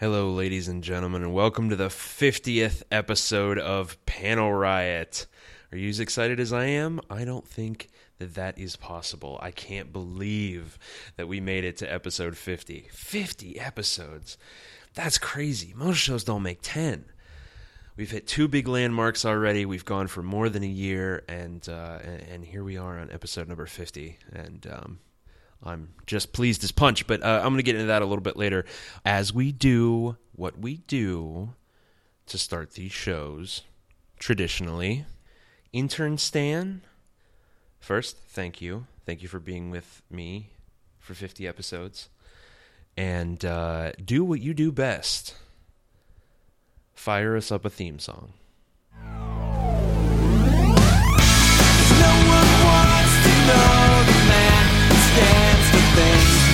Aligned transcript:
Hello, 0.00 0.30
ladies 0.30 0.68
and 0.68 0.84
gentlemen, 0.84 1.24
and 1.24 1.34
welcome 1.34 1.70
to 1.70 1.74
the 1.74 1.88
50th 1.88 2.84
episode 2.92 3.58
of 3.58 3.98
Panel 4.06 4.52
Riot. 4.52 5.26
Are 5.72 5.76
you 5.76 5.88
as 5.88 5.98
excited 5.98 6.38
as 6.38 6.52
I 6.52 6.66
am? 6.66 7.00
I 7.10 7.24
don't 7.24 7.48
think 7.48 7.88
that 8.20 8.36
that 8.36 8.56
is 8.56 8.76
possible. 8.76 9.40
I 9.42 9.50
can't 9.50 9.92
believe 9.92 10.78
that 11.16 11.26
we 11.26 11.40
made 11.40 11.64
it 11.64 11.78
to 11.78 11.92
episode 11.92 12.36
50. 12.36 12.86
50 12.92 13.58
episodes. 13.58 14.38
That's 14.94 15.18
crazy. 15.18 15.74
Most 15.74 15.96
shows 15.96 16.22
don't 16.22 16.44
make 16.44 16.60
10. 16.62 17.06
We've 17.96 18.12
hit 18.12 18.28
two 18.28 18.46
big 18.46 18.68
landmarks 18.68 19.24
already. 19.24 19.66
We've 19.66 19.84
gone 19.84 20.06
for 20.06 20.22
more 20.22 20.48
than 20.48 20.62
a 20.62 20.68
year, 20.68 21.24
and 21.28 21.68
uh, 21.68 21.98
and, 22.30 22.44
here 22.44 22.62
we 22.62 22.76
are 22.76 23.00
on 23.00 23.10
episode 23.10 23.48
number 23.48 23.66
50. 23.66 24.16
And 24.32 24.64
um, 24.70 25.00
I'm 25.62 25.90
just 26.06 26.32
pleased 26.32 26.62
as 26.64 26.72
punch, 26.72 27.06
but 27.06 27.22
uh, 27.22 27.40
I'm 27.42 27.48
going 27.48 27.56
to 27.56 27.62
get 27.62 27.74
into 27.74 27.88
that 27.88 28.02
a 28.02 28.06
little 28.06 28.22
bit 28.22 28.36
later 28.36 28.64
as 29.04 29.32
we 29.32 29.52
do 29.52 30.16
what 30.32 30.58
we 30.58 30.78
do 30.86 31.54
to 32.26 32.38
start 32.38 32.72
these 32.72 32.92
shows 32.92 33.62
traditionally. 34.18 35.04
Intern 35.72 36.16
Stan, 36.18 36.82
first, 37.80 38.16
thank 38.28 38.60
you. 38.60 38.86
Thank 39.04 39.22
you 39.22 39.28
for 39.28 39.40
being 39.40 39.70
with 39.70 40.02
me 40.10 40.50
for 40.98 41.14
50 41.14 41.46
episodes. 41.46 42.08
And 42.96 43.44
uh, 43.44 43.92
do 44.04 44.24
what 44.24 44.40
you 44.40 44.54
do 44.54 44.70
best 44.72 45.34
fire 46.94 47.36
us 47.36 47.52
up 47.52 47.64
a 47.64 47.70
theme 47.70 47.98
song. 47.98 48.32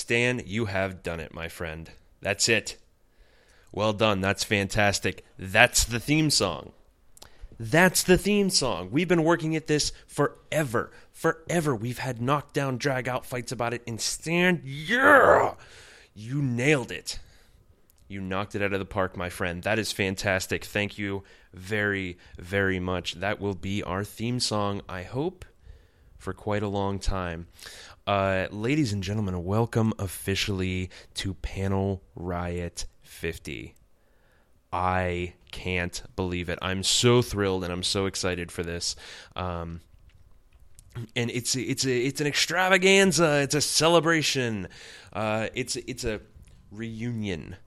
Stan, 0.00 0.42
you 0.46 0.64
have 0.64 1.02
done 1.02 1.20
it, 1.20 1.34
my 1.34 1.48
friend. 1.48 1.90
That's 2.22 2.48
it. 2.48 2.78
Well 3.70 3.92
done. 3.92 4.22
That's 4.22 4.44
fantastic. 4.44 5.24
That's 5.38 5.84
the 5.84 6.00
theme 6.00 6.30
song. 6.30 6.72
That's 7.58 8.02
the 8.02 8.16
theme 8.16 8.48
song. 8.48 8.90
We've 8.90 9.06
been 9.06 9.22
working 9.22 9.54
at 9.54 9.66
this 9.66 9.92
forever. 10.06 10.90
Forever. 11.12 11.76
We've 11.76 11.98
had 11.98 12.22
knockdown, 12.22 12.78
drag 12.78 13.08
out 13.08 13.26
fights 13.26 13.52
about 13.52 13.74
it. 13.74 13.82
And 13.86 14.00
Stan, 14.00 14.62
yeah! 14.64 15.54
You 16.14 16.40
nailed 16.40 16.90
it. 16.90 17.18
You 18.08 18.22
knocked 18.22 18.54
it 18.54 18.62
out 18.62 18.72
of 18.72 18.78
the 18.78 18.86
park, 18.86 19.18
my 19.18 19.28
friend. 19.28 19.62
That 19.62 19.78
is 19.78 19.92
fantastic. 19.92 20.64
Thank 20.64 20.96
you 20.96 21.24
very, 21.52 22.16
very 22.38 22.80
much. 22.80 23.16
That 23.16 23.38
will 23.38 23.54
be 23.54 23.82
our 23.82 24.02
theme 24.02 24.40
song, 24.40 24.80
I 24.88 25.02
hope, 25.02 25.44
for 26.16 26.32
quite 26.32 26.62
a 26.62 26.68
long 26.68 26.98
time. 26.98 27.48
Uh, 28.10 28.48
ladies 28.50 28.92
and 28.92 29.04
gentlemen, 29.04 29.44
welcome 29.44 29.94
officially 29.96 30.90
to 31.14 31.32
Panel 31.32 32.02
Riot 32.16 32.86
50. 33.02 33.76
I 34.72 35.34
can't 35.52 36.02
believe 36.16 36.48
it. 36.48 36.58
I'm 36.60 36.82
so 36.82 37.22
thrilled 37.22 37.62
and 37.62 37.72
I'm 37.72 37.84
so 37.84 38.06
excited 38.06 38.50
for 38.50 38.64
this. 38.64 38.96
Um, 39.36 39.80
and 41.14 41.30
it's 41.30 41.54
it's 41.54 41.86
a, 41.86 41.96
it's 41.96 42.20
an 42.20 42.26
extravaganza. 42.26 43.42
It's 43.42 43.54
a 43.54 43.60
celebration. 43.60 44.66
Uh, 45.12 45.46
it's 45.54 45.76
it's 45.76 46.02
a 46.02 46.20
reunion 46.72 47.58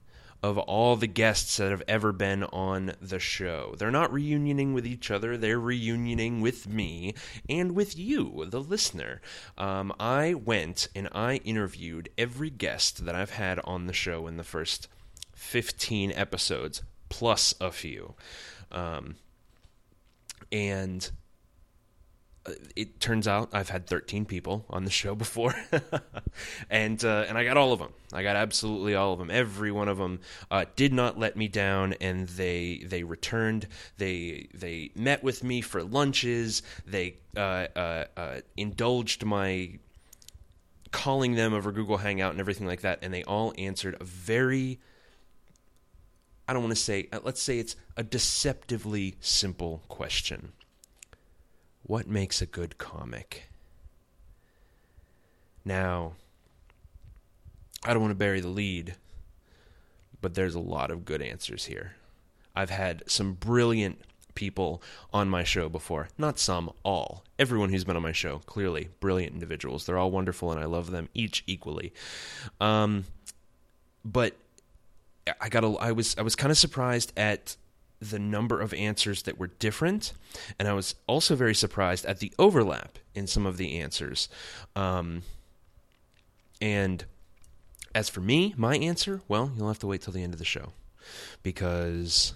of 0.44 0.58
all 0.58 0.94
the 0.94 1.06
guests 1.06 1.56
that 1.56 1.70
have 1.70 1.82
ever 1.88 2.12
been 2.12 2.44
on 2.44 2.92
the 3.00 3.18
show. 3.18 3.74
They're 3.78 3.90
not 3.90 4.12
reunioning 4.12 4.74
with 4.74 4.86
each 4.86 5.10
other, 5.10 5.38
they're 5.38 5.58
reunioning 5.58 6.42
with 6.42 6.68
me 6.68 7.14
and 7.48 7.72
with 7.74 7.96
you, 7.96 8.44
the 8.50 8.60
listener. 8.60 9.22
Um, 9.56 9.90
I 9.98 10.34
went 10.34 10.88
and 10.94 11.08
I 11.12 11.36
interviewed 11.36 12.10
every 12.18 12.50
guest 12.50 13.06
that 13.06 13.14
I've 13.14 13.30
had 13.30 13.58
on 13.64 13.86
the 13.86 13.94
show 13.94 14.26
in 14.26 14.36
the 14.36 14.44
first 14.44 14.86
15 15.32 16.12
episodes, 16.12 16.82
plus 17.08 17.54
a 17.58 17.70
few. 17.70 18.12
Um, 18.70 19.14
and 20.52 21.10
it 22.76 23.00
turns 23.00 23.26
out 23.26 23.50
I've 23.52 23.70
had 23.70 23.86
13 23.86 24.26
people 24.26 24.66
on 24.68 24.84
the 24.84 24.90
show 24.90 25.14
before, 25.14 25.54
and 26.70 27.02
uh, 27.04 27.24
and 27.28 27.38
I 27.38 27.44
got 27.44 27.56
all 27.56 27.72
of 27.72 27.78
them. 27.78 27.92
I 28.12 28.22
got 28.22 28.36
absolutely 28.36 28.94
all 28.94 29.14
of 29.14 29.18
them. 29.18 29.30
Every 29.30 29.72
one 29.72 29.88
of 29.88 29.98
them 29.98 30.20
uh, 30.50 30.66
did 30.76 30.92
not 30.92 31.18
let 31.18 31.36
me 31.36 31.48
down, 31.48 31.94
and 31.94 32.28
they 32.28 32.82
they 32.84 33.02
returned. 33.02 33.66
They 33.96 34.48
they 34.52 34.90
met 34.94 35.22
with 35.22 35.42
me 35.42 35.60
for 35.62 35.82
lunches. 35.82 36.62
They 36.86 37.16
uh, 37.36 37.66
uh, 37.74 38.04
uh, 38.16 38.40
indulged 38.56 39.24
my 39.24 39.78
calling 40.90 41.34
them 41.34 41.54
over 41.54 41.72
Google 41.72 41.96
Hangout 41.96 42.32
and 42.32 42.40
everything 42.40 42.66
like 42.66 42.82
that, 42.82 42.98
and 43.02 43.12
they 43.12 43.24
all 43.24 43.54
answered 43.56 43.96
a 44.00 44.04
very 44.04 44.80
I 46.46 46.52
don't 46.52 46.62
want 46.62 46.76
to 46.76 46.82
say 46.82 47.08
let's 47.22 47.40
say 47.40 47.58
it's 47.58 47.74
a 47.96 48.02
deceptively 48.02 49.16
simple 49.20 49.82
question 49.88 50.52
what 51.84 52.08
makes 52.08 52.42
a 52.42 52.46
good 52.46 52.78
comic? 52.78 53.44
Now, 55.64 56.14
I 57.84 57.92
don't 57.92 58.02
want 58.02 58.10
to 58.10 58.16
bury 58.16 58.40
the 58.40 58.48
lead, 58.48 58.96
but 60.20 60.34
there's 60.34 60.54
a 60.54 60.60
lot 60.60 60.90
of 60.90 61.04
good 61.04 61.22
answers 61.22 61.66
here. 61.66 61.94
I've 62.56 62.70
had 62.70 63.02
some 63.06 63.34
brilliant 63.34 64.00
people 64.34 64.82
on 65.12 65.28
my 65.28 65.44
show 65.44 65.68
before. 65.68 66.08
Not 66.18 66.38
some, 66.38 66.72
all. 66.82 67.24
Everyone 67.38 67.68
who's 67.70 67.84
been 67.84 67.96
on 67.96 68.02
my 68.02 68.12
show, 68.12 68.40
clearly 68.46 68.88
brilliant 69.00 69.32
individuals. 69.32 69.86
They're 69.86 69.98
all 69.98 70.10
wonderful 70.10 70.50
and 70.50 70.60
I 70.60 70.64
love 70.64 70.90
them 70.90 71.08
each 71.14 71.44
equally. 71.46 71.92
Um, 72.60 73.04
but 74.04 74.34
I 75.40 75.48
got 75.48 75.64
a, 75.64 75.68
I 75.78 75.92
was 75.92 76.16
I 76.18 76.22
was 76.22 76.36
kind 76.36 76.50
of 76.50 76.58
surprised 76.58 77.12
at 77.16 77.56
the 78.10 78.18
number 78.18 78.60
of 78.60 78.74
answers 78.74 79.22
that 79.22 79.38
were 79.38 79.46
different, 79.46 80.12
and 80.58 80.68
I 80.68 80.72
was 80.72 80.94
also 81.06 81.34
very 81.36 81.54
surprised 81.54 82.04
at 82.06 82.18
the 82.18 82.32
overlap 82.38 82.98
in 83.14 83.26
some 83.26 83.46
of 83.46 83.56
the 83.56 83.78
answers. 83.78 84.28
Um, 84.74 85.22
and 86.60 87.04
as 87.94 88.08
for 88.08 88.20
me, 88.20 88.54
my 88.56 88.76
answer, 88.76 89.20
well, 89.28 89.52
you'll 89.56 89.68
have 89.68 89.78
to 89.80 89.86
wait 89.86 90.02
till 90.02 90.12
the 90.12 90.22
end 90.22 90.32
of 90.32 90.38
the 90.38 90.44
show 90.44 90.72
because 91.42 92.34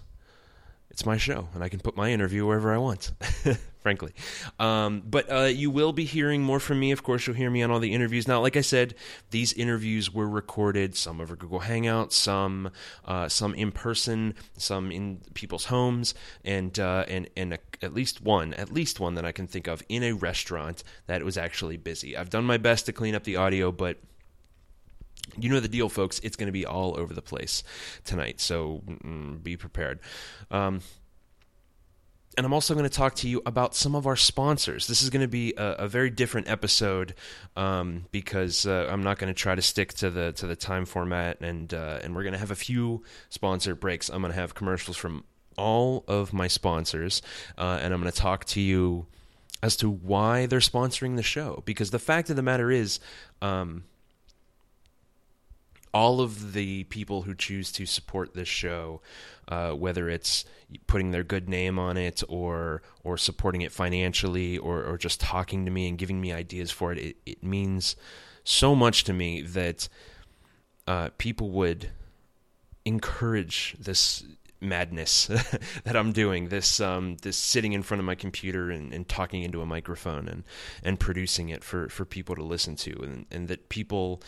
it's 0.99 1.07
my 1.07 1.17
show 1.17 1.47
and 1.55 1.63
I 1.63 1.69
can 1.69 1.79
put 1.79 1.97
my 1.97 2.11
interview 2.11 2.45
wherever 2.45 2.75
I 2.75 2.79
want, 2.79 3.13
frankly. 3.83 4.13
Um, 4.59 5.01
but 5.07 5.31
uh, 5.31 5.43
you 5.43 5.71
will 5.71 5.93
be 5.93 6.05
hearing 6.05 6.43
more 6.43 6.59
from 6.59 6.81
me. 6.81 6.91
Of 6.91 7.05
course, 7.05 7.25
you'll 7.25 7.37
hear 7.37 7.51
me 7.51 7.63
on 7.63 7.71
all 7.71 7.79
the 7.79 7.95
interviews. 7.95 8.27
Now, 8.27 8.41
like 8.41 8.57
I 8.57 8.63
said, 8.63 8.97
these 9.31 9.53
interviews 9.53 10.13
were 10.13 10.29
recorded, 10.29 10.97
some 10.97 11.21
over 11.21 11.37
Google 11.37 11.61
Hangout, 11.61 12.13
some 12.13 12.73
uh, 13.05 13.29
some 13.29 13.55
in 13.55 13.71
person, 13.71 14.35
some 14.57 14.91
in 14.91 15.21
people's 15.35 15.67
homes, 15.67 16.15
and 16.45 16.77
uh, 16.81 17.05
and 17.07 17.31
and 17.37 17.55
a, 17.55 17.59
at 17.81 17.95
least 17.95 18.21
one, 18.21 18.53
at 18.55 18.73
least 18.73 18.99
one 18.99 19.15
that 19.15 19.25
I 19.25 19.31
can 19.31 19.47
think 19.47 19.69
of 19.69 19.85
in 19.89 20.03
a 20.03 20.15
restaurant 20.15 20.83
that 21.07 21.23
was 21.23 21.39
actually 21.39 21.77
busy. 21.77 22.17
I've 22.17 22.31
done 22.31 22.45
my 22.45 22.57
best 22.57 22.87
to 22.87 22.93
clean 22.93 23.15
up 23.15 23.23
the 23.23 23.37
audio, 23.37 23.71
but 23.71 23.99
you 25.37 25.51
know 25.51 25.61
the 25.61 25.69
deal, 25.69 25.89
folks. 25.89 26.21
It's 26.21 26.37
going 26.37 26.47
to 26.47 26.53
be 26.53 26.67
all 26.67 26.99
over 26.99 27.13
the 27.13 27.23
place 27.23 27.63
tonight, 28.05 28.41
so 28.41 28.83
be 29.43 29.57
prepared. 29.57 30.01
Um, 30.51 30.81
and 32.39 32.47
I'm 32.47 32.53
also 32.53 32.73
going 32.73 32.89
to 32.89 32.91
talk 32.91 33.17
to 33.17 33.29
you 33.29 33.43
about 33.45 33.75
some 33.75 33.97
of 33.97 34.07
our 34.07 34.15
sponsors. 34.15 34.87
This 34.87 35.03
is 35.03 35.11
going 35.11 35.23
to 35.23 35.29
be 35.29 35.55
a, 35.57 35.73
a 35.73 35.89
very 35.89 36.09
different 36.09 36.49
episode 36.49 37.17
um, 37.57 38.05
because 38.13 38.65
uh, 38.65 38.87
I'm 38.89 39.03
not 39.03 39.19
going 39.19 39.27
to 39.27 39.35
try 39.35 39.57
to 39.57 39.61
stick 39.61 39.93
to 39.95 40.09
the 40.09 40.31
to 40.35 40.47
the 40.47 40.55
time 40.55 40.85
format, 40.87 41.41
and 41.41 41.75
uh, 41.75 41.99
and 42.01 42.15
we're 42.15 42.23
going 42.23 42.35
to 42.35 42.39
have 42.39 42.53
a 42.53 42.57
few 42.57 43.03
sponsor 43.29 43.75
breaks. 43.75 44.09
I'm 44.09 44.21
going 44.21 44.33
to 44.33 44.39
have 44.39 44.55
commercials 44.55 44.97
from 44.97 45.25
all 45.57 46.05
of 46.07 46.33
my 46.33 46.47
sponsors, 46.47 47.23
uh, 47.59 47.81
and 47.83 47.93
I'm 47.93 48.01
going 48.01 48.13
to 48.13 48.17
talk 48.17 48.45
to 48.47 48.61
you 48.61 49.07
as 49.61 49.77
to 49.79 49.91
why 49.91 50.47
they're 50.47 50.61
sponsoring 50.61 51.17
the 51.17 51.25
show. 51.25 51.65
Because 51.67 51.91
the 51.91 51.99
fact 51.99 52.31
of 52.31 52.37
the 52.37 52.43
matter 52.43 52.71
is. 52.71 53.01
Um, 53.43 53.83
all 55.93 56.21
of 56.21 56.53
the 56.53 56.85
people 56.85 57.23
who 57.23 57.35
choose 57.35 57.73
to 57.73 57.87
support 57.87 58.35
this 58.35 58.49
show, 58.49 59.01
uh, 59.49 59.73
whether 59.73 60.09
it's 60.09 60.45
putting 60.87 61.11
their 61.11 61.23
good 61.23 61.49
name 61.49 61.79
on 61.79 61.97
it 61.97 62.23
or 62.29 62.83
or 63.05 63.17
supporting 63.17 63.63
it 63.63 63.73
financially 63.73 64.59
or, 64.59 64.85
or 64.85 64.99
just 64.99 65.21
talking 65.21 65.65
to 65.65 65.71
me 65.71 65.89
and 65.89 65.99
giving 65.99 66.21
me 66.21 66.33
ideas 66.33 66.71
for 66.71 66.93
it, 66.93 66.99
it, 66.99 67.17
it 67.25 67.43
means 67.43 67.97
so 68.45 68.75
much 68.75 69.05
to 69.05 69.13
me 69.13 69.43
that 69.43 69.89
uh, 70.87 71.11
people 71.19 71.51
would 71.51 71.91
encourage 72.85 73.77
this 73.79 74.25
madness 74.61 75.27
that 75.85 75.97
I'm 75.97 76.13
doing. 76.13 76.49
This 76.49 76.81
um, 76.81 77.17
this 77.23 77.37
sitting 77.37 77.73
in 77.73 77.83
front 77.83 78.01
of 78.01 78.05
my 78.05 78.15
computer 78.15 78.71
and, 78.71 78.93
and 78.93 79.09
talking 79.09 79.43
into 79.43 79.61
a 79.61 79.67
microphone 79.67 80.29
and 80.29 80.45
and 80.83 80.99
producing 80.99 81.49
it 81.49 81.65
for, 81.65 81.89
for 81.89 82.05
people 82.05 82.35
to 82.37 82.43
listen 82.43 82.77
to, 82.77 82.93
and, 83.03 83.27
and 83.31 83.49
that 83.49 83.69
people 83.69 84.23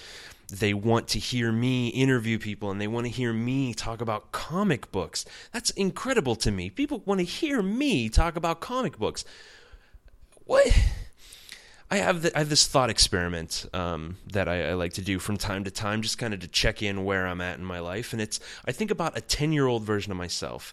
they 0.50 0.74
want 0.74 1.08
to 1.08 1.18
hear 1.18 1.52
me 1.52 1.88
interview 1.88 2.38
people 2.38 2.70
and 2.70 2.80
they 2.80 2.88
want 2.88 3.06
to 3.06 3.12
hear 3.12 3.32
me 3.32 3.72
talk 3.72 4.00
about 4.00 4.32
comic 4.32 4.90
books. 4.90 5.24
That's 5.52 5.70
incredible 5.70 6.34
to 6.36 6.50
me. 6.50 6.70
People 6.70 7.02
want 7.06 7.20
to 7.20 7.24
hear 7.24 7.62
me 7.62 8.08
talk 8.08 8.36
about 8.36 8.60
comic 8.60 8.98
books. 8.98 9.24
What? 10.44 10.76
I 11.90 11.96
have 11.96 12.22
the, 12.22 12.37
I 12.37 12.38
have 12.38 12.48
this 12.48 12.69
thought 12.69 12.88
experiment 12.88 13.66
um, 13.72 14.16
that 14.32 14.48
I, 14.48 14.70
I, 14.70 14.75
like 14.75 14.92
to 14.92 15.02
do 15.02 15.19
from 15.19 15.37
time 15.37 15.64
to 15.64 15.72
time, 15.72 16.02
just 16.02 16.19
kind 16.19 16.32
of 16.32 16.40
to 16.40 16.48
check 16.48 16.82
in 16.82 17.04
where 17.04 17.26
I'm 17.26 17.40
at 17.40 17.58
in 17.58 17.64
my 17.64 17.81
life. 17.81 18.12
And 18.12 18.22
it's 18.22 18.38
I 18.64 18.70
think 18.70 18.92
about 18.92 19.19
a 19.19 19.20
ten 19.20 19.52
year 19.52 19.66
old 19.66 19.82
version 19.82 20.12
of 20.12 20.19
myself, 20.19 20.72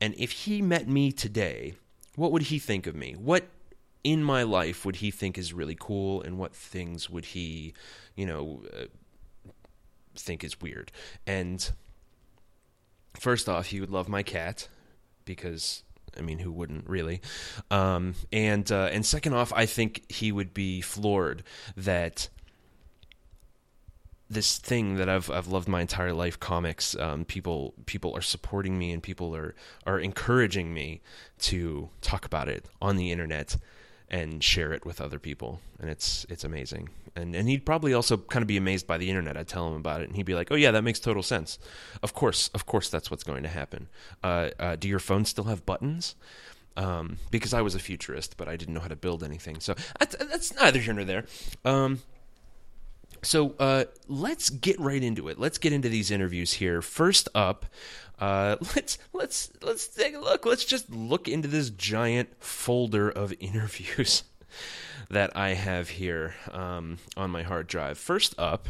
and 0.00 0.14
if 0.18 0.30
he 0.30 0.60
met 0.60 0.86
me 0.86 1.12
today, 1.12 1.74
what 2.14 2.30
would 2.32 2.42
he 2.42 2.58
think 2.58 2.86
of 2.86 2.94
me? 2.94 3.14
What 3.14 3.48
in 4.04 4.22
my 4.22 4.42
life 4.42 4.84
would 4.84 4.96
he 4.96 5.10
think 5.10 5.38
is 5.38 5.54
really 5.54 5.76
cool, 5.78 6.20
and 6.22 6.38
what 6.38 6.54
things 6.54 7.08
would 7.08 7.26
he, 7.26 7.72
you 8.14 8.26
know, 8.26 8.62
uh, 8.76 8.84
think 10.14 10.44
is 10.44 10.60
weird? 10.60 10.92
And 11.26 11.70
first 13.18 13.48
off, 13.48 13.66
he 13.66 13.80
would 13.80 13.90
love 13.90 14.10
my 14.10 14.22
cat 14.22 14.68
because 15.24 15.84
I 16.18 16.22
mean, 16.22 16.38
who 16.38 16.52
wouldn't 16.52 16.88
really? 16.88 17.20
Um, 17.70 18.14
and 18.32 18.70
uh, 18.70 18.88
and 18.92 19.04
second 19.04 19.34
off, 19.34 19.52
I 19.54 19.66
think 19.66 20.10
he 20.10 20.32
would 20.32 20.54
be 20.54 20.80
floored 20.80 21.42
that 21.76 22.28
this 24.28 24.58
thing 24.58 24.94
that 24.96 25.08
I've 25.08 25.28
I've 25.30 25.48
loved 25.48 25.68
my 25.68 25.80
entire 25.80 26.12
life, 26.12 26.38
comics. 26.38 26.96
Um, 26.96 27.24
people 27.24 27.74
people 27.86 28.16
are 28.16 28.22
supporting 28.22 28.78
me 28.78 28.92
and 28.92 29.02
people 29.02 29.34
are 29.34 29.54
are 29.86 29.98
encouraging 29.98 30.72
me 30.72 31.00
to 31.40 31.90
talk 32.00 32.24
about 32.24 32.48
it 32.48 32.66
on 32.80 32.96
the 32.96 33.10
internet 33.10 33.56
and 34.10 34.42
share 34.42 34.72
it 34.72 34.84
with 34.84 35.00
other 35.00 35.18
people, 35.18 35.60
and 35.78 35.88
it's 35.88 36.26
it's 36.28 36.44
amazing. 36.44 36.88
And 37.16 37.34
and 37.34 37.48
he'd 37.48 37.64
probably 37.64 37.94
also 37.94 38.16
kind 38.16 38.42
of 38.42 38.48
be 38.48 38.56
amazed 38.56 38.86
by 38.86 38.98
the 38.98 39.08
internet. 39.08 39.36
I'd 39.36 39.48
tell 39.48 39.68
him 39.68 39.74
about 39.74 40.00
it, 40.00 40.08
and 40.08 40.16
he'd 40.16 40.26
be 40.26 40.34
like, 40.34 40.50
"Oh 40.50 40.56
yeah, 40.56 40.70
that 40.72 40.82
makes 40.82 41.00
total 41.00 41.22
sense. 41.22 41.58
Of 42.02 42.14
course, 42.14 42.50
of 42.54 42.66
course, 42.66 42.88
that's 42.88 43.10
what's 43.10 43.24
going 43.24 43.42
to 43.42 43.48
happen. 43.48 43.88
Uh, 44.22 44.50
uh, 44.58 44.76
do 44.76 44.88
your 44.88 44.98
phones 44.98 45.28
still 45.28 45.44
have 45.44 45.64
buttons?" 45.64 46.16
Um, 46.76 47.18
because 47.30 47.52
I 47.52 47.62
was 47.62 47.74
a 47.74 47.78
futurist, 47.78 48.36
but 48.36 48.48
I 48.48 48.56
didn't 48.56 48.74
know 48.74 48.80
how 48.80 48.88
to 48.88 48.96
build 48.96 49.22
anything. 49.22 49.60
So 49.60 49.74
that's, 49.98 50.16
that's 50.16 50.54
neither 50.54 50.78
here 50.78 50.94
nor 50.94 51.04
there. 51.04 51.26
Um, 51.64 52.00
so 53.22 53.54
uh, 53.58 53.84
let's 54.08 54.50
get 54.50 54.78
right 54.80 55.02
into 55.02 55.28
it. 55.28 55.38
Let's 55.38 55.58
get 55.58 55.72
into 55.72 55.88
these 55.88 56.10
interviews 56.10 56.54
here. 56.54 56.82
First 56.82 57.28
up, 57.34 57.66
uh, 58.18 58.56
let's 58.76 58.98
let's 59.12 59.50
let's 59.62 59.86
take 59.88 60.14
a 60.14 60.18
look. 60.18 60.46
Let's 60.46 60.64
just 60.64 60.90
look 60.90 61.28
into 61.28 61.48
this 61.48 61.70
giant 61.70 62.42
folder 62.42 63.10
of 63.10 63.34
interviews 63.40 64.24
that 65.10 65.36
I 65.36 65.54
have 65.54 65.88
here 65.88 66.34
um, 66.52 66.98
on 67.16 67.30
my 67.30 67.42
hard 67.42 67.66
drive. 67.66 67.98
First 67.98 68.34
up 68.38 68.68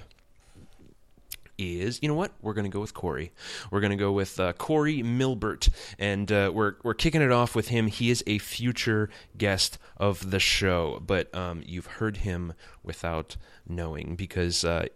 is 1.60 1.98
you 2.02 2.08
know 2.08 2.14
what 2.14 2.32
we're 2.40 2.54
going 2.54 2.64
to 2.64 2.70
go 2.70 2.80
with 2.80 2.94
Corey. 2.94 3.32
We're 3.70 3.80
going 3.80 3.90
to 3.90 3.96
go 3.96 4.12
with 4.12 4.38
uh, 4.40 4.52
Corey 4.54 5.02
Milbert, 5.02 5.68
and 5.98 6.30
uh, 6.30 6.50
we're 6.54 6.74
we're 6.82 6.94
kicking 6.94 7.22
it 7.22 7.32
off 7.32 7.54
with 7.54 7.68
him. 7.68 7.86
He 7.86 8.10
is 8.10 8.22
a 8.26 8.38
future 8.38 9.10
guest 9.36 9.78
of 9.96 10.30
the 10.30 10.40
show, 10.40 11.02
but 11.04 11.34
um, 11.34 11.62
you've 11.66 11.86
heard 11.86 12.18
him 12.18 12.54
without 12.82 13.36
knowing 13.68 14.16
because 14.16 14.64
uh, 14.64 14.86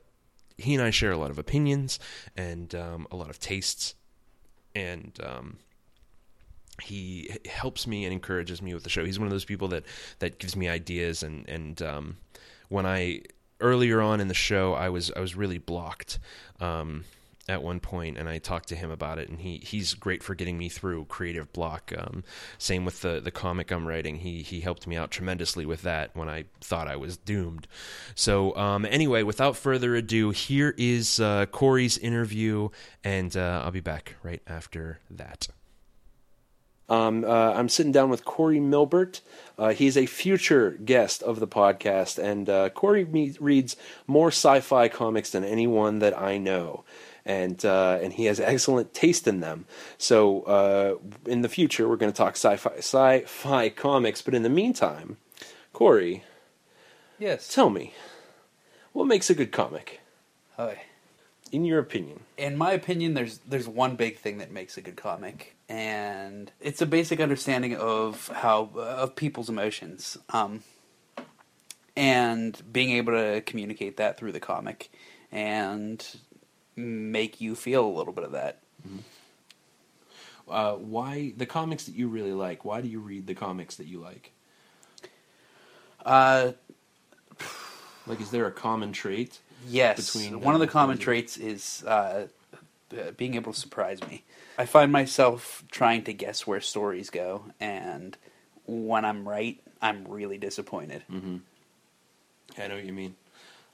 he 0.57 0.75
and 0.75 0.83
I 0.83 0.91
share 0.91 1.13
a 1.13 1.19
lot 1.19 1.31
of 1.31 1.39
opinions 1.39 1.99
and 2.37 2.75
um, 2.75 3.07
a 3.11 3.17
lot 3.17 3.31
of 3.31 3.39
tastes 3.39 3.95
and 4.75 5.19
um, 5.25 5.59
he 6.83 7.37
helps 7.47 7.87
me 7.87 8.05
and 8.05 8.13
encourages 8.13 8.61
me 8.61 8.75
with 8.75 8.83
the 8.83 8.91
show. 8.91 9.05
He's 9.05 9.19
one 9.19 9.27
of 9.27 9.33
those 9.33 9.45
people 9.45 9.69
that 9.69 9.85
that 10.19 10.39
gives 10.39 10.57
me 10.57 10.69
ideas 10.69 11.23
and 11.23 11.49
and 11.49 11.81
um, 11.83 12.17
when 12.69 12.87
I 12.87 13.23
earlier 13.61 14.01
on 14.01 14.21
in 14.21 14.29
the 14.29 14.35
show 14.35 14.75
I 14.75 14.89
was 14.89 15.11
I 15.17 15.21
was 15.21 15.35
really 15.35 15.59
blocked 15.59 16.19
um, 16.61 17.05
at 17.49 17.63
one 17.63 17.79
point 17.79 18.17
and 18.17 18.29
I 18.29 18.39
talked 18.39 18.69
to 18.69 18.77
him 18.77 18.91
about 18.91 19.19
it 19.19 19.29
and 19.29 19.41
he 19.41 19.59
he's 19.59 19.95
great 19.95 20.23
for 20.23 20.35
getting 20.35 20.57
me 20.57 20.69
through 20.69 21.07
creative 21.07 21.53
block. 21.53 21.93
Um, 21.97 22.25
same 22.59 22.85
with 22.85 23.03
the 23.03 23.21
the 23.21 23.31
comic 23.31 23.71
I'm 23.71 23.87
writing. 23.87 24.17
He 24.17 24.43
he 24.43 24.61
helped 24.61 24.87
me 24.87 24.97
out 24.97 25.11
tremendously 25.11 25.67
with 25.67 25.83
that 25.83 26.15
when 26.15 26.29
I 26.29 26.45
thought 26.61 26.89
I 26.89 26.97
was 26.97 27.17
doomed. 27.17 27.67
So 28.15 28.57
um, 28.57 28.87
anyway, 28.87 29.23
without 29.23 29.57
further 29.57 29.95
ado, 29.95 30.31
here 30.31 30.75
is 30.79 31.21
uh, 31.21 31.47
Corey's 31.47 31.99
interview 31.99 32.71
and 33.03 33.37
uh, 33.37 33.63
I'll 33.65 33.71
be 33.71 33.81
back 33.81 34.17
right 34.23 34.43
after 34.47 35.01
that. 35.11 35.49
Um, 36.89 37.25
uh, 37.25 37.29
I'm 37.55 37.69
sitting 37.69 37.93
down 37.93 38.11
with 38.11 38.25
Corey 38.25 38.61
Milbert. 38.61 39.21
Uh, 39.59 39.73
he's 39.73 39.97
a 39.97 40.07
future 40.07 40.73
guest 40.85 41.23
of 41.23 41.41
the 41.41 41.47
podcast, 41.47 42.19
and 42.23 42.49
uh, 42.49 42.69
Corey 42.71 43.05
me- 43.05 43.35
reads 43.41 43.77
more 44.07 44.29
sci-fi 44.29 44.89
comics 44.89 45.31
than 45.31 45.45
anyone 45.45 46.01
that 46.01 46.19
I 46.19 46.39
know 46.39 46.85
and 47.27 47.65
uh, 47.65 47.99
and 48.03 48.13
he 48.13 48.27
has 48.27 48.39
excellent 48.39 48.93
taste 48.93 49.27
in 49.27 49.41
them. 49.41 49.65
So 49.97 50.43
uh, 50.43 50.97
in 51.25 51.41
the 51.41 51.49
future, 51.49 51.89
we're 51.89 51.97
going 51.97 52.13
to 52.13 52.17
talk 52.17 52.35
sci-fi 52.37 52.77
sci-fi 52.77 53.71
comics. 53.71 54.21
But 54.21 54.35
in 54.35 54.43
the 54.43 54.51
meantime, 54.51 55.17
Corey, 55.73 56.23
Yes. 57.19 57.49
tell 57.49 57.71
me, 57.71 57.95
what 58.93 59.07
makes 59.07 59.31
a 59.31 59.35
good 59.35 59.53
comic, 59.53 60.01
Hi. 60.59 60.83
in 61.51 61.65
your 61.65 61.79
opinion? 61.79 62.24
In 62.37 62.57
my 62.57 62.73
opinion, 62.73 63.15
there's 63.15 63.39
there's 63.47 63.69
one 63.69 63.97
big 63.97 64.19
thing 64.19 64.39
that 64.39 64.51
makes 64.51 64.77
a 64.77 64.81
good 64.81 64.97
comic, 64.97 65.57
and 65.69 66.51
it's 66.61 66.83
a 66.83 66.87
basic 66.87 67.21
understanding 67.21 67.77
of 67.77 68.29
how 68.29 68.71
of 68.77 69.15
people's 69.15 69.49
emotions, 69.49 70.19
um, 70.31 70.65
and 71.97 72.61
being 72.73 72.91
able 72.91 73.13
to 73.13 73.41
communicate 73.43 73.99
that 73.99 74.17
through 74.19 74.33
the 74.33 74.41
comic, 74.41 74.91
and 75.31 76.17
make 76.75 77.41
you 77.41 77.55
feel 77.55 77.87
a 77.87 77.95
little 77.97 78.13
bit 78.13 78.25
of 78.25 78.33
that. 78.33 78.61
Uh, 80.49 80.75
why 80.75 81.33
the 81.37 81.47
comics 81.47 81.85
that 81.85 81.95
you 81.95 82.09
really 82.09 82.33
like? 82.33 82.65
Why 82.65 82.81
do 82.81 82.89
you 82.89 82.99
read 82.99 83.29
the 83.29 83.35
comics 83.35 83.77
that 83.77 83.87
you 83.87 84.01
like? 84.01 84.33
Uh, 86.05 86.53
Like, 88.07 88.21
is 88.21 88.31
there 88.31 88.47
a 88.47 88.53
common 88.53 88.93
trait? 88.93 89.41
Yes, 89.67 90.13
between 90.13 90.41
one 90.41 90.55
of 90.55 90.61
the 90.61 90.67
common 90.67 90.99
traits 90.99 91.37
is 91.37 91.83
uh, 91.87 92.27
uh, 92.93 93.11
being 93.17 93.35
able 93.35 93.53
to 93.53 93.59
surprise 93.59 94.01
me. 94.03 94.25
I 94.59 94.67
find 94.67 94.93
myself 94.93 95.65
trying 95.71 96.05
to 96.05 96.13
guess 96.13 96.47
where 96.47 96.61
stories 96.61 97.11
go, 97.11 97.45
and 97.61 98.17
when 98.67 99.05
I'm 99.05 99.29
right, 99.29 99.61
I'm 99.83 100.07
really 100.07 100.39
disappointed. 100.39 101.03
I 102.59 102.69
know 102.69 102.75
what 102.77 102.85
you 102.85 102.93
mean. 102.93 103.17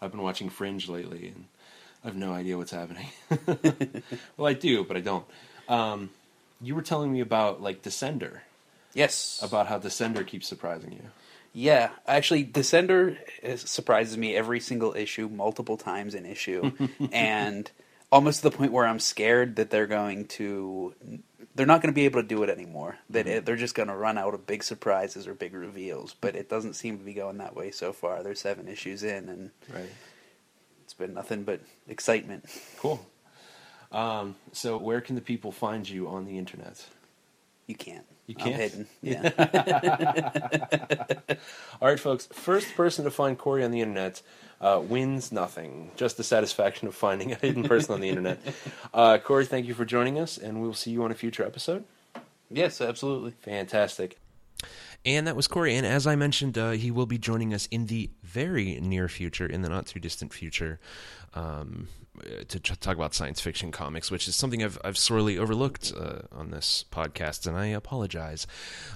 I've 0.01 0.11
been 0.11 0.23
watching 0.23 0.49
Fringe 0.49 0.89
lately, 0.89 1.29
and 1.29 1.45
I 2.03 2.09
have 2.09 2.17
no 2.17 2.33
idea 2.33 2.57
what's 2.57 2.71
happening. 2.71 3.09
well, 4.37 4.47
I 4.47 4.55
do, 4.55 4.85
but 4.85 4.97
I 4.97 5.01
don't. 5.01 5.25
Um, 5.69 6.11
you 6.61 6.75
were 6.75 6.83
telling 6.83 7.13
me 7.13 7.21
about 7.21 7.63
like 7.63 7.83
Descender, 7.83 8.41
Yes, 8.95 9.39
about 9.43 9.67
how 9.67 9.79
Descender 9.79 10.27
keeps 10.27 10.49
surprising 10.49 10.93
you. 10.93 11.03
Yeah. 11.53 11.91
Actually, 12.07 12.45
Descender 12.45 13.17
is- 13.43 13.63
surprises 13.63 14.17
me 14.17 14.37
every 14.37 14.61
single 14.61 14.95
issue, 14.95 15.29
multiple 15.29 15.77
times 15.77 16.15
an 16.15 16.27
issue, 16.27 16.73
and 17.13 17.71
almost 18.13 18.43
to 18.43 18.51
the 18.51 18.57
point 18.57 18.73
where 18.73 18.87
I'm 18.87 19.01
scared 19.01 19.57
that 19.57 19.71
they're 19.71 19.87
going 19.87 20.27
to. 20.29 20.95
They're 21.57 21.67
not 21.67 21.83
going 21.83 21.93
to 21.93 21.95
be 21.97 22.05
able 22.05 22.23
to 22.23 22.27
do 22.29 22.43
it 22.45 22.49
anymore. 22.49 22.97
That 23.11 23.27
it, 23.27 23.45
they're 23.45 23.57
just 23.57 23.75
going 23.75 23.89
to 23.89 23.97
run 23.97 24.17
out 24.17 24.35
of 24.35 24.47
big 24.47 24.63
surprises 24.63 25.27
or 25.27 25.35
big 25.35 25.53
reveals. 25.53 26.15
But 26.21 26.37
it 26.37 26.49
doesn't 26.49 26.75
seem 26.75 26.99
to 26.99 27.05
be 27.05 27.13
going 27.13 27.39
that 27.39 27.57
way 27.57 27.73
so 27.73 27.93
far. 27.93 28.23
They're 28.23 28.37
seven 28.37 28.69
issues 28.69 29.03
in, 29.03 29.29
and 29.29 29.51
Right. 29.73 29.91
it's 30.85 30.95
been 30.95 31.13
nothing 31.13 31.43
but 31.43 31.61
excitement. 31.89 32.45
Cool. 32.79 33.05
Um, 33.91 34.37
so, 34.53 34.79
where 34.79 35.01
can 35.01 35.17
the 35.17 35.21
people 35.21 35.51
find 35.51 35.87
you 35.89 36.07
on 36.09 36.25
the 36.25 36.39
internet? 36.39 36.87
You 37.67 37.75
can't. 37.75 38.07
You 38.31 38.37
I'm 38.39 38.45
can't? 38.45 38.61
hidden. 38.63 38.87
Yeah. 39.03 39.31
All 41.83 41.89
right, 41.89 41.99
folks. 41.99 42.27
First 42.33 42.75
person 42.77 43.05
to 43.05 43.11
find 43.11 43.37
Corey 43.37 43.65
on 43.65 43.71
the 43.73 43.81
internet 43.81 44.23
uh, 44.61 44.81
wins 44.87 45.33
nothing. 45.33 45.91
Just 45.97 46.17
the 46.17 46.23
satisfaction 46.23 46.87
of 46.87 46.95
finding 46.95 47.33
a 47.33 47.35
hidden 47.35 47.65
person 47.65 47.95
on 47.95 48.01
the 48.01 48.09
internet. 48.09 48.39
Uh, 48.95 49.19
Corey, 49.19 49.47
thank 49.47 49.67
you 49.67 49.75
for 49.75 49.85
joining 49.85 50.19
us, 50.19 50.37
and 50.37 50.61
we'll 50.61 50.75
see 50.75 50.91
you 50.91 51.05
on 51.05 51.11
a 51.13 51.15
future 51.15 51.45
episode. 51.45 51.85
yes, 52.51 52.81
absolutely. 52.81 53.31
Fantastic. 53.43 54.19
And 55.05 55.27
that 55.29 55.37
was 55.37 55.47
Corey. 55.47 55.77
And 55.77 55.87
as 55.87 56.07
I 56.09 56.17
mentioned, 56.17 56.59
uh, 56.59 56.73
he 56.73 56.91
will 56.91 57.07
be 57.07 57.17
joining 57.19 57.55
us 57.55 57.67
in 57.67 57.87
the 57.87 58.11
very 58.25 58.79
near 58.81 59.09
future, 59.09 59.47
in 59.47 59.63
the 59.63 59.69
not 59.69 59.87
too 59.87 60.01
distant 60.01 60.35
future, 60.35 60.79
um, 61.35 61.87
to 62.49 62.61
ch- 62.61 62.79
talk 62.81 62.97
about 62.97 63.15
science 63.15 63.41
fiction 63.41 63.71
comics, 63.73 64.11
which 64.11 64.29
is 64.29 64.37
something 64.37 64.63
I've, 64.63 64.79
I've 64.85 64.99
sorely 64.99 65.39
overlooked 65.39 65.93
uh, 65.97 66.21
on 66.33 66.51
this 66.51 66.85
podcast. 66.91 67.47
And 67.47 67.57
I 67.57 67.67
apologize. 67.67 68.47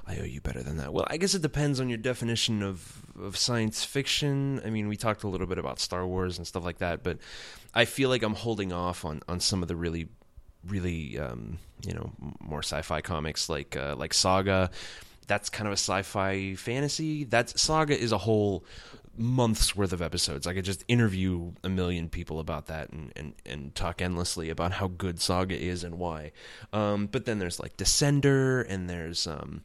I 0.06 0.18
owe 0.18 0.24
you 0.24 0.40
better 0.40 0.62
than 0.62 0.76
that. 0.78 0.92
Well, 0.92 1.06
I 1.08 1.16
guess 1.16 1.34
it 1.34 1.42
depends 1.42 1.80
on 1.80 1.88
your 1.88 1.98
definition 1.98 2.62
of, 2.62 3.02
of 3.20 3.36
science 3.36 3.84
fiction. 3.84 4.60
I 4.64 4.70
mean, 4.70 4.88
we 4.88 4.96
talked 4.96 5.22
a 5.22 5.28
little 5.28 5.46
bit 5.46 5.58
about 5.58 5.80
Star 5.80 6.06
Wars 6.06 6.38
and 6.38 6.46
stuff 6.46 6.64
like 6.64 6.78
that, 6.78 7.02
but 7.02 7.18
I 7.74 7.84
feel 7.84 8.08
like 8.08 8.22
I'm 8.22 8.34
holding 8.34 8.72
off 8.72 9.04
on, 9.04 9.22
on 9.28 9.40
some 9.40 9.62
of 9.62 9.68
the 9.68 9.76
really 9.76 10.08
really 10.68 11.18
um, 11.18 11.58
you 11.86 11.92
know 11.92 12.10
more 12.40 12.60
sci-fi 12.60 13.00
comics 13.00 13.48
like 13.48 13.76
uh, 13.76 13.94
like 13.96 14.14
Saga. 14.14 14.70
That's 15.26 15.48
kind 15.48 15.66
of 15.66 15.72
a 15.72 15.76
sci-fi 15.76 16.54
fantasy. 16.54 17.24
That's 17.24 17.60
Saga 17.60 17.98
is 17.98 18.12
a 18.12 18.18
whole 18.18 18.64
month's 19.16 19.76
worth 19.76 19.92
of 19.92 20.02
episodes. 20.02 20.46
I 20.46 20.54
could 20.54 20.64
just 20.64 20.84
interview 20.88 21.52
a 21.62 21.68
million 21.68 22.08
people 22.08 22.40
about 22.40 22.66
that 22.66 22.90
and, 22.90 23.12
and, 23.16 23.34
and 23.46 23.74
talk 23.74 24.02
endlessly 24.02 24.50
about 24.50 24.72
how 24.72 24.88
good 24.88 25.20
Saga 25.20 25.58
is 25.58 25.84
and 25.84 25.98
why. 25.98 26.32
Um, 26.72 27.06
but 27.06 27.24
then 27.24 27.38
there's 27.38 27.60
like 27.60 27.76
Descender 27.76 28.64
and 28.68 28.88
there's 28.88 29.26
um, 29.26 29.62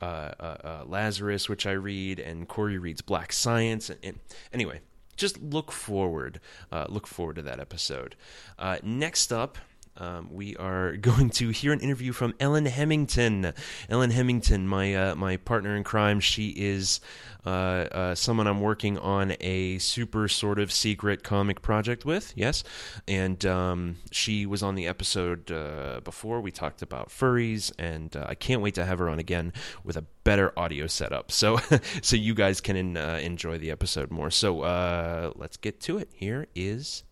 uh, 0.00 0.32
uh, 0.40 0.56
uh, 0.64 0.84
Lazarus, 0.86 1.48
which 1.48 1.66
I 1.66 1.72
read, 1.72 2.20
and 2.20 2.48
Corey 2.48 2.78
reads 2.78 3.02
Black 3.02 3.32
Science. 3.32 3.90
And, 3.90 3.98
and 4.02 4.18
anyway, 4.52 4.80
just 5.16 5.40
look 5.42 5.70
forward, 5.70 6.40
uh, 6.72 6.86
look 6.88 7.06
forward 7.06 7.36
to 7.36 7.42
that 7.42 7.60
episode. 7.60 8.16
Uh, 8.58 8.78
next 8.82 9.32
up, 9.32 9.58
um, 10.00 10.28
we 10.32 10.56
are 10.56 10.96
going 10.96 11.30
to 11.30 11.50
hear 11.50 11.72
an 11.72 11.80
interview 11.80 12.12
from 12.12 12.34
Ellen 12.40 12.66
Hemington. 12.66 13.52
Ellen 13.88 14.10
Hemington, 14.10 14.66
my 14.66 14.94
uh, 14.94 15.14
my 15.14 15.36
partner 15.36 15.76
in 15.76 15.84
crime, 15.84 16.18
she 16.18 16.48
is 16.50 17.00
uh, 17.44 17.48
uh, 17.48 18.14
someone 18.14 18.46
I'm 18.46 18.60
working 18.60 18.98
on 18.98 19.34
a 19.40 19.78
super 19.78 20.26
sort 20.26 20.58
of 20.58 20.72
secret 20.72 21.22
comic 21.22 21.62
project 21.62 22.04
with. 22.04 22.32
Yes, 22.34 22.64
and 23.06 23.44
um, 23.46 23.96
she 24.10 24.46
was 24.46 24.62
on 24.62 24.74
the 24.74 24.86
episode 24.86 25.52
uh, 25.52 26.00
before. 26.02 26.40
We 26.40 26.50
talked 26.50 26.82
about 26.82 27.10
furries, 27.10 27.70
and 27.78 28.16
uh, 28.16 28.26
I 28.28 28.34
can't 28.34 28.62
wait 28.62 28.74
to 28.74 28.84
have 28.84 28.98
her 28.98 29.08
on 29.08 29.18
again 29.18 29.52
with 29.84 29.96
a 29.96 30.04
better 30.24 30.58
audio 30.58 30.86
setup, 30.86 31.30
so 31.30 31.58
so 32.02 32.16
you 32.16 32.34
guys 32.34 32.60
can 32.60 32.96
uh, 32.96 33.20
enjoy 33.22 33.58
the 33.58 33.70
episode 33.70 34.10
more. 34.10 34.30
So 34.30 35.32
let's 35.36 35.56
get 35.56 35.80
to 35.82 35.98
it. 35.98 36.08
Here 36.14 36.46
is 36.54 37.04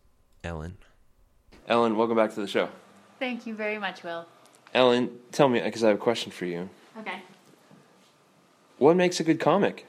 Ellen. 0.42 0.78
Ellen, 1.68 1.96
welcome 1.96 2.16
back 2.16 2.32
to 2.32 2.40
the 2.40 2.46
show. 2.46 2.70
Thank 3.18 3.46
you 3.46 3.54
very 3.54 3.78
much, 3.78 4.02
Will. 4.02 4.24
Ellen, 4.72 5.10
tell 5.32 5.50
me, 5.50 5.60
because 5.60 5.84
I 5.84 5.88
have 5.88 5.96
a 5.96 6.00
question 6.00 6.32
for 6.32 6.46
you. 6.46 6.70
Okay. 6.98 7.20
What 8.78 8.96
makes 8.96 9.20
a 9.20 9.24
good 9.24 9.38
comic? 9.38 9.86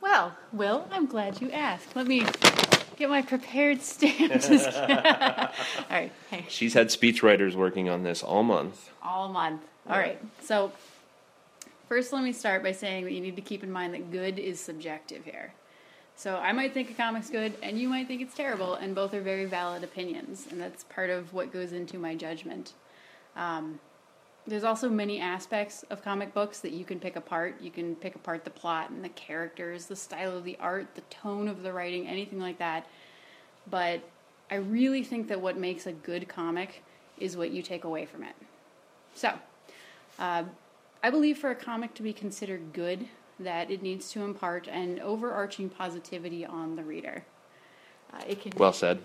Well, 0.00 0.34
Will, 0.52 0.88
I'm 0.90 1.04
glad 1.06 1.42
you 1.42 1.50
asked. 1.50 1.94
Let 1.94 2.06
me 2.06 2.24
get 2.96 3.10
my 3.10 3.20
prepared 3.20 3.80
kidding. 4.00 4.30
all 4.32 5.48
right. 5.90 6.10
Hey, 6.30 6.46
She's 6.48 6.72
had 6.72 6.88
speechwriters 6.88 7.54
working 7.54 7.90
on 7.90 8.02
this 8.02 8.22
all 8.22 8.42
month. 8.42 8.90
all 9.02 9.28
month. 9.28 9.60
All 9.86 9.98
right. 9.98 10.18
So, 10.42 10.72
first, 11.86 12.14
let 12.14 12.24
me 12.24 12.32
start 12.32 12.62
by 12.62 12.72
saying 12.72 13.04
that 13.04 13.12
you 13.12 13.20
need 13.20 13.36
to 13.36 13.42
keep 13.42 13.62
in 13.62 13.70
mind 13.70 13.92
that 13.92 14.10
good 14.10 14.38
is 14.38 14.58
subjective 14.58 15.24
here. 15.26 15.52
So, 16.16 16.36
I 16.36 16.52
might 16.52 16.72
think 16.72 16.90
a 16.90 16.94
comic's 16.94 17.28
good, 17.28 17.54
and 17.62 17.78
you 17.78 17.88
might 17.88 18.06
think 18.06 18.22
it's 18.22 18.34
terrible, 18.34 18.74
and 18.74 18.94
both 18.94 19.12
are 19.14 19.20
very 19.20 19.46
valid 19.46 19.82
opinions, 19.82 20.46
and 20.50 20.60
that's 20.60 20.84
part 20.84 21.10
of 21.10 21.32
what 21.34 21.52
goes 21.52 21.72
into 21.72 21.98
my 21.98 22.14
judgment. 22.14 22.72
Um, 23.34 23.80
there's 24.46 24.64
also 24.64 24.88
many 24.90 25.20
aspects 25.20 25.84
of 25.90 26.04
comic 26.04 26.34
books 26.34 26.60
that 26.60 26.72
you 26.72 26.84
can 26.84 27.00
pick 27.00 27.16
apart. 27.16 27.56
You 27.60 27.70
can 27.70 27.96
pick 27.96 28.14
apart 28.14 28.44
the 28.44 28.50
plot 28.50 28.90
and 28.90 29.02
the 29.02 29.08
characters, 29.10 29.86
the 29.86 29.96
style 29.96 30.36
of 30.36 30.44
the 30.44 30.56
art, 30.60 30.94
the 30.94 31.00
tone 31.02 31.48
of 31.48 31.62
the 31.62 31.72
writing, 31.72 32.06
anything 32.06 32.38
like 32.38 32.58
that. 32.58 32.86
But 33.70 34.02
I 34.50 34.56
really 34.56 35.02
think 35.02 35.28
that 35.28 35.40
what 35.40 35.56
makes 35.56 35.86
a 35.86 35.92
good 35.92 36.28
comic 36.28 36.82
is 37.18 37.36
what 37.36 37.50
you 37.50 37.62
take 37.62 37.84
away 37.84 38.04
from 38.04 38.22
it. 38.22 38.34
So, 39.14 39.32
uh, 40.18 40.44
I 41.02 41.10
believe 41.10 41.38
for 41.38 41.50
a 41.50 41.54
comic 41.54 41.94
to 41.94 42.02
be 42.02 42.12
considered 42.12 42.72
good, 42.72 43.08
that 43.40 43.70
it 43.70 43.82
needs 43.82 44.10
to 44.12 44.22
impart 44.22 44.68
an 44.68 45.00
overarching 45.00 45.68
positivity 45.68 46.44
on 46.44 46.76
the 46.76 46.84
reader. 46.84 47.24
Uh, 48.12 48.20
it 48.28 48.40
can 48.40 48.52
Well 48.56 48.72
said. 48.72 49.00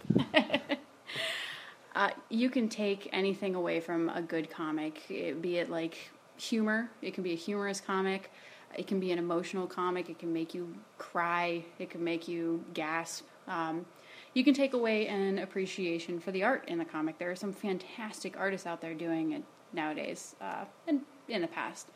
uh, 1.96 2.10
you 2.30 2.50
can 2.50 2.70
take 2.70 3.10
anything 3.12 3.56
away 3.56 3.80
from 3.80 4.10
a 4.10 4.22
good 4.22 4.50
comic, 4.50 5.10
it, 5.10 5.42
be 5.42 5.58
it 5.58 5.70
like 5.70 6.12
humor. 6.38 6.90
It 7.02 7.14
can 7.14 7.24
be 7.24 7.34
a 7.34 7.36
humorous 7.36 7.82
comic. 7.82 8.32
It 8.78 8.88
can 8.88 9.00
be 9.00 9.12
an 9.12 9.20
emotional 9.20 9.68
comic. 9.68 10.10
It 10.10 10.20
can 10.20 10.32
make 10.32 10.54
you 10.54 10.76
cry. 10.98 11.66
It 11.80 11.90
can 11.90 12.04
make 12.04 12.28
you 12.28 12.64
gasp. 12.74 13.26
Um, 13.48 13.86
you 14.34 14.44
can 14.44 14.54
take 14.54 14.74
away 14.74 15.08
an 15.08 15.40
appreciation 15.40 16.20
for 16.20 16.32
the 16.32 16.44
art 16.44 16.66
in 16.68 16.78
the 16.78 16.86
comic. 16.86 17.18
There 17.18 17.32
are 17.32 17.36
some 17.36 17.52
fantastic 17.52 18.38
artists 18.38 18.68
out 18.68 18.80
there 18.80 18.94
doing 18.94 19.34
it 19.34 19.44
nowadays 19.74 20.36
uh, 20.40 20.66
and 20.88 21.02
in 21.28 21.42
the 21.42 21.48
past. 21.48 21.88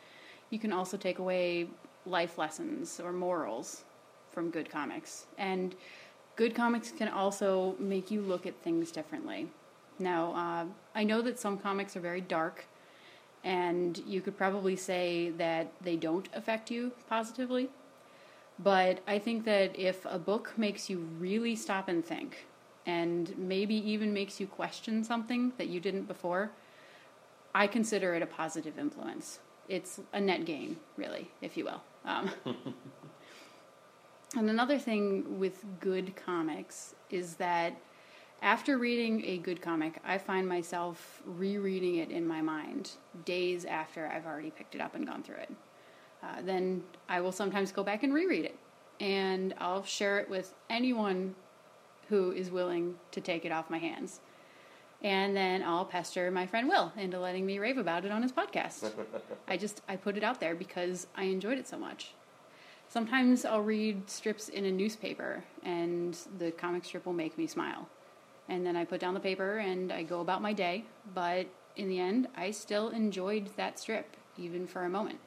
You 0.50 0.58
can 0.58 0.72
also 0.72 0.96
take 0.96 1.18
away 1.18 1.68
life 2.06 2.38
lessons 2.38 3.00
or 3.00 3.12
morals 3.12 3.84
from 4.30 4.50
good 4.50 4.70
comics. 4.70 5.26
And 5.38 5.74
good 6.36 6.54
comics 6.54 6.90
can 6.90 7.08
also 7.08 7.76
make 7.78 8.10
you 8.10 8.20
look 8.20 8.46
at 8.46 8.60
things 8.62 8.90
differently. 8.90 9.48
Now, 9.98 10.32
uh, 10.34 10.64
I 10.94 11.04
know 11.04 11.22
that 11.22 11.38
some 11.38 11.56
comics 11.56 11.96
are 11.96 12.00
very 12.00 12.20
dark, 12.20 12.66
and 13.44 14.02
you 14.06 14.20
could 14.20 14.36
probably 14.36 14.76
say 14.76 15.30
that 15.38 15.72
they 15.80 15.96
don't 15.96 16.28
affect 16.34 16.70
you 16.70 16.92
positively. 17.08 17.68
But 18.58 19.00
I 19.06 19.18
think 19.18 19.44
that 19.44 19.78
if 19.78 20.04
a 20.04 20.18
book 20.18 20.52
makes 20.56 20.88
you 20.88 20.98
really 21.18 21.56
stop 21.56 21.88
and 21.88 22.04
think, 22.04 22.46
and 22.86 23.36
maybe 23.38 23.74
even 23.74 24.12
makes 24.12 24.40
you 24.40 24.46
question 24.46 25.04
something 25.04 25.52
that 25.58 25.68
you 25.68 25.80
didn't 25.80 26.04
before, 26.04 26.50
I 27.54 27.66
consider 27.66 28.14
it 28.14 28.22
a 28.22 28.26
positive 28.26 28.78
influence. 28.78 29.38
It's 29.68 30.00
a 30.12 30.20
net 30.20 30.44
gain, 30.44 30.76
really, 30.96 31.30
if 31.40 31.56
you 31.56 31.64
will. 31.64 31.82
Um, 32.04 32.30
and 34.36 34.50
another 34.50 34.78
thing 34.78 35.38
with 35.38 35.64
good 35.80 36.14
comics 36.16 36.94
is 37.10 37.34
that 37.36 37.76
after 38.42 38.76
reading 38.76 39.24
a 39.24 39.38
good 39.38 39.62
comic, 39.62 40.00
I 40.04 40.18
find 40.18 40.46
myself 40.46 41.22
rereading 41.24 41.96
it 41.96 42.10
in 42.10 42.26
my 42.26 42.42
mind 42.42 42.90
days 43.24 43.64
after 43.64 44.06
I've 44.06 44.26
already 44.26 44.50
picked 44.50 44.74
it 44.74 44.80
up 44.80 44.94
and 44.94 45.06
gone 45.06 45.22
through 45.22 45.36
it. 45.36 45.50
Uh, 46.22 46.42
then 46.42 46.82
I 47.08 47.20
will 47.20 47.32
sometimes 47.32 47.72
go 47.72 47.82
back 47.82 48.02
and 48.02 48.12
reread 48.12 48.44
it, 48.44 48.58
and 49.00 49.54
I'll 49.58 49.84
share 49.84 50.18
it 50.18 50.28
with 50.28 50.54
anyone 50.68 51.34
who 52.08 52.32
is 52.32 52.50
willing 52.50 52.96
to 53.12 53.20
take 53.20 53.44
it 53.44 53.52
off 53.52 53.70
my 53.70 53.78
hands. 53.78 54.20
And 55.04 55.36
then 55.36 55.62
I'll 55.62 55.84
pester 55.84 56.30
my 56.30 56.46
friend 56.46 56.66
Will 56.66 56.90
into 56.96 57.20
letting 57.20 57.44
me 57.44 57.58
rave 57.58 57.76
about 57.76 58.06
it 58.06 58.10
on 58.10 58.22
his 58.22 58.32
podcast. 58.32 58.90
I 59.48 59.58
just 59.58 59.82
I 59.86 59.96
put 59.96 60.16
it 60.16 60.24
out 60.24 60.40
there 60.40 60.54
because 60.54 61.06
I 61.14 61.24
enjoyed 61.24 61.58
it 61.58 61.68
so 61.68 61.78
much. 61.78 62.14
Sometimes 62.88 63.44
I'll 63.44 63.60
read 63.60 64.08
strips 64.08 64.48
in 64.48 64.64
a 64.64 64.72
newspaper 64.72 65.44
and 65.62 66.16
the 66.38 66.52
comic 66.52 66.86
strip 66.86 67.04
will 67.04 67.12
make 67.12 67.36
me 67.36 67.46
smile. 67.46 67.86
And 68.48 68.64
then 68.64 68.76
I 68.76 68.86
put 68.86 68.98
down 68.98 69.12
the 69.12 69.20
paper 69.20 69.58
and 69.58 69.92
I 69.92 70.04
go 70.04 70.20
about 70.20 70.40
my 70.40 70.54
day, 70.54 70.84
but 71.14 71.46
in 71.76 71.88
the 71.88 72.00
end 72.00 72.28
I 72.34 72.50
still 72.50 72.88
enjoyed 72.88 73.50
that 73.56 73.78
strip 73.78 74.16
even 74.38 74.66
for 74.66 74.84
a 74.84 74.88
moment. 74.88 75.18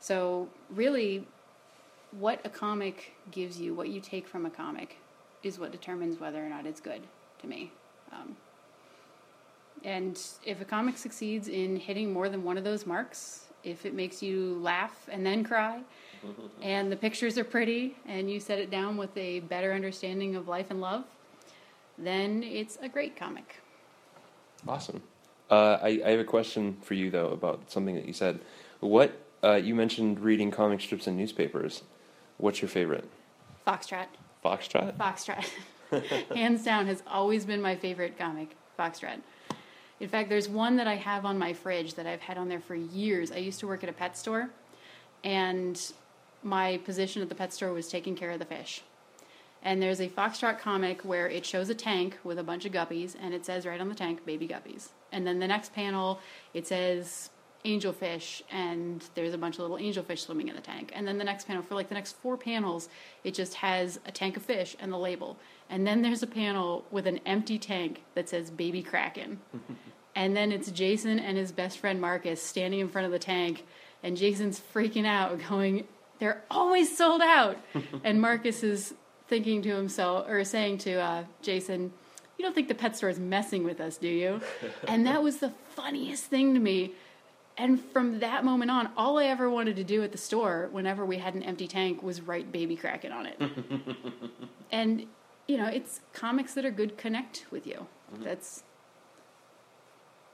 So, 0.00 0.48
really 0.70 1.26
what 2.18 2.40
a 2.44 2.48
comic 2.48 3.12
gives 3.30 3.60
you, 3.60 3.74
what 3.74 3.90
you 3.90 4.00
take 4.00 4.26
from 4.26 4.44
a 4.44 4.50
comic 4.50 4.96
is 5.44 5.58
what 5.58 5.70
determines 5.70 6.18
whether 6.18 6.44
or 6.44 6.48
not 6.48 6.66
it's 6.66 6.80
good 6.80 7.02
to 7.40 7.46
me. 7.46 7.70
Um, 8.12 8.36
and 9.84 10.20
if 10.44 10.60
a 10.60 10.64
comic 10.64 10.98
succeeds 10.98 11.48
in 11.48 11.76
hitting 11.76 12.12
more 12.12 12.28
than 12.28 12.44
one 12.44 12.58
of 12.58 12.64
those 12.64 12.86
marks, 12.86 13.46
if 13.64 13.86
it 13.86 13.94
makes 13.94 14.22
you 14.22 14.58
laugh 14.62 15.08
and 15.10 15.24
then 15.24 15.44
cry, 15.44 15.80
and 16.62 16.90
the 16.92 16.96
pictures 16.96 17.38
are 17.38 17.44
pretty, 17.44 17.96
and 18.06 18.30
you 18.30 18.40
set 18.40 18.58
it 18.58 18.70
down 18.70 18.96
with 18.96 19.16
a 19.16 19.40
better 19.40 19.72
understanding 19.72 20.36
of 20.36 20.48
life 20.48 20.66
and 20.70 20.80
love, 20.80 21.04
then 21.96 22.42
it's 22.42 22.78
a 22.82 22.88
great 22.88 23.16
comic. 23.16 23.56
Awesome. 24.66 25.02
Uh, 25.50 25.78
I, 25.82 26.00
I 26.04 26.10
have 26.10 26.20
a 26.20 26.24
question 26.24 26.76
for 26.82 26.94
you 26.94 27.10
though 27.10 27.28
about 27.28 27.70
something 27.70 27.94
that 27.94 28.06
you 28.06 28.12
said. 28.12 28.40
What 28.80 29.18
uh, 29.42 29.54
you 29.54 29.74
mentioned 29.74 30.20
reading 30.20 30.50
comic 30.50 30.80
strips 30.80 31.06
in 31.06 31.16
newspapers. 31.16 31.82
What's 32.36 32.62
your 32.62 32.68
favorite? 32.68 33.08
Foxtrot. 33.66 34.06
Foxtrot. 34.44 34.96
Foxtrot. 34.96 35.46
Hands 36.34 36.62
down 36.62 36.86
has 36.86 37.02
always 37.06 37.44
been 37.44 37.60
my 37.60 37.76
favorite 37.76 38.18
comic, 38.18 38.56
Foxtrot. 38.78 39.20
In 40.00 40.08
fact, 40.08 40.30
there's 40.30 40.48
one 40.48 40.76
that 40.76 40.86
I 40.86 40.96
have 40.96 41.24
on 41.26 41.38
my 41.38 41.52
fridge 41.52 41.94
that 41.94 42.06
I've 42.06 42.22
had 42.22 42.38
on 42.38 42.48
there 42.48 42.60
for 42.60 42.74
years. 42.74 43.30
I 43.30 43.36
used 43.36 43.60
to 43.60 43.66
work 43.66 43.82
at 43.82 43.90
a 43.90 43.92
pet 43.92 44.16
store, 44.16 44.50
and 45.22 45.80
my 46.42 46.78
position 46.78 47.20
at 47.20 47.28
the 47.28 47.34
pet 47.34 47.52
store 47.52 47.72
was 47.72 47.88
taking 47.88 48.16
care 48.16 48.30
of 48.30 48.38
the 48.38 48.46
fish. 48.46 48.82
And 49.62 49.82
there's 49.82 50.00
a 50.00 50.08
Foxtrot 50.08 50.58
comic 50.58 51.02
where 51.02 51.28
it 51.28 51.44
shows 51.44 51.68
a 51.68 51.74
tank 51.74 52.18
with 52.24 52.38
a 52.38 52.42
bunch 52.42 52.64
of 52.64 52.72
guppies, 52.72 53.14
and 53.20 53.34
it 53.34 53.44
says 53.44 53.66
right 53.66 53.80
on 53.80 53.90
the 53.90 53.94
tank, 53.94 54.24
baby 54.24 54.48
guppies. 54.48 54.88
And 55.12 55.26
then 55.26 55.38
the 55.38 55.46
next 55.46 55.74
panel, 55.74 56.20
it 56.54 56.66
says 56.66 57.28
angelfish, 57.64 58.42
and 58.50 59.04
there's 59.14 59.34
a 59.34 59.38
bunch 59.38 59.56
of 59.58 59.68
little 59.68 59.76
angelfish 59.76 60.20
swimming 60.20 60.48
in 60.48 60.56
the 60.56 60.62
tank. 60.62 60.92
And 60.94 61.06
then 61.06 61.18
the 61.18 61.24
next 61.24 61.46
panel, 61.46 61.62
for 61.62 61.74
like 61.74 61.88
the 61.88 61.94
next 61.94 62.16
four 62.16 62.36
panels, 62.36 62.88
it 63.24 63.34
just 63.34 63.54
has 63.54 64.00
a 64.06 64.10
tank 64.10 64.36
of 64.36 64.42
fish 64.42 64.76
and 64.80 64.92
the 64.92 64.98
label. 64.98 65.36
And 65.68 65.86
then 65.86 66.02
there's 66.02 66.22
a 66.22 66.26
panel 66.26 66.84
with 66.90 67.06
an 67.06 67.20
empty 67.26 67.58
tank 67.58 68.02
that 68.14 68.28
says 68.28 68.50
baby 68.50 68.82
kraken. 68.82 69.40
and 70.14 70.36
then 70.36 70.52
it's 70.52 70.70
Jason 70.70 71.18
and 71.18 71.36
his 71.36 71.52
best 71.52 71.78
friend 71.78 72.00
Marcus 72.00 72.42
standing 72.42 72.80
in 72.80 72.88
front 72.88 73.06
of 73.06 73.12
the 73.12 73.18
tank, 73.18 73.64
and 74.02 74.16
Jason's 74.16 74.60
freaking 74.74 75.06
out, 75.06 75.38
going, 75.48 75.86
They're 76.18 76.42
always 76.50 76.96
sold 76.96 77.20
out. 77.20 77.58
and 78.04 78.20
Marcus 78.20 78.62
is 78.62 78.94
thinking 79.28 79.62
to 79.62 79.74
himself, 79.74 80.28
or 80.28 80.42
saying 80.44 80.78
to 80.78 80.94
uh, 80.94 81.24
Jason, 81.42 81.92
You 82.38 82.44
don't 82.44 82.54
think 82.54 82.68
the 82.68 82.74
pet 82.74 82.96
store 82.96 83.10
is 83.10 83.18
messing 83.18 83.64
with 83.64 83.80
us, 83.80 83.98
do 83.98 84.08
you? 84.08 84.40
and 84.88 85.06
that 85.06 85.22
was 85.22 85.38
the 85.38 85.50
funniest 85.76 86.24
thing 86.24 86.54
to 86.54 86.60
me. 86.60 86.92
And 87.60 87.78
from 87.78 88.20
that 88.20 88.42
moment 88.42 88.70
on, 88.70 88.88
all 88.96 89.18
I 89.18 89.26
ever 89.26 89.50
wanted 89.50 89.76
to 89.76 89.84
do 89.84 90.02
at 90.02 90.12
the 90.12 90.18
store, 90.18 90.70
whenever 90.72 91.04
we 91.04 91.18
had 91.18 91.34
an 91.34 91.42
empty 91.42 91.68
tank, 91.68 92.02
was 92.02 92.22
write 92.22 92.50
Baby 92.50 92.74
Kraken 92.74 93.12
on 93.12 93.26
it. 93.26 93.38
and 94.72 95.06
you 95.46 95.58
know, 95.58 95.66
it's 95.66 96.00
comics 96.14 96.54
that 96.54 96.64
are 96.64 96.70
good 96.70 96.96
connect 96.96 97.44
with 97.50 97.66
you. 97.66 97.86
Mm-hmm. 98.14 98.24
That's 98.24 98.62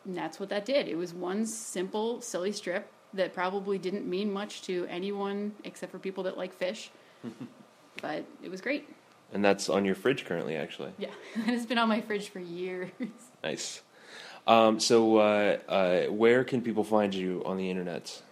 and 0.05 0.17
that's 0.17 0.39
what 0.39 0.51
that 0.51 0.65
did. 0.65 0.87
It 0.87 0.95
was 0.95 1.13
one 1.13 1.47
simple, 1.47 2.21
silly 2.21 2.53
strip 2.53 2.89
that 3.13 3.35
probably 3.35 3.77
didn't 3.77 4.07
mean 4.07 4.33
much 4.33 4.63
to 4.63 4.87
anyone 4.89 5.53
except 5.65 5.91
for 5.91 5.99
people 5.99 6.23
that 6.25 6.39
like 6.39 6.55
fish. 6.55 6.93
but 8.03 8.25
it 8.41 8.53
was 8.53 8.61
great. 8.61 8.89
And 9.33 9.45
that's 9.45 9.69
on 9.69 9.85
your 9.85 9.97
fridge 9.97 10.25
currently, 10.27 10.55
actually. 10.55 10.93
Yeah, 10.97 11.11
it 11.35 11.47
has 11.47 11.67
been 11.67 11.79
on 11.79 11.89
my 11.89 12.01
fridge 12.01 12.29
for 12.29 12.39
years. 12.39 12.91
Nice. 13.43 13.83
Um, 14.47 14.79
so, 14.79 15.17
uh, 15.17 15.59
uh, 15.69 16.03
where 16.05 16.45
can 16.45 16.63
people 16.63 16.85
find 16.85 17.15
you 17.15 17.43
on 17.45 17.57
the 17.57 17.69
internet? 17.69 18.23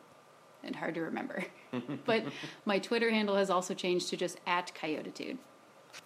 and 0.63 0.77
hard 0.77 0.95
to 0.95 1.03
remember. 1.03 1.45
but 2.05 2.25
my 2.65 2.79
Twitter 2.79 3.11
handle 3.11 3.37
has 3.37 3.51
also 3.51 3.75
changed 3.75 4.09
to 4.11 4.17
just 4.17 4.39
at 4.47 4.73
Coyotitude. 4.75 5.39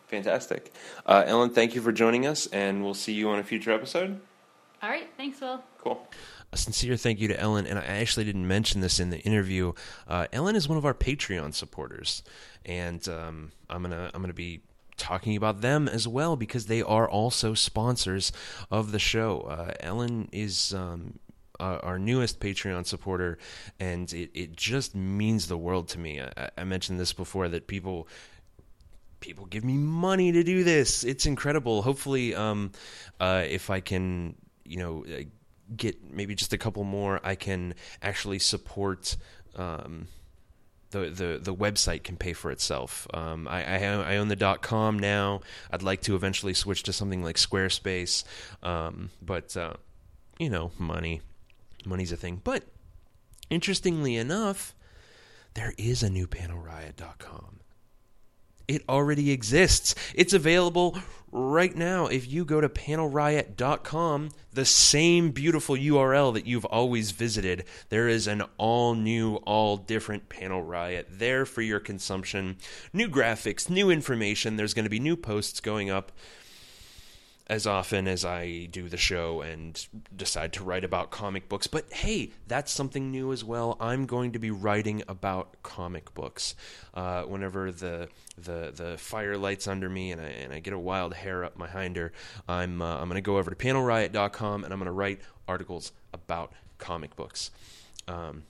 Fantastic. 0.08 0.72
Uh, 1.04 1.24
Ellen, 1.26 1.50
thank 1.50 1.74
you 1.74 1.80
for 1.80 1.92
joining 1.92 2.26
us, 2.26 2.46
and 2.46 2.82
we'll 2.82 2.94
see 2.94 3.12
you 3.12 3.28
on 3.28 3.38
a 3.38 3.44
future 3.44 3.72
episode. 3.72 4.20
All 4.82 4.88
right, 4.88 5.08
thanks, 5.16 5.40
Will. 5.40 5.62
Cool. 5.78 6.06
A 6.52 6.56
sincere 6.56 6.96
thank 6.96 7.20
you 7.20 7.28
to 7.28 7.38
Ellen, 7.38 7.66
and 7.66 7.78
I 7.78 7.84
actually 7.84 8.24
didn't 8.24 8.46
mention 8.48 8.80
this 8.80 9.00
in 9.00 9.10
the 9.10 9.18
interview. 9.18 9.72
Uh, 10.06 10.26
Ellen 10.32 10.56
is 10.56 10.68
one 10.68 10.78
of 10.78 10.86
our 10.86 10.94
Patreon 10.94 11.52
supporters, 11.52 12.22
and 12.64 13.06
um, 13.08 13.52
I'm 13.68 13.82
gonna 13.82 14.10
I'm 14.14 14.22
gonna 14.22 14.32
be 14.32 14.62
talking 14.96 15.36
about 15.36 15.60
them 15.60 15.88
as 15.88 16.08
well 16.08 16.36
because 16.36 16.66
they 16.66 16.80
are 16.80 17.08
also 17.08 17.54
sponsors 17.54 18.32
of 18.70 18.92
the 18.92 18.98
show. 18.98 19.40
Uh, 19.42 19.72
Ellen 19.80 20.28
is. 20.32 20.72
Um, 20.72 21.18
uh, 21.60 21.80
our 21.82 21.98
newest 21.98 22.38
Patreon 22.38 22.86
supporter, 22.86 23.36
and 23.80 24.12
it, 24.12 24.30
it 24.32 24.56
just 24.56 24.94
means 24.94 25.48
the 25.48 25.56
world 25.56 25.88
to 25.88 25.98
me. 25.98 26.20
I, 26.20 26.50
I 26.56 26.62
mentioned 26.62 27.00
this 27.00 27.12
before 27.12 27.48
that 27.48 27.66
people 27.66 28.06
people 29.20 29.46
give 29.46 29.64
me 29.64 29.74
money 29.74 30.32
to 30.32 30.42
do 30.42 30.64
this. 30.64 31.04
It's 31.04 31.26
incredible. 31.26 31.82
Hopefully, 31.82 32.34
um, 32.34 32.72
uh, 33.20 33.44
if 33.48 33.70
I 33.70 33.80
can, 33.80 34.34
you 34.64 34.78
know, 34.78 35.04
uh, 35.04 35.22
get 35.76 36.12
maybe 36.12 36.34
just 36.34 36.52
a 36.52 36.58
couple 36.58 36.84
more, 36.84 37.20
I 37.22 37.34
can 37.34 37.74
actually 38.02 38.38
support. 38.38 39.16
Um, 39.56 40.08
the, 40.90 41.10
the 41.10 41.38
the 41.42 41.54
website 41.54 42.02
can 42.02 42.16
pay 42.16 42.32
for 42.32 42.50
itself. 42.50 43.06
Um, 43.12 43.46
I, 43.46 43.62
I, 43.62 44.14
I 44.14 44.16
own 44.16 44.28
the 44.28 44.36
dot 44.36 44.62
com 44.62 44.98
now. 44.98 45.42
I'd 45.70 45.82
like 45.82 46.00
to 46.02 46.14
eventually 46.14 46.54
switch 46.54 46.82
to 46.84 46.92
something 46.92 47.22
like 47.22 47.36
Squarespace, 47.36 48.24
um, 48.62 49.10
but 49.20 49.54
uh, 49.54 49.74
you 50.38 50.48
know, 50.48 50.70
money, 50.78 51.20
money's 51.84 52.12
a 52.12 52.16
thing. 52.16 52.40
But 52.42 52.62
interestingly 53.50 54.16
enough, 54.16 54.74
there 55.52 55.74
is 55.76 56.02
a 56.02 56.08
new 56.08 56.26
panelriot.com 56.26 57.60
it 58.68 58.84
already 58.88 59.30
exists. 59.30 59.94
It's 60.14 60.34
available 60.34 60.96
right 61.32 61.74
now. 61.74 62.06
If 62.06 62.30
you 62.30 62.44
go 62.44 62.60
to 62.60 62.68
panelriot.com, 62.68 64.30
the 64.52 64.64
same 64.64 65.30
beautiful 65.30 65.74
URL 65.74 66.34
that 66.34 66.46
you've 66.46 66.64
always 66.66 67.10
visited, 67.10 67.64
there 67.88 68.08
is 68.08 68.26
an 68.26 68.42
all 68.56 68.94
new, 68.94 69.36
all 69.36 69.76
different 69.76 70.28
Panel 70.28 70.62
Riot 70.62 71.08
there 71.10 71.46
for 71.46 71.62
your 71.62 71.80
consumption. 71.80 72.56
New 72.92 73.08
graphics, 73.08 73.68
new 73.68 73.90
information. 73.90 74.56
There's 74.56 74.74
going 74.74 74.84
to 74.84 74.90
be 74.90 75.00
new 75.00 75.16
posts 75.16 75.60
going 75.60 75.90
up 75.90 76.12
as 77.48 77.66
often 77.66 78.06
as 78.06 78.24
I 78.24 78.66
do 78.66 78.88
the 78.88 78.98
show 78.98 79.40
and 79.40 79.86
decide 80.14 80.52
to 80.54 80.64
write 80.64 80.84
about 80.84 81.10
comic 81.10 81.48
books. 81.48 81.66
But 81.66 81.90
hey, 81.92 82.32
that's 82.46 82.70
something 82.70 83.10
new 83.10 83.32
as 83.32 83.42
well. 83.42 83.76
I'm 83.80 84.04
going 84.04 84.32
to 84.32 84.38
be 84.38 84.50
writing 84.50 85.02
about 85.08 85.62
comic 85.62 86.12
books. 86.12 86.54
Uh, 86.92 87.22
whenever 87.22 87.72
the 87.72 88.08
the 88.36 88.72
the 88.74 88.98
fire 88.98 89.38
lights 89.38 89.66
under 89.66 89.88
me 89.88 90.12
and 90.12 90.20
I 90.20 90.26
and 90.26 90.52
I 90.52 90.60
get 90.60 90.74
a 90.74 90.78
wild 90.78 91.14
hair 91.14 91.44
up 91.44 91.56
my 91.56 91.68
hinder, 91.68 92.12
I'm 92.46 92.82
uh, 92.82 92.98
I'm 92.98 93.08
going 93.08 93.16
to 93.16 93.22
go 93.22 93.38
over 93.38 93.50
to 93.50 93.56
panelriot.com 93.56 94.64
and 94.64 94.72
I'm 94.72 94.78
going 94.78 94.86
to 94.86 94.92
write 94.92 95.20
articles 95.46 95.92
about 96.12 96.52
comic 96.78 97.16
books. 97.16 97.50
Um, 98.06 98.42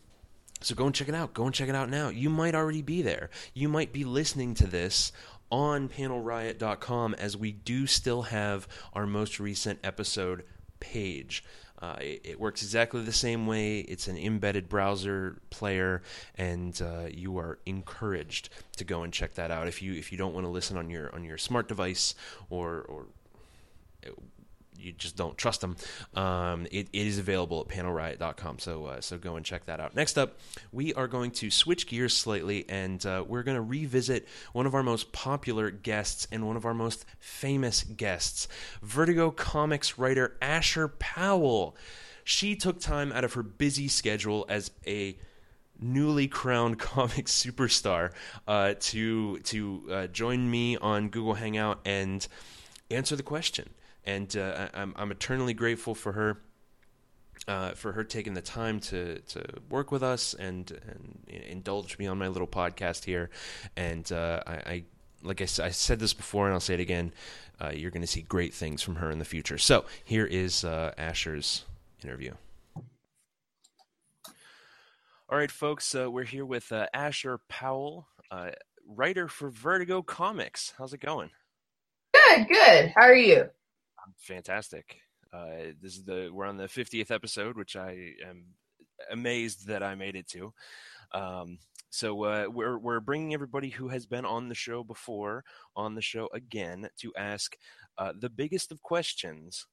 so 0.60 0.74
go 0.74 0.86
and 0.86 0.94
check 0.94 1.08
it 1.08 1.14
out. 1.14 1.34
Go 1.34 1.44
and 1.44 1.54
check 1.54 1.68
it 1.68 1.74
out 1.74 1.88
now. 1.88 2.08
You 2.08 2.30
might 2.30 2.54
already 2.54 2.82
be 2.82 3.02
there. 3.02 3.30
You 3.54 3.68
might 3.68 3.92
be 3.92 4.04
listening 4.04 4.54
to 4.54 4.66
this 4.66 5.12
on 5.50 5.88
panelriot.com 5.88 7.14
as 7.14 7.36
we 7.36 7.52
do 7.52 7.86
still 7.86 8.22
have 8.22 8.68
our 8.92 9.06
most 9.06 9.40
recent 9.40 9.78
episode 9.82 10.44
page. 10.80 11.44
Uh, 11.80 11.96
it, 12.00 12.20
it, 12.24 12.40
works 12.40 12.62
exactly 12.62 13.02
the 13.02 13.12
same 13.12 13.46
way. 13.46 13.78
It's 13.80 14.08
an 14.08 14.18
embedded 14.18 14.68
browser 14.68 15.40
player, 15.50 16.02
and 16.34 16.80
uh, 16.82 17.06
you 17.08 17.38
are 17.38 17.60
encouraged 17.66 18.48
to 18.78 18.84
go 18.84 19.04
and 19.04 19.12
check 19.12 19.34
that 19.34 19.52
out. 19.52 19.68
If 19.68 19.80
you 19.80 19.94
if 19.94 20.10
you 20.10 20.18
don't 20.18 20.34
want 20.34 20.44
to 20.44 20.50
listen 20.50 20.76
on 20.76 20.90
your 20.90 21.14
on 21.14 21.22
your 21.22 21.38
smart 21.38 21.68
device 21.68 22.16
or 22.50 22.80
or 22.80 23.06
you 24.78 24.92
just 24.92 25.16
don't 25.16 25.36
trust 25.36 25.60
them. 25.60 25.76
Um, 26.14 26.66
it, 26.70 26.88
it 26.92 27.06
is 27.06 27.18
available 27.18 27.60
at 27.60 27.74
panelriot.com, 27.74 28.58
so 28.58 28.86
uh, 28.86 29.00
so 29.00 29.18
go 29.18 29.36
and 29.36 29.44
check 29.44 29.66
that 29.66 29.80
out. 29.80 29.94
Next 29.94 30.16
up, 30.18 30.38
we 30.72 30.94
are 30.94 31.08
going 31.08 31.30
to 31.32 31.50
switch 31.50 31.86
gears 31.86 32.16
slightly, 32.16 32.64
and 32.68 33.04
uh, 33.04 33.24
we're 33.26 33.42
going 33.42 33.56
to 33.56 33.62
revisit 33.62 34.28
one 34.52 34.66
of 34.66 34.74
our 34.74 34.82
most 34.82 35.12
popular 35.12 35.70
guests 35.70 36.26
and 36.30 36.46
one 36.46 36.56
of 36.56 36.64
our 36.64 36.74
most 36.74 37.04
famous 37.18 37.82
guests, 37.82 38.48
Vertigo 38.82 39.30
comics 39.30 39.98
writer 39.98 40.36
Asher 40.40 40.88
Powell. 40.88 41.76
She 42.24 42.56
took 42.56 42.78
time 42.78 43.10
out 43.12 43.24
of 43.24 43.32
her 43.34 43.42
busy 43.42 43.88
schedule 43.88 44.44
as 44.48 44.70
a 44.86 45.16
newly 45.80 46.28
crowned 46.28 46.78
comic 46.78 47.26
superstar 47.26 48.12
uh, 48.46 48.74
to 48.80 49.38
to 49.40 49.82
uh, 49.90 50.06
join 50.08 50.50
me 50.50 50.76
on 50.76 51.08
Google 51.08 51.34
Hangout 51.34 51.80
and 51.84 52.26
answer 52.90 53.16
the 53.16 53.22
question 53.22 53.68
and 54.08 54.34
uh, 54.38 54.68
I'm, 54.72 54.94
I'm 54.96 55.10
eternally 55.10 55.54
grateful 55.54 55.94
for 55.94 56.12
her. 56.12 56.40
Uh, 57.46 57.70
for 57.70 57.92
her 57.92 58.02
taking 58.02 58.34
the 58.34 58.42
time 58.42 58.80
to, 58.80 59.20
to 59.20 59.42
work 59.70 59.92
with 59.92 60.02
us 60.02 60.34
and, 60.34 60.72
and 60.88 61.42
indulge 61.44 61.96
me 61.96 62.06
on 62.08 62.18
my 62.18 62.26
little 62.26 62.48
podcast 62.48 63.04
here, 63.04 63.30
and 63.76 64.10
uh, 64.10 64.42
I, 64.44 64.52
I, 64.52 64.84
like 65.22 65.40
I, 65.40 65.44
I, 65.44 65.70
said 65.70 66.00
this 66.00 66.12
before 66.12 66.46
and 66.46 66.52
I'll 66.52 66.60
say 66.60 66.74
it 66.74 66.80
again, 66.80 67.12
uh, 67.60 67.70
you're 67.72 67.92
going 67.92 68.02
to 68.02 68.08
see 68.08 68.22
great 68.22 68.52
things 68.52 68.82
from 68.82 68.96
her 68.96 69.08
in 69.12 69.20
the 69.20 69.24
future. 69.24 69.56
So 69.56 69.84
here 70.04 70.26
is 70.26 70.64
uh, 70.64 70.92
Asher's 70.98 71.64
interview. 72.02 72.32
All 75.28 75.38
right, 75.38 75.50
folks, 75.50 75.94
uh, 75.94 76.10
we're 76.10 76.24
here 76.24 76.44
with 76.44 76.72
Asher 76.92 77.38
Powell, 77.48 78.08
writer 78.84 79.28
for 79.28 79.48
Vertigo 79.48 80.02
Comics. 80.02 80.74
How's 80.76 80.92
it 80.92 81.00
going? 81.00 81.30
Good, 82.12 82.48
good. 82.48 82.92
How 82.96 83.02
are 83.02 83.14
you? 83.14 83.48
Fantastic. 84.16 85.00
Uh, 85.32 85.72
this 85.80 85.96
is 85.96 86.04
the 86.04 86.30
we're 86.32 86.46
on 86.46 86.56
the 86.56 86.64
50th 86.68 87.10
episode, 87.10 87.56
which 87.56 87.76
I 87.76 88.12
am 88.26 88.46
amazed 89.10 89.66
that 89.68 89.82
I 89.82 89.94
made 89.94 90.16
it 90.16 90.26
to. 90.28 90.52
Um, 91.12 91.58
So 91.90 92.22
uh, 92.24 92.46
we're 92.50 92.76
we're 92.78 93.00
bringing 93.00 93.32
everybody 93.32 93.70
who 93.70 93.88
has 93.88 94.04
been 94.06 94.26
on 94.26 94.48
the 94.48 94.54
show 94.54 94.84
before 94.84 95.42
on 95.74 95.94
the 95.94 96.02
show 96.02 96.28
again 96.34 96.88
to 97.00 97.12
ask 97.16 97.56
uh, 97.96 98.12
the 98.18 98.28
biggest 98.28 98.70
of 98.72 98.82
questions. 98.82 99.66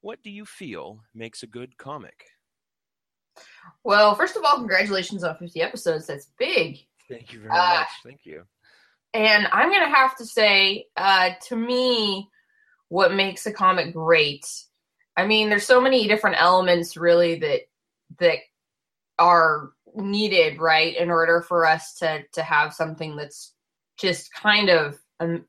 What 0.00 0.22
do 0.22 0.30
you 0.30 0.46
feel 0.46 1.00
makes 1.14 1.42
a 1.42 1.46
good 1.46 1.76
comic? 1.76 2.24
Well, 3.84 4.14
first 4.14 4.36
of 4.36 4.44
all, 4.44 4.56
congratulations 4.56 5.22
on 5.24 5.36
50 5.36 5.60
episodes. 5.62 6.06
That's 6.06 6.28
big. 6.38 6.78
Thank 7.08 7.32
you 7.32 7.40
very 7.40 7.50
Uh, 7.50 7.74
much. 7.80 7.88
Thank 8.04 8.20
you. 8.24 8.44
And 9.12 9.46
I'm 9.52 9.68
going 9.70 9.84
to 9.88 9.94
have 9.94 10.16
to 10.16 10.24
say, 10.24 10.86
uh, 10.96 11.30
to 11.48 11.56
me, 11.56 12.28
what 12.90 13.14
makes 13.14 13.46
a 13.46 13.52
comic 13.52 13.94
great. 13.94 14.44
I 15.16 15.26
mean, 15.26 15.48
there's 15.48 15.66
so 15.66 15.80
many 15.80 16.06
different 16.06 16.36
elements 16.38 16.96
really 16.96 17.36
that 17.36 17.60
that 18.18 18.38
are 19.18 19.70
needed, 19.94 20.60
right, 20.60 20.96
in 20.96 21.10
order 21.10 21.40
for 21.40 21.64
us 21.64 21.94
to 21.94 22.22
to 22.32 22.42
have 22.42 22.74
something 22.74 23.16
that's 23.16 23.54
just 23.98 24.32
kind 24.34 24.68
of 24.68 24.98
um, 25.20 25.46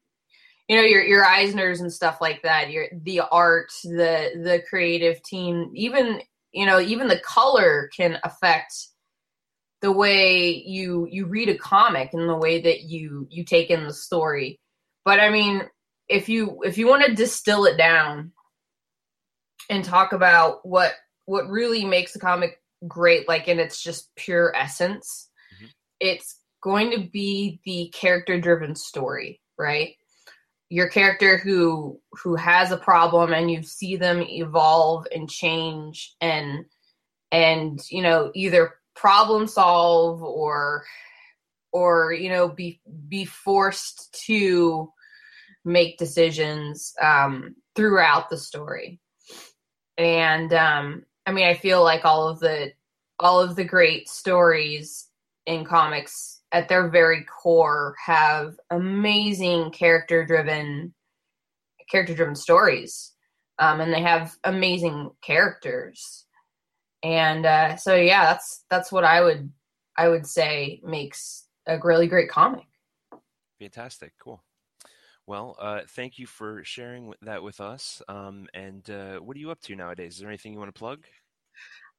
you 0.68 0.78
know 0.78 0.84
your 0.84 1.04
your 1.04 1.26
Eisners 1.26 1.82
and 1.82 1.92
stuff 1.92 2.22
like 2.22 2.44
that. 2.44 2.70
Your 2.70 2.86
the 3.04 3.22
art, 3.32 3.72
the 3.84 4.32
the 4.36 4.62
creative 4.70 5.22
team, 5.24 5.72
even 5.76 6.22
you 6.52 6.66
know 6.66 6.80
even 6.80 7.08
the 7.08 7.20
color 7.20 7.90
can 7.96 8.20
affect 8.24 8.74
the 9.82 9.92
way 9.92 10.64
you 10.66 11.08
you 11.10 11.26
read 11.26 11.50
a 11.50 11.58
comic 11.58 12.14
and 12.14 12.30
the 12.30 12.38
way 12.38 12.62
that 12.62 12.84
you 12.84 13.28
you 13.32 13.44
take 13.44 13.72
in 13.72 13.84
the 13.84 13.94
story. 13.94 14.60
But 15.06 15.20
I 15.20 15.32
mean, 15.32 15.64
if 16.12 16.30
you 16.30 16.62
if 16.64 16.78
you 16.78 16.88
want 16.88 17.06
to 17.06 17.16
distill 17.16 17.66
it 17.66 17.78
down 17.78 18.32
and 19.70 19.84
talk 19.84 20.14
about 20.14 20.66
what 20.66 20.94
what 21.26 21.48
really 21.50 21.86
makes 21.86 22.16
a 22.16 22.20
comic 22.20 22.62
great 22.88 23.28
like 23.28 23.48
in 23.48 23.60
its 23.60 23.82
just 23.82 24.14
pure 24.16 24.54
essence, 24.56 25.30
Mhm. 25.54 25.70
it's 26.00 26.40
going 26.62 26.92
to 26.92 27.10
be 27.10 27.60
the 27.66 27.90
character 27.94 28.40
driven 28.40 28.76
story, 28.76 29.42
right? 29.58 29.96
Your 30.70 30.90
character 30.90 31.38
who 31.38 32.00
who 32.12 32.36
has 32.36 32.72
a 32.72 32.78
problem 32.78 33.34
and 33.34 33.50
you 33.50 33.64
see 33.64 33.96
them 33.96 34.22
evolve 34.22 35.08
and 35.14 35.30
change 35.30 36.16
and 36.22 36.66
and 37.32 37.80
you 37.90 38.02
know 38.02 38.32
either 38.36 38.76
problem 38.96 39.48
solve 39.48 40.22
or 40.22 40.86
or 41.72 42.14
you 42.14 42.30
know 42.30 42.50
be 42.50 42.82
be 43.08 43.26
forced 43.26 44.14
to 44.26 44.92
make 45.66 45.98
decisions 45.98 46.94
um, 47.02 47.56
throughout 47.76 48.30
the 48.30 48.38
story 48.38 49.00
and 49.98 50.54
um, 50.54 51.04
i 51.26 51.32
mean 51.32 51.46
i 51.46 51.54
feel 51.54 51.84
like 51.84 52.06
all 52.06 52.28
of 52.28 52.40
the 52.40 52.72
all 53.20 53.40
of 53.40 53.56
the 53.56 53.64
great 53.64 54.10
stories 54.10 55.10
in 55.46 55.64
comics 55.64 56.42
at 56.52 56.68
their 56.68 56.90
very 56.90 57.24
core 57.26 57.96
have 58.04 58.56
amazing 58.72 59.70
character 59.72 60.26
driven 60.26 60.94
character 61.90 62.16
driven 62.16 62.36
stories 62.36 63.14
um, 63.60 63.82
and 63.82 63.94
they 63.94 64.02
have 64.02 64.36
amazing 64.44 65.10
characters 65.22 66.26
and 67.04 67.46
uh, 67.46 67.76
so 67.76 67.96
yeah 67.96 68.26
that's 68.26 68.64
that's 68.70 68.92
what 68.92 69.04
i 69.04 69.22
would 69.22 69.52
i 69.98 70.08
would 70.08 70.26
say 70.26 70.82
makes 70.84 71.46
a 71.68 71.78
really 71.84 72.08
great 72.08 72.30
comic 72.30 72.66
Fantastic. 73.62 74.14
Cool. 74.20 74.44
Well, 75.28 75.56
uh, 75.60 75.82
thank 75.88 76.20
you 76.20 76.28
for 76.28 76.64
sharing 76.64 77.14
that 77.22 77.44
with 77.44 77.62
us. 77.62 78.02
Um, 78.08 78.48
and 78.54 78.90
uh, 78.90 79.18
what 79.18 79.38
are 79.38 79.40
you 79.40 79.52
up 79.52 79.62
to 79.62 79.76
nowadays? 79.76 80.16
Is 80.16 80.20
there 80.20 80.30
anything 80.30 80.54
you 80.54 80.60
want 80.60 80.74
to 80.74 80.80
plug? 80.80 81.06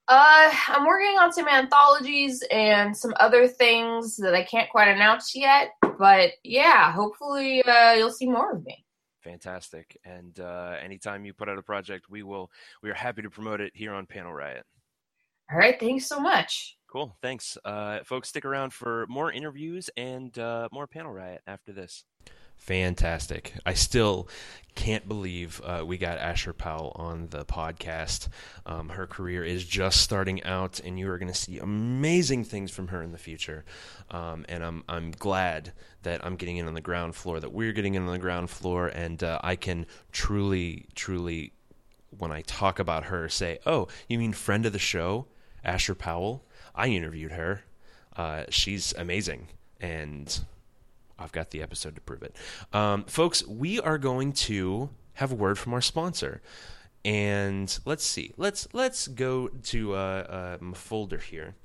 uh 0.09 0.51
i'm 0.67 0.85
working 0.85 1.17
on 1.17 1.31
some 1.31 1.47
anthologies 1.47 2.43
and 2.51 2.95
some 2.95 3.13
other 3.21 3.47
things 3.47 4.17
that 4.17 4.35
i 4.35 4.43
can't 4.43 4.69
quite 4.69 4.89
announce 4.89 5.33
yet 5.33 5.69
but 5.97 6.31
yeah 6.43 6.91
hopefully 6.91 7.63
uh, 7.63 7.93
you'll 7.93 8.11
see 8.11 8.27
more 8.27 8.51
of 8.53 8.65
me 8.65 8.83
Fantastic. 9.23 9.97
And 10.03 10.37
uh, 10.41 10.75
anytime 10.83 11.23
you 11.23 11.33
put 11.33 11.47
out 11.47 11.57
a 11.57 11.61
project, 11.61 12.09
we 12.09 12.23
will. 12.23 12.51
We 12.81 12.89
are 12.89 12.93
happy 12.93 13.21
to 13.21 13.29
promote 13.29 13.61
it 13.61 13.71
here 13.73 13.93
on 13.93 14.05
Panel 14.05 14.33
Riot. 14.33 14.65
all 15.49 15.57
right 15.57 15.79
thanks 15.79 16.07
so 16.07 16.19
much 16.19 16.75
Cool. 16.93 17.17
Thanks, 17.23 17.57
uh, 17.65 17.99
folks. 18.03 18.29
Stick 18.29 18.45
around 18.45 18.71
for 18.71 19.07
more 19.09 19.31
interviews 19.31 19.89
and 19.97 20.37
uh, 20.37 20.69
more 20.71 20.85
Panel 20.85 21.11
Riot 21.11 21.41
after 21.47 21.73
this. 21.73 22.03
Fantastic. 22.63 23.55
I 23.65 23.73
still 23.73 24.29
can't 24.73 25.05
believe 25.05 25.61
uh, 25.65 25.83
we 25.85 25.97
got 25.97 26.17
Asher 26.17 26.53
Powell 26.53 26.93
on 26.95 27.27
the 27.27 27.43
podcast. 27.43 28.29
Um, 28.65 28.87
her 28.87 29.05
career 29.05 29.43
is 29.43 29.65
just 29.65 29.99
starting 29.99 30.41
out, 30.45 30.79
and 30.79 30.97
you 30.97 31.09
are 31.09 31.17
going 31.17 31.31
to 31.31 31.37
see 31.37 31.59
amazing 31.59 32.45
things 32.45 32.71
from 32.71 32.87
her 32.87 33.03
in 33.03 33.11
the 33.11 33.17
future. 33.17 33.65
Um, 34.11 34.45
and 34.47 34.63
I'm 34.63 34.85
I'm 34.87 35.11
glad 35.11 35.73
that 36.03 36.25
I'm 36.25 36.37
getting 36.37 36.55
in 36.55 36.65
on 36.65 36.73
the 36.73 36.79
ground 36.79 37.15
floor, 37.15 37.41
that 37.41 37.51
we're 37.51 37.73
getting 37.73 37.95
in 37.95 38.03
on 38.03 38.13
the 38.13 38.17
ground 38.17 38.49
floor, 38.49 38.87
and 38.87 39.21
uh, 39.21 39.39
I 39.43 39.57
can 39.57 39.85
truly, 40.13 40.85
truly, 40.95 41.51
when 42.17 42.31
I 42.31 42.43
talk 42.43 42.79
about 42.79 43.03
her, 43.05 43.27
say, 43.27 43.59
"Oh, 43.65 43.89
you 44.07 44.17
mean 44.17 44.31
friend 44.31 44.65
of 44.65 44.71
the 44.71 44.79
show, 44.79 45.27
Asher 45.65 45.95
Powell? 45.95 46.45
I 46.73 46.87
interviewed 46.87 47.33
her. 47.33 47.63
Uh, 48.15 48.45
she's 48.47 48.93
amazing." 48.97 49.49
And 49.81 50.45
I've 51.23 51.31
got 51.31 51.51
the 51.51 51.61
episode 51.61 51.95
to 51.95 52.01
prove 52.01 52.21
it. 52.21 52.35
Um, 52.73 53.05
folks, 53.05 53.45
we 53.47 53.79
are 53.79 53.97
going 53.97 54.33
to 54.33 54.89
have 55.13 55.31
a 55.31 55.35
word 55.35 55.57
from 55.57 55.73
our 55.73 55.81
sponsor. 55.81 56.41
And 57.05 57.77
let's 57.85 58.05
see. 58.05 58.33
Let's 58.37 58.67
let's 58.73 59.07
go 59.07 59.47
to 59.47 59.93
uh, 59.93 59.97
uh, 59.97 60.57
my 60.61 60.73
folder 60.73 61.17
here. 61.17 61.55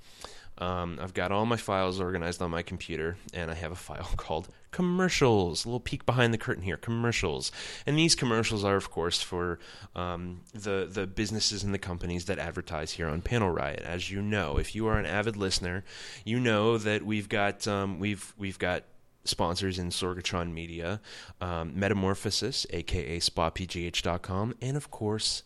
Um, 0.58 0.98
I've 1.00 1.14
got 1.14 1.30
all 1.30 1.46
my 1.46 1.56
files 1.56 2.00
organized 2.00 2.42
on 2.42 2.50
my 2.50 2.62
computer, 2.62 3.16
and 3.32 3.48
I 3.48 3.54
have 3.54 3.70
a 3.70 3.76
file 3.76 4.10
called 4.16 4.48
commercials. 4.72 5.64
A 5.64 5.68
little 5.68 5.80
peek 5.80 6.04
behind 6.04 6.34
the 6.34 6.38
curtain 6.38 6.64
here, 6.64 6.76
commercials. 6.76 7.52
And 7.86 7.96
these 7.96 8.16
commercials 8.16 8.64
are, 8.64 8.74
of 8.74 8.90
course, 8.90 9.22
for 9.22 9.60
um, 9.94 10.40
the 10.52 10.88
the 10.90 11.06
businesses 11.06 11.62
and 11.62 11.72
the 11.72 11.78
companies 11.78 12.24
that 12.24 12.40
advertise 12.40 12.92
here 12.92 13.08
on 13.08 13.22
Panel 13.22 13.50
Riot. 13.50 13.82
As 13.82 14.10
you 14.10 14.20
know, 14.20 14.58
if 14.58 14.74
you 14.74 14.88
are 14.88 14.98
an 14.98 15.06
avid 15.06 15.36
listener, 15.36 15.84
you 16.24 16.40
know 16.40 16.76
that 16.78 17.04
we've 17.04 17.28
got 17.28 17.68
um, 17.68 18.00
we've 18.00 18.34
we've 18.36 18.58
got 18.58 18.82
sponsors 19.28 19.78
in 19.78 19.90
Sorgatron 19.90 20.52
Media, 20.52 21.00
um, 21.40 21.72
Metamorphosis, 21.78 22.66
aka 22.70 23.18
SpaPGH.com, 23.18 24.54
and 24.60 24.76
of 24.76 24.90
course, 24.90 25.42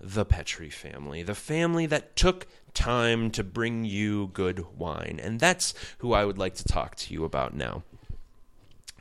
the 0.00 0.24
Petri 0.24 0.70
family, 0.70 1.22
the 1.22 1.34
family 1.34 1.86
that 1.86 2.16
took 2.16 2.46
time 2.74 3.30
to 3.30 3.44
bring 3.44 3.84
you 3.84 4.28
good 4.32 4.66
wine. 4.76 5.20
And 5.22 5.40
that's 5.40 5.74
who 5.98 6.12
I 6.12 6.24
would 6.24 6.38
like 6.38 6.54
to 6.56 6.64
talk 6.64 6.96
to 6.96 7.14
you 7.14 7.24
about 7.24 7.54
now. 7.54 7.82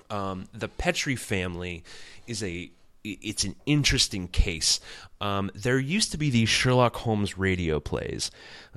Um, 0.10 0.46
the 0.54 0.68
Petri 0.68 1.16
family 1.16 1.84
is 2.28 2.44
a 2.44 2.72
it's 3.04 3.44
an 3.44 3.56
interesting 3.66 4.30
case. 4.30 4.80
Um, 5.20 5.52
there 5.54 5.78
used 5.78 6.14
to 6.14 6.18
be 6.18 6.30
these 6.30 6.48
Sherlock 6.48 6.96
Holmes 6.96 7.38
radio 7.38 7.82
plays 7.82 8.32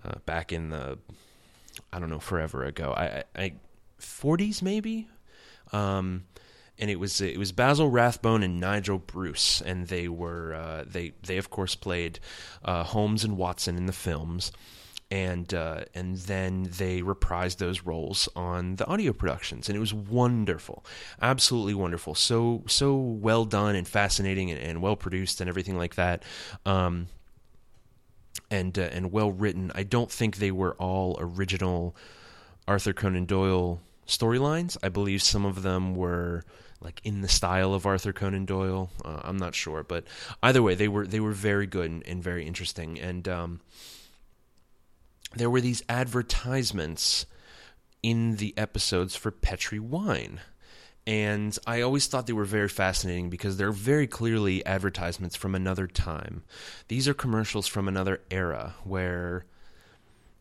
uh, 0.05 0.15
back 0.25 0.53
in 0.53 0.71
the 0.71 0.99
I 1.93 2.01
don't 2.01 2.11
know 2.11 2.19
forever 2.19 2.65
ago. 2.65 2.93
I, 2.97 3.25
I 3.37 3.53
40s 4.07 4.63
maybe. 4.63 5.09
Um, 5.73 6.25
and 6.79 6.91
it 6.91 7.01
was 7.01 7.21
it 7.21 7.39
was 7.39 7.53
Basil 7.53 7.89
Rathbone 7.89 8.43
and 8.43 8.61
Nigel 8.61 8.99
Bruce, 8.99 9.63
and 9.63 9.89
they 9.89 10.09
were 10.09 10.55
uh, 10.55 10.85
they 10.87 11.13
they 11.23 11.39
of 11.39 11.51
course 11.51 11.75
played 11.75 12.21
uh, 12.65 12.85
Holmes 12.85 13.25
and 13.25 13.37
Watson 13.37 13.77
in 13.77 13.87
the 13.87 13.93
films, 13.93 14.53
and 15.11 15.53
uh, 15.55 15.85
and 15.95 16.17
then 16.17 16.69
they 16.77 17.01
reprised 17.01 17.59
those 17.59 17.83
roles 17.83 18.29
on 18.37 18.77
the 18.77 18.87
audio 18.87 19.13
productions, 19.13 19.69
and 19.69 19.77
it 19.77 19.81
was 19.81 19.95
wonderful, 19.95 20.85
absolutely 21.23 21.75
wonderful, 21.75 22.15
so 22.15 22.63
so 22.67 22.95
well 22.95 23.45
done 23.45 23.75
and 23.75 23.89
fascinating 23.89 24.51
and, 24.51 24.61
and 24.61 24.83
well 24.83 24.97
produced 24.97 25.41
and 25.41 25.49
everything 25.49 25.79
like 25.79 25.95
that. 25.95 26.25
Um, 26.67 27.09
and 28.51 28.79
uh, 28.79 28.83
and 28.93 29.13
well 29.13 29.33
written. 29.33 29.73
I 29.75 29.83
don't 29.83 30.11
think 30.11 30.37
they 30.37 30.51
were 30.51 30.75
all 30.75 31.17
original 31.19 31.97
Arthur 32.69 32.93
Conan 32.93 33.25
Doyle 33.25 33.81
storylines. 34.07 34.77
I 34.83 34.89
believe 34.89 35.23
some 35.23 35.45
of 35.45 35.63
them 35.63 35.95
were 35.95 36.45
like 36.81 37.01
in 37.05 37.23
the 37.23 37.29
style 37.29 37.75
of 37.75 37.87
Arthur 37.87 38.13
Conan 38.13 38.45
Doyle. 38.45 38.91
Uh, 39.05 39.21
I'm 39.25 39.37
not 39.37 39.55
sure, 39.55 39.83
but 39.83 40.05
either 40.43 40.63
way, 40.63 40.75
they 40.75 40.89
were 40.89 41.07
they 41.07 41.21
were 41.21 41.33
very 41.33 41.67
good 41.67 41.91
and, 41.91 42.07
and 42.07 42.23
very 42.23 42.47
interesting. 42.47 42.99
And 42.99 43.27
um, 43.29 43.61
there 45.35 45.51
were 45.51 45.61
these 45.61 45.83
advertisements 45.89 47.27
in 48.03 48.37
the 48.37 48.55
episodes 48.57 49.17
for 49.17 49.31
Petri 49.31 49.79
wine. 49.79 50.41
And 51.09 51.57
I 51.67 51.83
always 51.83 52.09
thought 52.09 52.27
they 52.27 52.33
were 52.33 52.45
very 52.45 52.69
fascinating 52.69 53.31
because 53.31 53.57
they're 53.57 53.71
very 53.71 54.09
clearly 54.09 54.67
advertisements 54.67 55.37
from 55.37 55.55
another 55.55 55.87
time. 55.87 56.43
These 56.89 57.07
are 57.07 57.15
commercials 57.15 57.69
from 57.69 57.87
another 57.87 58.23
era 58.29 58.75
where, 58.83 59.47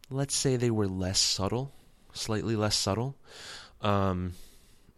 let's 0.09 0.35
say, 0.35 0.55
they 0.55 0.71
were 0.71 0.87
less 0.87 1.19
subtle, 1.19 1.71
slightly 2.15 2.55
less 2.55 2.75
subtle. 2.75 3.15
Um, 3.81 4.33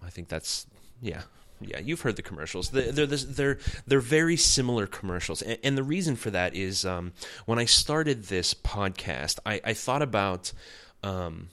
I 0.06 0.10
think 0.10 0.30
that's 0.30 0.67
yeah, 1.01 1.23
yeah. 1.60 1.80
You've 1.80 2.01
heard 2.01 2.15
the 2.15 2.21
commercials. 2.21 2.69
They're 2.69 2.91
they're 2.91 3.06
they're, 3.06 3.60
they're 3.86 3.99
very 3.99 4.38
similar 4.38 4.88
commercials, 4.88 5.41
and, 5.41 5.58
and 5.63 5.77
the 5.77 5.84
reason 5.84 6.15
for 6.15 6.30
that 6.32 6.56
is 6.56 6.86
um, 6.86 7.13
when 7.45 7.60
I 7.60 7.65
started 7.65 8.25
this 8.25 8.53
podcast, 8.53 9.39
I, 9.45 9.62
I 9.63 9.73
thought 9.73 10.01
about. 10.01 10.53
Um, 11.03 11.49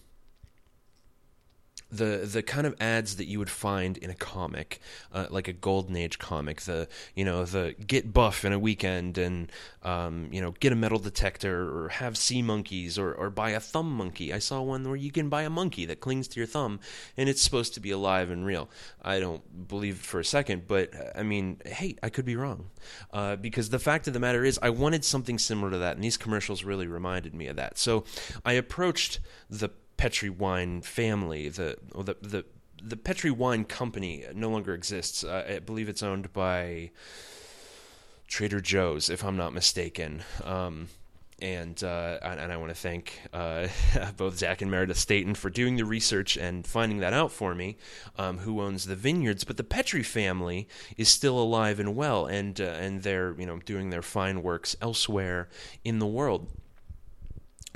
the 1.97 2.29
the 2.31 2.43
kind 2.43 2.67
of 2.67 2.75
ads 2.81 3.17
that 3.17 3.27
you 3.27 3.39
would 3.39 3.51
find 3.51 3.97
in 3.99 4.11
a 4.11 4.15
comic, 4.15 4.81
uh, 5.13 5.27
like 5.31 5.49
a 5.49 5.53
golden 5.53 5.97
age 5.97 6.19
comic. 6.19 6.63
The 6.63 6.89
you 7.15 7.25
know 7.25 7.45
the 7.45 7.75
get 7.87 8.13
buff 8.13 8.45
in 8.45 8.53
a 8.53 8.59
weekend 8.59 9.19
and 9.19 9.51
um, 9.83 10.29
you 10.33 10.41
know 10.41 10.53
get 10.53 10.73
a 10.73 10.77
metal 10.77 10.99
detector 10.99 11.85
or 11.85 11.89
have 11.89 12.17
sea 12.17 12.43
monkeys 12.43 12.99
or 12.99 13.13
or 13.15 13.31
buy 13.31 13.51
a 13.51 13.61
thumb 13.61 13.91
monkey. 13.91 14.33
I 14.33 14.39
saw 14.39 14.61
one 14.63 14.87
where 14.87 14.97
you 14.97 15.11
can 15.11 15.29
buy 15.29 15.43
a 15.43 15.51
monkey 15.51 15.85
that 15.87 16.01
clings 16.01 16.29
to 16.29 16.41
your 16.41 16.47
thumb 16.47 16.81
and 17.17 17.29
it's 17.29 17.43
supposed 17.43 17.75
to 17.75 17.81
be 17.81 17.91
alive 17.91 18.31
and 18.31 18.45
real. 18.45 18.69
I 19.03 19.21
don't 19.21 19.69
believe 19.69 19.99
for 19.99 20.21
a 20.21 20.25
second, 20.25 20.67
but 20.67 20.91
I 21.15 21.23
mean, 21.23 21.61
hey, 21.65 21.97
I 22.03 22.09
could 22.09 22.25
be 22.25 22.37
wrong 22.37 22.71
uh, 23.13 23.37
because 23.37 23.71
the 23.71 23.79
fact 23.79 24.07
of 24.07 24.15
the 24.15 24.21
matter 24.21 24.45
is, 24.45 24.59
I 24.63 24.71
wanted 24.71 25.05
something 25.05 25.39
similar 25.39 25.71
to 25.71 25.79
that, 25.79 25.97
and 25.97 26.05
these 26.05 26.17
commercials 26.17 26.65
really 26.65 26.87
reminded 26.87 27.35
me 27.35 27.47
of 27.47 27.57
that. 27.57 27.79
So 27.79 28.05
I 28.45 28.53
approached 28.53 29.21
the 29.49 29.71
Petri 29.97 30.31
Wine 30.31 30.83
family, 30.83 31.49
the 31.49 31.79
the 31.95 32.17
the 32.21 32.45
the 32.83 32.97
Petri 32.97 33.31
Wine 33.31 33.65
Company 33.65 34.25
no 34.35 34.51
longer 34.51 34.75
exists. 34.75 35.25
Uh, 35.25 35.45
I 35.57 35.59
believe 35.59 35.89
it's 35.89 36.03
owned 36.03 36.33
by 36.33 36.91
Trader 38.29 38.61
Joe's, 38.61 39.09
if 39.09 39.25
I'm 39.25 39.37
not 39.37 39.55
mistaken. 39.55 40.23
Um, 40.43 40.89
and 41.41 41.83
uh, 41.83 42.19
and 42.23 42.53
I 42.53 42.57
want 42.57 42.71
to 42.71 42.75
thank 42.75 43.21
uh, 43.33 43.69
both 44.17 44.39
Zach 44.39 44.63
and 44.63 44.71
Meredith 44.71 44.99
Staten 44.99 45.35
for 45.35 45.51
doing 45.51 45.77
the 45.77 45.85
research 45.85 46.37
and 46.37 46.67
finding 46.67 46.99
that 47.01 47.13
out 47.13 47.33
for 47.33 47.55
me. 47.55 47.77
Um, 48.17 48.39
who 48.39 48.61
owns 48.61 48.87
the 48.87 48.97
vineyards? 48.97 49.45
But 49.45 49.57
the 49.57 49.65
Petri 49.65 50.03
family 50.03 50.69
is 50.97 51.09
still 51.09 51.39
alive 51.39 51.81
and 51.81 51.97
well, 51.97 52.27
and 52.27 52.61
uh, 52.61 52.65
and 52.65 53.03
they're 53.03 53.35
you 53.39 53.47
know 53.47 53.59
doing 53.59 53.91
their 53.91 54.03
fine 54.03 54.43
works 54.43 54.77
elsewhere 54.81 55.49
in 55.85 55.99
the 55.99 56.07
world. 56.07 56.49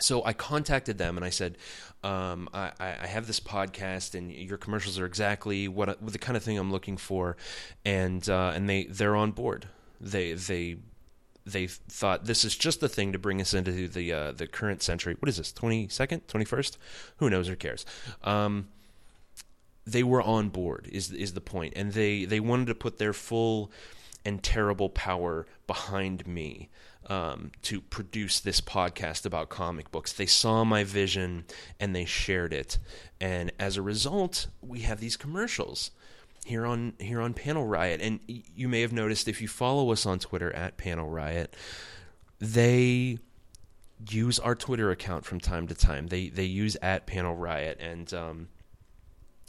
So 0.00 0.24
I 0.24 0.32
contacted 0.32 0.98
them 0.98 1.16
and 1.16 1.24
I 1.24 1.30
said, 1.30 1.58
um, 2.04 2.48
I, 2.54 2.72
I, 2.78 3.06
have 3.06 3.26
this 3.26 3.40
podcast 3.40 4.14
and 4.14 4.30
your 4.30 4.56
commercials 4.56 5.00
are 5.00 5.06
exactly 5.06 5.66
what, 5.66 6.00
what 6.00 6.12
the 6.12 6.18
kind 6.18 6.36
of 6.36 6.44
thing 6.44 6.56
I'm 6.56 6.70
looking 6.70 6.96
for, 6.96 7.36
and 7.84 8.28
uh, 8.28 8.52
and 8.54 8.68
they 8.68 8.84
they're 8.84 9.16
on 9.16 9.32
board. 9.32 9.66
They 10.00 10.34
they 10.34 10.76
they 11.44 11.66
thought 11.66 12.26
this 12.26 12.44
is 12.44 12.56
just 12.56 12.80
the 12.80 12.88
thing 12.88 13.12
to 13.12 13.18
bring 13.18 13.40
us 13.40 13.52
into 13.52 13.88
the 13.88 14.12
uh, 14.12 14.32
the 14.32 14.46
current 14.46 14.80
century. 14.80 15.16
What 15.18 15.28
is 15.28 15.38
this? 15.38 15.52
Twenty 15.52 15.88
second, 15.88 16.28
twenty 16.28 16.44
first? 16.44 16.78
Who 17.16 17.28
knows? 17.28 17.48
Who 17.48 17.56
cares? 17.56 17.84
Um, 18.22 18.68
they 19.84 20.04
were 20.04 20.22
on 20.22 20.50
board. 20.50 20.88
Is 20.92 21.10
is 21.10 21.32
the 21.32 21.40
point? 21.40 21.72
And 21.74 21.92
they 21.92 22.24
they 22.26 22.38
wanted 22.38 22.68
to 22.68 22.74
put 22.76 22.98
their 22.98 23.12
full 23.12 23.72
and 24.24 24.42
terrible 24.42 24.88
power 24.88 25.46
behind 25.66 26.26
me 26.26 26.68
um, 27.08 27.50
to 27.62 27.80
produce 27.80 28.40
this 28.40 28.60
podcast 28.60 29.24
about 29.24 29.48
comic 29.48 29.90
books. 29.90 30.12
They 30.12 30.26
saw 30.26 30.64
my 30.64 30.84
vision 30.84 31.44
and 31.80 31.94
they 31.94 32.04
shared 32.04 32.52
it, 32.52 32.78
and 33.20 33.52
as 33.58 33.76
a 33.76 33.82
result, 33.82 34.48
we 34.60 34.80
have 34.80 35.00
these 35.00 35.16
commercials 35.16 35.90
here 36.44 36.66
on 36.66 36.94
here 36.98 37.20
on 37.20 37.34
Panel 37.34 37.66
Riot. 37.66 38.00
And 38.00 38.20
you 38.26 38.68
may 38.68 38.80
have 38.80 38.92
noticed 38.92 39.28
if 39.28 39.40
you 39.40 39.48
follow 39.48 39.92
us 39.92 40.06
on 40.06 40.18
Twitter 40.18 40.54
at 40.54 40.76
Panel 40.76 41.08
Riot, 41.08 41.54
they 42.38 43.18
use 44.10 44.38
our 44.38 44.54
Twitter 44.54 44.90
account 44.90 45.24
from 45.24 45.40
time 45.40 45.66
to 45.68 45.74
time. 45.74 46.08
They 46.08 46.28
they 46.28 46.44
use 46.44 46.76
at 46.82 47.06
Panel 47.06 47.34
Riot, 47.34 47.78
and 47.80 48.12
um, 48.14 48.48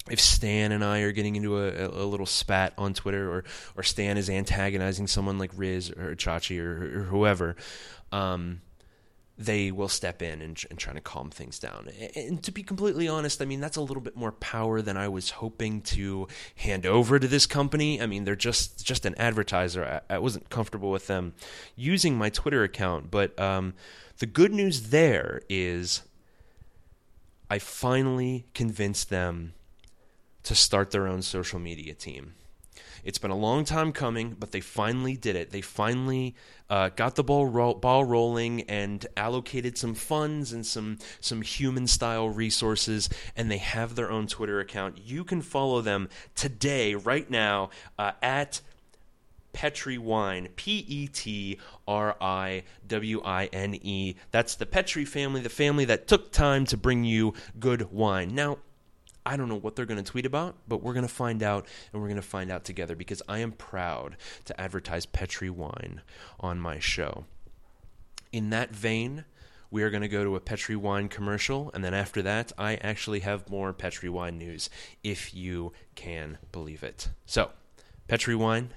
if 0.09 0.19
Stan 0.19 0.71
and 0.71 0.83
I 0.83 0.99
are 1.01 1.11
getting 1.11 1.35
into 1.35 1.57
a, 1.57 1.87
a, 1.87 2.05
little 2.05 2.25
spat 2.25 2.73
on 2.77 2.93
Twitter, 2.93 3.31
or 3.31 3.43
or 3.75 3.83
Stan 3.83 4.17
is 4.17 4.29
antagonizing 4.29 5.07
someone 5.07 5.37
like 5.37 5.51
Riz 5.55 5.91
or 5.91 6.15
Chachi 6.15 6.59
or, 6.59 7.01
or 7.01 7.03
whoever. 7.03 7.55
Um, 8.11 8.61
they 9.39 9.71
will 9.71 9.87
step 9.87 10.21
in 10.21 10.41
and, 10.41 10.61
and 10.69 10.77
try 10.77 10.91
to 10.91 10.99
calm 10.99 11.29
things 11.29 11.59
down. 11.59 11.87
And 12.13 12.43
to 12.43 12.51
be 12.51 12.61
completely 12.61 13.07
honest, 13.07 13.41
I 13.41 13.45
mean, 13.45 13.61
that's 13.61 13.77
a 13.77 13.81
little 13.81 14.03
bit 14.03 14.17
more 14.17 14.33
power 14.33 14.81
than 14.81 14.97
I 14.97 15.07
was 15.07 15.29
hoping 15.29 15.79
to 15.83 16.27
hand 16.55 16.85
over 16.85 17.17
to 17.17 17.27
this 17.27 17.45
company. 17.45 18.01
I 18.01 18.05
mean, 18.05 18.25
they're 18.25 18.35
just, 18.35 18.85
just 18.85 19.05
an 19.05 19.15
advertiser. 19.17 20.01
I, 20.09 20.15
I 20.15 20.19
wasn't 20.19 20.49
comfortable 20.49 20.91
with 20.91 21.07
them 21.07 21.35
using 21.77 22.17
my 22.17 22.29
Twitter 22.29 22.63
account. 22.63 23.09
But 23.09 23.39
um, 23.39 23.75
the 24.17 24.25
good 24.25 24.51
news 24.51 24.89
there 24.89 25.41
is 25.47 26.01
I 27.49 27.59
finally 27.59 28.45
convinced 28.53 29.09
them 29.09 29.53
to 30.43 30.55
start 30.55 30.91
their 30.91 31.07
own 31.07 31.21
social 31.21 31.59
media 31.59 31.93
team. 31.93 32.33
It's 33.03 33.17
been 33.17 33.31
a 33.31 33.37
long 33.37 33.63
time 33.63 33.91
coming, 33.91 34.35
but 34.37 34.51
they 34.51 34.59
finally 34.59 35.15
did 35.15 35.35
it. 35.35 35.51
They 35.51 35.61
finally 35.61 36.35
uh, 36.69 36.89
got 36.89 37.15
the 37.15 37.23
ball 37.23 37.45
ro- 37.45 37.73
ball 37.73 38.03
rolling 38.03 38.61
and 38.63 39.05
allocated 39.15 39.77
some 39.77 39.95
funds 39.95 40.51
and 40.51 40.65
some 40.65 40.99
some 41.21 41.41
human 41.41 41.87
style 41.87 42.29
resources, 42.29 43.09
and 43.35 43.49
they 43.49 43.57
have 43.57 43.95
their 43.95 44.11
own 44.11 44.27
Twitter 44.27 44.59
account. 44.59 44.97
You 45.03 45.23
can 45.23 45.41
follow 45.41 45.81
them 45.81 46.09
today, 46.35 46.93
right 46.95 47.29
now, 47.29 47.69
uh, 47.97 48.11
at 48.21 48.61
Petri 49.53 49.97
Wine, 49.97 50.49
P 50.55 50.85
E 50.87 51.07
T 51.07 51.57
R 51.87 52.15
I 52.21 52.63
W 52.87 53.21
I 53.23 53.45
N 53.47 53.75
E. 53.81 54.15
That's 54.31 54.55
the 54.55 54.65
Petri 54.65 55.05
family, 55.05 55.41
the 55.41 55.49
family 55.49 55.85
that 55.85 56.07
took 56.07 56.31
time 56.31 56.65
to 56.65 56.77
bring 56.77 57.03
you 57.03 57.33
good 57.59 57.91
wine. 57.91 58.35
Now, 58.35 58.59
I 59.25 59.37
don't 59.37 59.49
know 59.49 59.55
what 59.55 59.75
they're 59.75 59.85
going 59.85 60.03
to 60.03 60.11
tweet 60.11 60.25
about, 60.25 60.55
but 60.67 60.81
we're 60.81 60.93
going 60.93 61.07
to 61.07 61.13
find 61.13 61.43
out, 61.43 61.67
and 61.91 62.01
we're 62.01 62.07
going 62.07 62.21
to 62.21 62.27
find 62.27 62.51
out 62.51 62.63
together 62.63 62.95
because 62.95 63.21
I 63.27 63.39
am 63.39 63.51
proud 63.51 64.17
to 64.45 64.59
advertise 64.59 65.05
Petri 65.05 65.49
wine 65.49 66.01
on 66.39 66.59
my 66.59 66.79
show. 66.79 67.25
In 68.31 68.49
that 68.51 68.75
vein, 68.75 69.25
we 69.71 69.83
are 69.83 69.89
going 69.89 70.01
to 70.01 70.07
go 70.07 70.23
to 70.23 70.35
a 70.35 70.39
Petri 70.39 70.75
wine 70.75 71.09
commercial, 71.09 71.69
and 71.73 71.83
then 71.83 71.93
after 71.93 72.21
that, 72.23 72.51
I 72.57 72.75
actually 72.75 73.19
have 73.19 73.49
more 73.49 73.73
Petri 73.73 74.09
wine 74.09 74.37
news, 74.37 74.69
if 75.03 75.33
you 75.33 75.73
can 75.95 76.37
believe 76.51 76.83
it. 76.83 77.09
So, 77.25 77.51
Petri 78.07 78.35
wine, 78.35 78.71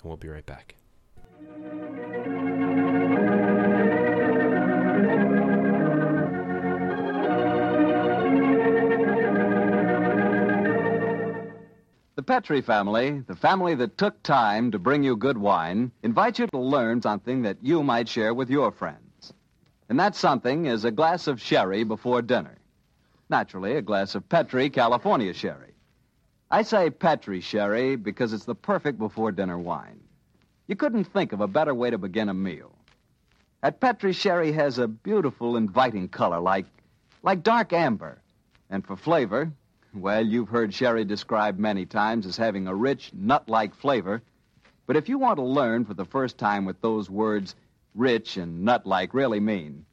and 0.00 0.08
we'll 0.08 0.16
be 0.16 0.28
right 0.28 0.46
back. 0.46 0.76
The 12.24 12.32
Petri 12.32 12.62
family, 12.62 13.20
the 13.20 13.36
family 13.36 13.74
that 13.74 13.98
took 13.98 14.22
time 14.22 14.70
to 14.70 14.78
bring 14.78 15.04
you 15.04 15.14
good 15.14 15.36
wine, 15.36 15.92
invites 16.02 16.38
you 16.38 16.46
to 16.46 16.58
learn 16.58 17.02
something 17.02 17.42
that 17.42 17.58
you 17.60 17.82
might 17.82 18.08
share 18.08 18.32
with 18.32 18.48
your 18.48 18.72
friends. 18.72 19.34
And 19.90 20.00
that 20.00 20.16
something 20.16 20.64
is 20.64 20.86
a 20.86 20.90
glass 20.90 21.26
of 21.26 21.38
sherry 21.38 21.84
before 21.84 22.22
dinner. 22.22 22.56
Naturally, 23.28 23.76
a 23.76 23.82
glass 23.82 24.14
of 24.14 24.26
Petri 24.26 24.70
California 24.70 25.34
sherry. 25.34 25.74
I 26.50 26.62
say 26.62 26.88
Petri 26.88 27.42
sherry 27.42 27.94
because 27.94 28.32
it's 28.32 28.46
the 28.46 28.54
perfect 28.54 28.96
before 28.96 29.30
dinner 29.30 29.58
wine. 29.58 30.00
You 30.66 30.76
couldn't 30.76 31.04
think 31.04 31.34
of 31.34 31.42
a 31.42 31.46
better 31.46 31.74
way 31.74 31.90
to 31.90 31.98
begin 31.98 32.30
a 32.30 32.34
meal. 32.34 32.74
At 33.62 33.80
Petri 33.80 34.14
sherry 34.14 34.52
has 34.52 34.78
a 34.78 34.88
beautiful, 34.88 35.58
inviting 35.58 36.08
color 36.08 36.40
like 36.40 36.64
like 37.22 37.42
dark 37.42 37.74
amber. 37.74 38.22
And 38.70 38.82
for 38.82 38.96
flavor, 38.96 39.52
well, 39.94 40.24
you've 40.24 40.48
heard 40.48 40.74
sherry 40.74 41.04
described 41.04 41.58
many 41.58 41.86
times 41.86 42.26
as 42.26 42.36
having 42.36 42.66
a 42.66 42.74
rich, 42.74 43.12
nut 43.14 43.48
like 43.48 43.74
flavor. 43.74 44.22
But 44.86 44.96
if 44.96 45.08
you 45.08 45.18
want 45.18 45.38
to 45.38 45.44
learn 45.44 45.84
for 45.84 45.94
the 45.94 46.04
first 46.04 46.36
time 46.36 46.64
what 46.64 46.82
those 46.82 47.08
words 47.08 47.54
rich 47.94 48.36
and 48.36 48.64
nut 48.64 48.86
like 48.86 49.14
really 49.14 49.40
mean, 49.40 49.86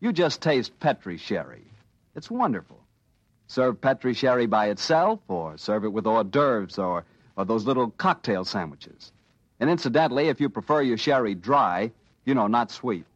you 0.00 0.12
just 0.12 0.42
taste 0.42 0.78
Petri 0.78 1.16
sherry. 1.16 1.64
It's 2.14 2.30
wonderful. 2.30 2.78
Serve 3.48 3.80
Petri 3.80 4.14
sherry 4.14 4.46
by 4.46 4.68
itself, 4.68 5.20
or 5.28 5.56
serve 5.56 5.84
it 5.84 5.92
with 5.92 6.06
hors 6.06 6.24
d'oeuvres 6.24 6.78
or, 6.78 7.04
or 7.36 7.44
those 7.44 7.64
little 7.64 7.90
cocktail 7.90 8.44
sandwiches. 8.44 9.12
And 9.58 9.70
incidentally, 9.70 10.28
if 10.28 10.40
you 10.40 10.48
prefer 10.48 10.82
your 10.82 10.98
sherry 10.98 11.34
dry, 11.34 11.92
you 12.24 12.34
know, 12.34 12.46
not 12.46 12.70
sweet, 12.70 13.06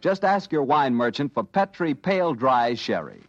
just 0.00 0.24
ask 0.24 0.50
your 0.50 0.62
wine 0.62 0.94
merchant 0.94 1.34
for 1.34 1.44
Petri 1.44 1.94
Pale 1.94 2.34
Dry 2.34 2.74
Sherry. 2.74 3.20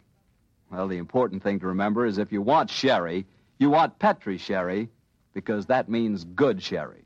Well, 0.72 0.88
the 0.88 0.96
important 0.96 1.42
thing 1.42 1.60
to 1.60 1.66
remember 1.66 2.06
is 2.06 2.16
if 2.16 2.32
you 2.32 2.40
want 2.40 2.70
sherry, 2.70 3.26
you 3.58 3.68
want 3.68 3.98
Petri 3.98 4.38
sherry, 4.38 4.88
because 5.34 5.66
that 5.66 5.90
means 5.90 6.24
good 6.24 6.62
sherry. 6.62 7.04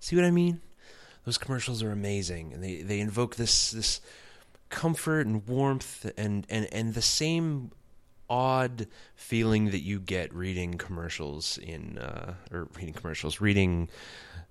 See 0.00 0.16
what 0.16 0.24
I 0.24 0.32
mean? 0.32 0.60
Those 1.24 1.38
commercials 1.38 1.80
are 1.84 1.92
amazing, 1.92 2.54
and 2.54 2.64
they, 2.64 2.82
they 2.82 2.98
invoke 2.98 3.36
this 3.36 3.70
this 3.70 4.00
comfort 4.70 5.26
and 5.26 5.46
warmth 5.46 6.10
and, 6.18 6.46
and, 6.50 6.68
and 6.72 6.94
the 6.94 7.02
same 7.02 7.70
odd 8.30 8.86
feeling 9.14 9.66
that 9.70 9.80
you 9.80 9.98
get 10.00 10.34
reading 10.34 10.74
commercials 10.78 11.58
in 11.58 11.98
uh, 11.98 12.34
or 12.52 12.68
reading 12.76 12.94
commercials, 12.94 13.40
reading 13.40 13.88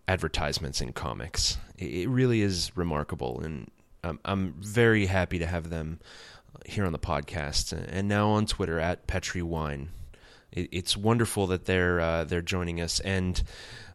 advertisements 0.08 0.82
in 0.82 0.94
comics. 0.94 1.58
It 1.78 2.10
really 2.10 2.42
is 2.42 2.72
remarkable, 2.76 3.42
and 3.42 3.70
I'm, 4.04 4.20
I'm 4.26 4.56
very 4.60 5.06
happy 5.08 5.40
to 5.40 5.46
have 5.46 5.70
them 5.70 6.00
here 6.66 6.86
on 6.86 6.92
the 6.92 7.00
podcast 7.00 7.72
and 7.72 8.08
now 8.08 8.30
on 8.30 8.46
Twitter 8.46 8.80
at 8.80 9.06
Petri 9.08 9.42
Wine. 9.42 9.90
It, 10.52 10.70
it's 10.72 10.98
wonderful 10.98 11.48
that 11.48 11.66
they're 11.66 12.00
uh, 12.00 12.24
they're 12.24 12.42
joining 12.42 12.82
us, 12.82 13.00
and 13.02 13.42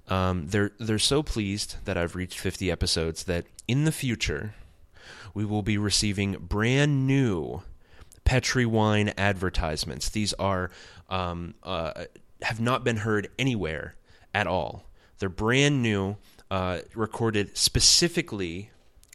Um, 0.08 0.48
they're 0.48 0.72
they're 0.80 0.98
so 0.98 1.22
pleased 1.22 1.76
that 1.84 1.96
I've 1.96 2.16
reached 2.16 2.38
50 2.38 2.70
episodes 2.70 3.24
that 3.24 3.46
in 3.68 3.84
the 3.84 3.92
future 3.92 4.54
we 5.32 5.44
will 5.44 5.62
be 5.62 5.78
receiving 5.78 6.32
brand 6.40 7.06
new 7.06 7.62
Petri 8.24 8.66
wine 8.66 9.12
advertisements. 9.18 10.08
These 10.08 10.32
are 10.34 10.70
um, 11.08 11.54
uh, 11.62 12.04
have 12.42 12.60
not 12.60 12.84
been 12.84 12.98
heard 12.98 13.28
anywhere 13.38 13.96
at 14.34 14.46
all. 14.46 14.88
They're 15.18 15.28
brand 15.28 15.82
new, 15.82 16.16
uh, 16.50 16.80
recorded 16.94 17.56
specifically 17.56 18.70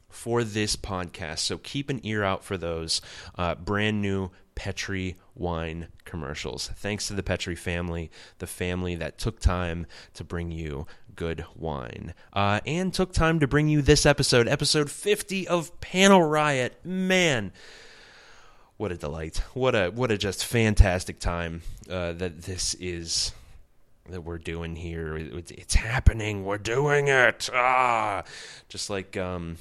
for 0.10 0.44
this 0.44 0.76
podcast. 0.76 1.40
So 1.40 1.58
keep 1.58 1.90
an 1.90 2.00
ear 2.04 2.24
out 2.24 2.44
for 2.44 2.58
those 2.58 3.02
uh, 3.36 3.56
brand 3.56 4.02
new 4.02 4.32
Petri 4.56 5.16
wine 5.36 5.90
commercials. 6.04 6.70
Thanks 6.76 7.08
to 7.08 7.14
the 7.14 7.22
Petri 7.22 7.56
family, 7.56 8.10
the 8.40 8.48
family 8.48 8.96
that 8.96 9.20
took 9.20 9.40
time 9.40 9.86
to 10.16 10.24
bring 10.24 10.52
you 10.52 10.88
good 11.16 11.46
wine. 11.56 12.16
Uh, 12.34 12.62
and 12.66 12.92
took 12.94 13.14
time 13.14 13.40
to 13.40 13.48
bring 13.48 13.68
you 13.68 13.84
this 13.84 14.06
episode, 14.06 14.48
episode 14.48 14.90
50 14.90 15.48
of 15.48 15.80
Panel 15.80 16.24
Riot. 16.24 16.80
Man, 16.84 17.52
what 18.78 18.92
a 18.92 18.98
delight. 18.98 19.42
What 19.54 19.76
a 19.76 19.90
what 19.90 20.12
a 20.12 20.18
just 20.18 20.46
fantastic 20.46 21.20
time 21.20 21.62
uh, 21.90 22.14
that 22.14 22.44
this 22.44 22.74
is 22.76 23.34
that 24.10 24.22
we're 24.22 24.38
doing 24.38 24.76
here. 24.76 25.18
It's 25.18 25.76
happening. 25.76 26.46
We're 26.46 26.58
doing 26.58 27.08
it. 27.08 27.50
Ah, 27.54 28.24
just 28.70 28.90
like 28.90 29.18
um, 29.18 29.58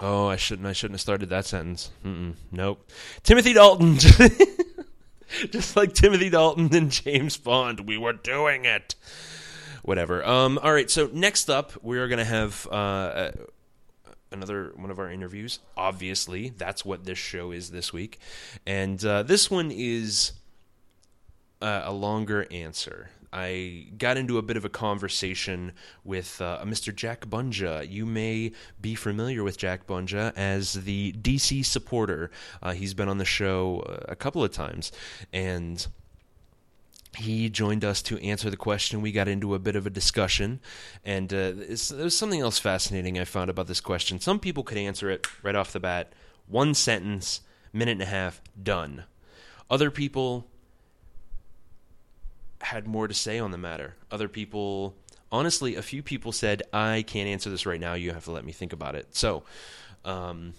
Oh, 0.00 0.28
I 0.28 0.36
shouldn't. 0.36 0.66
I 0.66 0.72
shouldn't 0.72 0.94
have 0.94 1.00
started 1.00 1.28
that 1.30 1.44
sentence. 1.44 1.90
Mm-mm, 2.04 2.34
nope. 2.52 2.88
Timothy 3.24 3.52
Dalton, 3.52 3.96
just 5.50 5.76
like 5.76 5.92
Timothy 5.92 6.30
Dalton 6.30 6.72
and 6.74 6.90
James 6.90 7.36
Bond, 7.36 7.80
we 7.80 7.98
were 7.98 8.12
doing 8.12 8.64
it. 8.64 8.94
Whatever. 9.82 10.24
Um. 10.24 10.58
All 10.62 10.72
right. 10.72 10.90
So 10.90 11.10
next 11.12 11.50
up, 11.50 11.72
we 11.82 11.98
are 11.98 12.06
to 12.18 12.24
have 12.24 12.68
uh, 12.70 13.30
another 14.30 14.72
one 14.76 14.90
of 14.90 14.98
our 14.98 15.10
interviews. 15.10 15.60
Obviously, 15.76 16.50
that's 16.50 16.84
what 16.84 17.04
this 17.04 17.18
show 17.18 17.50
is 17.50 17.70
this 17.70 17.92
week, 17.92 18.18
and 18.66 19.04
uh, 19.04 19.22
this 19.22 19.50
one 19.50 19.70
is 19.70 20.32
uh, 21.60 21.82
a 21.84 21.92
longer 21.92 22.46
answer. 22.50 23.10
I 23.32 23.88
got 23.98 24.16
into 24.16 24.38
a 24.38 24.42
bit 24.42 24.56
of 24.56 24.64
a 24.64 24.70
conversation 24.70 25.72
with 26.02 26.40
uh, 26.40 26.60
Mr. 26.64 26.94
Jack 26.94 27.26
Bunja. 27.26 27.88
You 27.88 28.06
may 28.06 28.52
be 28.80 28.94
familiar 28.94 29.44
with 29.44 29.58
Jack 29.58 29.86
Bunja 29.86 30.32
as 30.34 30.72
the 30.72 31.12
DC 31.12 31.64
supporter. 31.64 32.30
Uh, 32.62 32.72
he's 32.72 32.94
been 32.94 33.08
on 33.08 33.18
the 33.18 33.26
show 33.26 33.80
uh, 33.80 34.06
a 34.08 34.16
couple 34.16 34.42
of 34.42 34.50
times, 34.50 34.92
and 35.32 35.86
he 37.16 37.48
joined 37.48 37.84
us 37.84 38.02
to 38.02 38.18
answer 38.18 38.50
the 38.50 38.56
question. 38.56 39.00
We 39.00 39.12
got 39.12 39.28
into 39.28 39.54
a 39.54 39.58
bit 39.58 39.76
of 39.76 39.86
a 39.86 39.90
discussion, 39.90 40.60
and 41.04 41.32
uh, 41.32 41.52
there's 41.54 42.16
something 42.16 42.40
else 42.40 42.58
fascinating 42.58 43.18
I 43.18 43.24
found 43.24 43.50
about 43.50 43.66
this 43.66 43.80
question. 43.80 44.20
Some 44.20 44.38
people 44.38 44.62
could 44.62 44.78
answer 44.78 45.10
it 45.10 45.26
right 45.42 45.54
off 45.54 45.72
the 45.72 45.80
bat, 45.80 46.12
one 46.46 46.74
sentence, 46.74 47.40
minute 47.72 47.92
and 47.92 48.02
a 48.02 48.06
half, 48.06 48.40
done. 48.60 49.04
Other 49.70 49.90
people 49.90 50.46
had 52.60 52.86
more 52.86 53.08
to 53.08 53.14
say 53.14 53.38
on 53.38 53.50
the 53.50 53.58
matter. 53.58 53.94
Other 54.10 54.28
people, 54.28 54.94
honestly, 55.30 55.76
a 55.76 55.82
few 55.82 56.02
people 56.02 56.32
said, 56.32 56.62
I 56.72 57.04
can't 57.06 57.28
answer 57.28 57.50
this 57.50 57.66
right 57.66 57.80
now. 57.80 57.94
You 57.94 58.12
have 58.12 58.24
to 58.24 58.32
let 58.32 58.44
me 58.44 58.52
think 58.52 58.72
about 58.72 58.94
it. 58.94 59.14
So, 59.14 59.44
um, 60.04 60.54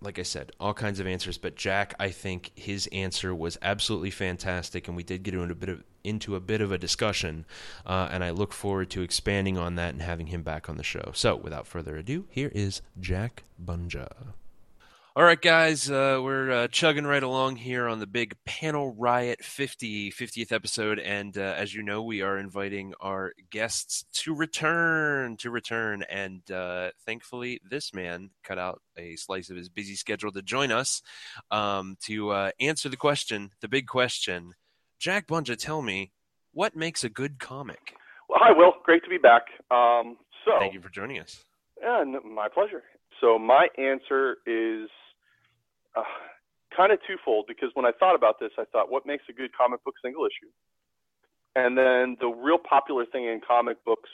like 0.00 0.18
I 0.18 0.22
said, 0.22 0.52
all 0.58 0.74
kinds 0.74 1.00
of 1.00 1.06
answers. 1.06 1.38
But 1.38 1.56
Jack, 1.56 1.94
I 1.98 2.10
think 2.10 2.52
his 2.54 2.88
answer 2.92 3.34
was 3.34 3.58
absolutely 3.62 4.10
fantastic, 4.10 4.88
and 4.88 4.96
we 4.96 5.02
did 5.02 5.22
get 5.22 5.34
into 5.34 5.52
a 5.52 5.54
bit 5.54 5.68
of 5.68 5.84
into 6.04 6.34
a 6.34 6.40
bit 6.40 6.60
of 6.60 6.72
a 6.72 6.78
discussion. 6.78 7.44
Uh, 7.86 8.08
and 8.10 8.24
I 8.24 8.30
look 8.30 8.52
forward 8.52 8.90
to 8.90 9.02
expanding 9.02 9.56
on 9.56 9.76
that 9.76 9.94
and 9.94 10.02
having 10.02 10.26
him 10.26 10.42
back 10.42 10.68
on 10.68 10.76
the 10.76 10.82
show. 10.82 11.12
So, 11.14 11.36
without 11.36 11.66
further 11.66 11.96
ado, 11.96 12.26
here 12.28 12.50
is 12.54 12.82
Jack 13.00 13.44
Bunja. 13.62 14.34
All 15.14 15.24
right, 15.24 15.38
guys, 15.38 15.90
uh, 15.90 16.20
we're 16.22 16.50
uh, 16.50 16.68
chugging 16.68 17.04
right 17.04 17.22
along 17.22 17.56
here 17.56 17.86
on 17.86 17.98
the 17.98 18.06
big 18.06 18.34
Panel 18.46 18.94
Riot 18.94 19.44
50, 19.44 20.10
50th 20.10 20.52
episode. 20.52 20.98
And 20.98 21.36
uh, 21.36 21.52
as 21.54 21.74
you 21.74 21.82
know, 21.82 22.02
we 22.02 22.22
are 22.22 22.38
inviting 22.38 22.94
our 22.98 23.34
guests 23.50 24.06
to 24.14 24.34
return, 24.34 25.36
to 25.36 25.50
return. 25.50 26.02
And 26.08 26.50
uh, 26.50 26.92
thankfully, 27.04 27.60
this 27.68 27.92
man 27.92 28.30
cut 28.42 28.58
out 28.58 28.80
a 28.96 29.14
slice 29.16 29.50
of 29.50 29.56
his 29.58 29.68
busy 29.68 29.96
schedule 29.96 30.32
to 30.32 30.40
join 30.40 30.72
us 30.72 31.02
um, 31.50 31.98
to 32.04 32.30
uh, 32.30 32.50
answer 32.58 32.88
the 32.88 32.96
question, 32.96 33.50
the 33.60 33.68
big 33.68 33.86
question. 33.86 34.54
Jack 34.98 35.26
Bunja, 35.26 35.58
tell 35.58 35.82
me, 35.82 36.10
what 36.54 36.74
makes 36.74 37.04
a 37.04 37.10
good 37.10 37.38
comic? 37.38 37.96
Well, 38.30 38.38
hi, 38.40 38.52
Will. 38.56 38.72
Great 38.82 39.04
to 39.04 39.10
be 39.10 39.18
back. 39.18 39.42
Um, 39.70 40.16
so, 40.46 40.52
Thank 40.58 40.72
you 40.72 40.80
for 40.80 40.88
joining 40.88 41.20
us. 41.20 41.44
And 41.82 42.16
my 42.24 42.48
pleasure. 42.48 42.82
So 43.20 43.38
my 43.38 43.68
answer 43.78 44.38
is 44.46 44.88
uh, 45.96 46.02
kind 46.76 46.92
of 46.92 46.98
twofold 47.06 47.46
because 47.46 47.70
when 47.74 47.84
I 47.84 47.92
thought 47.92 48.14
about 48.14 48.40
this, 48.40 48.50
I 48.58 48.64
thought, 48.72 48.90
what 48.90 49.06
makes 49.06 49.24
a 49.28 49.32
good 49.32 49.50
comic 49.56 49.84
book 49.84 49.94
single 50.02 50.24
issue? 50.24 50.50
And 51.54 51.76
then 51.76 52.16
the 52.20 52.28
real 52.28 52.58
popular 52.58 53.04
thing 53.04 53.24
in 53.24 53.40
comic 53.46 53.82
books, 53.84 54.08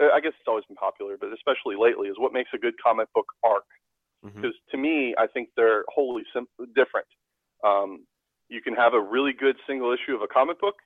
uh, 0.00 0.08
I 0.14 0.20
guess 0.20 0.32
it's 0.38 0.46
always 0.46 0.64
been 0.66 0.76
popular, 0.76 1.16
but 1.18 1.32
especially 1.32 1.74
lately, 1.76 2.08
is 2.08 2.16
what 2.18 2.32
makes 2.32 2.50
a 2.54 2.58
good 2.58 2.74
comic 2.82 3.12
book 3.12 3.26
arc. 3.44 3.64
Because 4.22 4.54
mm-hmm. 4.54 4.70
to 4.70 4.76
me, 4.76 5.14
I 5.18 5.26
think 5.26 5.48
they're 5.56 5.84
wholly 5.88 6.22
sim- 6.32 6.46
different. 6.76 7.06
Um, 7.64 8.06
you 8.48 8.60
can 8.60 8.74
have 8.74 8.94
a 8.94 9.00
really 9.00 9.32
good 9.32 9.56
single 9.66 9.92
issue 9.92 10.14
of 10.14 10.22
a 10.22 10.28
comic 10.28 10.60
book, 10.60 10.76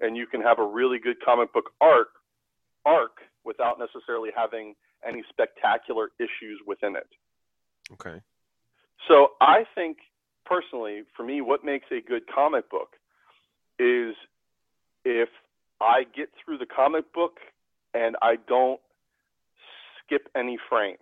and 0.00 0.16
you 0.16 0.26
can 0.26 0.40
have 0.40 0.58
a 0.58 0.66
really 0.66 0.98
good 0.98 1.16
comic 1.24 1.52
book 1.52 1.70
arc 1.80 2.08
arc 2.84 3.18
without 3.44 3.78
necessarily 3.78 4.30
having 4.34 4.74
any 5.06 5.22
spectacular 5.30 6.10
issues 6.18 6.60
within 6.66 6.96
it. 6.96 7.08
Okay. 7.92 8.20
So 9.08 9.32
I 9.40 9.64
think 9.74 9.98
personally, 10.44 11.02
for 11.16 11.24
me, 11.24 11.40
what 11.40 11.64
makes 11.64 11.86
a 11.90 12.00
good 12.00 12.22
comic 12.32 12.70
book 12.70 12.96
is 13.78 14.14
if 15.04 15.28
I 15.80 16.04
get 16.16 16.30
through 16.42 16.58
the 16.58 16.66
comic 16.66 17.12
book 17.12 17.38
and 17.92 18.16
I 18.22 18.36
don't 18.48 18.80
skip 20.04 20.28
any 20.36 20.58
frames, 20.68 20.98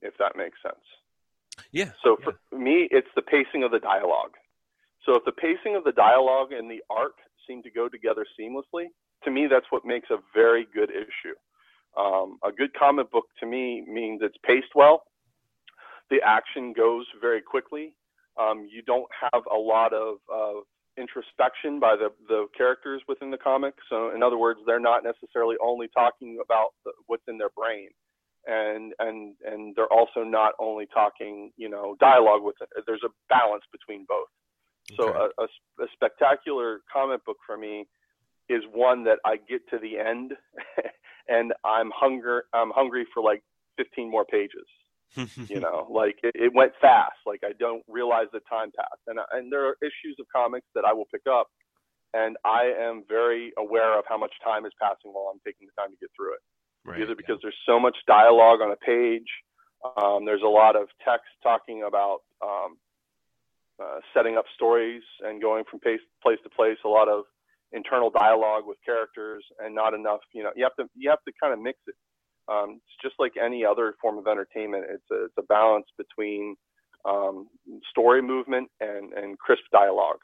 if 0.00 0.14
that 0.18 0.36
makes 0.36 0.58
sense. 0.62 0.84
Yeah. 1.70 1.90
So 2.04 2.16
yeah. 2.18 2.30
for 2.50 2.56
me, 2.56 2.88
it's 2.90 3.08
the 3.14 3.22
pacing 3.22 3.62
of 3.64 3.70
the 3.70 3.78
dialogue. 3.78 4.32
So 5.04 5.16
if 5.16 5.24
the 5.24 5.32
pacing 5.32 5.76
of 5.76 5.84
the 5.84 5.92
dialogue 5.92 6.52
and 6.52 6.70
the 6.70 6.82
art 6.88 7.14
seem 7.46 7.62
to 7.64 7.70
go 7.70 7.88
together 7.88 8.24
seamlessly, 8.38 8.86
to 9.24 9.30
me, 9.30 9.46
that's 9.50 9.66
what 9.70 9.84
makes 9.84 10.10
a 10.10 10.18
very 10.34 10.66
good 10.74 10.90
issue. 10.90 11.34
Um, 11.96 12.38
a 12.44 12.50
good 12.50 12.72
comic 12.74 13.10
book 13.10 13.26
to 13.40 13.46
me 13.46 13.84
means 13.86 14.20
it's 14.22 14.36
paced 14.44 14.74
well, 14.74 15.04
the 16.12 16.20
action 16.24 16.74
goes 16.74 17.06
very 17.20 17.40
quickly. 17.40 17.94
Um, 18.38 18.68
you 18.70 18.82
don't 18.82 19.08
have 19.32 19.42
a 19.50 19.56
lot 19.56 19.94
of, 19.94 20.16
of 20.30 20.64
introspection 20.98 21.80
by 21.80 21.96
the, 21.96 22.10
the 22.28 22.46
characters 22.56 23.00
within 23.08 23.30
the 23.30 23.38
comic. 23.38 23.74
So, 23.88 24.14
in 24.14 24.22
other 24.22 24.36
words, 24.36 24.60
they're 24.66 24.78
not 24.78 25.04
necessarily 25.04 25.56
only 25.64 25.88
talking 25.96 26.38
about 26.44 26.68
the, 26.84 26.92
what's 27.06 27.22
in 27.28 27.38
their 27.38 27.48
brain, 27.56 27.88
and 28.46 28.92
and 28.98 29.34
and 29.44 29.74
they're 29.74 29.92
also 29.92 30.22
not 30.22 30.52
only 30.60 30.86
talking, 30.92 31.50
you 31.56 31.70
know, 31.70 31.96
dialogue 31.98 32.42
with 32.42 32.56
it. 32.60 32.68
There's 32.86 33.04
a 33.04 33.12
balance 33.30 33.64
between 33.72 34.04
both. 34.06 34.28
So, 34.98 35.08
Okay. 35.08 35.32
a, 35.38 35.42
a, 35.42 35.84
a 35.84 35.86
spectacular 35.94 36.80
comic 36.92 37.24
book 37.24 37.38
for 37.46 37.56
me 37.56 37.86
is 38.50 38.62
one 38.74 39.02
that 39.04 39.18
I 39.24 39.36
get 39.48 39.66
to 39.70 39.78
the 39.78 39.98
end, 39.98 40.32
and 41.28 41.54
I'm 41.64 41.90
hunger 41.94 42.44
I'm 42.52 42.70
hungry 42.70 43.06
for 43.14 43.22
like 43.22 43.42
15 43.78 44.10
more 44.10 44.26
pages 44.26 44.66
you 45.16 45.60
know 45.60 45.86
like 45.90 46.18
it, 46.22 46.34
it 46.34 46.52
went 46.54 46.72
fast. 46.80 47.18
Like 47.26 47.40
i 47.44 47.52
don't 47.58 47.82
realize 47.88 48.26
the 48.32 48.40
time 48.48 48.70
passed. 48.76 49.02
And 49.06 49.18
and 49.32 49.52
there 49.52 49.66
are 49.66 49.76
issues 49.82 50.16
of 50.20 50.26
comics 50.34 50.66
that 50.74 50.84
i 50.84 50.92
will 50.92 51.06
pick 51.12 51.22
up 51.30 51.48
and 52.14 52.36
i 52.44 52.72
am 52.78 53.04
very 53.08 53.52
aware 53.58 53.98
of 53.98 54.04
how 54.08 54.18
much 54.18 54.32
time 54.44 54.66
is 54.66 54.72
passing 54.80 55.12
while 55.12 55.30
i'm 55.32 55.40
taking 55.44 55.66
the 55.66 55.80
time 55.80 55.90
to 55.90 55.98
get 56.00 56.10
through 56.16 56.34
it. 56.34 56.40
Right. 56.84 57.00
either 57.00 57.14
because 57.14 57.38
there's 57.42 57.58
so 57.64 57.78
much 57.78 57.96
dialogue 58.08 58.60
on 58.60 58.72
a 58.72 58.76
page 58.76 59.28
um, 60.00 60.24
there's 60.24 60.42
a 60.42 60.48
lot 60.48 60.76
of 60.76 60.88
text 61.04 61.30
talking 61.42 61.84
about 61.86 62.20
um, 62.42 62.76
uh, 63.82 63.98
setting 64.14 64.36
up 64.36 64.44
stories 64.54 65.02
and 65.22 65.40
going 65.40 65.64
from 65.70 65.80
place, 65.80 66.00
place 66.22 66.38
to 66.44 66.50
place 66.50 66.78
a 66.84 66.88
lot 66.88 67.08
of 67.08 67.24
internal 67.72 68.10
dialogue 68.10 68.64
with 68.66 68.78
characters 68.84 69.44
and 69.58 69.74
not 69.74 69.94
enough 69.94 70.20
you 70.32 70.42
know 70.42 70.50
you 70.54 70.62
have 70.62 70.74
to 70.76 70.84
you 70.94 71.08
have 71.08 71.22
to 71.26 71.32
kind 71.40 71.52
of 71.52 71.60
mix 71.60 71.78
it 71.86 71.94
um, 72.52 72.80
it's 72.86 73.02
just 73.02 73.14
like 73.18 73.32
any 73.42 73.64
other 73.64 73.94
form 74.00 74.18
of 74.18 74.26
entertainment. 74.26 74.84
It's 74.90 75.10
a, 75.10 75.24
it's 75.24 75.34
a 75.38 75.42
balance 75.42 75.86
between 75.96 76.56
um, 77.04 77.48
story 77.90 78.22
movement 78.22 78.68
and, 78.80 79.12
and 79.14 79.38
crisp 79.38 79.62
dialogue. 79.72 80.18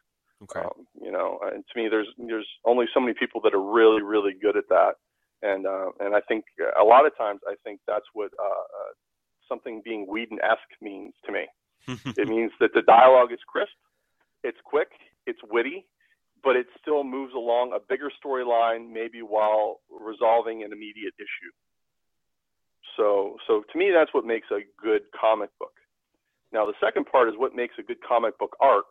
Okay. 0.44 0.60
Um, 0.60 0.86
you 1.00 1.10
know, 1.10 1.40
and 1.42 1.64
to 1.64 1.82
me, 1.82 1.88
there's 1.88 2.06
there's 2.16 2.46
only 2.64 2.86
so 2.94 3.00
many 3.00 3.14
people 3.18 3.40
that 3.42 3.54
are 3.54 3.62
really 3.62 4.02
really 4.02 4.34
good 4.40 4.56
at 4.56 4.68
that, 4.68 4.92
and 5.42 5.66
uh, 5.66 5.90
and 5.98 6.14
I 6.14 6.20
think 6.28 6.44
a 6.80 6.84
lot 6.84 7.06
of 7.06 7.16
times 7.18 7.40
I 7.48 7.54
think 7.64 7.80
that's 7.88 8.06
what 8.12 8.30
uh, 8.38 8.44
uh, 8.46 8.92
something 9.48 9.82
being 9.84 10.06
Whedon-esque 10.06 10.74
means 10.80 11.14
to 11.26 11.32
me. 11.32 11.46
it 12.16 12.28
means 12.28 12.52
that 12.60 12.70
the 12.74 12.82
dialogue 12.82 13.32
is 13.32 13.40
crisp, 13.48 13.72
it's 14.44 14.58
quick, 14.64 14.90
it's 15.26 15.40
witty. 15.50 15.86
but 16.44 16.54
it 16.54 16.66
still 16.80 17.02
moves 17.02 17.34
along 17.34 17.72
a 17.72 17.80
bigger 17.88 18.10
storyline, 18.24 18.92
maybe 18.92 19.22
while 19.22 19.80
resolving 19.90 20.62
an 20.62 20.72
immediate 20.72 21.14
issue. 21.18 21.52
So, 22.98 23.36
so 23.46 23.62
to 23.72 23.78
me, 23.78 23.92
that's 23.94 24.12
what 24.12 24.26
makes 24.26 24.48
a 24.50 24.60
good 24.82 25.02
comic 25.18 25.50
book. 25.58 25.72
Now, 26.52 26.66
the 26.66 26.74
second 26.82 27.06
part 27.06 27.28
is 27.28 27.34
what 27.38 27.54
makes 27.54 27.74
a 27.78 27.82
good 27.82 27.98
comic 28.06 28.36
book 28.38 28.56
arc. 28.60 28.86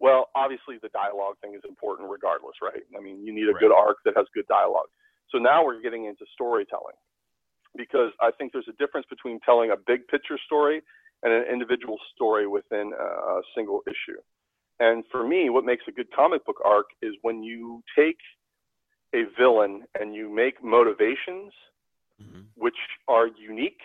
Well, 0.00 0.28
obviously, 0.34 0.76
the 0.82 0.90
dialogue 0.90 1.36
thing 1.40 1.54
is 1.54 1.62
important 1.66 2.10
regardless, 2.10 2.56
right? 2.60 2.82
I 2.98 3.00
mean, 3.00 3.24
you 3.24 3.32
need 3.32 3.48
a 3.48 3.52
Right. 3.52 3.60
good 3.60 3.72
arc 3.72 3.98
that 4.04 4.14
has 4.16 4.26
good 4.34 4.46
dialogue. 4.48 4.88
So 5.30 5.38
now 5.38 5.64
we're 5.64 5.80
getting 5.80 6.06
into 6.06 6.26
storytelling 6.34 6.96
because 7.76 8.10
I 8.20 8.30
think 8.36 8.52
there's 8.52 8.68
a 8.68 8.76
difference 8.82 9.06
between 9.08 9.40
telling 9.40 9.70
a 9.70 9.76
big 9.76 10.06
picture 10.08 10.38
story 10.44 10.82
and 11.22 11.32
an 11.32 11.44
individual 11.50 11.98
story 12.14 12.46
within 12.46 12.92
a, 12.98 13.04
a 13.04 13.42
single 13.54 13.82
issue. 13.86 14.20
And 14.80 15.04
for 15.10 15.26
me, 15.26 15.50
what 15.50 15.64
makes 15.64 15.84
a 15.88 15.92
good 15.92 16.10
comic 16.14 16.44
book 16.44 16.60
arc 16.64 16.86
is 17.00 17.14
when 17.22 17.42
you 17.42 17.82
take 17.96 18.18
a 19.14 19.24
villain 19.38 19.84
and 19.98 20.14
you 20.14 20.28
make 20.28 20.62
motivations 20.62 21.52
Mhm. 22.22 22.46
which 22.54 22.76
are 23.08 23.26
unique 23.26 23.80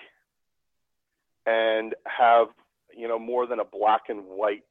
and 1.46 1.96
have 2.06 2.48
you 2.94 3.08
know 3.08 3.20
more 3.20 3.46
than 3.48 3.60
a 3.60 3.66
black 3.66 4.04
and 4.10 4.26
white 4.26 4.64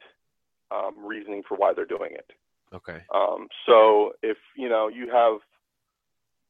um, 0.71 0.95
reasoning 1.05 1.43
for 1.49 1.57
why 1.57 1.73
they're 1.75 1.85
doing 1.85 2.13
it. 2.13 2.31
Okay. 2.73 3.03
Um, 3.13 3.49
so 3.67 4.13
if 4.23 4.39
you 4.57 4.69
know 4.69 4.89
you 4.89 5.11
have, 5.11 5.39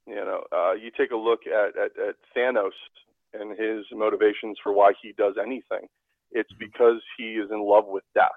you 0.07 0.15
know, 0.17 0.45
uh, 0.53 0.73
you 0.73 0.91
take 0.91 1.11
a 1.13 1.17
look 1.17 1.41
at, 1.47 1.77
at, 1.77 1.93
at 1.99 2.17
Thanos 2.37 2.73
and 3.33 3.57
his 3.59 3.87
motivations 3.93 4.59
for 4.63 4.73
why 4.73 4.93
he 5.01 5.13
does 5.13 5.35
anything, 5.41 5.89
it's 6.33 6.53
because 6.59 7.01
he 7.17 7.35
is 7.35 7.51
in 7.51 7.61
love 7.63 7.87
with 7.87 8.05
death, 8.15 8.29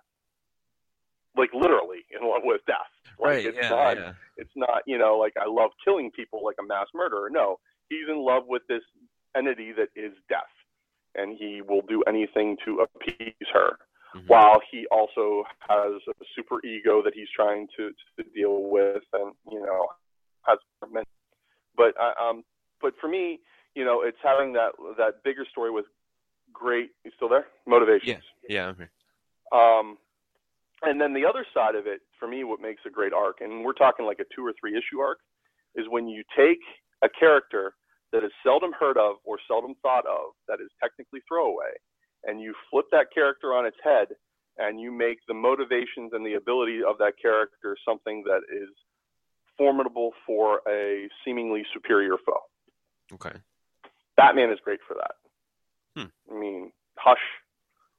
like 1.36 1.50
literally 1.54 2.06
in 2.12 2.28
love 2.28 2.44
with 2.44 2.62
death. 2.66 2.78
Like 3.20 3.30
Right. 3.30 3.46
it's 3.46 3.58
Yeah. 3.58 3.70
not, 3.70 3.98
yeah. 3.98 4.14
it's 4.38 4.56
not, 4.56 4.84
you 4.86 4.98
know, 4.98 5.18
like 5.18 5.34
I 5.38 5.46
love 5.48 5.72
killing 5.84 6.12
people 6.12 6.44
like 6.46 6.56
a 6.60 6.64
mass 6.64 6.88
murderer. 6.94 7.30
No, 7.30 7.60
he's 8.00 8.10
in 8.10 8.20
love 8.24 8.44
with 8.48 8.64
this 8.68 8.82
entity 9.36 9.72
that 9.74 9.90
is 9.96 10.14
death, 10.30 10.54
and 11.16 11.38
he 11.38 11.62
will 11.62 11.82
do 11.88 12.04
anything 12.08 12.58
to 12.66 12.86
appease 12.86 13.48
her 13.52 13.78
Mhm. 14.16 14.28
while 14.28 14.62
he 14.70 14.86
also 14.92 15.44
has 15.68 15.94
a 16.08 16.26
super 16.36 16.64
ego 16.64 17.02
that 17.02 17.14
he's 17.16 17.30
trying 17.36 17.68
to, 17.76 17.92
to 18.18 18.24
deal 18.36 18.64
with 18.70 19.04
and 19.14 19.34
you 19.52 19.60
know 19.60 19.88
has 20.44 20.60
but 21.76 21.94
uh, 22.00 22.14
um 22.24 22.44
but 22.80 22.94
for 23.02 23.08
me 23.08 23.40
you 23.76 23.84
know 23.84 24.02
it's 24.04 24.20
having 24.22 24.54
that 24.54 24.72
that 24.98 25.24
bigger 25.24 25.46
story 25.50 25.72
with 25.72 25.86
great 26.52 26.92
you 27.04 27.12
still 27.16 27.28
there 27.30 27.48
motivations 27.66 28.24
Yeah. 28.48 28.68
I'm 28.70 28.76
here. 28.76 28.92
um 29.52 29.98
and 30.84 31.00
then 31.02 31.14
the 31.14 31.26
other 31.26 31.46
side 31.54 31.74
of 31.76 31.88
it 31.88 32.02
for 32.20 32.28
me 32.28 32.44
what 32.44 32.60
makes 32.62 32.82
a 32.86 32.92
great 32.92 33.14
arc 33.14 33.42
and 33.42 33.66
we're 33.66 33.74
talking 33.74 34.06
like 34.06 34.20
a 34.20 34.26
two 34.36 34.46
or 34.46 34.54
three 34.60 34.74
issue 34.78 35.00
arc 35.00 35.20
is 35.76 35.86
when 35.90 36.08
you 36.08 36.24
take 36.38 36.60
a 37.02 37.10
character 37.10 37.74
that 38.14 38.24
is 38.24 38.32
seldom 38.44 38.72
heard 38.80 38.98
of 38.98 39.18
or 39.26 39.38
seldom 39.48 39.76
thought 39.82 40.06
of 40.06 40.32
that 40.48 40.62
is 40.62 40.70
technically 40.82 41.20
throwaway 41.28 41.74
and 42.24 42.40
you 42.40 42.54
flip 42.72 42.86
that 42.92 43.08
character 43.14 43.54
on 43.54 43.66
its 43.66 43.78
head 43.84 44.08
and 44.58 44.80
you 44.80 44.92
make 44.92 45.18
the 45.28 45.34
motivations 45.34 46.14
and 46.14 46.26
the 46.26 46.36
ability 46.36 46.80
of 46.88 46.98
that 47.00 47.14
character 47.22 47.76
something 47.86 48.24
that 48.26 48.42
is 48.50 48.70
formidable 49.58 50.12
for 50.26 50.62
a 50.68 51.08
seemingly 51.26 51.64
superior 51.74 52.16
foe. 52.26 53.14
Okay. 53.14 53.36
Batman 54.16 54.52
is 54.52 54.60
great 54.64 54.80
for 54.88 54.96
that. 54.96 55.16
Hmm. 55.96 56.36
I 56.36 56.40
mean, 56.40 56.72
Hush, 56.98 57.18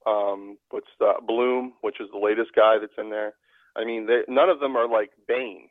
um, 0.06 0.58
what's 0.70 0.86
the 0.98 1.14
Bloom, 1.26 1.74
which 1.80 2.00
is 2.00 2.08
the 2.12 2.18
latest 2.18 2.50
guy 2.54 2.78
that's 2.80 2.92
in 2.98 3.10
there. 3.10 3.34
I 3.76 3.84
mean, 3.84 4.06
they, 4.06 4.22
none 4.28 4.48
of 4.48 4.60
them 4.60 4.76
are 4.76 4.88
like 4.88 5.10
Bane. 5.26 5.68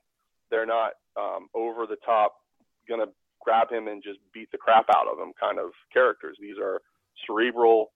They're 0.51 0.65
not 0.65 0.93
um, 1.17 1.47
over 1.53 1.85
the 1.85 1.95
top, 2.05 2.35
gonna 2.87 3.07
grab 3.43 3.71
him 3.71 3.87
and 3.87 4.03
just 4.03 4.19
beat 4.33 4.51
the 4.51 4.57
crap 4.57 4.85
out 4.95 5.07
of 5.11 5.19
him 5.19 5.33
kind 5.39 5.59
of 5.59 5.71
characters. 5.91 6.37
These 6.39 6.57
are 6.61 6.81
cerebral, 7.27 7.91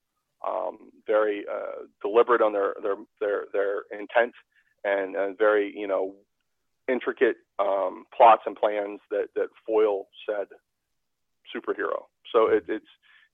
um, 0.48 0.92
very 1.06 1.46
uh, 1.52 1.86
deliberate 2.02 2.42
on 2.42 2.54
their 2.54 2.76
their 2.82 2.96
their 3.20 3.46
their 3.54 4.00
intent, 4.00 4.34
and, 4.84 5.16
and 5.16 5.38
very 5.38 5.74
you 5.76 5.88
know 5.88 6.14
intricate 6.88 7.38
um, 7.60 8.06
plots 8.16 8.44
and 8.46 8.56
plans 8.56 9.00
that 9.12 9.28
that 9.36 9.48
foil 9.66 10.08
said 10.28 10.48
superhero. 11.56 12.06
So 12.32 12.48
it, 12.48 12.66
it's 12.68 12.86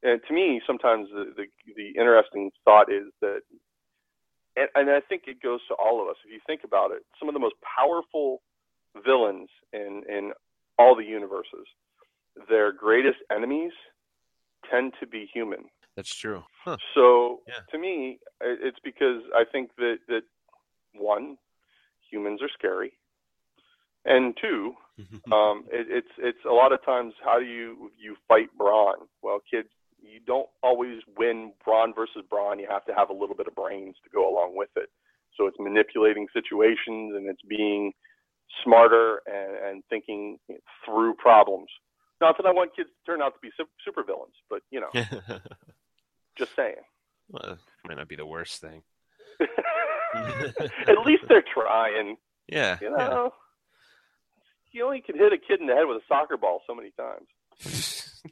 and 0.03 0.22
to 0.28 0.34
me 0.34 0.61
sometimes 0.66 1.09
the, 1.14 1.34
the 1.36 1.45
the 1.76 1.99
interesting 1.99 2.51
thought 2.66 2.91
is 2.91 3.07
that, 3.22 3.41
and, 4.55 4.70
and 4.76 4.89
I 4.89 5.01
think 5.01 5.24
it 5.28 5.41
goes 5.41 5.59
to 5.68 5.76
all 5.76 6.01
of 6.01 6.07
us. 6.07 6.16
If 6.26 6.32
you 6.32 6.39
think 6.45 6.61
about 6.64 6.91
it, 6.91 7.03
some 7.20 7.28
of 7.28 7.34
the 7.34 7.39
most 7.39 7.55
powerful 7.64 8.41
villains 9.05 9.49
in 9.72 10.03
in 10.09 10.32
all 10.78 10.95
the 10.95 11.03
universes, 11.03 11.68
their 12.49 12.71
greatest 12.71 13.17
enemies 13.31 13.71
tend 14.69 14.93
to 14.99 15.07
be 15.07 15.29
human. 15.34 15.65
That's 15.95 16.13
true. 16.13 16.43
Huh. 16.63 16.77
So 16.95 17.41
Yeah. 17.47 17.59
to 17.71 17.77
me, 17.77 18.19
it's 18.41 18.79
because 18.84 19.21
I 19.36 19.43
think 19.45 19.75
that 19.77 19.99
that 20.07 20.23
one, 20.93 21.38
humans 22.09 22.41
are 22.41 22.49
scary, 22.49 22.97
and 24.05 24.36
two, 24.39 24.75
um, 25.31 25.65
it, 25.71 25.88
it's 25.89 26.11
it's 26.17 26.45
a 26.45 26.53
lot 26.53 26.71
of 26.71 26.84
times 26.84 27.13
how 27.23 27.39
do 27.39 27.45
you 27.45 27.91
you 27.97 28.15
fight 28.27 28.49
brawn? 28.57 29.07
Well, 29.21 29.39
kids, 29.49 29.69
you 30.01 30.19
don't 30.25 30.49
always 30.61 31.01
win 31.17 31.53
brawn 31.63 31.93
versus 31.93 32.23
brawn. 32.29 32.59
You 32.59 32.67
have 32.69 32.86
to 32.86 32.93
have 32.93 33.09
a 33.09 33.13
little 33.13 33.36
bit 33.36 33.47
of 33.47 33.55
brains 33.55 33.95
to 34.03 34.09
go 34.09 34.29
along 34.29 34.55
with 34.55 34.69
it. 34.75 34.89
So 35.38 35.47
it's 35.47 35.57
manipulating 35.59 36.27
situations 36.34 37.15
and 37.15 37.27
it's 37.27 37.41
being 37.47 37.93
smarter 38.63 39.21
and, 39.25 39.55
and 39.67 39.84
thinking 39.89 40.38
through 40.86 41.15
problems. 41.15 41.69
Not 42.24 42.38
that 42.38 42.45
I 42.45 42.51
want 42.53 42.74
kids 42.74 42.88
to 42.88 43.11
turn 43.11 43.21
out 43.21 43.34
to 43.34 43.39
be 43.41 43.49
super, 43.57 44.01
villains, 44.01 44.36
but 44.49 44.61
you 44.71 44.80
know, 44.80 44.88
just 46.38 46.55
saying. 46.55 46.78
well, 47.30 47.57
might 47.86 47.97
not 47.97 48.07
be 48.07 48.15
the 48.15 48.26
worst 48.26 48.61
thing. 48.61 48.82
At 50.15 51.05
least 51.05 51.24
they're 51.28 51.43
trying. 51.53 52.15
Yeah. 52.47 52.78
You 52.82 52.91
know, 52.91 53.34
you 54.71 54.86
only 54.86 55.01
can 55.01 55.17
hit 55.17 55.34
a 55.34 55.38
kid 55.38 55.59
in 55.59 55.67
the 55.67 55.74
head 55.74 55.84
with 55.86 55.97
a 55.97 56.05
soccer 56.07 56.38
ball 56.38 56.61
so 56.65 56.74
many 56.74 56.91
times. 56.91 57.28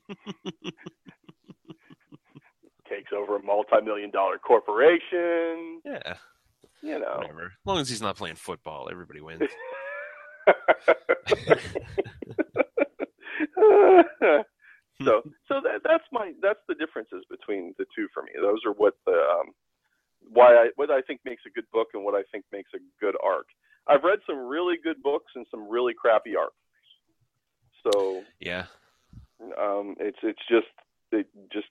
Takes 2.87 3.11
over 3.13 3.35
a 3.35 3.43
multi-million 3.43 4.09
dollar 4.09 4.37
corporation. 4.37 5.81
Yeah. 5.83 6.15
You 6.81 6.97
know. 6.97 7.17
Whatever. 7.17 7.45
As 7.47 7.65
long 7.65 7.79
as 7.79 7.89
he's 7.89 8.01
not 8.01 8.15
playing 8.15 8.35
football, 8.35 8.87
everybody 8.89 9.19
wins. 9.19 9.49
so, 15.03 15.21
so 15.47 15.61
that, 15.63 15.81
that's 15.83 16.03
my 16.11 16.33
that's 16.41 16.59
the 16.67 16.75
differences 16.75 17.23
between 17.29 17.73
the 17.77 17.85
two 17.95 18.07
for 18.13 18.23
me. 18.23 18.31
Those 18.41 18.59
are 18.65 18.73
what 18.73 18.95
the 19.05 19.13
um, 19.13 19.51
why 20.29 20.55
I 20.55 20.69
what 20.75 20.91
I 20.91 21.01
think 21.01 21.21
makes 21.25 21.43
a 21.45 21.49
good 21.49 21.69
book 21.71 21.89
and 21.93 22.03
what 22.03 22.15
I 22.15 22.23
think 22.31 22.45
makes 22.51 22.71
a 22.75 22.79
good 22.99 23.15
arc. 23.23 23.47
I've 23.87 24.03
read 24.03 24.19
some 24.27 24.37
really 24.37 24.75
good 24.81 25.01
books 25.01 25.31
and 25.35 25.45
some 25.49 25.69
really 25.69 25.93
crappy 25.93 26.35
arcs. 26.35 26.55
So 27.83 28.23
yeah. 28.39 28.65
um, 29.59 29.95
it's 29.99 30.19
it's 30.23 30.41
just 30.49 30.67
it 31.11 31.27
just 31.51 31.67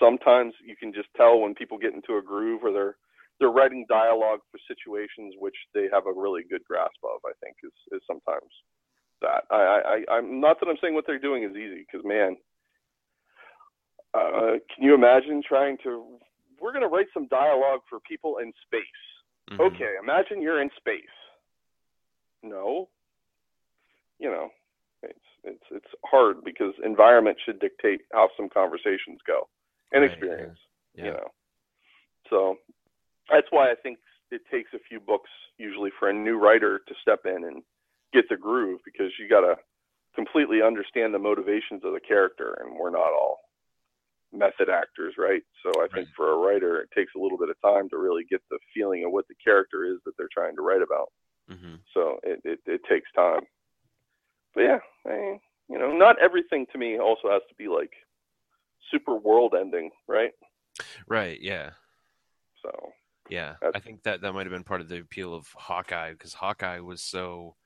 sometimes 0.00 0.54
you 0.64 0.76
can 0.76 0.92
just 0.92 1.08
tell 1.16 1.40
when 1.40 1.54
people 1.54 1.78
get 1.78 1.94
into 1.94 2.16
a 2.16 2.22
groove 2.22 2.64
or 2.64 2.72
they're 2.72 2.96
they're 3.38 3.54
writing 3.54 3.86
dialogue 3.88 4.40
for 4.50 4.58
situations 4.66 5.34
which 5.38 5.54
they 5.72 5.86
have 5.92 6.06
a 6.06 6.12
really 6.12 6.42
good 6.50 6.64
grasp 6.64 6.98
of. 7.04 7.20
I 7.24 7.32
think 7.42 7.56
is 7.62 7.72
is 7.92 8.02
sometimes 8.06 8.50
that 9.22 9.44
I, 9.50 10.02
I 10.08 10.14
I'm 10.16 10.40
not 10.40 10.60
that 10.60 10.68
I'm 10.68 10.76
saying 10.80 10.94
what 10.94 11.04
they're 11.06 11.18
doing 11.18 11.42
is 11.44 11.50
easy 11.56 11.84
because 11.90 12.04
man, 12.06 12.36
uh, 14.14 14.58
can 14.74 14.84
you 14.84 14.94
imagine 14.94 15.42
trying 15.46 15.76
to? 15.84 16.18
We're 16.60 16.72
going 16.72 16.82
to 16.82 16.88
write 16.88 17.06
some 17.14 17.28
dialogue 17.28 17.80
for 17.88 18.00
people 18.00 18.38
in 18.38 18.52
space. 18.66 18.82
Mhm. 19.50 19.60
Okay, 19.66 19.94
imagine 20.02 20.42
you're 20.42 20.60
in 20.60 20.70
space. 20.76 21.04
No, 22.42 22.88
you 24.18 24.30
know, 24.30 24.50
it's 25.02 25.18
it's 25.44 25.64
it's 25.70 25.94
hard 26.04 26.44
because 26.44 26.74
environment 26.84 27.38
should 27.44 27.58
dictate 27.60 28.02
how 28.12 28.28
some 28.36 28.48
conversations 28.48 29.20
go 29.26 29.48
and 29.92 30.02
Right, 30.02 30.10
experience. 30.10 30.58
yeah. 30.94 31.04
You 31.04 31.10
know, 31.12 31.28
so 32.30 32.58
that's 33.30 33.46
why 33.50 33.70
I 33.70 33.74
think 33.74 33.98
it 34.30 34.42
takes 34.50 34.72
a 34.74 34.78
few 34.88 35.00
books 35.00 35.30
usually 35.56 35.90
for 35.98 36.08
a 36.08 36.12
new 36.12 36.38
writer 36.38 36.80
to 36.86 36.94
step 37.00 37.24
in 37.26 37.44
and 37.44 37.62
get 38.12 38.28
the 38.28 38.36
groove 38.36 38.80
because 38.84 39.12
you 39.18 39.28
got 39.28 39.40
to 39.40 39.56
completely 40.14 40.62
understand 40.62 41.14
the 41.14 41.18
motivations 41.18 41.84
of 41.84 41.92
the 41.92 42.00
character, 42.00 42.58
and 42.60 42.76
we're 42.76 42.90
not 42.90 43.12
all 43.12 43.40
method 44.32 44.68
actors, 44.68 45.14
right? 45.16 45.42
So 45.62 45.70
I 45.82 45.88
think 45.88 46.08
Right. 46.08 46.14
for 46.16 46.32
a 46.32 46.36
writer, 46.36 46.80
it 46.80 46.90
takes 46.94 47.14
a 47.14 47.18
little 47.18 47.38
bit 47.38 47.48
of 47.48 47.60
time 47.60 47.88
to 47.90 47.98
really 47.98 48.24
get 48.24 48.42
the 48.50 48.58
feeling 48.74 49.04
of 49.04 49.12
what 49.12 49.26
the 49.28 49.34
character 49.36 49.84
is 49.84 49.98
that 50.04 50.16
they're 50.18 50.28
trying 50.32 50.54
to 50.56 50.62
write 50.62 50.82
about. 50.82 51.12
Mhm. 51.48 51.80
So 51.94 52.20
it, 52.22 52.40
it, 52.44 52.60
it 52.66 52.84
takes 52.84 53.10
time. 53.12 53.46
But 54.54 54.62
yeah, 54.62 54.78
I 55.06 55.10
mean, 55.10 55.40
you 55.68 55.78
know, 55.78 55.92
not 55.92 56.18
everything 56.18 56.66
to 56.72 56.78
me 56.78 56.98
also 56.98 57.30
has 57.30 57.42
to 57.48 57.54
be 57.54 57.68
like 57.68 57.92
super 58.90 59.16
world 59.16 59.54
ending, 59.54 59.90
right? 60.06 60.32
Right. 61.06 61.40
Yeah. 61.40 61.70
So 62.62 62.92
Yeah, 63.30 63.56
I 63.74 63.78
think 63.80 64.02
that 64.02 64.20
that 64.22 64.32
might 64.32 64.46
have 64.46 64.52
been 64.52 64.64
part 64.64 64.80
of 64.80 64.88
the 64.88 65.00
appeal 65.00 65.34
of 65.34 65.46
Hawkeye 65.54 66.12
because 66.12 66.34
Hawkeye 66.34 66.80
was 66.80 67.02
so 67.02 67.56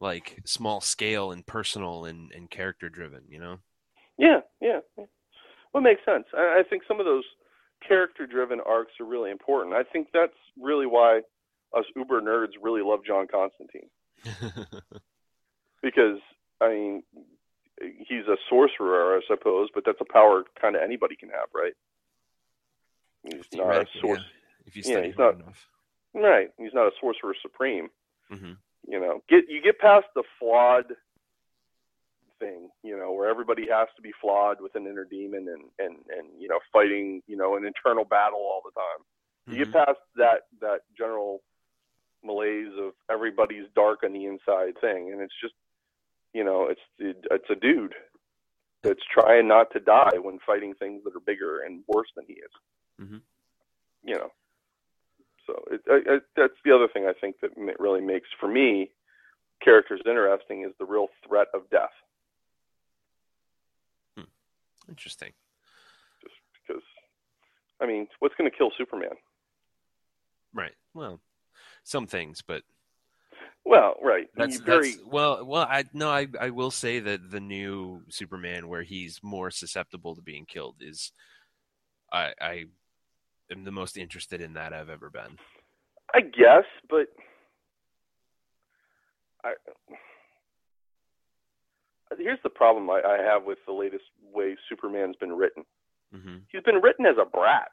like 0.00 0.40
small 0.44 0.80
scale 0.80 1.30
and 1.32 1.46
personal 1.46 2.04
and, 2.04 2.32
and 2.32 2.50
character 2.50 2.88
driven. 2.88 3.22
You 3.28 3.38
know. 3.40 3.58
Yeah, 4.18 4.40
yeah. 4.60 4.80
yeah. 4.96 5.04
Well, 5.72 5.80
it 5.82 5.84
makes 5.84 6.04
sense. 6.04 6.24
I, 6.36 6.60
I 6.60 6.62
think 6.68 6.82
some 6.88 6.98
of 7.00 7.06
those 7.06 7.24
character-driven 7.86 8.60
arcs 8.66 8.92
are 9.00 9.04
really 9.06 9.30
important. 9.30 9.74
I 9.74 9.84
think 9.84 10.08
that's 10.12 10.32
really 10.60 10.86
why 10.86 11.20
us 11.76 11.84
uber 11.94 12.20
nerds 12.20 12.52
really 12.60 12.82
love 12.82 13.00
John 13.06 13.26
Constantine 13.30 13.88
because 15.82 16.18
I 16.60 16.68
mean 16.70 17.02
he's 17.80 18.26
a 18.26 18.36
sorcerer, 18.48 19.16
I 19.16 19.20
suppose, 19.28 19.68
but 19.74 19.84
that's 19.86 20.00
a 20.00 20.12
power 20.12 20.44
kind 20.60 20.74
of 20.74 20.82
anybody 20.82 21.14
can 21.14 21.28
have, 21.28 21.48
right? 21.54 21.74
He's 23.22 23.44
not 23.52 23.76
a 23.82 23.86
source, 24.00 24.20
yeah, 24.20 24.66
if 24.66 24.76
you 24.76 24.82
yeah, 24.86 25.04
he's 25.06 25.18
not- 25.18 25.34
enough. 25.34 25.68
right? 26.14 26.48
He's 26.58 26.74
not 26.74 26.86
a 26.86 26.92
sorcerer 27.00 27.34
supreme. 27.42 27.88
hmm 28.30 28.52
you 28.88 28.98
know 28.98 29.22
get 29.28 29.44
you 29.48 29.60
get 29.62 29.78
past 29.78 30.06
the 30.14 30.22
flawed 30.38 30.86
thing 32.38 32.68
you 32.82 32.96
know 32.96 33.12
where 33.12 33.28
everybody 33.28 33.66
has 33.70 33.88
to 33.96 34.02
be 34.02 34.12
flawed 34.20 34.60
with 34.60 34.74
an 34.74 34.86
inner 34.86 35.04
demon 35.04 35.46
and 35.48 35.64
and 35.78 35.96
and 36.16 36.28
you 36.40 36.48
know 36.48 36.58
fighting 36.72 37.22
you 37.26 37.36
know 37.36 37.56
an 37.56 37.64
internal 37.64 38.04
battle 38.04 38.38
all 38.38 38.62
the 38.64 38.72
time. 38.72 39.04
You 39.50 39.64
get 39.64 39.72
past 39.72 39.98
that 40.16 40.42
that 40.60 40.80
general 40.96 41.40
malaise 42.22 42.72
of 42.78 42.92
everybody's 43.10 43.64
dark 43.74 44.00
on 44.04 44.12
the 44.12 44.26
inside 44.26 44.78
thing 44.80 45.10
and 45.10 45.22
it's 45.22 45.34
just 45.40 45.54
you 46.34 46.44
know 46.44 46.68
it's 46.68 46.80
it's 46.98 47.50
a 47.50 47.54
dude 47.54 47.94
that's 48.82 49.00
trying 49.12 49.48
not 49.48 49.70
to 49.72 49.80
die 49.80 50.18
when 50.20 50.38
fighting 50.46 50.74
things 50.74 51.02
that 51.04 51.16
are 51.16 51.20
bigger 51.20 51.60
and 51.60 51.82
worse 51.88 52.08
than 52.14 52.24
he 52.26 52.34
is. 52.34 52.50
Mhm. 53.00 53.22
you 54.04 54.14
know 54.16 54.30
so 55.48 55.64
it, 55.70 55.80
I, 55.90 56.14
I, 56.14 56.18
that's 56.36 56.52
the 56.64 56.72
other 56.72 56.88
thing 56.92 57.06
I 57.06 57.18
think 57.18 57.36
that 57.40 57.50
really 57.80 58.02
makes 58.02 58.28
for 58.38 58.48
me 58.48 58.90
characters 59.64 60.00
interesting 60.06 60.64
is 60.64 60.72
the 60.78 60.84
real 60.84 61.08
threat 61.26 61.48
of 61.54 61.68
death. 61.70 61.88
Hmm. 64.16 64.24
Interesting. 64.88 65.32
Just 66.22 66.34
because, 66.66 66.82
I 67.80 67.86
mean, 67.86 68.06
what's 68.20 68.34
going 68.36 68.48
to 68.48 68.56
kill 68.56 68.70
Superman? 68.76 69.16
Right. 70.54 70.74
Well, 70.94 71.20
some 71.82 72.06
things, 72.06 72.42
but 72.46 72.62
Well, 73.64 73.94
right. 74.02 74.28
that's, 74.36 74.58
very 74.58 74.92
that's 74.92 75.02
well. 75.06 75.44
Well, 75.44 75.66
I 75.68 75.84
no, 75.92 76.10
I 76.10 76.26
I 76.40 76.50
will 76.50 76.70
say 76.70 77.00
that 77.00 77.30
the 77.30 77.40
new 77.40 78.02
Superman, 78.08 78.68
where 78.68 78.82
he's 78.82 79.20
more 79.22 79.50
susceptible 79.50 80.14
to 80.14 80.22
being 80.22 80.44
killed, 80.46 80.76
is 80.80 81.12
I 82.12 82.32
I 82.40 82.64
am 83.50 83.64
the 83.64 83.72
most 83.72 83.96
interested 83.96 84.40
in 84.40 84.54
that 84.54 84.72
I've 84.72 84.88
ever 84.90 85.10
been. 85.10 85.38
I 86.14 86.20
guess, 86.20 86.64
but 86.88 87.08
I, 89.44 89.52
here's 92.18 92.38
the 92.42 92.50
problem 92.50 92.88
I, 92.90 93.00
I 93.04 93.18
have 93.22 93.44
with 93.44 93.58
the 93.66 93.72
latest 93.72 94.04
way 94.32 94.56
Superman's 94.68 95.16
been 95.16 95.32
written. 95.32 95.64
hmm 96.12 96.38
He's 96.50 96.62
been 96.62 96.80
written 96.82 97.06
as 97.06 97.16
a 97.20 97.24
brat. 97.24 97.70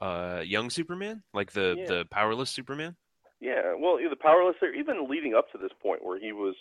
Uh, 0.00 0.42
young 0.44 0.70
Superman, 0.70 1.22
like 1.34 1.52
the 1.52 1.76
Yeah. 1.78 1.86
the 1.86 2.04
powerless 2.10 2.50
Superman. 2.50 2.96
Yeah, 3.40 3.74
well, 3.78 3.96
the 3.96 4.16
powerless, 4.16 4.56
or 4.62 4.68
even 4.68 5.08
leading 5.08 5.34
up 5.34 5.50
to 5.52 5.58
this 5.58 5.72
point 5.82 6.04
where 6.04 6.18
he 6.18 6.32
was 6.32 6.54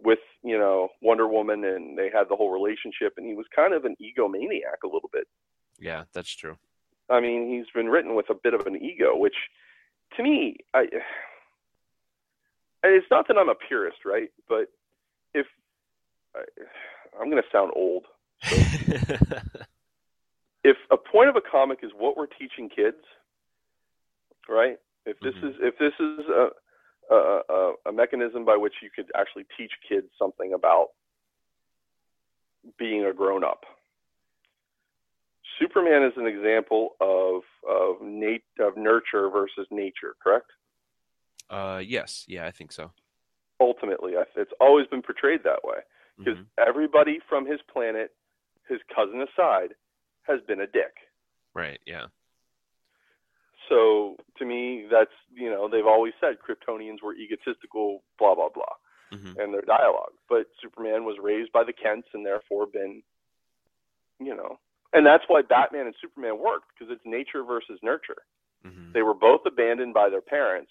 with, 0.00 0.20
you 0.44 0.58
know, 0.58 0.88
Wonder 1.02 1.26
Woman 1.28 1.64
and 1.64 1.98
they 1.98 2.08
had 2.12 2.28
the 2.28 2.36
whole 2.36 2.50
relationship, 2.50 3.14
and 3.16 3.26
he 3.26 3.34
was 3.34 3.46
kind 3.54 3.74
of 3.74 3.84
an 3.84 3.96
egomaniac 4.00 4.82
a 4.84 4.86
little 4.86 5.10
bit. 5.12 5.26
Yeah, 5.78 6.04
that's 6.12 6.34
true. 6.34 6.56
I 7.10 7.20
mean, 7.20 7.50
he's 7.50 7.66
been 7.74 7.88
written 7.88 8.14
with 8.14 8.30
a 8.30 8.34
bit 8.34 8.54
of 8.54 8.66
an 8.66 8.76
ego, 8.76 9.16
which 9.16 9.34
to 10.16 10.22
me, 10.22 10.56
I 10.72 10.80
and 12.82 12.92
it's 12.94 13.06
not 13.10 13.26
that 13.28 13.38
I'm 13.38 13.48
a 13.48 13.54
purist, 13.54 13.98
right? 14.04 14.30
But 14.48 14.68
if 15.34 15.46
I, 16.34 16.42
I'm 17.20 17.30
going 17.30 17.42
to 17.42 17.48
sound 17.52 17.72
old, 17.74 18.04
if 20.64 20.76
a 20.90 20.96
point 20.96 21.28
of 21.28 21.36
a 21.36 21.40
comic 21.40 21.80
is 21.82 21.90
what 21.96 22.16
we're 22.16 22.26
teaching 22.26 22.68
kids, 22.68 23.04
right? 24.48 24.78
If 25.06 25.20
this 25.20 25.34
Mhm. 25.42 25.50
is 25.50 25.56
if 25.60 25.78
this 25.78 25.92
is 26.00 26.26
a, 26.28 26.48
a 27.10 27.40
a 27.48 27.72
a 27.86 27.92
mechanism 27.92 28.44
by 28.44 28.56
which 28.56 28.74
you 28.82 28.90
could 28.94 29.10
actually 29.14 29.44
teach 29.56 29.72
kids 29.88 30.06
something 30.18 30.54
about 30.54 30.88
being 32.78 33.04
a 33.04 33.12
grown 33.12 33.44
up, 33.44 33.64
Superman 35.58 36.02
is 36.02 36.12
an 36.16 36.26
example 36.26 36.96
of 37.00 37.42
of 37.68 38.00
nat- 38.02 38.38
of 38.58 38.76
nurture 38.76 39.28
versus 39.30 39.66
nature, 39.70 40.14
correct? 40.22 40.50
uh, 41.50 41.80
yes, 41.84 42.24
yeah, 42.26 42.46
I 42.46 42.50
think 42.50 42.72
so. 42.72 42.90
Ultimately, 43.60 44.14
it's 44.34 44.52
always 44.60 44.86
been 44.88 45.02
portrayed 45.02 45.42
that 45.44 45.62
way 45.64 45.80
because 46.18 46.38
Mhm. 46.38 46.46
everybody 46.58 47.20
from 47.28 47.46
his 47.46 47.60
planet, 47.62 48.14
his 48.68 48.80
cousin 48.94 49.20
aside, 49.22 49.74
has 50.22 50.40
been 50.42 50.60
a 50.60 50.66
dick. 50.66 50.96
Right. 51.54 51.80
Yeah. 51.86 52.06
So 53.68 54.16
to 54.36 54.44
me, 54.44 54.86
that's 54.90 55.12
you 55.32 55.50
know 55.50 55.68
they've 55.68 55.86
always 55.86 56.12
said 56.20 56.38
Kryptonians 56.40 57.02
were 57.02 57.14
egotistical, 57.14 58.02
blah 58.18 58.34
blah 58.34 58.48
blah, 58.50 58.74
hmm 59.10 59.38
and 59.38 59.52
their 59.54 59.62
dialogue. 59.62 60.12
But 60.28 60.46
Superman 60.60 61.04
was 61.04 61.18
raised 61.18 61.52
by 61.52 61.64
the 61.64 61.72
Kents 61.72 62.08
and 62.12 62.24
therefore 62.26 62.66
been, 62.66 63.02
you 64.20 64.34
know, 64.34 64.58
and 64.94 65.04
that's 65.04 65.24
why 65.28 65.42
Batman 65.42 65.86
and 65.86 65.94
Superman 66.00 66.38
worked 66.38 66.66
because 66.72 66.92
it's 66.92 67.04
nature 67.04 67.42
versus 67.44 67.78
nurture. 67.82 68.22
hmm 68.64 68.92
They 68.92 69.02
were 69.02 69.14
both 69.14 69.40
abandoned 69.46 69.92
by 69.94 70.08
their 70.08 70.22
parents. 70.22 70.70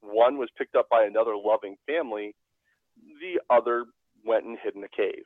One 0.00 0.38
was 0.38 0.48
picked 0.56 0.76
up 0.76 0.88
by 0.88 1.04
another 1.04 1.36
loving 1.36 1.76
family. 1.86 2.34
The 3.20 3.40
other 3.50 3.86
went 4.24 4.44
and 4.44 4.56
hid 4.62 4.76
in 4.76 4.84
a 4.84 4.88
cave. 4.88 5.24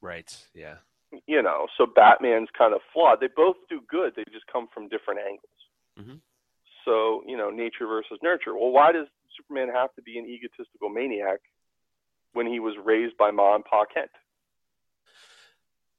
Right. 0.00 0.34
Yeah. 0.54 0.76
You 1.26 1.42
know, 1.42 1.66
so 1.76 1.86
Batman's 1.86 2.48
kind 2.56 2.74
of 2.74 2.80
flawed. 2.92 3.20
They 3.20 3.28
both 3.34 3.56
do 3.68 3.80
good. 3.88 4.12
They 4.16 4.24
just 4.32 4.46
come 4.52 4.68
from 4.72 4.88
different 4.88 5.20
angles. 5.20 5.58
Mhm. 5.98 6.20
So, 6.84 7.22
you 7.26 7.36
know, 7.36 7.50
nature 7.50 7.86
versus 7.86 8.18
nurture. 8.22 8.54
Well, 8.54 8.70
why 8.70 8.92
does 8.92 9.08
Superman 9.36 9.68
have 9.74 9.94
to 9.94 10.02
be 10.02 10.18
an 10.18 10.26
egotistical 10.26 10.88
maniac 10.88 11.40
when 12.32 12.46
he 12.46 12.60
was 12.60 12.74
raised 12.78 13.16
by 13.16 13.30
Ma 13.30 13.54
and 13.54 13.64
Pa 13.64 13.84
Kent? 13.86 14.10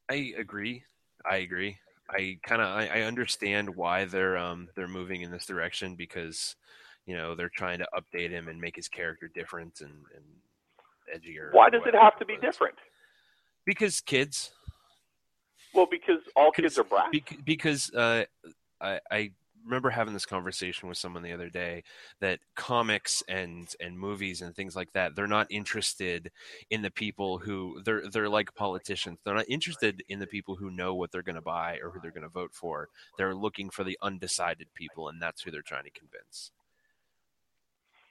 I 0.09 0.33
agree. 0.37 0.83
I 1.29 1.37
agree. 1.37 1.77
I 2.09 2.39
kind 2.43 2.61
of 2.61 2.67
I, 2.67 2.87
I 2.87 3.01
understand 3.01 3.75
why 3.75 4.05
they're 4.05 4.37
um 4.37 4.67
they're 4.75 4.87
moving 4.87 5.21
in 5.21 5.29
this 5.29 5.45
direction 5.45 5.95
because 5.95 6.55
you 7.05 7.15
know 7.15 7.35
they're 7.35 7.51
trying 7.55 7.79
to 7.79 7.87
update 7.95 8.31
him 8.31 8.47
and 8.47 8.59
make 8.59 8.75
his 8.75 8.87
character 8.87 9.29
different 9.33 9.81
and, 9.81 9.91
and 10.15 11.21
edgier. 11.21 11.53
Why 11.53 11.69
does 11.69 11.83
it 11.85 11.93
have 11.93 12.17
to 12.19 12.25
be 12.25 12.37
different? 12.37 12.75
Because 13.65 14.01
kids. 14.01 14.51
Well, 15.73 15.87
because 15.89 16.21
all 16.35 16.51
kids 16.51 16.79
are 16.79 16.83
brats. 16.83 17.09
Bec- 17.11 17.45
because 17.45 17.93
uh, 17.93 18.25
I, 18.81 18.99
I 19.11 19.31
remember 19.69 19.89
having 19.91 20.13
this 20.13 20.25
conversation 20.25 20.89
with 20.89 20.97
someone 20.97 21.21
the 21.21 21.31
other 21.31 21.49
day 21.49 21.83
that 22.19 22.39
comics 22.55 23.23
and 23.27 23.73
and 23.79 23.97
movies 23.97 24.41
and 24.41 24.55
things 24.55 24.75
like 24.75 24.91
that 24.93 25.15
they're 25.15 25.27
not 25.27 25.47
interested 25.51 26.31
in 26.71 26.81
the 26.81 26.89
people 26.89 27.37
who 27.37 27.79
they're 27.85 28.03
they're 28.11 28.29
like 28.29 28.53
politicians. 28.55 29.19
They're 29.23 29.35
not 29.35 29.45
interested 29.47 30.03
in 30.09 30.19
the 30.19 30.27
people 30.27 30.55
who 30.55 30.71
know 30.71 30.95
what 30.95 31.11
they're 31.11 31.21
going 31.21 31.35
to 31.35 31.41
buy 31.41 31.77
or 31.83 31.91
who 31.91 31.99
they're 31.99 32.11
going 32.11 32.23
to 32.23 32.29
vote 32.29 32.51
for. 32.53 32.89
They're 33.17 33.35
looking 33.35 33.69
for 33.69 33.83
the 33.83 33.97
undecided 34.01 34.73
people 34.73 35.07
and 35.09 35.21
that's 35.21 35.41
who 35.41 35.51
they're 35.51 35.61
trying 35.61 35.85
to 35.85 35.91
convince. 35.91 36.51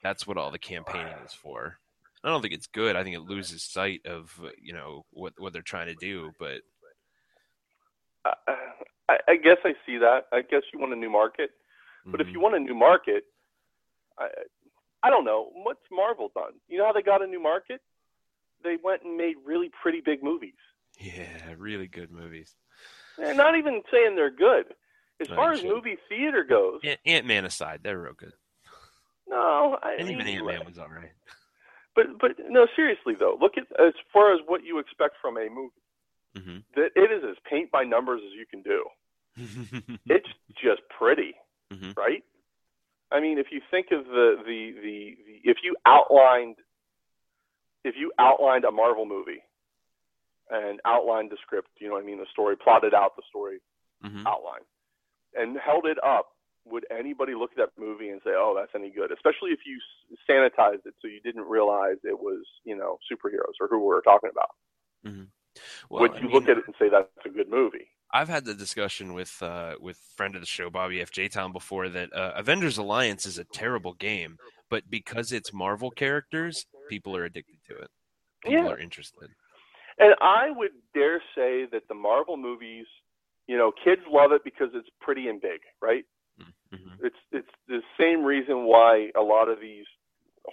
That's 0.02 0.26
what 0.26 0.38
all 0.38 0.52
the 0.52 0.58
campaigning 0.58 1.16
is 1.26 1.32
for. 1.32 1.78
I 2.22 2.28
don't 2.28 2.40
think 2.40 2.54
it's 2.54 2.66
good. 2.66 2.96
I 2.96 3.02
think 3.02 3.16
it 3.16 3.20
loses 3.20 3.62
sight 3.62 4.02
of 4.06 4.32
uh, 4.42 4.50
you 4.62 4.72
know 4.72 5.04
what 5.10 5.34
what 5.38 5.52
they're 5.52 5.62
trying 5.62 5.88
to 5.88 5.94
do 5.94 6.32
but 6.38 6.60
I, 8.24 8.34
I, 9.08 9.16
I 9.28 9.36
guess 9.36 9.58
I 9.64 9.74
see 9.86 9.98
that. 9.98 10.26
I 10.32 10.42
guess 10.42 10.62
you 10.72 10.78
want 10.80 10.92
a 10.92 10.96
new 10.96 11.10
market. 11.10 11.50
But 12.10 12.20
if 12.20 12.28
mhm. 12.28 12.32
you 12.32 12.40
want 12.40 12.56
a 12.56 12.60
new 12.60 12.74
market, 12.74 13.24
I, 14.18 14.28
I 15.02 15.10
don't 15.10 15.24
know. 15.24 15.50
What's 15.54 15.80
Marvel 15.92 16.30
done? 16.34 16.54
You 16.68 16.78
know 16.78 16.86
how 16.86 16.92
they 16.92 17.02
got 17.02 17.22
a 17.22 17.26
new 17.26 17.42
market? 17.42 17.80
They 18.64 18.76
went 18.82 19.02
and 19.04 19.16
made 19.16 19.36
really 19.44 19.70
pretty 19.82 20.00
big 20.00 20.22
movies. 20.22 20.54
yeah 21.00 21.54
really 21.56 21.86
good 21.86 22.10
movies 22.10 22.56
They're 23.18 23.34
not 23.34 23.56
even 23.58 23.82
saying 23.92 24.16
they're 24.16 24.30
good. 24.30 24.74
As 25.20 25.28
No, 25.28 25.36
far 25.36 25.52
as 25.52 25.62
movie 25.62 25.98
theater 26.08 26.44
goes, 26.44 26.80
Ant 27.04 27.26
Man 27.26 27.44
aside, 27.44 27.80
they're 27.82 27.98
real 27.98 28.14
good. 28.14 28.32
no. 29.28 29.78
I 29.82 29.96
And 29.98 30.10
even 30.10 30.26
mean, 30.26 30.28
Ant 30.28 30.46
Man 30.46 30.64
was 30.64 30.78
all 30.78 30.88
right. 30.88 31.12
But 31.94 32.18
but 32.20 32.32
no, 32.48 32.66
seriously 32.76 33.14
though, 33.18 33.36
look 33.40 33.58
at 33.58 33.64
as 33.80 33.94
far 34.12 34.32
as 34.34 34.40
what 34.46 34.64
you 34.64 34.78
expect 34.78 35.16
from 35.20 35.36
a 35.36 35.48
movie. 35.48 35.74
Mm-hmm. 36.36 36.58
That 36.76 36.90
it 36.94 37.10
is 37.10 37.24
as 37.28 37.36
paint 37.50 37.70
by 37.70 37.84
numbers 37.84 38.20
as 38.24 38.32
you 38.32 38.46
can 38.46 38.62
do. 38.62 38.84
It's 40.06 40.28
just 40.62 40.82
pretty, 40.98 41.34
Mhm. 41.72 41.96
right? 41.96 42.24
I 43.10 43.20
mean, 43.20 43.38
if 43.38 43.46
you 43.50 43.60
think 43.70 43.88
of 43.92 44.04
the, 44.06 44.36
the 44.44 44.72
the 44.82 45.16
the 45.26 45.40
if 45.50 45.58
you 45.62 45.76
outlined 45.86 46.56
if 47.84 47.94
you 47.96 48.12
outlined 48.18 48.64
a 48.64 48.70
Marvel 48.70 49.06
movie 49.06 49.42
and 50.50 50.80
outlined 50.84 51.30
the 51.30 51.36
script, 51.42 51.68
you 51.80 51.88
know 51.88 51.94
what 51.94 52.02
I 52.02 52.06
mean, 52.06 52.18
the 52.18 52.26
story, 52.32 52.56
plotted 52.56 52.94
out 52.94 53.16
the 53.16 53.22
story 53.28 53.60
hmm 54.02 54.26
outline, 54.26 54.62
and 55.34 55.56
held 55.58 55.84
it 55.86 55.98
up, 56.04 56.26
would 56.64 56.86
anybody 56.90 57.34
look 57.34 57.50
at 57.52 57.56
that 57.58 57.78
movie 57.82 58.10
and 58.10 58.20
say, 58.24 58.30
"Oh, 58.34 58.54
that's 58.56 58.74
any 58.74 58.90
good?" 58.90 59.10
Especially 59.12 59.50
if 59.52 59.60
you 59.66 59.78
sanitized 60.28 60.86
it 60.86 60.94
so 61.00 61.08
you 61.08 61.20
didn't 61.20 61.44
realize 61.48 61.96
it 62.04 62.18
was, 62.18 62.44
you 62.64 62.76
know, 62.76 62.98
superheroes 63.10 63.54
or 63.60 63.68
who 63.68 63.78
we 63.78 63.86
were 63.86 64.02
talking 64.02 64.30
about. 64.30 64.50
Well, 65.90 66.02
would 66.02 66.12
I 66.12 66.16
you 66.20 66.22
mean, 66.28 66.32
look 66.32 66.44
at 66.44 66.58
it 66.58 66.64
and 66.66 66.74
say 66.78 66.88
that's 66.88 67.08
a 67.24 67.28
good 67.28 67.48
movie? 67.48 67.88
I've 68.12 68.28
had 68.28 68.44
the 68.44 68.54
discussion 68.54 69.12
with 69.14 69.36
uh, 69.42 69.74
with 69.80 69.98
friend 70.16 70.34
of 70.34 70.40
the 70.40 70.46
show 70.46 70.70
Bobby 70.70 71.00
F 71.02 71.10
J 71.10 71.28
Town 71.28 71.52
before 71.52 71.88
that 71.90 72.12
uh, 72.12 72.32
Avengers 72.36 72.78
Alliance 72.78 73.26
is 73.26 73.38
a 73.38 73.44
terrible 73.44 73.94
game, 73.94 74.38
but 74.70 74.88
because 74.88 75.32
it's 75.32 75.52
Marvel 75.52 75.90
characters, 75.90 76.66
people 76.88 77.14
are 77.16 77.24
addicted 77.24 77.58
to 77.68 77.76
it. 77.76 77.90
People 78.44 78.64
Yeah. 78.64 78.70
are 78.70 78.78
interested. 78.78 79.30
And 79.98 80.14
I 80.20 80.50
would 80.50 80.70
dare 80.94 81.20
say 81.34 81.66
that 81.72 81.88
the 81.88 81.94
Marvel 81.94 82.36
movies, 82.36 82.86
you 83.46 83.58
know, 83.58 83.72
kids 83.84 84.02
love 84.08 84.32
it 84.32 84.44
because 84.44 84.68
it's 84.72 84.88
pretty 85.00 85.28
and 85.28 85.40
big, 85.40 85.60
right? 85.82 86.04
Mhm. 86.72 86.98
It's 87.02 87.16
it's 87.32 87.48
the 87.66 87.82
same 87.98 88.24
reason 88.24 88.64
why 88.64 89.10
a 89.16 89.22
lot 89.22 89.48
of 89.48 89.60
these 89.60 89.86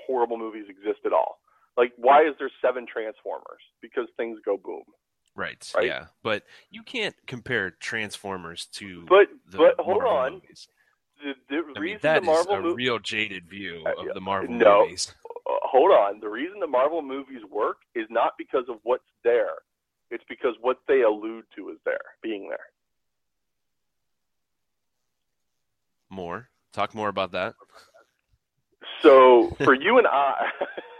horrible 0.07 0.37
movies 0.37 0.65
exist 0.67 0.99
at 1.05 1.13
all. 1.13 1.39
Like, 1.77 1.93
why 1.97 2.21
is 2.25 2.33
there 2.39 2.49
seven 2.61 2.85
Transformers? 2.91 3.61
Because 3.81 4.07
things 4.17 4.39
go 4.45 4.57
boom. 4.57 4.83
Right. 5.35 5.69
Right. 5.75 5.87
Yeah, 5.87 6.05
but 6.23 6.43
you 6.71 6.81
can't 6.83 7.15
compare 7.27 7.71
Transformers 7.71 8.67
to 8.73 9.05
But 9.07 9.27
the 9.49 9.57
but 9.57 9.75
hold 9.79 10.03
Marvel 10.03 10.17
on, 10.17 10.33
movies. 10.35 10.67
the, 11.21 11.33
the 11.49 11.55
I 11.57 11.59
mean, 11.67 11.75
reason 11.81 11.99
that 12.03 12.15
the 12.15 12.21
is 12.21 12.25
Marvel 12.25 12.53
a 12.55 12.61
mo- 12.61 12.73
real 12.73 12.99
jaded 12.99 13.49
view 13.49 13.83
of 13.97 14.13
the 14.13 14.21
Marvel 14.21 14.53
no. 14.55 14.83
movies. 14.83 15.13
uh, 15.25 15.53
hold 15.63 15.91
on. 15.91 16.21
The 16.21 16.29
reason 16.29 16.61
the 16.61 16.67
Marvel 16.67 17.01
movies 17.01 17.41
work 17.51 17.79
is 17.95 18.05
not 18.09 18.33
because 18.37 18.63
of 18.69 18.77
what's 18.83 19.03
there. 19.25 19.55
It's 20.09 20.23
because 20.29 20.53
what 20.61 20.77
they 20.87 21.01
allude 21.01 21.43
to 21.57 21.69
is 21.69 21.77
there, 21.83 21.99
being 22.21 22.47
there. 22.47 22.59
More. 26.09 26.49
Talk 26.71 26.95
more 26.95 27.09
about 27.09 27.31
that. 27.33 27.55
So 29.01 29.55
for 29.63 29.73
you 29.73 29.97
and 29.97 30.07
I, 30.07 30.45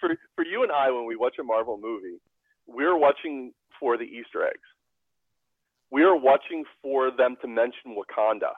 for 0.00 0.16
for 0.34 0.44
you 0.44 0.62
and 0.62 0.72
I, 0.72 0.90
when 0.90 1.06
we 1.06 1.16
watch 1.16 1.36
a 1.40 1.42
Marvel 1.42 1.78
movie, 1.80 2.20
we're 2.66 2.96
watching 2.96 3.52
for 3.78 3.96
the 3.96 4.04
Easter 4.04 4.46
eggs. 4.46 4.68
We 5.90 6.02
are 6.04 6.16
watching 6.16 6.64
for 6.82 7.10
them 7.10 7.36
to 7.42 7.48
mention 7.48 7.96
Wakanda. 7.96 8.52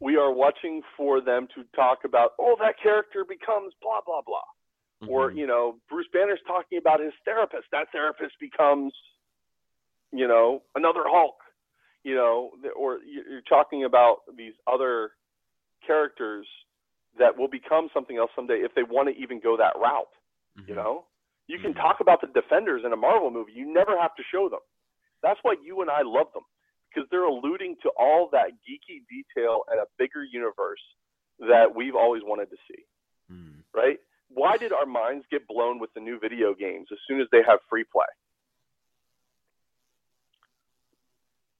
We 0.00 0.16
are 0.16 0.32
watching 0.32 0.82
for 0.96 1.20
them 1.20 1.48
to 1.54 1.64
talk 1.74 2.04
about, 2.04 2.32
oh, 2.38 2.56
that 2.60 2.74
character 2.82 3.24
becomes 3.24 3.72
blah 3.80 4.00
blah 4.04 4.22
blah, 4.22 5.08
or 5.08 5.30
Mhm. 5.30 5.36
you 5.36 5.46
know, 5.46 5.80
Bruce 5.88 6.08
Banner's 6.12 6.42
talking 6.46 6.78
about 6.78 7.00
his 7.00 7.14
therapist. 7.24 7.70
That 7.72 7.90
therapist 7.92 8.38
becomes, 8.38 8.92
you 10.12 10.28
know, 10.28 10.62
another 10.74 11.02
Hulk. 11.06 11.36
You 12.04 12.16
know, 12.16 12.50
or 12.74 12.98
you're 13.04 13.42
talking 13.42 13.84
about 13.84 14.22
these 14.34 14.54
other 14.66 15.12
characters 15.86 16.48
that 17.18 17.36
will 17.36 17.48
become 17.48 17.88
something 17.92 18.16
else 18.16 18.30
someday 18.34 18.60
if 18.60 18.74
they 18.74 18.82
want 18.82 19.08
to 19.08 19.14
even 19.20 19.40
go 19.40 19.56
that 19.56 19.76
route. 19.76 20.08
You 20.56 20.74
Mhm. 20.74 20.76
know, 20.76 21.06
you 21.46 21.58
can 21.58 21.72
Mhm. 21.74 21.80
talk 21.80 22.00
about 22.00 22.20
the 22.20 22.26
defenders 22.28 22.84
in 22.84 22.92
a 22.92 22.96
Marvel 22.96 23.30
movie. 23.30 23.52
You 23.52 23.66
never 23.66 23.96
have 23.98 24.14
to 24.16 24.22
show 24.24 24.48
them. 24.48 24.60
That's 25.22 25.42
why 25.42 25.54
you 25.62 25.80
and 25.82 25.90
I 25.90 26.02
love 26.02 26.32
them 26.32 26.44
because 26.88 27.08
they're 27.10 27.24
alluding 27.24 27.76
to 27.76 27.90
all 27.90 28.28
that 28.28 28.52
geeky 28.62 29.06
detail 29.08 29.64
and 29.68 29.80
a 29.80 29.86
bigger 29.98 30.24
universe 30.24 30.82
that 31.38 31.74
we've 31.74 31.96
always 31.96 32.22
wanted 32.22 32.50
to 32.50 32.56
see. 32.68 32.86
Mm. 33.30 33.64
Right? 33.72 34.00
Why 34.28 34.56
did 34.56 34.72
our 34.72 34.86
minds 34.86 35.26
get 35.30 35.46
blown 35.46 35.78
with 35.78 35.92
the 35.94 36.00
new 36.00 36.18
video 36.18 36.54
games 36.54 36.90
as 36.90 36.98
soon 37.06 37.20
as 37.20 37.28
they 37.30 37.42
have 37.42 37.60
free 37.68 37.84
play? 37.84 38.06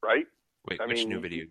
Right? 0.03 0.27
Wait, 0.67 0.81
I 0.81 0.87
which 0.87 0.99
mean, 0.99 1.09
new 1.09 1.21
video? 1.21 1.47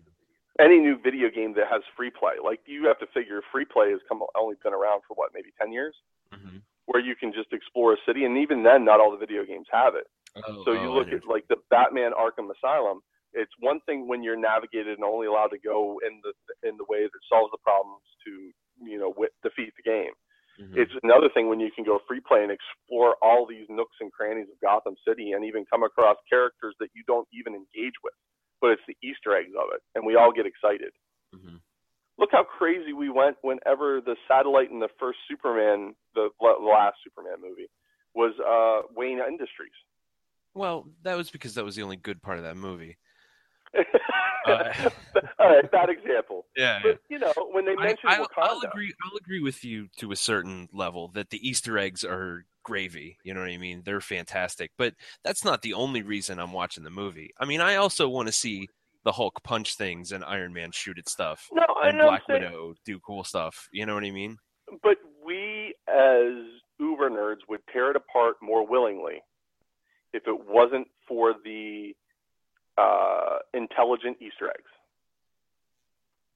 Any 0.60 0.78
new 0.78 0.98
video 1.00 1.30
game 1.30 1.54
that 1.54 1.68
has 1.70 1.82
free 1.96 2.10
play. 2.10 2.34
Like 2.42 2.60
you 2.66 2.86
have 2.86 2.98
to 3.00 3.06
figure 3.14 3.40
free 3.50 3.64
play 3.64 3.90
has 3.90 4.00
come 4.08 4.22
only 4.36 4.56
been 4.62 4.74
around 4.74 5.02
for 5.06 5.14
what, 5.14 5.30
maybe 5.34 5.50
ten 5.60 5.72
years, 5.72 5.94
Mm-hmm. 6.32 6.58
where 6.86 7.02
you 7.02 7.14
can 7.14 7.32
just 7.32 7.52
explore 7.52 7.92
a 7.92 7.96
city, 8.06 8.24
and 8.24 8.38
even 8.38 8.62
then, 8.62 8.84
not 8.84 9.00
all 9.00 9.10
the 9.12 9.18
video 9.20 9.44
games 9.44 9.66
have 9.70 9.94
it. 9.94 10.06
Oh, 10.36 10.64
So 10.64 10.70
oh, 10.72 10.74
you 10.74 10.90
I 10.90 10.94
look 10.94 11.08
at 11.12 11.26
like 11.28 11.46
the 11.48 11.56
Batman 11.68 12.12
Arkham 12.12 12.48
Asylum. 12.50 13.00
It's 13.34 13.52
one 13.60 13.80
thing 13.84 14.08
when 14.08 14.22
you're 14.22 14.36
navigated 14.36 14.96
and 14.96 15.04
only 15.04 15.26
allowed 15.26 15.48
to 15.52 15.58
go 15.58 16.00
in 16.06 16.20
the 16.24 16.32
in 16.68 16.76
the 16.76 16.84
way 16.88 17.04
that 17.04 17.22
solves 17.28 17.50
the 17.52 17.58
problems 17.64 18.04
to 18.24 18.52
you 18.80 18.98
know 18.98 19.12
defeat 19.42 19.72
the 19.76 19.82
game. 19.82 20.12
Mhm. 20.60 20.76
It's 20.76 20.92
another 21.02 21.28
thing 21.30 21.48
when 21.48 21.60
you 21.60 21.70
can 21.72 21.84
go 21.84 21.98
free 22.08 22.20
play 22.20 22.42
and 22.42 22.52
explore 22.52 23.16
all 23.22 23.46
these 23.46 23.68
nooks 23.68 23.96
and 24.00 24.12
crannies 24.12 24.48
of 24.52 24.60
Gotham 24.60 24.96
City 25.06 25.32
and 25.32 25.44
even 25.44 25.64
come 25.66 25.82
across 25.82 26.16
characters 26.28 26.74
that 26.80 26.90
you 26.94 27.02
don't 27.06 27.28
even 27.32 27.54
engage 27.54 27.96
with. 28.02 28.12
But 28.62 28.70
it's 28.70 28.82
the 28.88 28.96
Easter 29.02 29.36
eggs 29.36 29.52
of 29.58 29.68
it, 29.74 29.82
and 29.94 30.06
we 30.06 30.16
all 30.16 30.32
get 30.32 30.46
excited. 30.46 30.92
Mhm. 31.34 31.60
Look 32.16 32.30
how 32.32 32.44
crazy 32.44 32.92
we 32.92 33.10
went 33.10 33.36
whenever 33.42 34.00
the 34.00 34.16
satellite 34.28 34.70
in 34.70 34.78
the 34.78 34.88
first 34.98 35.18
Superman, 35.28 35.94
the 36.14 36.30
la- 36.40 36.58
last 36.58 36.96
Superman 37.02 37.40
movie, 37.42 37.68
was 38.14 38.32
uh, 38.38 38.86
Wayne 38.94 39.18
Industries. 39.18 39.72
Well, 40.54 40.88
that 41.02 41.16
was 41.16 41.30
because 41.30 41.54
that 41.54 41.64
was 41.64 41.76
the 41.76 41.82
only 41.82 41.96
good 41.96 42.22
part 42.22 42.38
of 42.38 42.44
that 42.44 42.56
movie. 42.56 42.98
all 44.46 44.54
right, 45.38 45.70
bad 45.70 45.88
example. 45.88 46.46
Yeah. 46.56 46.80
But 46.82 47.00
you 47.08 47.18
know, 47.18 47.32
when 47.50 47.64
they 47.64 47.74
I, 47.78 47.84
mention 47.84 48.10
I'll, 48.10 48.26
Wakanda, 48.26 48.42
I'll 48.42 48.60
agree. 48.60 48.92
I'll 49.02 49.16
agree 49.16 49.40
with 49.40 49.64
you 49.64 49.88
to 49.98 50.12
a 50.12 50.16
certain 50.16 50.68
level 50.72 51.08
that 51.14 51.30
the 51.30 51.46
Easter 51.46 51.78
eggs 51.78 52.04
are 52.04 52.44
gravy. 52.62 53.18
You 53.24 53.34
know 53.34 53.40
what 53.40 53.50
I 53.50 53.56
mean? 53.58 53.82
They're 53.84 54.00
fantastic, 54.00 54.70
but 54.78 54.94
that's 55.24 55.44
not 55.44 55.62
the 55.62 55.74
only 55.74 56.02
reason 56.02 56.38
I'm 56.38 56.52
watching 56.52 56.84
the 56.84 56.90
movie. 56.90 57.30
I 57.38 57.44
mean, 57.44 57.60
I 57.60 57.76
also 57.76 58.08
want 58.08 58.28
to 58.28 58.32
see 58.32 58.68
the 59.04 59.12
Hulk 59.12 59.42
punch 59.42 59.74
things 59.76 60.12
and 60.12 60.24
Iron 60.24 60.52
Man 60.52 60.70
shoot 60.70 60.96
at 60.98 61.08
stuff 61.08 61.48
no, 61.52 61.64
I 61.82 61.88
and 61.88 61.98
Black 61.98 62.22
saying- 62.28 62.42
Widow 62.42 62.74
do 62.84 62.98
cool 63.00 63.24
stuff. 63.24 63.68
You 63.72 63.84
know 63.86 63.94
what 63.94 64.04
I 64.04 64.10
mean? 64.10 64.38
but 64.82 64.96
we 65.24 65.74
as 65.88 66.32
uber 66.78 67.10
nerds 67.10 67.40
would 67.48 67.60
tear 67.72 67.90
it 67.90 67.96
apart 67.96 68.36
more 68.40 68.66
willingly 68.66 69.20
if 70.14 70.22
it 70.26 70.46
wasn't 70.48 70.86
for 71.06 71.34
the 71.44 71.94
uh, 72.78 73.38
intelligent 73.54 74.16
Easter 74.20 74.48
eggs, 74.48 74.70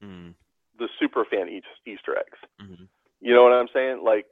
Mm, 0.03 0.35
the 0.77 0.87
super 0.99 1.25
fan 1.25 1.49
Eas- 1.49 1.63
Easter 1.85 2.17
eggs. 2.17 2.37
mhm. 2.61 2.87
You 3.19 3.33
know 3.33 3.43
what 3.43 3.53
I'm 3.53 3.67
saying? 3.73 4.03
Like 4.03 4.25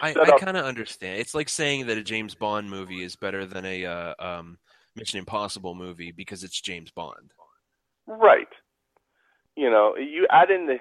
I, 0.00 0.10
I 0.10 0.38
kind 0.38 0.56
of 0.56 0.64
understand. 0.64 1.20
It's 1.20 1.34
like 1.34 1.48
saying 1.48 1.86
that 1.86 1.98
a 1.98 2.02
James 2.02 2.34
Bond 2.34 2.70
movie 2.70 3.02
is 3.02 3.16
better 3.16 3.44
than 3.46 3.64
a 3.64 3.84
uh, 3.84 4.14
um, 4.18 4.58
Mission 4.96 5.18
Impossible 5.18 5.74
movie 5.74 6.12
because 6.12 6.44
it's 6.44 6.60
James 6.60 6.90
Bond. 6.90 7.32
Right. 8.06 8.48
You 9.56 9.70
know, 9.70 9.96
you 9.96 10.26
add 10.30 10.50
in 10.50 10.66
the 10.66 10.78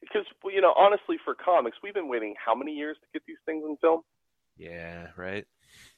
because 0.00 0.26
you 0.46 0.60
know 0.60 0.74
honestly 0.76 1.16
for 1.24 1.34
comics 1.34 1.76
we've 1.82 1.94
been 1.94 2.08
waiting 2.08 2.34
how 2.44 2.54
many 2.54 2.72
years 2.72 2.96
to 3.00 3.06
get 3.12 3.22
these 3.26 3.38
things 3.46 3.64
in 3.64 3.76
film? 3.76 4.02
Yeah, 4.56 5.08
right. 5.16 5.46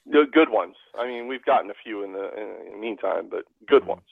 The 0.05 0.25
good 0.31 0.49
ones. 0.49 0.75
I 0.97 1.07
mean, 1.07 1.27
we've 1.27 1.43
gotten 1.43 1.71
a 1.71 1.79
few 1.83 2.03
in 2.03 2.13
the 2.13 2.29
in 2.37 2.73
the 2.73 2.77
meantime, 2.77 3.27
but 3.29 3.45
good 3.67 3.85
ones. 3.85 4.03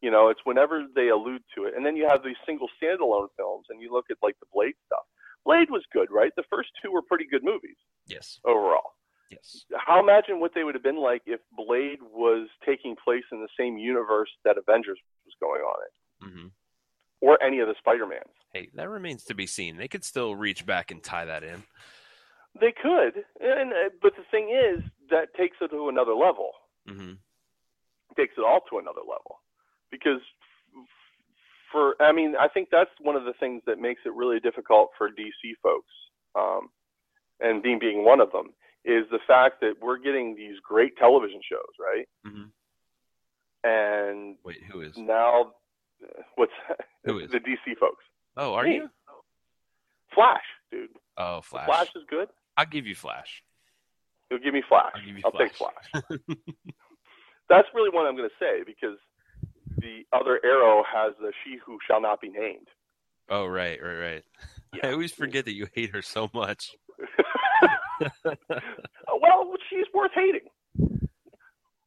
You 0.00 0.10
know, 0.10 0.28
it's 0.28 0.40
whenever 0.44 0.84
they 0.94 1.08
allude 1.08 1.42
to 1.56 1.64
it, 1.64 1.74
and 1.76 1.84
then 1.84 1.96
you 1.96 2.06
have 2.08 2.22
these 2.24 2.36
single 2.46 2.68
standalone 2.80 3.28
films, 3.36 3.66
and 3.70 3.80
you 3.80 3.92
look 3.92 4.06
at 4.10 4.18
like 4.22 4.38
the 4.40 4.46
Blade 4.52 4.74
stuff. 4.86 5.04
Blade 5.44 5.70
was 5.70 5.82
good, 5.92 6.08
right? 6.10 6.32
The 6.36 6.44
first 6.50 6.70
two 6.82 6.92
were 6.92 7.02
pretty 7.02 7.26
good 7.30 7.42
movies 7.44 7.76
Yes. 8.06 8.38
overall. 8.44 8.94
Yes. 9.30 9.64
How 9.76 10.00
imagine 10.00 10.40
what 10.40 10.52
they 10.54 10.62
would 10.62 10.74
have 10.74 10.84
been 10.84 11.00
like 11.00 11.22
if 11.26 11.40
Blade 11.56 12.00
was 12.02 12.48
taking 12.66 12.94
place 13.02 13.24
in 13.32 13.40
the 13.40 13.48
same 13.58 13.78
universe 13.78 14.30
that 14.44 14.58
Avengers 14.58 14.98
was 15.24 15.34
going 15.40 15.62
on 15.62 15.76
in, 15.86 16.30
hmm 16.30 16.46
or 17.20 17.40
any 17.40 17.60
of 17.60 17.68
the 17.68 17.74
Spider-Mans. 17.78 18.34
Hey, 18.52 18.68
that 18.74 18.88
remains 18.88 19.22
to 19.24 19.34
be 19.34 19.46
seen. 19.46 19.76
They 19.76 19.86
could 19.86 20.04
still 20.04 20.34
reach 20.34 20.66
back 20.66 20.90
and 20.90 21.00
tie 21.02 21.24
that 21.24 21.44
in. 21.44 21.62
They 22.60 22.72
could, 22.72 23.24
and 23.40 23.72
uh, 23.72 23.90
but 24.02 24.14
the 24.16 24.24
thing 24.30 24.50
is 24.50 24.82
that 25.10 25.32
takes 25.34 25.56
it 25.60 25.68
to 25.68 25.88
another 25.88 26.14
level. 26.14 26.50
hmm 26.86 27.12
Takes 28.16 28.34
it 28.36 28.44
all 28.44 28.60
to 28.68 28.78
another 28.78 29.00
level, 29.00 29.40
because 29.90 30.20
for 31.72 31.94
I 32.00 32.12
mean 32.12 32.34
I 32.38 32.48
think 32.48 32.68
that's 32.70 32.90
one 33.00 33.16
of 33.16 33.24
the 33.24 33.32
things 33.40 33.62
that 33.66 33.78
makes 33.80 34.02
it 34.04 34.12
really 34.14 34.38
difficult 34.40 34.90
for 34.96 35.08
DC 35.08 35.54
folks, 35.62 35.90
um, 36.34 36.68
and 37.40 37.62
Dean 37.62 37.78
being 37.80 38.04
one 38.04 38.20
of 38.20 38.30
them, 38.32 38.48
is 38.84 39.04
the 39.10 39.18
fact 39.26 39.60
that 39.62 39.74
we're 39.80 39.98
getting 39.98 40.36
these 40.36 40.56
great 40.62 40.96
television 40.98 41.40
shows, 41.48 41.72
right? 41.80 42.06
hmm 42.24 42.44
And 43.64 44.36
Wait, 44.44 44.62
who 44.70 44.80
is? 44.82 44.96
now, 44.96 45.52
what's 46.36 46.52
Who 47.04 47.18
is? 47.18 47.30
the 47.30 47.38
DC 47.38 47.76
folks? 47.78 48.04
Oh, 48.36 48.54
are 48.54 48.64
Me. 48.64 48.74
you? 48.76 48.90
Flash, 50.14 50.42
dude. 50.70 50.90
Oh, 51.16 51.40
Flash. 51.40 51.66
Flash 51.66 51.88
is 51.96 52.02
good. 52.08 52.28
I'll 52.56 52.66
give 52.66 52.86
you 52.86 52.94
Flash. 52.94 53.42
You'll 54.30 54.40
give 54.40 54.54
me 54.54 54.62
Flash. 54.68 54.92
I'll 54.94 55.04
give 55.04 55.16
you 55.16 55.22
I'll 55.24 55.32
take 55.32 55.54
Flash. 55.54 55.72
Flash. 55.92 56.18
That's 57.48 57.68
really 57.74 57.90
what 57.90 58.06
I'm 58.06 58.16
going 58.16 58.28
to 58.28 58.34
say 58.40 58.62
because 58.64 58.96
the 59.78 60.02
other 60.12 60.40
arrow 60.44 60.82
has 60.92 61.12
the 61.20 61.32
she 61.44 61.56
who 61.64 61.78
shall 61.86 62.00
not 62.00 62.20
be 62.20 62.28
named. 62.28 62.68
Oh, 63.28 63.46
right, 63.46 63.80
right, 63.82 63.98
right. 63.98 64.24
Yeah. 64.74 64.86
I 64.88 64.92
always 64.92 65.12
forget 65.12 65.44
that 65.44 65.52
you 65.54 65.66
hate 65.74 65.90
her 65.90 66.00
so 66.00 66.30
much. 66.32 66.70
well, 68.24 69.52
she's 69.68 69.84
worth 69.94 70.12
hating. 70.14 70.48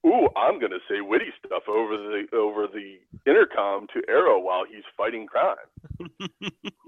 ooh, 0.06 0.28
I'm 0.36 0.60
gonna 0.60 0.78
say 0.90 1.02
witty 1.02 1.32
stuff 1.44 1.64
over 1.68 1.98
the 1.98 2.26
over 2.36 2.68
the 2.68 2.98
intercom 3.26 3.88
to 3.94 4.02
Arrow 4.08 4.40
while 4.40 4.64
he's 4.66 4.84
fighting 4.96 5.26
crime. 5.26 5.56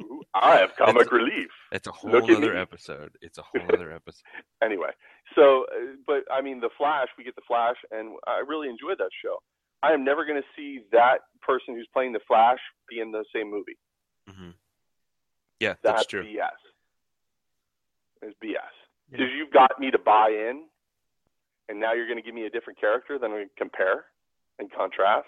Ooh, 0.02 0.22
I 0.36 0.58
have 0.58 0.76
comic 0.78 0.98
That's- 1.06 1.12
relief. 1.12 1.50
It's 1.72 1.88
a 1.88 1.92
whole 1.92 2.12
Look 2.12 2.30
other 2.30 2.56
episode. 2.56 3.12
It's 3.22 3.40
a 3.40 3.42
whole 3.44 3.68
other 3.74 3.92
episode. 3.92 4.22
Anyway, 4.64 4.92
so 5.36 5.66
uh, 5.76 5.96
but 6.06 6.24
I 6.32 6.42
mean, 6.42 6.60
the 6.60 6.70
Flash, 6.78 7.08
we 7.18 7.24
get 7.24 7.36
the 7.36 7.42
Flash, 7.48 7.78
and 7.92 8.16
I 8.28 8.44
really 8.48 8.70
enjoyed 8.70 9.00
that 9.00 9.10
show. 9.24 9.42
I 9.84 9.94
am 9.94 10.04
never 10.04 10.26
going 10.26 10.42
to 10.42 10.48
see 10.56 10.82
that 10.92 11.20
person 11.42 11.76
who's 11.76 11.88
playing 11.94 12.14
the 12.14 12.20
Flash 12.28 12.60
be 12.90 13.00
in 13.00 13.12
the 13.12 13.24
same 13.34 13.50
movie. 13.52 13.78
hmm 14.30 14.52
Yeah, 15.60 15.76
that's, 15.84 16.00
That's 16.00 16.06
true. 16.08 16.24
BS. 16.24 16.50
It's 18.22 18.36
BS. 18.44 18.58
Because 19.12 19.28
you've 19.38 19.52
got 19.54 19.80
me 19.80 19.92
to 19.92 20.00
buy 20.00 20.30
in, 20.30 20.66
and 21.70 21.80
now 21.80 21.94
you're 21.94 22.08
going 22.08 22.18
to 22.18 22.24
give 22.24 22.36
me 22.36 22.46
a 22.46 22.50
different 22.50 22.80
character, 22.80 23.18
then 23.20 23.32
we 23.34 23.46
compare 23.58 24.06
and 24.60 24.72
contrast. 24.72 25.28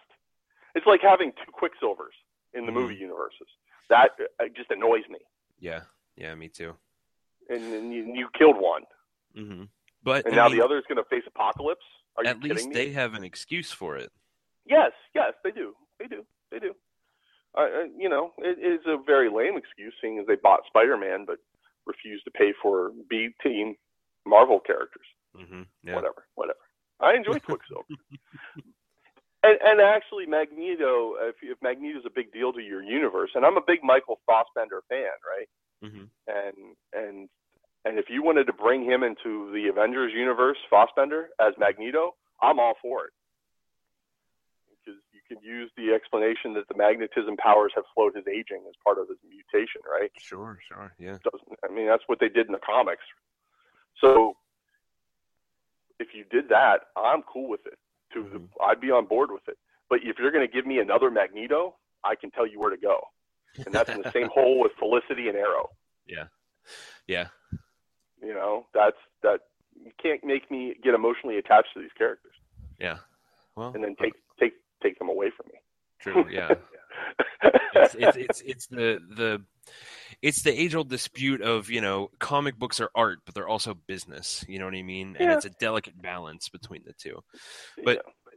It's 0.76 0.86
like 0.86 1.02
having 1.02 1.32
two 1.32 1.52
Quicksilvers 1.52 2.16
in 2.54 2.66
the 2.66 2.72
Mhm. 2.72 2.76
movie 2.76 2.96
universes. 2.96 3.48
That 3.90 4.10
uh, 4.40 4.46
just 4.56 4.70
annoys 4.72 5.08
me. 5.10 5.20
Yeah, 5.60 5.82
yeah, 6.16 6.34
me 6.36 6.50
too. 6.50 6.76
And, 7.50 7.74
and 7.74 7.94
you, 7.94 8.12
you 8.14 8.30
killed 8.38 8.58
one, 8.58 8.84
hmm 9.36 9.64
But 10.04 10.26
and 10.26 10.34
I 10.36 10.38
now 10.38 10.48
mean, 10.50 10.58
the 10.60 10.64
other 10.66 10.78
is 10.78 10.84
going 10.88 10.98
to 10.98 11.10
face 11.10 11.24
apocalypse. 11.28 11.86
Are 12.18 12.24
you 12.24 12.30
at 12.30 12.42
kidding 12.42 12.56
least 12.58 12.68
me? 12.70 12.74
they 12.76 12.92
have 12.92 13.14
an 13.16 13.24
excuse 13.24 13.72
for 13.72 13.96
it. 13.98 14.12
Yes, 14.70 14.92
yes, 15.16 15.34
they 15.44 15.52
do. 15.52 15.74
They 16.00 16.08
do. 16.08 16.24
They 16.52 16.60
do. 16.60 16.74
Uh, 17.58 17.86
you 17.98 18.08
know, 18.10 18.32
it 18.38 18.60
is 18.60 18.80
a 18.86 18.98
very 19.04 19.30
lame 19.30 19.58
excuse, 19.58 19.94
seeing 20.02 20.20
as 20.20 20.28
they 20.28 20.36
bought 20.36 20.62
Spider-Man 20.68 21.26
but 21.26 21.38
refused 21.86 22.24
to 22.26 22.32
pay 22.32 22.54
for 22.62 22.92
B-team 23.10 23.76
Marvel 24.26 24.60
characters. 24.60 25.06
hmm 25.36 25.64
Yeah. 25.84 25.96
Whatever, 25.96 26.26
whatever. 26.36 26.60
I 27.00 27.16
enjoy 27.16 27.40
Quicksilver. 27.46 27.86
and, 29.44 29.58
and 29.64 29.82
actually, 29.82 30.26
Magneto. 30.28 31.16
If, 31.22 31.36
if 31.42 31.58
Magneto's 31.62 32.06
a 32.06 32.12
big 32.14 32.32
deal 32.32 32.54
to 32.54 32.62
your 32.62 32.84
universe, 32.84 33.32
and 33.34 33.46
I'm 33.46 33.58
a 33.58 33.62
big 33.66 33.80
Michael 33.84 34.20
Fassbender 34.28 34.82
fan, 34.90 35.18
right? 35.26 35.50
hmm 35.82 36.06
And 36.28 36.76
and 36.94 37.30
and 37.86 37.98
if 37.98 38.06
you 38.10 38.22
wanted 38.22 38.46
to 38.48 38.54
bring 38.54 38.84
him 38.84 39.04
into 39.04 39.52
the 39.54 39.68
Avengers 39.70 40.14
universe, 40.14 40.58
Fassbender 40.70 41.30
as 41.40 41.54
Magneto, 41.58 42.16
I'm 42.42 42.60
all 42.60 42.74
for 42.82 43.06
it. 43.06 43.14
Can 45.30 45.38
use 45.44 45.70
the 45.78 45.94
explanation 45.94 46.54
that 46.56 46.68
the 46.68 46.76
magnetism 46.76 47.38
powers 47.38 47.72
have 47.76 47.84
slowed 47.94 48.16
his 48.16 48.26
aging 48.28 48.64
as 48.68 48.74
part 48.84 48.98
of 48.98 49.08
his 49.08 49.18
mutation, 49.30 49.80
right? 49.90 50.12
Sure, 50.18 50.58
sure. 50.68 50.92
Yeah. 50.98 51.18
Doesn't 51.24 51.60
I 51.64 51.72
mean 51.72 51.86
that's 51.88 52.04
what 52.08 52.20
they 52.20 52.30
did 52.30 52.48
in 52.48 52.52
the 52.52 52.60
comics. 52.60 53.04
So 54.02 54.36
if 56.00 56.10
you 56.16 56.26
did 56.32 56.50
that, 56.50 56.82
I'm 56.98 57.22
cool 57.24 57.48
with 57.48 57.66
it. 57.68 57.78
To 58.14 58.24
the, 58.24 58.40
Mhm. 58.40 58.50
I'd 58.66 58.82
be 58.82 58.90
on 58.90 59.06
board 59.06 59.30
with 59.32 59.48
it. 59.48 59.58
But 59.88 60.00
if 60.04 60.18
you're 60.18 60.32
going 60.32 60.48
to 60.48 60.52
give 60.52 60.66
me 60.66 60.80
another 60.80 61.12
Magneto, 61.12 61.76
I 62.04 62.16
can 62.16 62.32
tell 62.32 62.48
you 62.48 62.60
where 62.60 62.72
to 62.72 62.78
go, 62.78 63.08
and 63.58 63.74
that's 63.74 63.90
in 63.90 64.02
the 64.02 64.12
same 64.12 64.30
hole 64.30 64.60
with 64.60 64.72
Felicity 64.80 65.28
and 65.30 65.38
Arrow. 65.38 65.70
Yeah. 66.08 66.26
Yeah. 67.06 67.28
You 68.20 68.34
know, 68.34 68.66
that's 68.74 68.98
that. 69.22 69.42
You 69.76 69.92
can't 70.02 70.24
make 70.24 70.50
me 70.50 70.74
get 70.84 70.96
emotionally 70.96 71.38
attached 71.38 71.70
to 71.76 71.80
these 71.82 71.94
characters 71.96 72.34
Yeah. 72.80 72.98
Well, 73.56 73.74
and 73.76 73.84
then 73.84 73.96
take 73.96 74.14
take 74.82 74.98
them 75.00 75.10
away 75.10 75.32
from 75.36 75.48
me. 75.52 75.60
true. 76.00 76.26
Yeah. 76.32 76.56
it's, 77.76 77.96
it's 77.96 78.18
it's 78.18 78.42
it's 78.42 78.68
the 78.68 79.00
the 79.16 79.42
it's 80.22 80.42
the 80.42 80.52
age 80.62 80.76
old 80.76 80.90
dispute 80.90 81.42
of 81.42 81.70
you 81.70 81.80
know 81.82 82.10
comic 82.20 82.58
books 82.58 82.82
are 82.82 82.90
art 82.96 83.20
but 83.26 83.34
they're 83.34 83.48
also 83.48 83.74
business 83.88 84.44
you 84.50 84.60
know 84.60 84.66
what 84.66 84.74
i 84.76 84.82
mean 84.82 85.16
and 85.20 85.32
it's 85.32 85.46
a 85.46 85.50
delicate 85.62 86.00
balance 86.02 86.50
between 86.50 86.82
the 86.86 86.94
two 86.94 87.20
But- 87.86 87.98
Yeah. 88.06 88.34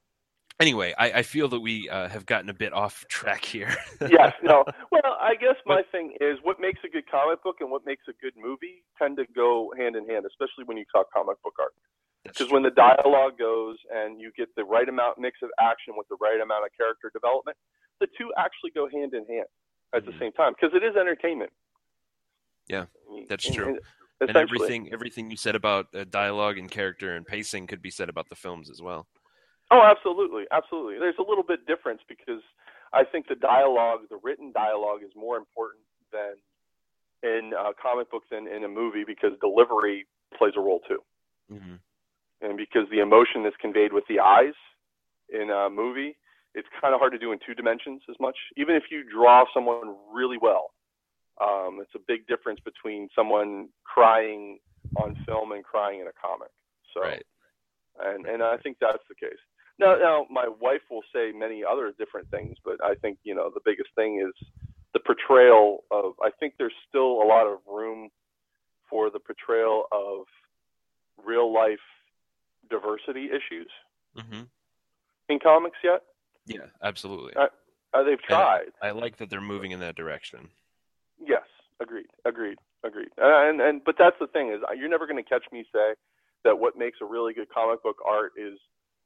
anyway 0.60 0.94
i, 0.98 1.10
I 1.12 1.22
feel 1.22 1.48
that 1.48 1.60
we 1.60 1.88
uh, 1.88 2.08
have 2.08 2.26
gotten 2.26 2.50
a 2.50 2.54
bit 2.54 2.72
off 2.72 3.04
track 3.08 3.44
here 3.44 3.74
yes, 4.08 4.32
no. 4.42 4.64
Well, 4.92 5.16
I 5.20 5.34
guess 5.40 5.56
my 5.66 5.82
thing 5.90 6.14
is 6.20 6.38
what 6.42 6.60
makes 6.60 6.80
a 6.84 6.88
good 6.88 7.08
comic 7.10 7.42
book 7.42 7.56
and 7.60 7.70
what 7.70 7.82
makes 7.86 8.04
a 8.08 8.12
good 8.22 8.34
movie 8.36 8.84
tend 9.00 9.16
to 9.16 9.24
go 9.34 9.72
hand 9.76 9.96
in 9.96 10.06
hand, 10.08 10.24
especially 10.26 10.64
when 10.66 10.76
you 10.76 10.84
talk 10.94 11.06
comic 11.12 11.40
book 11.42 11.54
art. 11.58 11.72
Because 12.24 12.50
when 12.50 12.62
the 12.62 12.70
dialogue 12.70 13.38
goes 13.38 13.76
and 13.92 14.20
you 14.20 14.30
get 14.36 14.54
the 14.54 14.64
right 14.64 14.88
amount 14.88 15.18
mix 15.18 15.38
of 15.42 15.50
action 15.60 15.94
with 15.96 16.08
the 16.08 16.16
right 16.20 16.40
amount 16.40 16.64
of 16.64 16.70
character 16.76 17.10
development, 17.12 17.56
the 18.00 18.06
two 18.18 18.32
actually 18.38 18.70
go 18.70 18.88
hand 18.88 19.12
in 19.14 19.26
hand 19.26 19.46
at 19.92 20.04
the 20.06 20.12
Mhm. 20.12 20.18
same 20.18 20.32
time 20.32 20.52
because 20.52 20.74
it 20.74 20.84
is 20.84 20.96
entertainment. 20.96 21.52
Yeah, 22.68 22.86
that's 23.28 23.50
true. 23.50 23.66
and 23.66 23.80
and 24.20 24.36
everything 24.36 24.92
everything 24.92 25.30
you 25.32 25.36
said 25.36 25.56
about 25.56 25.92
uh, 25.94 26.04
dialogue 26.04 26.56
and 26.56 26.70
character 26.70 27.16
and 27.16 27.26
pacing 27.26 27.66
could 27.66 27.82
be 27.82 27.90
said 27.90 28.08
about 28.08 28.28
the 28.28 28.36
films 28.36 28.70
as 28.70 28.80
well 28.80 29.08
Oh, 29.72 29.80
absolutely, 29.82 30.44
absolutely. 30.52 30.98
There's 30.98 31.16
a 31.18 31.22
little 31.22 31.42
bit 31.42 31.66
difference 31.66 32.02
because 32.06 32.42
I 32.92 33.04
think 33.04 33.26
the 33.26 33.34
dialogue, 33.34 34.00
the 34.10 34.18
written 34.22 34.52
dialogue, 34.52 35.02
is 35.02 35.10
more 35.16 35.38
important 35.38 35.82
than 36.12 36.34
in 37.22 37.54
uh, 37.58 37.72
comic 37.82 38.10
books 38.10 38.26
and 38.30 38.46
in 38.46 38.64
a 38.64 38.68
movie 38.68 39.04
because 39.04 39.32
delivery 39.40 40.06
plays 40.36 40.52
a 40.58 40.60
role 40.60 40.80
too, 40.86 41.02
mm-hmm. 41.50 41.76
And 42.42 42.56
because 42.56 42.88
the 42.90 43.00
emotion 43.00 43.42
that's 43.42 43.56
conveyed 43.60 43.92
with 43.92 44.04
the 44.08 44.20
eyes 44.20 44.54
in 45.32 45.50
a 45.50 45.70
movie, 45.70 46.16
it's 46.54 46.68
kind 46.80 46.94
of 46.94 47.00
hard 47.00 47.12
to 47.12 47.18
do 47.18 47.32
in 47.32 47.38
two 47.44 47.54
dimensions 47.54 48.02
as 48.10 48.16
much. 48.20 48.36
Even 48.56 48.74
if 48.74 48.84
you 48.90 49.04
draw 49.10 49.44
someone 49.54 49.96
really 50.12 50.38
well, 50.40 50.72
um, 51.40 51.78
it's 51.80 51.94
a 51.94 52.00
big 52.06 52.26
difference 52.26 52.60
between 52.64 53.08
someone 53.16 53.68
crying 53.84 54.58
on 54.96 55.16
film 55.26 55.52
and 55.52 55.64
crying 55.64 56.00
in 56.00 56.06
a 56.06 56.12
comic. 56.20 56.50
So 56.92 57.00
right 57.00 57.24
and 58.00 58.26
and 58.26 58.42
I 58.42 58.56
think 58.58 58.78
that's 58.80 59.02
the 59.08 59.14
case. 59.14 59.38
Now, 59.78 59.96
now 59.96 60.26
my 60.30 60.48
wife 60.60 60.82
will 60.90 61.02
say 61.14 61.32
many 61.32 61.62
other 61.64 61.92
different 61.98 62.30
things, 62.30 62.56
but 62.64 62.82
I 62.84 62.94
think 62.94 63.18
you 63.24 63.34
know 63.34 63.50
the 63.52 63.60
biggest 63.64 63.90
thing 63.94 64.22
is 64.26 64.48
the 64.94 65.00
portrayal 65.00 65.84
of. 65.90 66.14
I 66.22 66.30
think 66.38 66.54
there's 66.58 66.74
still 66.88 67.22
a 67.22 67.26
lot 67.26 67.46
of 67.46 67.58
room 67.66 68.10
for 68.88 69.10
the 69.10 69.18
portrayal 69.18 69.84
of 69.92 70.26
real 71.24 71.52
life 71.52 71.78
diversity 72.76 73.26
issues 73.38 73.70
mm-hmm. 74.18 74.42
in 75.28 75.38
comics 75.38 75.78
yet. 75.84 76.00
yeah 76.46 76.66
absolutely 76.82 77.32
Uh, 77.36 77.48
Uh, 77.94 78.02
they've 78.06 78.22
tried. 78.22 78.70
i 78.80 78.90
like 78.90 79.14
that 79.18 79.28
they're 79.30 79.50
moving 79.54 79.70
in 79.76 79.80
that 79.86 79.96
direction 80.02 80.48
Yes, 81.24 81.46
agreed, 81.84 82.10
agreed, 82.30 82.58
agreed. 82.82 83.12
And 83.18 83.60
and 83.66 83.74
but 83.88 83.94
that's 84.02 84.18
the 84.24 84.26
thing 84.34 84.46
is 84.54 84.58
you're 84.78 84.88
never 84.96 85.06
going 85.10 85.22
to 85.22 85.28
catch 85.34 85.46
me 85.52 85.60
say 85.76 85.88
that 86.44 86.58
what 86.62 86.72
makes 86.84 86.98
a 87.04 87.08
really 87.14 87.32
good 87.38 87.48
comic 87.58 87.80
book 87.86 87.98
art 88.16 88.32
is 88.48 88.56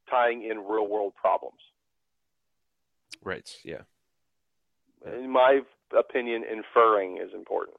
tying 0.08 0.38
in 0.50 0.56
real 0.72 0.86
world 0.94 1.12
problems. 1.24 1.60
right 3.32 3.48
yeah 3.72 3.82
in 5.04 5.30
my 5.30 5.60
opinion, 5.96 6.42
inferring 6.56 7.18
is 7.18 7.30
important. 7.34 7.76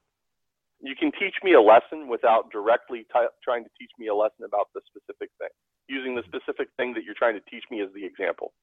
You 0.80 0.96
can 0.96 1.12
teach 1.22 1.36
me 1.44 1.54
a 1.54 1.62
lesson 1.62 2.08
without 2.08 2.52
directly 2.52 3.00
t- 3.14 3.34
trying 3.44 3.64
to 3.64 3.72
teach 3.80 3.92
me 4.00 4.08
a 4.08 4.16
lesson 4.16 4.46
about 4.46 4.68
the 4.76 4.82
specific 4.90 5.30
thing, 5.40 5.54
using 5.88 6.16
the 6.16 6.24
specific 6.24 6.70
thing 6.78 6.94
that 6.94 7.04
you're 7.04 7.16
trying 7.16 7.36
to 7.36 7.42
teach 7.50 7.64
me 7.72 7.82
as 7.82 7.90
the 7.94 8.06
example. 8.06 8.54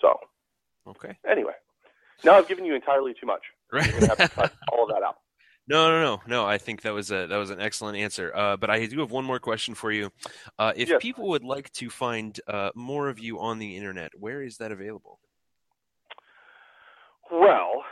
So, 0.00 0.18
okay 0.88 1.16
anyway, 1.28 1.54
now 2.24 2.36
I've 2.36 2.48
given 2.48 2.64
you 2.64 2.74
entirely 2.74 3.14
too 3.18 3.26
much. 3.26 3.42
You're 3.72 3.82
going 3.82 4.00
to 4.02 4.08
have 4.08 4.18
to 4.18 4.28
cut 4.28 4.52
all 4.72 4.84
of 4.84 4.90
that 4.90 5.02
out. 5.02 5.16
No, 5.68 5.90
no, 5.90 6.00
no, 6.00 6.22
no. 6.28 6.46
I 6.46 6.58
think 6.58 6.82
that 6.82 6.94
was 6.94 7.10
a 7.10 7.26
that 7.26 7.36
was 7.36 7.50
an 7.50 7.60
excellent 7.60 7.98
answer. 7.98 8.30
Uh, 8.34 8.56
but 8.56 8.70
I 8.70 8.86
do 8.86 9.00
have 9.00 9.10
one 9.10 9.24
more 9.24 9.40
question 9.40 9.74
for 9.74 9.90
you. 9.90 10.12
Uh, 10.58 10.72
if 10.76 10.88
Yes. 10.88 11.02
people 11.02 11.28
would 11.28 11.42
like 11.42 11.72
to 11.72 11.90
find 11.90 12.38
uh, 12.46 12.70
more 12.76 13.08
of 13.08 13.18
you 13.18 13.40
on 13.40 13.58
the 13.58 13.76
internet, 13.76 14.12
where 14.16 14.42
is 14.42 14.58
that 14.58 14.70
available? 14.70 15.18
Well, 17.32 17.82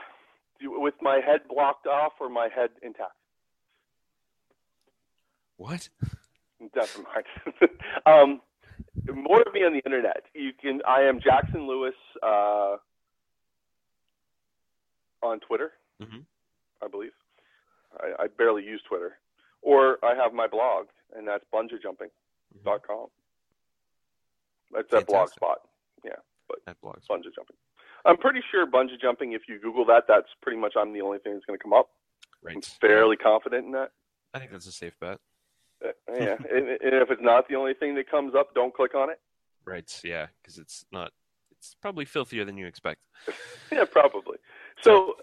with 0.63 0.95
my 1.03 1.17
head 1.17 1.41
blocked 1.49 1.89
off 1.89 2.13
or 2.21 2.29
my 2.29 2.49
head 2.55 2.71
intact? 2.83 3.11
What? 5.57 5.89
Mind. 6.77 7.71
um, 8.07 8.41
more 9.15 9.43
of 9.43 9.53
me 9.53 9.61
on 9.65 9.73
the 9.73 9.81
internet. 9.85 10.25
You 10.35 10.53
can. 10.61 10.81
I 10.89 11.03
am 11.03 11.21
Jackson 11.21 11.67
Lewis 11.67 11.95
uh, 12.23 12.77
on 15.23 15.41
Twitter. 15.41 15.73
Mhm. 16.03 16.25
I 16.83 16.89
believe. 16.89 17.13
I, 18.01 18.25
I 18.25 18.27
barely 18.27 18.65
use 18.65 18.83
Twitter, 18.89 19.19
or 19.63 19.99
I 20.05 20.15
have 20.15 20.33
my 20.33 20.47
blog, 20.49 20.87
and 21.17 21.27
that's 21.27 21.45
bungeejumping.com. 21.55 23.07
That's 24.73 24.93
at 24.93 25.07
Fantastic. 25.07 25.41
Blogspot. 25.41 25.55
Yeah, 26.05 26.13
At 26.67 26.81
blogs. 26.81 27.07
bungee 27.09 27.33
jumping. 27.35 27.57
I'm 28.05 28.17
pretty 28.17 28.41
sure 28.51 28.67
bungee 28.67 29.01
jumping. 29.01 29.33
If 29.33 29.43
you 29.49 29.59
Google 29.61 29.85
that, 29.87 30.05
that's 30.09 30.27
pretty 30.43 30.59
much 30.59 30.75
I'm 30.77 30.93
the 30.93 31.01
only 31.01 31.19
thing 31.19 31.33
that's 31.35 31.45
going 31.47 31.59
to 31.59 31.63
come 31.63 31.73
up. 31.73 31.91
Right. 32.43 32.57
I'm 32.57 32.61
fairly 32.63 33.17
confident 33.17 33.65
in 33.67 33.73
that. 33.73 33.93
I 34.35 34.41
think 34.41 34.51
that's 34.51 34.67
a 34.67 34.73
safe 34.73 34.99
bet. 35.01 35.21
Uh, 35.83 35.89
yeah, 36.13 36.37
and, 36.51 36.69
and 36.69 36.79
if 36.83 37.11
it's 37.11 37.23
not 37.23 37.49
the 37.49 37.55
only 37.55 37.75
thing 37.75 37.95
that 37.95 38.11
comes 38.11 38.35
up, 38.35 38.55
don't 38.55 38.75
click 38.75 38.95
on 38.95 39.11
it. 39.11 39.21
Right. 39.65 39.91
Yeah, 40.05 40.27
because 40.43 40.59
it's 40.59 40.85
not. 40.93 41.13
It's 41.53 41.75
probably 41.81 42.05
filthier 42.05 42.45
than 42.45 42.57
you 42.59 42.67
expect. 42.67 43.01
Yeah, 43.73 43.85
probably. 43.91 44.37
So, 44.83 45.15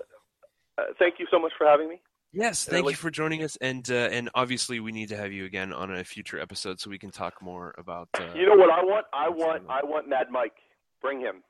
uh, 0.78 0.86
thank 1.00 1.20
you 1.20 1.28
so 1.32 1.40
much 1.40 1.54
for 1.58 1.66
having 1.68 1.88
me. 1.88 2.02
Yes, 2.34 2.68
And 2.68 2.76
I 2.76 2.80
thank 2.80 2.90
you 2.92 2.96
for 2.96 3.12
joining 3.12 3.44
us, 3.44 3.58
and 3.62 3.90
uh, 3.92 4.10
and 4.12 4.30
obviously 4.36 4.80
we 4.80 4.92
need 4.92 5.10
to 5.10 5.18
have 5.18 5.32
you 5.32 5.46
again 5.46 5.72
on 5.72 5.94
a 5.94 6.04
future 6.04 6.40
episode 6.40 6.80
so 6.80 6.90
we 6.90 6.98
can 6.98 7.12
talk 7.12 7.42
more 7.42 7.76
about. 7.78 8.10
Uh, 8.18 8.24
You 8.36 8.46
know 8.46 8.56
what 8.56 8.72
I 8.72 8.84
want? 8.84 9.06
I 9.14 9.30
want 9.30 9.64
I 9.70 9.84
want 9.84 10.10
Mad 10.10 10.28
Mike. 10.32 10.56
Bring 11.02 11.20
him. 11.20 11.44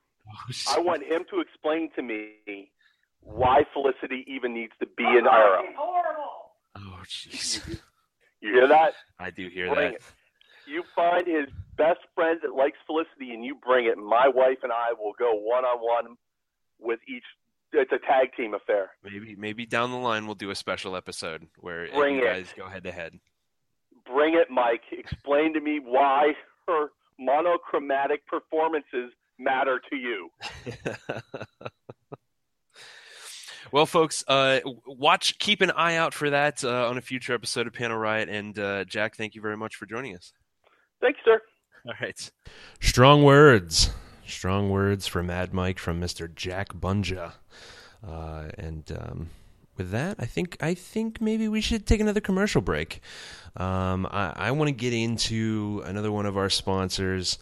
I 0.69 0.79
want 0.79 1.03
him 1.03 1.23
to 1.29 1.39
explain 1.39 1.89
to 1.95 2.01
me 2.01 2.71
why 3.21 3.63
Felicity 3.73 4.25
even 4.27 4.53
needs 4.53 4.73
to 4.79 4.85
be 4.97 5.03
in 5.03 5.25
IRL. 5.25 5.61
Oh, 6.75 6.99
jeez. 7.05 7.79
You 8.41 8.53
hear 8.53 8.67
that? 8.67 8.93
I 9.19 9.29
do 9.29 9.47
hear 9.49 9.73
Bring 9.73 9.91
that. 9.91 9.95
it. 9.95 10.01
You 10.67 10.83
find 10.95 11.25
his 11.27 11.47
best 11.77 11.99
friend 12.15 12.39
that 12.43 12.53
likes 12.55 12.77
Felicity, 12.87 13.33
and 13.33 13.43
you 13.43 13.55
bring 13.55 13.85
it. 13.85 13.97
My 13.97 14.27
wife 14.27 14.59
and 14.63 14.71
I 14.71 14.93
will 14.97 15.13
go 15.17 15.33
one 15.33 15.63
on 15.65 15.79
one 15.79 16.17
with 16.79 16.99
each. 17.07 17.23
It's 17.73 17.91
a 17.91 17.99
tag 17.99 18.29
team 18.35 18.53
affair. 18.53 18.91
Maybe 19.03 19.35
maybe 19.37 19.65
down 19.65 19.91
the 19.91 19.97
line 19.97 20.25
we'll 20.25 20.35
do 20.35 20.49
a 20.49 20.55
special 20.55 20.95
episode 20.95 21.47
where 21.57 21.87
Bring 21.93 22.15
you 22.15 22.21
it. 22.23 22.25
guys 22.25 22.53
go 22.57 22.67
head 22.67 22.83
to 22.83 22.91
head. 22.91 23.19
Bring 24.05 24.33
it, 24.33 24.49
Mike. 24.49 24.81
Explain 24.91 25.53
to 25.53 25.61
me 25.61 25.79
why 25.83 26.33
her 26.67 26.87
monochromatic 27.19 28.25
performances 28.27 29.11
matter 29.39 29.79
to 29.89 29.95
you. 29.95 30.29
Well, 33.71 33.85
folks, 33.85 34.23
uh, 34.27 34.59
watch, 34.85 35.39
keep 35.39 35.61
an 35.61 35.71
eye 35.71 35.95
out 35.95 36.13
for 36.13 36.29
that 36.29 36.63
uh, 36.63 36.89
on 36.89 36.97
a 36.97 37.01
future 37.01 37.33
episode 37.33 37.67
of 37.67 37.73
Panel 37.73 37.97
Riot. 37.97 38.27
And 38.27 38.57
uh, 38.59 38.83
Jack, 38.83 39.15
thank 39.15 39.33
you 39.33 39.41
very 39.41 39.55
much 39.55 39.75
for 39.75 39.85
joining 39.85 40.15
us. 40.15 40.33
Thanks, 40.99 41.19
sir. 41.23 41.39
All 41.85 41.93
right. 42.01 42.31
Strong 42.81 43.23
words. 43.23 43.91
Strong 44.27 44.69
words 44.69 45.07
for 45.07 45.23
Mad 45.23 45.53
Mike 45.53 45.79
from 45.79 46.01
Mr. 46.01 46.33
Jack 46.33 46.73
Bunja. 46.73 47.33
Uh, 48.05 48.49
and 48.57 48.91
um, 48.91 49.29
with 49.77 49.91
that, 49.91 50.17
I 50.19 50.25
think 50.25 50.57
I 50.61 50.73
think 50.73 51.21
maybe 51.21 51.47
we 51.47 51.61
should 51.61 51.87
take 51.87 52.01
another 52.01 52.21
commercial 52.21 52.61
break. 52.61 53.01
Um, 53.55 54.05
I, 54.11 54.33
I 54.35 54.51
want 54.51 54.67
to 54.67 54.73
get 54.73 54.93
into 54.93 55.81
another 55.85 56.11
one 56.11 56.25
of 56.25 56.37
our 56.37 56.49
sponsors. 56.49 57.39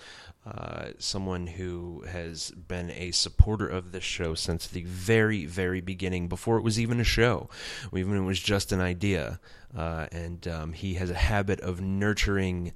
Uh, 0.50 0.94
someone 0.98 1.46
who 1.46 2.04
has 2.10 2.50
been 2.52 2.90
a 2.92 3.12
supporter 3.12 3.68
of 3.68 3.92
this 3.92 4.04
show 4.04 4.34
since 4.34 4.66
the 4.66 4.84
very, 4.84 5.46
very 5.46 5.80
beginning, 5.80 6.28
before 6.28 6.58
it 6.58 6.64
was 6.64 6.80
even 6.80 7.00
a 7.00 7.04
show, 7.04 7.48
even 7.96 8.18
it 8.18 8.26
was 8.26 8.40
just 8.40 8.72
an 8.72 8.82
idea. 8.82 9.40
Uh, 9.78 10.08
and 10.12 10.48
um, 10.48 10.74
he 10.74 10.96
has 10.96 11.12
a 11.12 11.16
habit 11.16 11.60
of 11.60 11.82
nurturing 11.82 12.74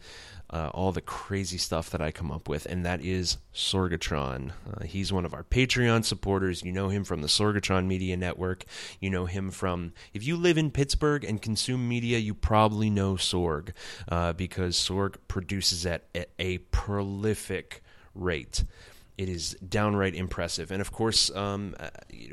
uh, 0.54 0.70
all 0.72 0.92
the 0.92 1.02
crazy 1.02 1.58
stuff 1.58 1.90
that 1.90 2.02
I 2.02 2.12
come 2.12 2.32
up 2.32 2.48
with, 2.48 2.68
and 2.68 2.86
that 2.86 3.02
is 3.02 3.38
Sorgatron. 3.56 4.52
Uh, 4.72 4.84
he's 4.84 5.12
one 5.12 5.26
of 5.26 5.34
our 5.34 5.44
Patreon 5.44 6.06
supporters. 6.06 6.62
You 6.62 6.72
know 6.72 6.90
him 6.90 7.04
from 7.04 7.22
the 7.22 7.28
Sorgatron 7.28 7.88
Media 7.88 8.16
Network. 8.16 8.64
You 9.00 9.10
know 9.10 9.26
him 9.26 9.50
from, 9.50 9.94
if 10.14 10.24
you 10.24 10.38
live 10.38 10.60
in 10.60 10.70
Pittsburgh 10.70 11.24
and 11.24 11.42
consume 11.42 11.90
media, 11.90 12.20
you 12.20 12.36
probably 12.36 12.92
know 12.92 13.16
Sorg, 13.16 13.72
uh, 14.08 14.34
because 14.34 14.76
Sorg 14.76 15.16
produces 15.28 15.88
at, 15.88 16.04
at 16.14 16.30
a 16.38 16.60
prolific 16.60 17.82
rate. 18.14 18.64
It 19.16 19.30
is 19.30 19.54
downright 19.68 20.16
impressive, 20.16 20.72
and 20.72 20.82
of 20.82 20.92
course, 20.92 21.30
um, 21.36 21.76
uh, 21.80 21.90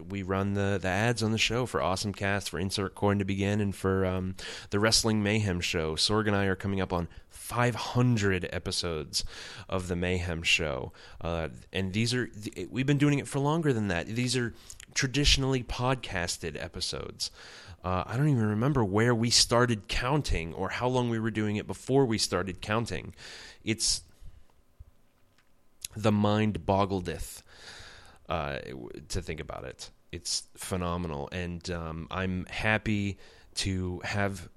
we 0.08 0.22
run 0.22 0.54
the, 0.54 0.78
the 0.80 0.88
ads 0.88 1.22
on 1.22 1.30
the 1.30 1.36
show 1.38 1.66
for 1.66 1.82
Awesome 1.82 2.14
Cast, 2.14 2.48
for 2.48 2.58
Insert 2.58 2.94
Coin 2.94 3.18
to 3.18 3.24
Begin, 3.26 3.60
and 3.60 3.74
for 3.74 4.06
um, 4.06 4.34
the 4.70 4.80
Wrestling 4.80 5.22
Mayhem 5.22 5.60
show. 5.60 5.94
Sorg 5.94 6.26
and 6.26 6.34
I 6.34 6.46
are 6.46 6.56
coming 6.56 6.80
up 6.80 6.90
on 6.90 7.08
500 7.50 8.48
episodes 8.52 9.24
of 9.68 9.88
the 9.88 9.96
Mayhem 9.96 10.44
show, 10.44 10.92
uh, 11.20 11.48
and 11.72 11.92
these 11.92 12.14
are 12.14 12.30
we've 12.70 12.86
been 12.86 12.96
doing 12.96 13.18
it 13.18 13.26
for 13.26 13.40
longer 13.40 13.72
than 13.72 13.88
that. 13.88 14.06
These 14.06 14.36
are 14.36 14.54
traditionally 14.94 15.64
podcasted 15.64 16.62
episodes. 16.62 17.32
Uh, 17.82 18.04
I 18.06 18.16
don't 18.16 18.28
even 18.28 18.46
remember 18.46 18.84
where 18.84 19.12
we 19.12 19.30
started 19.30 19.88
counting 19.88 20.54
or 20.54 20.68
how 20.68 20.86
long 20.86 21.10
we 21.10 21.18
were 21.18 21.32
doing 21.32 21.56
it 21.56 21.66
before 21.66 22.06
we 22.06 22.18
started 22.18 22.60
counting. 22.60 23.14
It's 23.64 24.02
the 25.96 26.12
mind 26.12 26.64
boggledeth 26.64 27.42
uh, 28.28 28.58
to 29.08 29.20
think 29.20 29.40
about 29.40 29.64
it. 29.64 29.90
It's 30.12 30.44
phenomenal, 30.56 31.28
and 31.32 31.68
um, 31.68 32.06
I'm 32.12 32.46
happy 32.48 33.18
to 33.56 34.00
have 34.04 34.48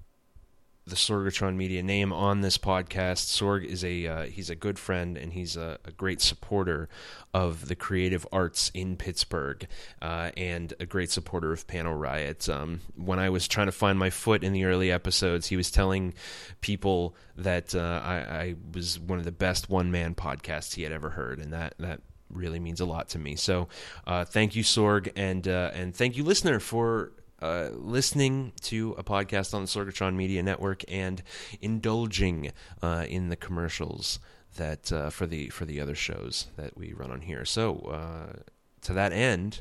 the 0.86 0.96
Sorgatron 0.96 1.56
Media 1.56 1.82
name 1.82 2.12
on 2.12 2.42
this 2.42 2.58
podcast. 2.58 3.26
Sorg 3.26 3.64
is 3.64 3.82
a 3.82 4.06
uh, 4.06 4.22
he's 4.24 4.50
a 4.50 4.54
good 4.54 4.78
friend 4.78 5.16
and 5.16 5.32
he's 5.32 5.56
a, 5.56 5.78
a, 5.84 5.90
great 5.90 6.20
supporter 6.20 6.88
of 7.32 7.68
the 7.68 7.74
creative 7.74 8.26
arts 8.30 8.70
in 8.74 8.96
Pittsburgh 8.96 9.66
uh, 10.02 10.30
and 10.36 10.74
a 10.78 10.84
great 10.84 11.10
supporter 11.10 11.52
of 11.52 11.66
Panel 11.66 11.94
Riot. 11.94 12.48
Um, 12.50 12.80
when 12.96 13.18
I 13.18 13.30
was 13.30 13.48
trying 13.48 13.66
to 13.66 13.72
find 13.72 13.98
my 13.98 14.10
foot 14.10 14.44
in 14.44 14.52
the 14.52 14.64
early 14.64 14.90
episodes, 14.90 15.46
he 15.46 15.56
was 15.56 15.70
telling 15.70 16.12
people 16.60 17.16
that 17.36 17.74
uh, 17.74 18.02
I, 18.04 18.16
I 18.16 18.54
was 18.74 18.98
one 18.98 19.18
of 19.18 19.24
the 19.24 19.32
best 19.32 19.70
one 19.70 19.90
man 19.90 20.14
podcasts 20.14 20.74
he 20.74 20.82
had 20.82 20.92
ever 20.92 21.10
heard, 21.10 21.38
and 21.38 21.52
that 21.54 21.74
that 21.78 22.00
really 22.28 22.58
means 22.58 22.80
a 22.80 22.86
lot 22.86 23.08
to 23.10 23.18
me. 23.18 23.36
So, 23.36 23.68
uh, 24.06 24.24
thank 24.26 24.54
you, 24.54 24.62
Sorg, 24.62 25.10
and 25.16 25.48
uh, 25.48 25.70
and 25.72 25.94
thank 25.94 26.18
you, 26.18 26.24
listener, 26.24 26.60
for 26.60 27.12
uh, 27.44 27.68
listening 27.74 28.52
to 28.62 28.94
a 28.96 29.04
podcast 29.04 29.52
on 29.52 29.62
the 29.62 29.68
Sorgatron 29.68 30.14
Media 30.14 30.42
Network 30.42 30.82
and 30.88 31.22
indulging 31.60 32.52
uh, 32.82 33.04
in 33.06 33.28
the 33.28 33.36
commercials 33.36 34.18
that 34.56 34.90
uh, 34.90 35.10
for 35.10 35.26
the 35.26 35.50
for 35.50 35.66
the 35.66 35.78
other 35.78 35.94
shows 35.94 36.46
that 36.56 36.74
we 36.74 36.94
run 36.94 37.10
on 37.10 37.20
here. 37.20 37.44
So 37.44 37.76
uh, 37.80 38.40
to 38.82 38.94
that 38.94 39.12
end, 39.12 39.60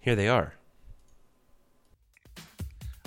here 0.00 0.16
they 0.16 0.28
are. 0.28 0.54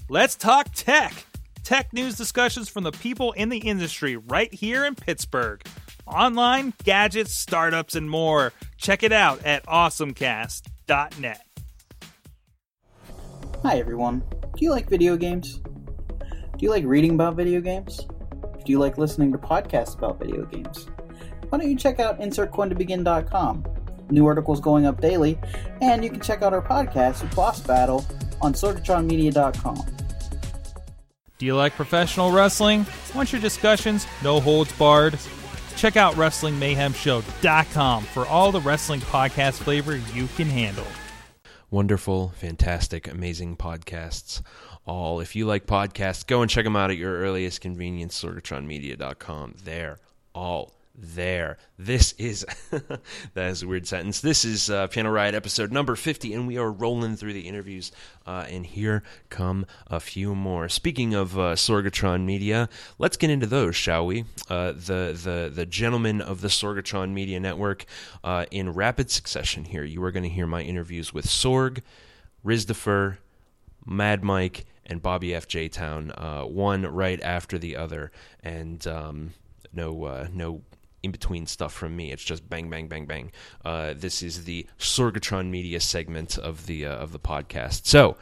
Let's 0.07 0.35
talk 0.35 0.69
tech. 0.73 1.25
Tech 1.65 1.91
news 1.91 2.15
discussions 2.15 2.69
from 2.69 2.85
the 2.85 2.93
people 2.93 3.33
in 3.33 3.49
the 3.49 3.57
industry 3.57 4.15
right 4.15 4.53
here 4.53 4.85
in 4.85 4.95
Pittsburgh. 4.95 5.61
Online, 6.05 6.73
gadgets, 6.85 7.37
startups, 7.37 7.93
and 7.93 8.09
more. 8.09 8.53
Check 8.77 9.03
it 9.03 9.11
out 9.11 9.43
at 9.43 9.65
awesomecast.net. 9.65 11.46
Hi 13.63 13.79
everyone. 13.79 14.23
Do 14.55 14.63
you 14.63 14.69
like 14.69 14.87
video 14.87 15.17
games? 15.17 15.55
Do 15.55 16.59
you 16.59 16.69
like 16.69 16.85
reading 16.85 17.15
about 17.15 17.35
video 17.35 17.59
games? 17.59 18.05
Do 18.63 18.71
you 18.71 18.77
like 18.77 18.99
listening 18.99 19.31
to 19.31 19.39
podcasts 19.39 19.97
about 19.97 20.19
video 20.19 20.45
games? 20.45 20.87
Why 21.49 21.57
don't 21.57 21.67
you 21.67 21.75
check 21.75 21.99
out 21.99 22.19
insertcointobegin.com? 22.19 23.65
New 24.11 24.27
articles 24.27 24.61
going 24.61 24.85
up 24.85 25.01
daily, 25.01 25.39
and 25.81 26.03
you 26.03 26.11
can 26.11 26.19
check 26.21 26.43
out 26.43 26.53
our 26.53 26.61
podcast, 26.61 27.33
Boss 27.35 27.59
Battle, 27.59 28.05
on 28.41 28.53
sorgatronmedia.com. 28.53 29.83
Do 31.39 31.45
you 31.47 31.55
like 31.55 31.73
professional 31.73 32.31
wrestling? 32.31 32.85
Want 33.15 33.31
your 33.33 33.41
discussions 33.41 34.05
no 34.23 34.39
holds 34.39 34.71
barred? 34.73 35.17
Check 35.75 35.97
out 35.97 36.13
WrestlingMayhemShow.com 36.13 38.03
for 38.03 38.27
all 38.27 38.51
the 38.51 38.61
wrestling 38.61 39.01
podcast 39.01 39.53
flavor 39.53 39.97
you 40.13 40.27
can 40.37 40.47
handle 40.47 40.85
wonderful, 41.69 42.29
fantastic, 42.29 43.07
amazing 43.07 43.57
podcasts. 43.57 44.41
All, 44.85 45.19
if 45.19 45.35
you 45.35 45.45
like 45.45 45.65
podcasts, 45.65 46.25
go 46.25 46.41
and 46.41 46.49
check 46.49 46.63
them 46.63 46.75
out 46.75 46.91
at 46.91 46.97
your 46.97 47.17
earliest 47.17 47.61
convenience, 47.61 48.21
sorgatronmedia.com. 48.21 49.55
They're 49.63 49.99
all 50.33 50.76
there. 50.97 51.57
This 51.77 52.13
is, 52.13 52.45
that 52.71 53.51
is 53.51 53.61
a 53.61 53.67
weird 53.67 53.87
sentence. 53.87 54.19
This 54.19 54.43
is 54.43 54.69
uh, 54.69 54.87
Panel 54.87 55.11
Riot 55.11 55.35
episode 55.35 55.71
number 55.71 55.95
50, 55.95 56.33
and 56.33 56.47
we 56.47 56.57
are 56.57 56.71
rolling 56.71 57.15
through 57.15 57.33
the 57.33 57.47
interviews, 57.47 57.91
uh, 58.25 58.45
and 58.49 58.65
here 58.65 59.03
come 59.29 59.67
a 59.87 59.99
few 59.99 60.33
more. 60.33 60.67
Speaking 60.67 61.13
of 61.13 61.37
uh, 61.37 61.53
Sorgatron 61.53 62.25
Media, 62.25 62.67
let's 62.97 63.15
get 63.15 63.29
into 63.29 63.45
those, 63.45 63.75
shall 63.75 64.07
we? 64.07 64.25
Uh, 64.49 64.71
the, 64.71 65.17
the, 65.23 65.51
the 65.53 65.65
gentlemen 65.67 66.19
of 66.19 66.41
the 66.41 66.47
Sorgatron 66.47 67.11
Media 67.11 67.39
Network, 67.39 67.85
uh, 68.23 68.45
in 68.49 68.73
rapid 68.73 69.11
succession 69.11 69.65
here, 69.65 69.83
you 69.83 70.03
are 70.03 70.11
going 70.11 70.23
to 70.23 70.29
hear 70.29 70.47
my 70.47 70.63
interviews 70.63 71.13
with 71.13 71.27
Sorg, 71.27 71.81
Rizdifer, 72.43 73.17
Mad 73.85 74.23
Mike, 74.23 74.65
and 74.87 75.01
Bobby 75.01 75.35
F. 75.35 75.47
J. 75.47 75.67
Town, 75.67 76.11
uh, 76.11 76.43
one 76.43 76.83
right 76.83 77.21
after 77.21 77.59
the 77.59 77.75
other, 77.75 78.11
and 78.41 78.87
um, 78.87 79.33
no, 79.73 80.27
no 80.33 80.61
in 81.07 81.11
between 81.11 81.47
stuff 81.47 81.73
from 81.73 81.95
me. 81.95 82.11
It's 82.11 82.23
just 82.23 82.47
bang, 82.47 82.69
bang, 82.69 82.87
bang, 82.87 83.05
bang. 83.05 83.31
Uh, 83.65 83.93
this 83.95 84.21
is 84.21 84.43
the 84.43 84.67
Sorgatron 84.77 85.49
Media 85.49 85.79
segment 85.79 86.37
of 86.37 86.65
the 86.67 86.85
uh, 86.85 86.95
of 86.95 87.11
the 87.11 87.19
podcast. 87.19 87.85
So 87.87 88.17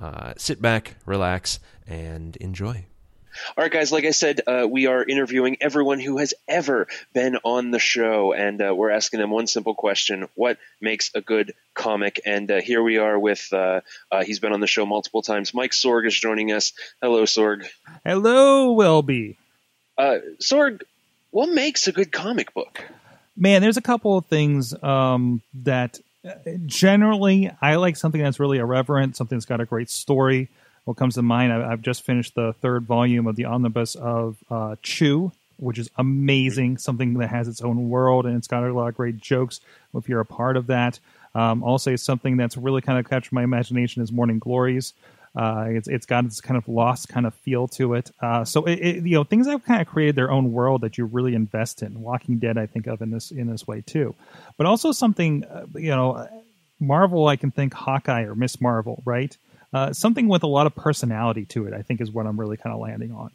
uh, 0.00 0.34
sit 0.36 0.62
back, 0.62 0.94
relax, 1.04 1.58
and 1.86 2.36
enjoy. 2.36 2.86
All 3.56 3.62
right, 3.62 3.70
guys. 3.70 3.92
Like 3.92 4.04
I 4.04 4.10
said, 4.10 4.40
uh, 4.46 4.66
we 4.68 4.86
are 4.86 5.04
interviewing 5.04 5.58
everyone 5.60 6.00
who 6.00 6.18
has 6.18 6.34
ever 6.48 6.88
been 7.12 7.38
on 7.44 7.70
the 7.70 7.78
show, 7.78 8.32
and 8.32 8.60
uh, 8.60 8.74
we're 8.74 8.90
asking 8.90 9.20
them 9.20 9.30
one 9.30 9.46
simple 9.46 9.74
question: 9.74 10.28
What 10.34 10.58
makes 10.80 11.10
a 11.14 11.20
good 11.20 11.54
comic? 11.74 12.20
And 12.24 12.50
uh, 12.50 12.60
here 12.60 12.82
we 12.82 12.98
are 12.98 13.18
with 13.18 13.52
he's 14.24 14.38
been 14.38 14.52
on 14.52 14.60
the 14.60 14.66
show 14.66 14.86
multiple 14.86 15.22
times. 15.22 15.52
Mike 15.54 15.72
Sorg 15.72 16.06
is 16.06 16.18
joining 16.18 16.52
us. 16.52 16.72
Hello, 17.02 17.24
Sorg. 17.24 17.66
Hello, 18.04 18.72
Welby. 18.72 19.36
Sorg, 19.98 20.82
what 21.38 21.50
makes 21.50 21.86
a 21.86 21.92
good 21.92 22.10
comic 22.10 22.52
book? 22.52 22.82
Man, 23.36 23.62
there's 23.62 23.76
a 23.76 23.80
couple 23.80 24.18
of 24.18 24.26
things 24.26 24.74
um, 24.82 25.40
that 25.62 26.00
generally 26.66 27.48
I 27.62 27.76
like 27.76 27.96
something 27.96 28.20
that's 28.20 28.40
really 28.40 28.58
irreverent, 28.58 29.16
something 29.16 29.38
that's 29.38 29.46
got 29.46 29.60
a 29.60 29.64
great 29.64 29.88
story, 29.88 30.48
what 30.84 30.96
comes 30.96 31.14
to 31.14 31.22
mind, 31.22 31.52
I, 31.52 31.70
I've 31.70 31.80
just 31.80 32.02
finished 32.02 32.34
the 32.34 32.54
third 32.54 32.86
volume 32.86 33.28
of 33.28 33.36
the 33.36 33.44
omnibus 33.44 33.94
of 33.94 34.36
uh, 34.50 34.74
Chew, 34.82 35.30
which 35.58 35.78
is 35.78 35.88
amazing. 35.96 36.78
Something 36.78 37.14
that 37.18 37.28
has 37.28 37.46
its 37.46 37.60
own 37.60 37.88
world 37.88 38.26
and 38.26 38.36
it's 38.36 38.48
got 38.48 38.64
a 38.64 38.74
lot 38.74 38.88
of 38.88 38.96
great 38.96 39.18
jokes. 39.18 39.60
If 39.94 40.08
you're 40.08 40.18
a 40.18 40.26
part 40.26 40.56
of 40.56 40.66
that, 40.66 40.98
um, 41.36 41.62
I'll 41.62 41.78
say 41.78 41.94
something 41.96 42.36
that's 42.36 42.56
really 42.56 42.80
kind 42.80 42.98
of 42.98 43.08
captured 43.08 43.32
my 43.32 43.44
imagination 43.44 44.02
is 44.02 44.10
Morning 44.10 44.40
Glories. 44.40 44.92
Uh, 45.38 45.66
it's 45.68 45.86
it's 45.86 46.04
got 46.04 46.24
this 46.24 46.40
kind 46.40 46.58
of 46.58 46.68
lost 46.68 47.08
kind 47.08 47.24
of 47.24 47.32
feel 47.32 47.68
to 47.68 47.94
it. 47.94 48.10
Uh, 48.20 48.44
so 48.44 48.64
it, 48.64 48.74
it, 48.80 49.06
you 49.06 49.14
know 49.14 49.22
things 49.22 49.46
have 49.46 49.64
kind 49.64 49.80
of 49.80 49.86
created 49.86 50.16
their 50.16 50.32
own 50.32 50.52
world 50.52 50.80
that 50.80 50.98
you 50.98 51.04
really 51.04 51.36
invest 51.36 51.80
in. 51.80 52.00
Walking 52.00 52.38
Dead, 52.38 52.58
I 52.58 52.66
think 52.66 52.88
of 52.88 53.00
in 53.02 53.12
this 53.12 53.30
in 53.30 53.48
this 53.48 53.64
way 53.64 53.80
too, 53.80 54.16
but 54.56 54.66
also 54.66 54.90
something 54.90 55.44
uh, 55.44 55.66
you 55.76 55.90
know, 55.90 56.26
Marvel. 56.80 57.28
I 57.28 57.36
can 57.36 57.52
think 57.52 57.72
Hawkeye 57.72 58.22
or 58.22 58.34
Miss 58.34 58.60
Marvel, 58.60 59.00
right? 59.04 59.36
Uh, 59.72 59.92
something 59.92 60.26
with 60.26 60.42
a 60.42 60.48
lot 60.48 60.66
of 60.66 60.74
personality 60.74 61.44
to 61.44 61.66
it. 61.66 61.72
I 61.72 61.82
think 61.82 62.00
is 62.00 62.10
what 62.10 62.26
I'm 62.26 62.40
really 62.40 62.56
kind 62.56 62.74
of 62.74 62.80
landing 62.80 63.12
on. 63.12 63.30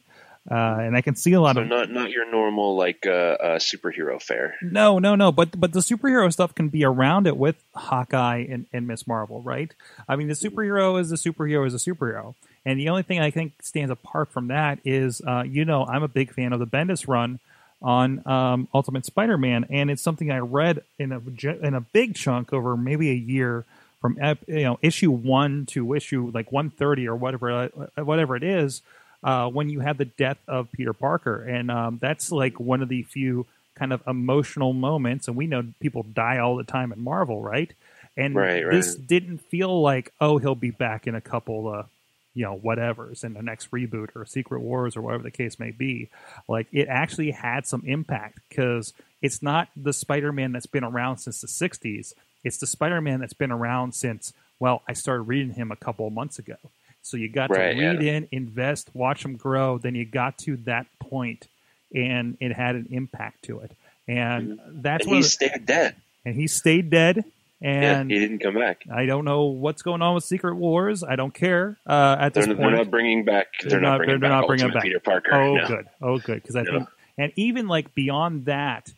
Uh, 0.50 0.78
and 0.82 0.98
I 0.98 1.02
can 1.02 1.16
see 1.16 1.32
a 1.32 1.40
lot 1.40 1.56
So 1.56 1.62
of 1.62 1.70
not 1.70 1.90
not 1.90 2.12
your 2.12 2.30
normal 2.30 2.76
like 2.76 3.06
uh, 3.06 3.10
uh, 3.12 3.60
superhero 3.60 4.22
fare. 4.22 4.56
no, 4.62 5.00
no, 5.00 5.16
no. 5.16 5.32
But 5.32 5.58
but 5.58 5.72
the 5.72 5.80
superhero 5.80 6.32
stuff 6.34 6.54
can 6.54 6.68
be 6.68 6.84
around 6.84 7.28
it 7.28 7.38
with 7.38 7.56
Hawkeye 7.74 8.46
and, 8.50 8.66
and 8.74 8.86
Miss 8.86 9.08
Marvel, 9.08 9.42
right? 9.42 9.74
I 10.08 10.18
mean, 10.18 10.28
the 10.28 10.34
superhero 10.34 11.00
is 11.00 11.14
a 11.14 11.16
superhero 11.16 11.66
is 11.66 11.74
a 11.74 11.78
superhero, 11.78 12.36
and 12.66 12.78
the 12.78 12.90
only 12.90 13.04
thing 13.04 13.22
I 13.22 13.32
think 13.32 13.54
stands 13.62 13.90
apart 13.90 14.32
from 14.34 14.48
that 14.50 14.80
is, 14.84 15.22
uh, 15.26 15.44
you 15.44 15.64
know, 15.64 15.86
I'm 15.86 16.04
a 16.04 16.10
big 16.10 16.34
fan 16.34 16.52
of 16.52 16.60
the 16.60 16.68
Bendis 16.68 17.08
run 17.08 17.40
on 17.82 18.26
um, 18.28 18.68
Ultimate 18.74 19.06
Spider-Man, 19.06 19.68
and 19.70 19.90
it's 19.90 20.02
something 20.02 20.30
I 20.30 20.40
read 20.40 20.84
in 21.00 21.14
a 21.14 21.22
in 21.66 21.74
a 21.74 21.82
big 21.82 22.16
chunk 22.16 22.52
over 22.52 22.76
maybe 22.76 23.10
a 23.12 23.16
year 23.16 23.64
from 24.02 24.18
you 24.48 24.64
know 24.64 24.78
issue 24.82 25.10
one 25.10 25.66
to 25.68 25.94
issue 25.94 26.30
like 26.34 26.52
130 26.52 27.08
or 27.08 27.16
whatever 27.16 27.50
uh, 27.52 28.04
whatever 28.04 28.36
it 28.36 28.44
is 28.44 28.82
uh, 29.24 29.48
when 29.48 29.70
you 29.70 29.80
have 29.80 29.98
the 29.98 30.06
death 30.06 30.38
of 30.48 30.72
Peter 30.72 30.94
Parker, 30.94 31.44
and 31.44 31.72
um, 31.72 32.00
that's 32.02 32.32
like 32.32 32.60
one 32.60 32.82
of 32.82 32.90
the 32.90 33.04
few 33.04 33.46
kind 33.76 33.94
of 33.94 34.02
emotional 34.08 34.74
moments. 34.74 35.28
And 35.28 35.36
we 35.36 35.48
know 35.48 35.64
people 35.80 36.04
die 36.04 36.40
all 36.40 36.56
the 36.56 36.64
time 36.64 36.92
in 36.92 37.04
Marvel, 37.04 37.42
right? 37.42 37.72
And 38.16 38.36
Right, 38.36 38.64
right. 38.64 38.72
this 38.72 38.96
didn't 38.96 39.40
feel 39.40 39.82
like, 39.82 40.14
oh, 40.22 40.38
he'll 40.38 40.56
be 40.56 40.72
back 40.72 41.08
in 41.08 41.16
a 41.16 41.22
couple 41.22 41.74
of, 41.74 41.88
you 42.36 42.44
know, 42.44 42.56
whatever's 42.56 43.24
in 43.24 43.34
the 43.34 43.42
next 43.42 43.72
reboot 43.72 44.10
or 44.16 44.26
Secret 44.26 44.62
Wars 44.62 44.96
or 44.96 45.02
whatever 45.02 45.24
the 45.24 45.32
case 45.32 45.60
may 45.60 45.72
be. 45.72 46.10
Like 46.48 46.68
it 46.72 46.88
actually 46.88 47.32
had 47.32 47.66
some 47.66 47.84
impact 47.86 48.40
because 48.50 48.94
it's 49.22 49.42
not 49.42 49.70
the 49.76 49.94
Spider-Man 49.94 50.52
that's 50.52 50.66
been 50.68 50.84
around 50.84 51.18
since 51.20 51.42
the 51.42 51.48
'60s. 51.48 52.14
It's 52.44 52.58
the 52.58 52.68
Spider-Man 52.68 53.20
that's 53.20 53.34
been 53.34 53.52
around 53.52 53.94
since. 53.94 54.34
Well, 54.60 54.82
I 54.88 54.94
started 54.94 55.24
reading 55.24 55.54
him 55.54 55.72
a 55.72 55.76
couple 55.76 56.06
of 56.08 56.14
months 56.14 56.40
ago. 56.40 56.56
So 57.04 57.18
you 57.18 57.30
got 57.30 57.50
Right, 57.52 57.74
to 57.74 57.80
read 57.88 58.02
yeah. 58.02 58.14
in, 58.14 58.28
invest, 58.32 58.90
watch 58.94 59.22
them 59.24 59.36
grow. 59.36 59.78
Then 59.78 59.94
you 59.94 60.06
got 60.06 60.38
to 60.40 60.58
that 60.66 60.88
point, 61.00 61.48
and 61.94 62.38
it 62.40 62.54
had 62.54 62.76
an 62.76 62.88
impact 62.92 63.44
to 63.46 63.60
it. 63.60 63.72
And 64.08 64.60
that's 64.72 65.06
and 65.06 65.16
he 65.16 65.22
the- 65.22 65.28
stayed 65.28 65.66
dead. 65.66 65.96
and 66.26 66.36
he 66.36 66.48
stayed 66.48 66.90
dead. 66.90 67.24
And 67.62 68.10
yeah, 68.10 68.16
he 68.16 68.20
didn't 68.28 68.40
come 68.40 68.56
back. 68.56 68.84
I 68.94 69.06
don't 69.06 69.24
know 69.24 69.44
what's 69.46 69.82
going 69.84 70.02
on 70.02 70.16
with 70.16 70.26
Secret 70.26 70.56
Wars. 70.56 71.02
I 71.02 71.16
don't 71.16 71.34
care 71.34 71.78
uh, 71.88 72.18
at 72.20 72.34
this 72.34 72.46
They're, 72.46 72.56
point. 72.56 72.72
they're 72.72 72.78
not 72.84 72.92
bringing 72.92 73.24
back. 73.24 73.48
They're, 73.64 73.80
not, 73.80 73.98
bringing 74.00 74.20
they're 74.20 74.30
back 74.30 74.42
not 74.42 74.48
bringing 74.48 74.72
back 74.72 74.84
Peter 74.84 75.00
Parker. 75.00 75.34
Oh, 75.34 75.56
no. 75.56 75.68
good. 75.68 75.86
Oh, 76.02 76.18
good. 76.20 76.42
Because 76.42 76.58
I 76.58 76.64
No. 76.64 76.72
think, 76.72 76.90
and 77.18 77.32
even 77.38 77.70
like 77.70 77.96
beyond 77.96 78.46
that, 78.46 78.92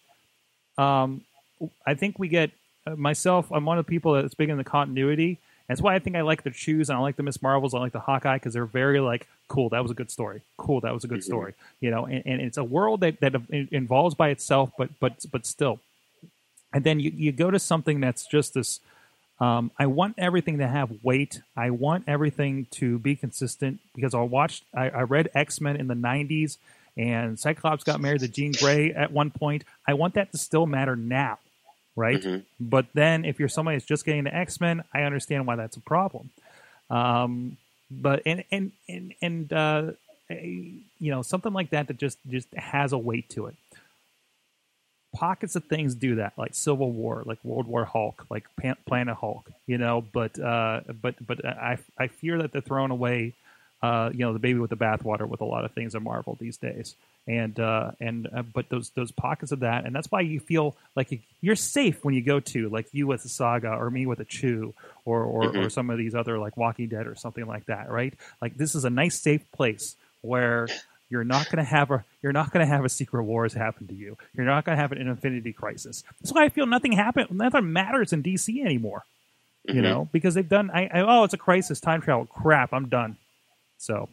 um, 0.80 1.22
I 1.86 1.94
think 1.94 2.18
we 2.18 2.28
get 2.28 2.52
uh, 2.88 2.96
myself. 2.96 3.52
I'm 3.52 3.66
one 3.66 3.78
of 3.78 3.86
the 3.86 3.90
people 3.90 4.14
that's 4.14 4.34
big 4.34 4.50
in 4.50 4.58
the 4.58 4.64
continuity. 4.64 5.38
That's 5.68 5.82
why 5.82 5.96
I 5.96 6.00
think 6.00 6.16
I 6.16 6.22
like 6.22 6.44
the 6.44 6.52
Chews. 6.52 6.90
and 6.90 6.98
I 6.98 7.02
like 7.02 7.16
the 7.16 7.24
Miss 7.24 7.42
Marvels. 7.42 7.74
I 7.74 7.80
like 7.80 7.92
the 7.92 8.00
Hawkeye 8.00 8.36
because 8.38 8.54
they're 8.54 8.66
very 8.66 9.00
like 9.00 9.28
cool. 9.48 9.70
That 9.70 9.82
was 9.82 9.92
a 9.92 9.96
good 9.96 10.12
story. 10.12 10.42
Cool. 10.58 10.82
That 10.82 10.94
was 10.94 11.04
a 11.04 11.08
good 11.08 11.20
Mhm. 11.22 11.24
story. 11.24 11.54
You 11.80 11.92
know, 11.92 12.06
and, 12.06 12.24
and 12.26 12.42
it's 12.42 12.58
a 12.58 12.64
world 12.64 13.00
that 13.02 13.20
that 13.22 13.34
involves 13.72 14.14
by 14.16 14.30
itself, 14.30 14.72
but 14.78 14.90
but 15.00 15.26
but 15.32 15.46
still. 15.46 15.80
And 16.74 16.84
then 16.84 17.00
you, 17.00 17.12
you 17.16 17.32
go 17.32 17.52
to 17.52 17.60
something 17.60 18.00
that's 18.00 18.26
just 18.28 18.54
this. 18.54 18.80
Um, 19.40 19.72
I 19.78 19.86
want 19.88 20.16
everything 20.18 20.60
to 20.60 20.68
have 20.68 20.90
weight. 21.04 21.42
I 21.58 21.70
want 21.70 22.06
everything 22.08 22.68
to 22.72 23.00
be 23.00 23.16
consistent 23.16 23.80
because 23.96 24.14
I 24.14 24.22
watched. 24.22 24.64
I, 24.74 24.90
I 24.90 25.02
read 25.02 25.30
X 25.34 25.60
Men 25.60 25.76
in 25.78 25.88
the 25.88 25.94
'90s, 25.94 26.58
and 26.96 27.38
Cyclops 27.40 27.84
got 27.84 28.00
married 28.00 28.22
to 28.22 28.28
Jean 28.28 28.52
Grey 28.54 28.94
at 28.94 29.12
one 29.12 29.32
point. 29.32 29.64
I 29.88 29.94
want 29.94 30.14
that 30.14 30.32
to 30.32 30.38
still 30.38 30.66
matter 30.66 30.96
now, 30.96 31.40
right? 31.96 32.22
But 32.60 32.88
then, 32.94 33.26
if 33.26 33.40
you're 33.40 33.50
somebody 33.50 33.78
that's 33.78 33.86
just 33.88 34.06
getting 34.06 34.24
the 34.26 34.36
X 34.36 34.60
Men, 34.60 34.84
I 34.94 35.02
understand 35.04 35.48
why 35.48 35.56
that's 35.56 35.78
a 35.78 35.82
problem. 35.82 36.30
Um, 36.90 37.58
but 37.90 38.22
and 38.26 38.44
and 38.52 38.72
and 38.90 39.14
and 39.22 39.54
uh, 39.54 39.92
you 40.30 40.82
know 41.00 41.22
something 41.22 41.54
like 41.54 41.70
that 41.72 41.88
that 41.88 41.98
just 41.98 42.18
just 42.28 42.48
has 42.56 42.94
a 42.94 42.98
weight 42.98 43.30
to 43.30 43.48
it 43.48 43.56
pockets 45.16 45.56
of 45.56 45.64
things 45.64 45.96
do 45.96 46.16
that, 46.16 46.34
like 46.38 46.54
Civil 46.54 46.92
War, 46.92 47.24
like 47.26 47.44
World 47.44 47.68
War 47.68 47.86
Hulk, 47.86 48.26
like 48.30 48.44
Pan- 48.58 48.78
Planet 48.86 49.16
Hulk, 49.16 49.50
you 49.66 49.78
know. 49.78 50.02
But 50.14 50.38
uh, 50.40 50.82
but 51.02 51.16
but 51.26 51.44
I 51.46 51.78
I 51.98 52.08
fear 52.08 52.42
that 52.42 52.52
they're 52.52 52.62
throwing 52.62 52.92
away, 52.92 53.34
uh, 53.86 54.10
you 54.14 54.20
know, 54.26 54.34
the 54.34 54.40
baby 54.48 54.60
with 54.60 54.72
the 54.76 54.78
bathwater 54.88 55.28
with 55.28 55.42
a 55.42 55.46
lot 55.54 55.64
of 55.66 55.72
things 55.74 55.94
in 55.96 56.02
Marvel 56.04 56.34
these 56.40 56.58
days. 56.58 56.96
And 57.28 57.60
uh, 57.60 57.92
and 58.00 58.28
uh, 58.36 58.44
but 58.58 58.70
those 58.70 58.88
those 58.92 59.12
pockets 59.12 59.52
of 59.52 59.60
that, 59.62 59.86
and 59.86 59.96
that's 59.96 60.12
why 60.12 60.22
you 60.22 60.40
feel 60.40 60.76
like 60.96 61.12
you- 61.12 61.20
you're 61.42 61.56
safe 61.56 61.98
when 62.06 62.14
you 62.18 62.24
go 62.34 62.40
to 62.54 62.70
like 62.78 62.88
you 62.98 63.08
with 63.08 63.24
a 63.26 63.30
Saga 63.30 63.72
or 63.82 63.90
me 63.90 64.06
with 64.12 64.20
a 64.20 64.26
Chew 64.26 64.74
or 65.06 65.20
or, 65.24 65.44
or 65.44 65.54
Mhm. 65.68 65.72
some 65.72 65.90
of 65.90 65.98
these 65.98 66.16
other 66.22 66.36
like 66.46 66.56
Walking 66.58 66.88
Dead 66.88 67.06
or 67.08 67.16
something 67.16 67.46
like 67.54 67.66
that, 67.66 67.86
right? 68.00 68.14
Like 68.42 68.54
this 68.58 68.76
is 68.76 68.86
a 68.86 68.90
nice 68.92 69.20
safe 69.28 69.44
place 69.52 69.96
where 70.22 70.70
you're 71.10 71.24
not 71.36 71.46
going 71.50 71.64
to 71.66 71.70
have 71.78 71.90
a 71.92 72.04
you're 72.22 72.34
not 72.42 72.52
going 72.52 72.66
to 72.66 72.72
have 72.76 72.86
a 72.86 72.90
secret 72.90 73.24
wars 73.24 73.54
happen 73.54 73.88
to 73.88 73.94
you. 73.96 74.18
You're 74.36 74.46
not 74.54 74.66
going 74.66 74.76
to 74.78 74.82
have 74.82 74.92
an 74.92 75.00
Infinite 75.08 75.56
Crisis. 75.56 76.04
That's 76.22 76.34
why 76.34 76.44
I 76.46 76.50
feel 76.50 76.66
nothing 76.68 76.94
happen 76.94 77.28
nothing 77.32 77.72
matters 77.74 78.14
in 78.14 78.22
DC 78.24 78.62
anymore. 78.64 79.04
You 79.68 79.82
Mhm. 79.82 79.84
know, 79.84 80.10
because 80.12 80.34
they've 80.36 80.48
done 80.58 80.70
I, 80.72 80.82
I 80.94 81.00
oh 81.02 81.24
it's 81.26 81.34
a 81.34 81.40
crisis 81.48 81.80
time 81.80 82.02
travel 82.02 82.26
crap 82.28 82.72
I'm 82.74 82.88
done. 82.90 83.18
So, 83.78 84.10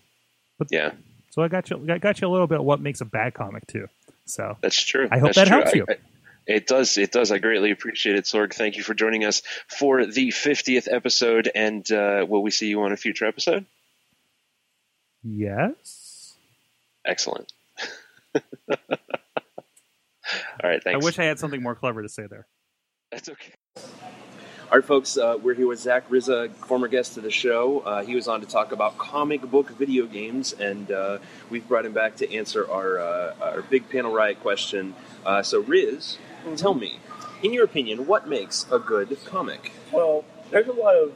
but 0.58 0.68
yeah, 0.70 0.92
so 1.30 1.42
I 1.42 1.48
got 1.48 1.70
you 1.70 1.84
I 1.90 1.98
got 1.98 2.20
you 2.20 2.28
a 2.28 2.30
little 2.30 2.46
bit 2.46 2.60
of 2.60 2.64
what 2.64 2.80
makes 2.80 3.00
a 3.00 3.04
bad 3.04 3.34
comic 3.34 3.66
too. 3.66 3.88
So 4.26 4.56
That's 4.60 4.80
true. 4.82 5.08
I 5.10 5.18
hope 5.18 5.34
That's 5.34 5.36
that 5.36 5.48
true. 5.48 5.56
helps 5.56 5.74
you. 5.74 5.86
I- 5.88 5.96
it 6.44 6.66
does. 6.66 6.98
It 6.98 7.12
does. 7.12 7.30
I 7.30 7.38
greatly 7.38 7.70
appreciate 7.70 8.16
it, 8.16 8.24
Sorg. 8.24 8.52
Thank 8.52 8.76
you 8.76 8.82
for 8.82 8.94
joining 8.94 9.24
us 9.24 9.42
for 9.68 10.04
the 10.04 10.30
50th 10.30 10.88
episode. 10.92 11.48
And 11.54 11.88
uh, 11.92 12.26
will 12.28 12.42
we 12.42 12.50
see 12.50 12.66
you 12.66 12.82
on 12.82 12.90
a 12.90 12.96
future 12.96 13.26
episode? 13.26 13.64
yes. 15.22 16.34
Excellent. 17.06 17.52
All 18.34 18.76
right. 20.64 20.82
Thanks. 20.82 21.00
I 21.00 21.04
wish 21.04 21.18
I 21.18 21.24
had 21.24 21.38
something 21.38 21.62
more 21.62 21.74
clever 21.76 22.02
to 22.02 22.08
say 22.08 22.26
there. 22.28 22.46
That's 23.12 23.28
okay. 23.28 23.52
All 24.72 24.78
right, 24.78 24.86
folks, 24.86 25.18
uh, 25.18 25.36
we're 25.42 25.52
here 25.52 25.68
with 25.68 25.80
Zach 25.80 26.08
Rizza, 26.08 26.50
former 26.50 26.88
guest 26.88 27.18
of 27.18 27.24
the 27.24 27.30
show. 27.30 27.80
Uh, 27.80 28.02
he 28.02 28.14
was 28.14 28.26
on 28.26 28.40
to 28.40 28.46
talk 28.46 28.72
about 28.72 28.96
comic 28.96 29.42
book 29.42 29.68
video 29.68 30.06
games, 30.06 30.54
and 30.54 30.90
uh, 30.90 31.18
we've 31.50 31.68
brought 31.68 31.84
him 31.84 31.92
back 31.92 32.16
to 32.16 32.34
answer 32.34 32.66
our, 32.70 32.98
uh, 32.98 33.34
our 33.42 33.60
big 33.60 33.86
panel 33.90 34.10
riot 34.10 34.40
question. 34.40 34.94
Uh, 35.26 35.42
so, 35.42 35.60
Riz, 35.60 36.16
tell 36.56 36.72
me, 36.72 37.00
in 37.42 37.52
your 37.52 37.64
opinion, 37.64 38.06
what 38.06 38.26
makes 38.26 38.64
a 38.72 38.78
good 38.78 39.14
comic? 39.26 39.72
Well, 39.92 40.24
there's 40.50 40.68
a 40.68 40.72
lot 40.72 40.96
of 40.96 41.12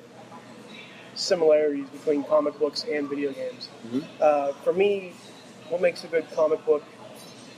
similarities 1.14 1.88
between 1.88 2.24
comic 2.24 2.59
books 2.59 2.84
and 2.84 3.09
video 3.09 3.32
games. 3.32 3.70
Mhm. 3.88 4.04
Uh, 4.20 4.52
for 4.64 4.74
me, 4.74 5.14
what 5.70 5.80
makes 5.80 6.04
a 6.04 6.09
good 6.09 6.30
comic 6.32 6.62
book 6.66 6.84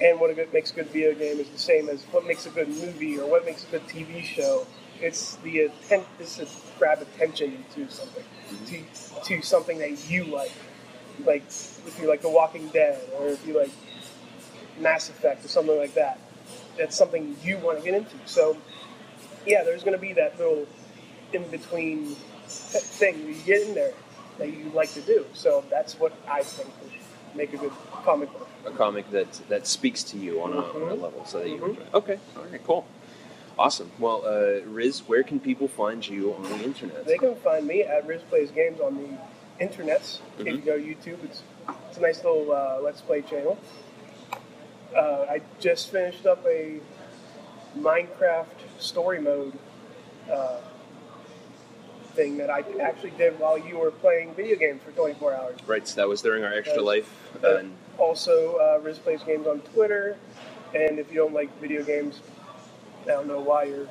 and 0.01 0.21
what 0.21 0.31
makes 0.53 0.71
a 0.71 0.75
good 0.75 0.91
video 0.91 1.13
game 1.13 1.41
is 1.41 1.49
the 1.49 1.59
same 1.59 1.89
as 1.89 2.05
what 2.13 2.25
makes 2.25 2.47
a 2.47 2.51
good 2.51 2.69
movie 2.69 3.19
or 3.19 3.29
what 3.29 3.45
makes 3.45 3.65
a 3.65 3.67
good 3.67 3.89
TV 3.89 4.23
show. 4.23 4.65
It's 5.01 5.37
the 5.37 5.61
attempt. 5.61 6.09
it's 6.21 6.37
to 6.37 6.47
grab 6.79 7.01
attention 7.03 7.65
to 7.75 7.89
something, 7.91 8.25
to, 8.67 8.83
to 9.25 9.43
something 9.43 9.79
that 9.79 10.11
you 10.11 10.25
like. 10.25 10.53
Like 11.25 11.43
if 11.47 11.99
you 12.01 12.09
like 12.09 12.23
The 12.23 12.29
Walking 12.29 12.69
Dead 12.69 13.01
or 13.19 13.29
if 13.29 13.47
you 13.47 13.59
like 13.59 13.71
Mass 14.81 15.09
Effect 15.09 15.45
or 15.45 15.49
something 15.49 15.77
like 15.77 15.95
that. 15.95 16.19
That's 16.77 16.97
something 16.97 17.37
you 17.43 17.59
want 17.59 17.79
to 17.79 17.85
get 17.85 17.95
into. 17.95 18.15
So, 18.27 18.57
yeah, 19.47 19.65
there's 19.65 19.83
going 19.83 19.97
to 19.97 20.01
be 20.01 20.13
that 20.15 20.39
little 20.39 20.67
in 21.33 21.49
between 21.51 22.15
thing 22.47 23.27
you 23.27 23.35
get 23.45 23.67
in 23.67 23.75
there 23.75 23.93
that 24.39 24.49
you 24.49 24.71
like 24.75 24.93
to 24.95 25.01
do. 25.01 25.27
So 25.33 25.65
that's 25.71 25.99
what 25.99 26.13
I 26.29 26.43
think 26.43 26.71
would 26.81 26.93
make 27.37 27.53
a 27.53 27.57
good 27.57 27.73
comic 28.05 28.33
book. 28.33 28.49
A 28.65 28.71
comic 28.71 29.11
that, 29.11 29.33
that 29.49 29.67
speaks 29.67 30.03
to 30.05 30.19
you 30.19 30.41
on 30.43 30.53
a, 30.53 30.57
on 30.59 30.83
a 30.83 30.95
Mhm. 30.95 31.03
level 31.03 31.25
so 31.27 31.41
that 31.41 31.49
you 31.49 31.57
Mhm. 31.59 31.69
enjoy. 31.71 31.83
Okay, 31.95 32.19
all 32.37 32.45
right, 32.45 32.65
cool. 32.65 32.87
Awesome. 33.59 33.91
Well, 33.99 34.23
uh, 34.25 34.65
Riz, 34.67 35.01
where 35.09 35.25
can 35.25 35.41
people 35.41 35.67
find 35.67 36.07
you 36.07 36.33
on 36.35 36.43
the 36.45 36.65
internet? 36.65 37.05
They 37.05 37.19
can 37.19 37.35
find 37.37 37.67
me 37.67 37.83
at 37.83 38.07
Riz 38.07 38.23
Plays 38.23 38.53
Games 38.53 38.81
on 38.81 38.97
the 38.97 39.65
internets. 39.65 40.21
If 40.39 40.47
you 40.47 40.59
Mhm. 40.59 40.65
go 40.65 40.79
to 40.79 40.85
YouTube, 40.85 41.25
it's 41.25 41.43
it's 41.89 41.99
a 41.99 42.01
nice 42.01 42.23
little 42.25 42.53
uh, 42.53 42.79
Let's 42.81 43.01
Play 43.01 43.21
channel. 43.23 43.59
Uh, 44.97 45.27
I 45.29 45.43
just 45.61 45.91
finished 45.91 46.25
up 46.25 46.45
a 46.47 46.81
Minecraft 47.77 48.47
story 48.79 49.21
mode 49.21 49.53
uh, 50.31 50.59
thing 52.15 52.37
that 52.39 52.51
I 52.51 52.65
actually 52.81 53.11
did 53.11 53.39
while 53.39 53.59
you 53.59 53.79
were 53.79 53.91
playing 53.91 54.35
video 54.35 54.57
games 54.57 54.83
for 54.83 54.93
24 54.93 55.35
hours. 55.35 55.57
Right, 55.67 55.87
so 55.87 55.97
that 55.97 56.09
was 56.09 56.23
during 56.23 56.45
our 56.45 56.53
extra 56.53 56.83
life. 56.83 57.11
And 57.43 57.75
also, 57.99 58.57
uh, 58.57 58.81
Riz 58.83 58.99
plays 58.99 59.23
games 59.25 59.47
on 59.47 59.61
Twitter, 59.61 60.17
and 60.75 60.99
if 60.99 61.11
you 61.11 61.17
don't 61.17 61.35
like 61.35 61.51
video 61.61 61.83
games, 61.83 62.21
I 63.03 63.07
don't 63.07 63.29
know 63.29 63.41
why 63.41 63.65
you're. 63.65 63.89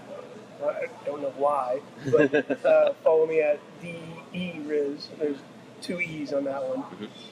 I 0.63 0.87
don't 1.05 1.21
know 1.21 1.33
why, 1.37 1.81
but 2.11 2.33
uh, 2.65 2.93
follow 3.03 3.27
me 3.27 3.41
at 3.41 3.59
DE 3.79 4.59
Riz. 4.65 5.07
There's 5.19 5.37
two 5.81 5.99
E's 5.99 6.33
on 6.33 6.45
that 6.45 6.63
one. 6.63 6.83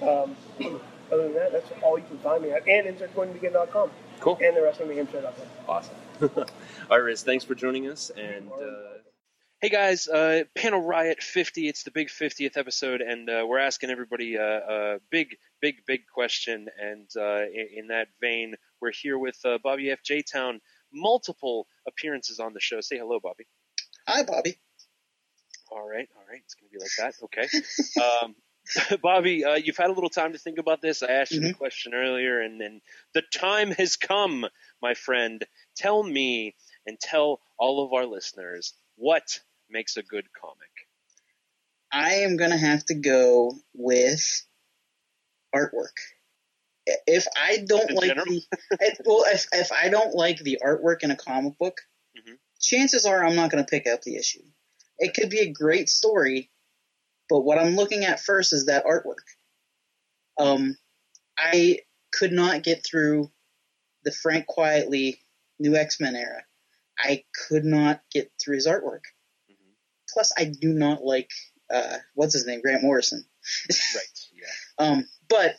Um, 0.01 0.35
other 1.11 1.23
than 1.23 1.33
that, 1.33 1.51
that's 1.51 1.71
all 1.81 1.97
you 1.97 2.05
can 2.05 2.19
find 2.19 2.43
me 2.43 2.51
at, 2.51 2.67
and 2.67 2.87
insertcoinbegin.com. 2.87 3.89
Cool. 4.19 4.37
And 4.41 4.55
the 4.55 4.61
rest 4.61 4.79
of 4.79 4.87
the 4.87 4.93
wrestlingmayhemshow.com. 4.93 5.47
Awesome. 5.67 5.95
All 6.21 6.45
right, 6.89 6.97
Riz, 6.97 7.23
thanks 7.23 7.43
for 7.43 7.55
joining 7.55 7.89
us. 7.89 8.11
And 8.15 8.49
uh, 8.51 8.99
hey, 9.61 9.69
guys, 9.69 10.07
uh, 10.07 10.43
Panel 10.55 10.81
Riot 10.81 11.21
50. 11.21 11.67
It's 11.67 11.83
the 11.83 11.91
big 11.91 12.07
50th 12.07 12.57
episode, 12.57 13.01
and 13.01 13.29
uh, 13.29 13.45
we're 13.47 13.59
asking 13.59 13.89
everybody 13.89 14.35
a, 14.35 14.57
a 14.57 14.97
big, 15.11 15.35
big, 15.61 15.85
big 15.85 16.01
question. 16.13 16.67
And 16.81 17.09
uh, 17.17 17.43
in, 17.53 17.67
in 17.75 17.87
that 17.87 18.07
vein, 18.21 18.55
we're 18.81 18.91
here 18.91 19.17
with 19.17 19.37
uh, 19.43 19.57
Bobby 19.63 19.91
F. 19.91 19.99
J. 20.03 20.21
Town. 20.21 20.61
Multiple 20.95 21.67
appearances 21.87 22.39
on 22.39 22.53
the 22.53 22.59
show. 22.59 22.81
Say 22.81 22.97
hello, 22.97 23.19
Bobby. 23.21 23.45
Hi, 24.07 24.23
Bobby. 24.23 24.57
All 25.71 25.87
right, 25.87 26.07
all 26.15 26.23
right. 26.29 26.41
It's 26.43 26.55
going 26.55 26.69
to 26.69 26.77
be 26.77 26.79
like 26.79 26.91
that. 26.97 27.15
Okay. 27.25 27.47
um, 28.23 28.35
Bobby, 29.01 29.45
uh, 29.45 29.55
you've 29.55 29.77
had 29.77 29.89
a 29.89 29.93
little 29.93 30.09
time 30.09 30.33
to 30.33 30.39
think 30.39 30.57
about 30.57 30.81
this. 30.81 31.03
I 31.03 31.11
asked 31.11 31.31
you 31.31 31.41
the 31.41 31.53
question 31.53 31.93
earlier, 31.93 32.41
and 32.41 32.59
then 32.59 32.81
the 33.13 33.21
time 33.33 33.71
has 33.71 33.95
come, 33.95 34.45
my 34.81 34.93
friend. 34.93 35.45
Tell 35.75 36.01
me 36.01 36.55
and 36.85 36.99
tell 36.99 37.41
all 37.57 37.85
of 37.85 37.93
our 37.93 38.05
listeners 38.05 38.73
what 38.95 39.39
makes 39.69 39.97
a 39.97 40.03
good 40.03 40.25
comic. 40.39 40.57
I 41.91 42.25
am 42.25 42.37
gonna 42.37 42.57
have 42.57 42.85
to 42.85 42.95
go 42.95 43.53
with 43.73 44.45
artwork. 45.55 45.97
If 46.85 47.25
I 47.35 47.57
don't 47.65 47.89
In 47.91 47.95
like 47.95 48.09
general? 48.09 48.25
the 48.27 48.41
if- 48.81 48.99
well, 49.05 49.23
if 49.27 49.47
if 49.53 49.71
I 49.71 49.89
don't 49.89 50.13
like 50.13 50.39
the 50.39 50.59
artwork 50.63 51.03
in 51.03 51.11
a 51.11 51.15
comic 51.15 51.57
book, 51.57 51.81
Mm-hmm. 52.17 52.35
chances 52.61 53.05
are 53.05 53.25
I'm 53.25 53.35
not 53.35 53.51
gonna 53.51 53.65
pick 53.65 53.87
up 53.87 54.01
the 54.03 54.15
issue. 54.15 54.43
It 54.99 55.13
could 55.13 55.29
be 55.29 55.39
a 55.39 55.51
great 55.51 55.89
story, 55.89 56.49
but 57.29 57.41
what 57.41 57.57
I'm 57.59 57.75
looking 57.75 58.05
at 58.05 58.21
first 58.21 58.53
is 58.53 58.67
that 58.67 58.85
artwork. 58.85 59.25
Um, 60.39 60.77
I 61.37 61.79
could 62.13 62.31
not 62.31 62.63
get 62.63 62.85
through 62.85 63.31
the 64.03 64.11
Frank 64.11 64.45
Quitely 64.47 65.19
new 65.59 65.75
X 65.75 65.99
Men 65.99 66.15
era. 66.15 66.43
I 66.97 67.25
could 67.49 67.65
not 67.65 68.01
get 68.13 68.31
through 68.41 68.55
his 68.55 68.67
artwork. 68.67 69.01
Plus, 70.13 70.31
I 70.37 70.45
do 70.45 70.69
not 70.73 71.03
like 71.03 71.29
uh, 71.69 71.97
what's 72.13 72.33
his 72.33 72.45
name, 72.45 72.61
Grant 72.61 72.83
Morrison. 72.83 73.25
right. 73.69 74.27
Yeah. 74.33 74.45
Um, 74.77 75.07
but 75.27 75.55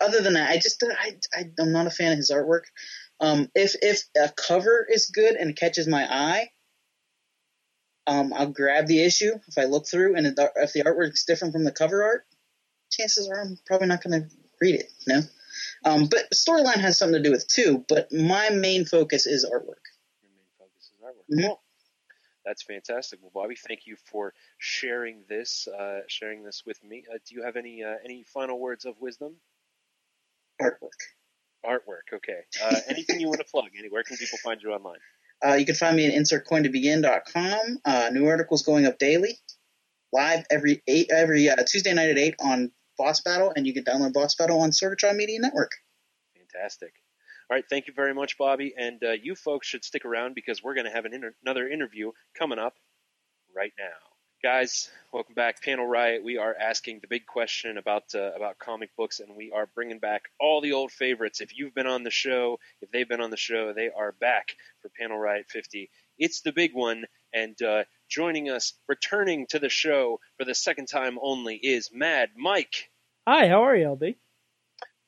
other 0.00 0.20
than 0.20 0.34
that, 0.34 0.50
I 0.50 0.56
just 0.56 0.82
I, 0.82 1.16
I 1.32 1.44
I'm 1.58 1.72
not 1.72 1.86
a 1.86 1.90
fan 1.90 2.12
of 2.12 2.18
his 2.18 2.30
artwork. 2.30 2.64
Um, 3.20 3.48
if 3.54 3.74
if 3.82 4.02
a 4.16 4.30
cover 4.30 4.86
is 4.88 5.06
good 5.06 5.34
and 5.36 5.56
catches 5.56 5.86
my 5.86 6.04
eye, 6.04 6.50
um, 8.06 8.32
I'll 8.34 8.50
grab 8.50 8.86
the 8.86 9.02
issue 9.02 9.32
if 9.48 9.58
I 9.58 9.64
look 9.64 9.86
through, 9.86 10.16
and 10.16 10.26
if 10.26 10.34
the, 10.36 10.82
artwork's 10.84 11.24
different 11.24 11.52
from 11.52 11.64
the 11.64 11.72
cover 11.72 12.02
art, 12.02 12.26
chances 12.90 13.28
are 13.28 13.40
I'm 13.40 13.58
probably 13.66 13.88
not 13.88 14.02
going 14.02 14.22
to 14.22 14.28
read 14.60 14.76
it. 14.76 14.92
You 15.06 15.14
know. 15.14 15.22
Um, 15.84 16.06
but 16.06 16.30
storyline 16.34 16.80
has 16.80 16.98
something 16.98 17.22
to 17.22 17.22
do 17.22 17.30
with 17.30 17.44
it 17.44 17.48
too. 17.48 17.84
But 17.88 18.12
my 18.12 18.50
main 18.50 18.84
focus 18.84 19.26
is 19.26 19.44
artwork. 19.44 19.84
Your 20.22 20.30
main 20.34 20.48
focus 20.58 20.90
is 20.92 21.00
artwork. 21.02 21.42
Cool. 21.42 21.60
That's 22.44 22.62
fantastic. 22.62 23.18
Well, 23.20 23.32
Bobby, 23.34 23.56
thank 23.56 23.86
you 23.86 23.96
for 23.96 24.32
sharing 24.58 25.24
this, 25.28 25.66
uh, 25.66 26.00
sharing 26.06 26.44
this 26.44 26.62
with 26.64 26.82
me. 26.84 27.04
Uh, 27.12 27.18
do 27.26 27.34
you 27.34 27.42
have 27.42 27.56
any 27.56 27.82
uh, 27.82 27.96
any 28.04 28.22
final 28.22 28.60
words 28.60 28.84
of 28.84 29.00
wisdom? 29.00 29.36
Artwork. 30.60 31.00
Artwork. 31.64 32.14
Okay. 32.14 32.40
Uh, 32.62 32.76
anything 32.88 33.20
you 33.20 33.28
want 33.28 33.40
to 33.40 33.46
plug? 33.50 33.66
Anywhere 33.78 34.02
can 34.02 34.16
people 34.16 34.38
find 34.42 34.60
you 34.62 34.72
online? 34.72 34.98
Uh, 35.44 35.54
you 35.54 35.66
can 35.66 35.74
find 35.74 35.96
me 35.96 36.06
at 36.06 36.14
insertcointobegin.com. 36.14 37.78
Uh, 37.84 38.10
new 38.12 38.26
articles 38.26 38.62
going 38.62 38.86
up 38.86 38.98
daily, 38.98 39.38
live 40.12 40.46
every 40.50 40.82
eight 40.86 41.10
every 41.10 41.50
uh, 41.50 41.56
Tuesday 41.56 41.92
night 41.92 42.10
at 42.10 42.18
eight 42.18 42.34
on 42.40 42.72
Boss 42.96 43.20
Battle, 43.20 43.52
and 43.54 43.66
you 43.66 43.74
can 43.74 43.84
download 43.84 44.14
Boss 44.14 44.34
Battle 44.34 44.60
on 44.60 44.70
Sorgatron 44.70 45.16
Media 45.16 45.38
Network. 45.38 45.72
Fantastic. 46.34 46.92
All 47.50 47.56
right, 47.56 47.64
thank 47.68 47.86
you 47.86 47.92
very 47.94 48.14
much, 48.14 48.38
Bobby. 48.38 48.74
And 48.76 49.02
uh, 49.04 49.12
you 49.22 49.34
folks 49.34 49.68
should 49.68 49.84
stick 49.84 50.04
around 50.04 50.34
because 50.34 50.62
we're 50.62 50.74
going 50.74 50.86
to 50.86 50.90
have 50.90 51.04
an 51.04 51.14
inter- 51.14 51.34
another 51.44 51.68
interview 51.68 52.10
coming 52.36 52.58
up 52.58 52.74
right 53.54 53.72
now. 53.78 54.15
Guys, 54.46 54.92
welcome 55.12 55.34
back, 55.34 55.60
Panel 55.60 55.88
Riot. 55.88 56.22
We 56.22 56.38
are 56.38 56.54
asking 56.54 57.00
the 57.00 57.08
big 57.08 57.26
question 57.26 57.78
about 57.78 58.14
uh, 58.14 58.30
about 58.36 58.60
comic 58.60 58.94
books, 58.96 59.18
and 59.18 59.34
we 59.34 59.50
are 59.50 59.66
bringing 59.74 59.98
back 59.98 60.26
all 60.38 60.60
the 60.60 60.72
old 60.72 60.92
favorites. 60.92 61.40
If 61.40 61.58
you've 61.58 61.74
been 61.74 61.88
on 61.88 62.04
the 62.04 62.12
show, 62.12 62.60
if 62.80 62.88
they've 62.92 63.08
been 63.08 63.20
on 63.20 63.30
the 63.30 63.36
show, 63.36 63.72
they 63.72 63.90
are 63.90 64.12
back 64.12 64.54
for 64.82 64.90
Panel 65.00 65.18
Riot 65.18 65.46
50. 65.48 65.90
It's 66.16 66.42
the 66.42 66.52
big 66.52 66.74
one, 66.74 67.06
and 67.34 67.60
uh, 67.60 67.82
joining 68.08 68.48
us, 68.48 68.74
returning 68.86 69.48
to 69.48 69.58
the 69.58 69.68
show 69.68 70.20
for 70.38 70.44
the 70.44 70.54
second 70.54 70.86
time 70.86 71.18
only, 71.20 71.56
is 71.56 71.90
Mad 71.92 72.30
Mike. 72.36 72.88
Hi, 73.26 73.48
how 73.48 73.64
are 73.64 73.74
you, 73.74 73.86
LB? 73.86 74.14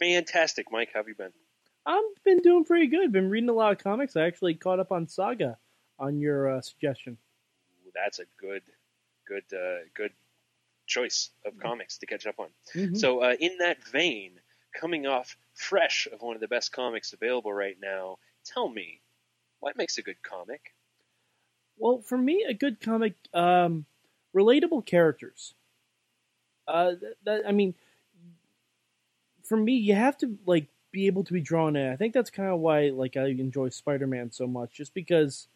Fantastic, 0.01 0.67
Mike. 0.73 0.89
How 0.93 0.99
have 0.99 1.09
you 1.09 1.15
been? 1.15 1.33
I've 1.87 2.25
been 2.25 2.41
doing 2.41 2.65
pretty 2.65 2.89
good. 2.89 3.13
Been 3.13 3.31
reading 3.31 3.51
a 3.51 3.55
lot 3.55 3.71
of 3.71 3.79
comics. 3.79 4.17
I 4.17 4.23
actually 4.23 4.55
caught 4.55 4.81
up 4.81 4.91
on 4.91 5.07
Saga 5.07 5.59
on 5.97 6.19
your 6.19 6.57
uh, 6.57 6.61
suggestion. 6.61 7.19
that's 7.95 8.19
a 8.19 8.25
good, 8.41 8.63
good, 9.29 9.45
uh, 9.53 9.85
good 9.95 10.13
choice 10.87 11.31
of 11.45 11.59
comics 11.59 11.99
to 11.99 12.07
catch 12.07 12.27
up 12.27 12.39
on. 12.39 12.49
Mhm. 12.75 12.97
So, 12.97 13.23
uh, 13.23 13.37
in 13.39 13.59
that 13.59 13.85
vein, 13.85 14.41
coming 14.73 15.07
off 15.07 15.37
fresh 15.55 16.07
of 16.07 16.23
one 16.23 16.35
of 16.35 16.41
the 16.41 16.49
best 16.49 16.73
comics 16.73 17.13
available 17.13 17.53
right 17.53 17.79
now, 17.81 18.19
tell 18.45 18.69
me, 18.69 19.01
what 19.61 19.77
makes 19.77 19.99
a 19.99 20.03
good 20.03 20.23
comic? 20.23 20.75
Well, 21.77 22.01
for 22.01 22.19
me, 22.19 22.45
a 22.45 22.55
good 22.55 22.81
comic, 22.81 23.15
um, 23.35 23.87
relatable 24.35 24.87
characters. 24.87 25.55
Uh, 26.67 26.93
that, 26.93 27.15
that 27.25 27.49
I 27.49 27.53
mean, 27.53 27.75
for 29.43 29.57
me, 29.57 29.75
you 29.75 29.95
have 29.95 30.17
to 30.19 30.39
like 30.47 30.69
be 30.91 31.07
able 31.07 31.25
to 31.25 31.33
be 31.33 31.41
drawn 31.41 31.77
in. 31.77 31.93
I 31.93 31.97
think 31.97 32.15
that's 32.15 32.31
kind 32.31 32.51
of 32.51 32.61
why 32.61 32.91
like 32.91 33.17
I 33.17 33.27
enjoy 33.27 33.69
Spider-Man 33.71 34.33
so 34.33 34.47
much, 34.47 34.73
just 34.75 34.95
because 34.95 35.49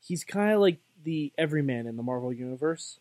he's 0.00 0.24
kind 0.24 0.52
of 0.52 0.60
like 0.60 0.78
the 1.06 1.32
everyman 1.38 1.86
in 1.86 1.96
the 1.96 2.02
Marvel 2.02 2.32
universe. 2.32 2.98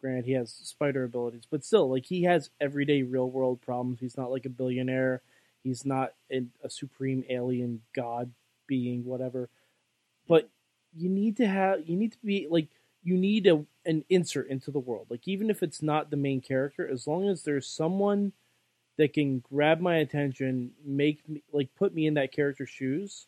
Granted, 0.00 0.26
he 0.26 0.32
has 0.32 0.52
spider 0.52 1.02
abilities, 1.02 1.42
but 1.50 1.64
still, 1.64 1.90
like 1.90 2.06
he 2.06 2.22
has 2.22 2.50
everyday 2.60 3.02
real 3.02 3.28
world 3.28 3.60
problems. 3.60 3.98
He's 3.98 4.16
not 4.16 4.30
like 4.30 4.46
a 4.46 4.48
billionaire. 4.48 5.22
He's 5.64 5.84
not 5.84 6.14
an, 6.30 6.52
a 6.62 6.70
supreme 6.70 7.24
alien 7.28 7.82
god 7.96 8.30
being, 8.68 9.04
whatever. 9.04 9.48
But 10.28 10.48
you 10.96 11.08
need 11.08 11.36
to 11.38 11.48
have, 11.48 11.80
you 11.84 11.96
need 11.96 12.12
to 12.12 12.18
be 12.24 12.46
like, 12.48 12.68
you 13.02 13.16
need 13.16 13.48
a 13.48 13.64
an 13.84 14.04
insert 14.08 14.48
into 14.48 14.70
the 14.70 14.78
world. 14.78 15.08
Like 15.10 15.26
even 15.26 15.50
if 15.50 15.64
it's 15.64 15.82
not 15.82 16.10
the 16.10 16.16
main 16.16 16.40
character, 16.40 16.88
as 16.88 17.08
long 17.08 17.28
as 17.28 17.42
there's 17.42 17.66
someone 17.66 18.32
that 18.98 19.12
can 19.12 19.40
grab 19.40 19.80
my 19.80 19.96
attention, 19.96 20.70
make 20.84 21.28
me 21.28 21.42
like 21.52 21.74
put 21.76 21.92
me 21.92 22.06
in 22.06 22.14
that 22.14 22.30
character's 22.30 22.70
shoes, 22.70 23.26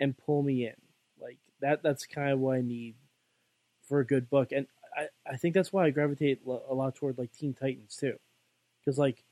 and 0.00 0.18
pull 0.18 0.42
me 0.42 0.66
in. 0.66 0.74
Like 1.20 1.38
that. 1.60 1.84
That's 1.84 2.06
kind 2.06 2.32
of 2.32 2.40
what 2.40 2.56
I 2.56 2.60
need 2.60 2.96
for 3.88 4.00
a 4.00 4.06
good 4.06 4.28
book, 4.30 4.52
and 4.52 4.66
I 4.96 5.08
I 5.26 5.36
think 5.36 5.54
that's 5.54 5.72
why 5.72 5.86
I 5.86 5.90
gravitate 5.90 6.40
a 6.46 6.74
lot 6.74 6.94
toward 6.94 7.18
like 7.18 7.32
Teen 7.32 7.54
Titans 7.54 7.96
too, 7.96 8.18
because 8.80 8.98
like 8.98 9.24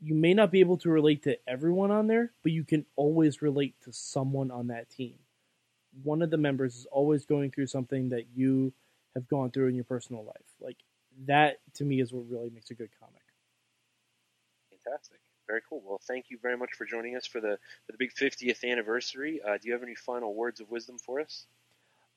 you 0.00 0.14
may 0.14 0.34
not 0.34 0.52
be 0.52 0.60
able 0.60 0.76
to 0.78 0.90
relate 0.90 1.22
to 1.24 1.36
everyone 1.48 1.90
on 1.90 2.06
there, 2.06 2.32
but 2.42 2.52
you 2.52 2.64
can 2.64 2.86
always 2.96 3.42
relate 3.42 3.74
to 3.82 3.92
someone 3.92 4.50
on 4.50 4.68
that 4.68 4.88
team. 4.90 5.14
One 6.02 6.22
of 6.22 6.30
the 6.30 6.36
members 6.36 6.76
is 6.76 6.86
always 6.86 7.24
going 7.24 7.50
through 7.50 7.66
something 7.66 8.08
that 8.10 8.26
you 8.34 8.72
have 9.14 9.26
gone 9.28 9.50
through 9.50 9.68
in 9.68 9.74
your 9.74 9.84
personal 9.84 10.24
life. 10.24 10.54
Like 10.60 10.76
that 11.26 11.58
to 11.74 11.84
me 11.84 12.00
is 12.00 12.12
what 12.12 12.28
really 12.30 12.50
makes 12.50 12.70
a 12.70 12.74
good 12.74 12.90
comic. 13.00 13.22
Fantastic. 14.70 15.18
Very 15.48 15.62
cool. 15.68 15.82
Well, 15.84 16.00
thank 16.06 16.26
you 16.28 16.38
very 16.40 16.56
much 16.56 16.70
for 16.76 16.84
joining 16.84 17.16
us 17.16 17.26
for 17.26 17.40
the 17.40 17.58
for 17.86 17.92
the 17.92 17.98
big 17.98 18.12
50th 18.14 18.70
anniversary. 18.70 19.40
Uh, 19.42 19.56
do 19.56 19.66
you 19.66 19.72
have 19.72 19.82
any 19.82 19.94
final 19.94 20.34
words 20.34 20.60
of 20.60 20.70
wisdom 20.70 20.98
for 20.98 21.20
us? 21.20 21.46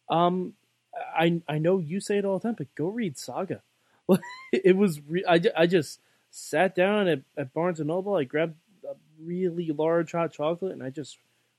Um, 0.09 0.53
I 0.93 1.41
I 1.47 1.57
know 1.57 1.79
you 1.79 1.99
say 1.99 2.17
it 2.17 2.25
all 2.25 2.39
the 2.39 2.47
time, 2.47 2.55
but 2.57 2.73
go 2.75 2.87
read 2.87 3.17
Saga. 3.17 3.61
it 4.51 4.75
was 4.75 4.99
re- 5.07 5.25
I, 5.27 5.41
I 5.55 5.67
just 5.67 5.99
sat 6.29 6.75
down 6.75 7.07
at, 7.07 7.21
at 7.37 7.53
Barnes 7.53 7.79
and 7.79 7.87
Noble. 7.87 8.15
I 8.15 8.23
grabbed 8.23 8.55
a 8.83 8.95
really 9.23 9.71
large 9.71 10.11
hot 10.11 10.33
chocolate 10.33 10.73
and 10.73 10.83
I 10.83 10.89
just 10.89 11.17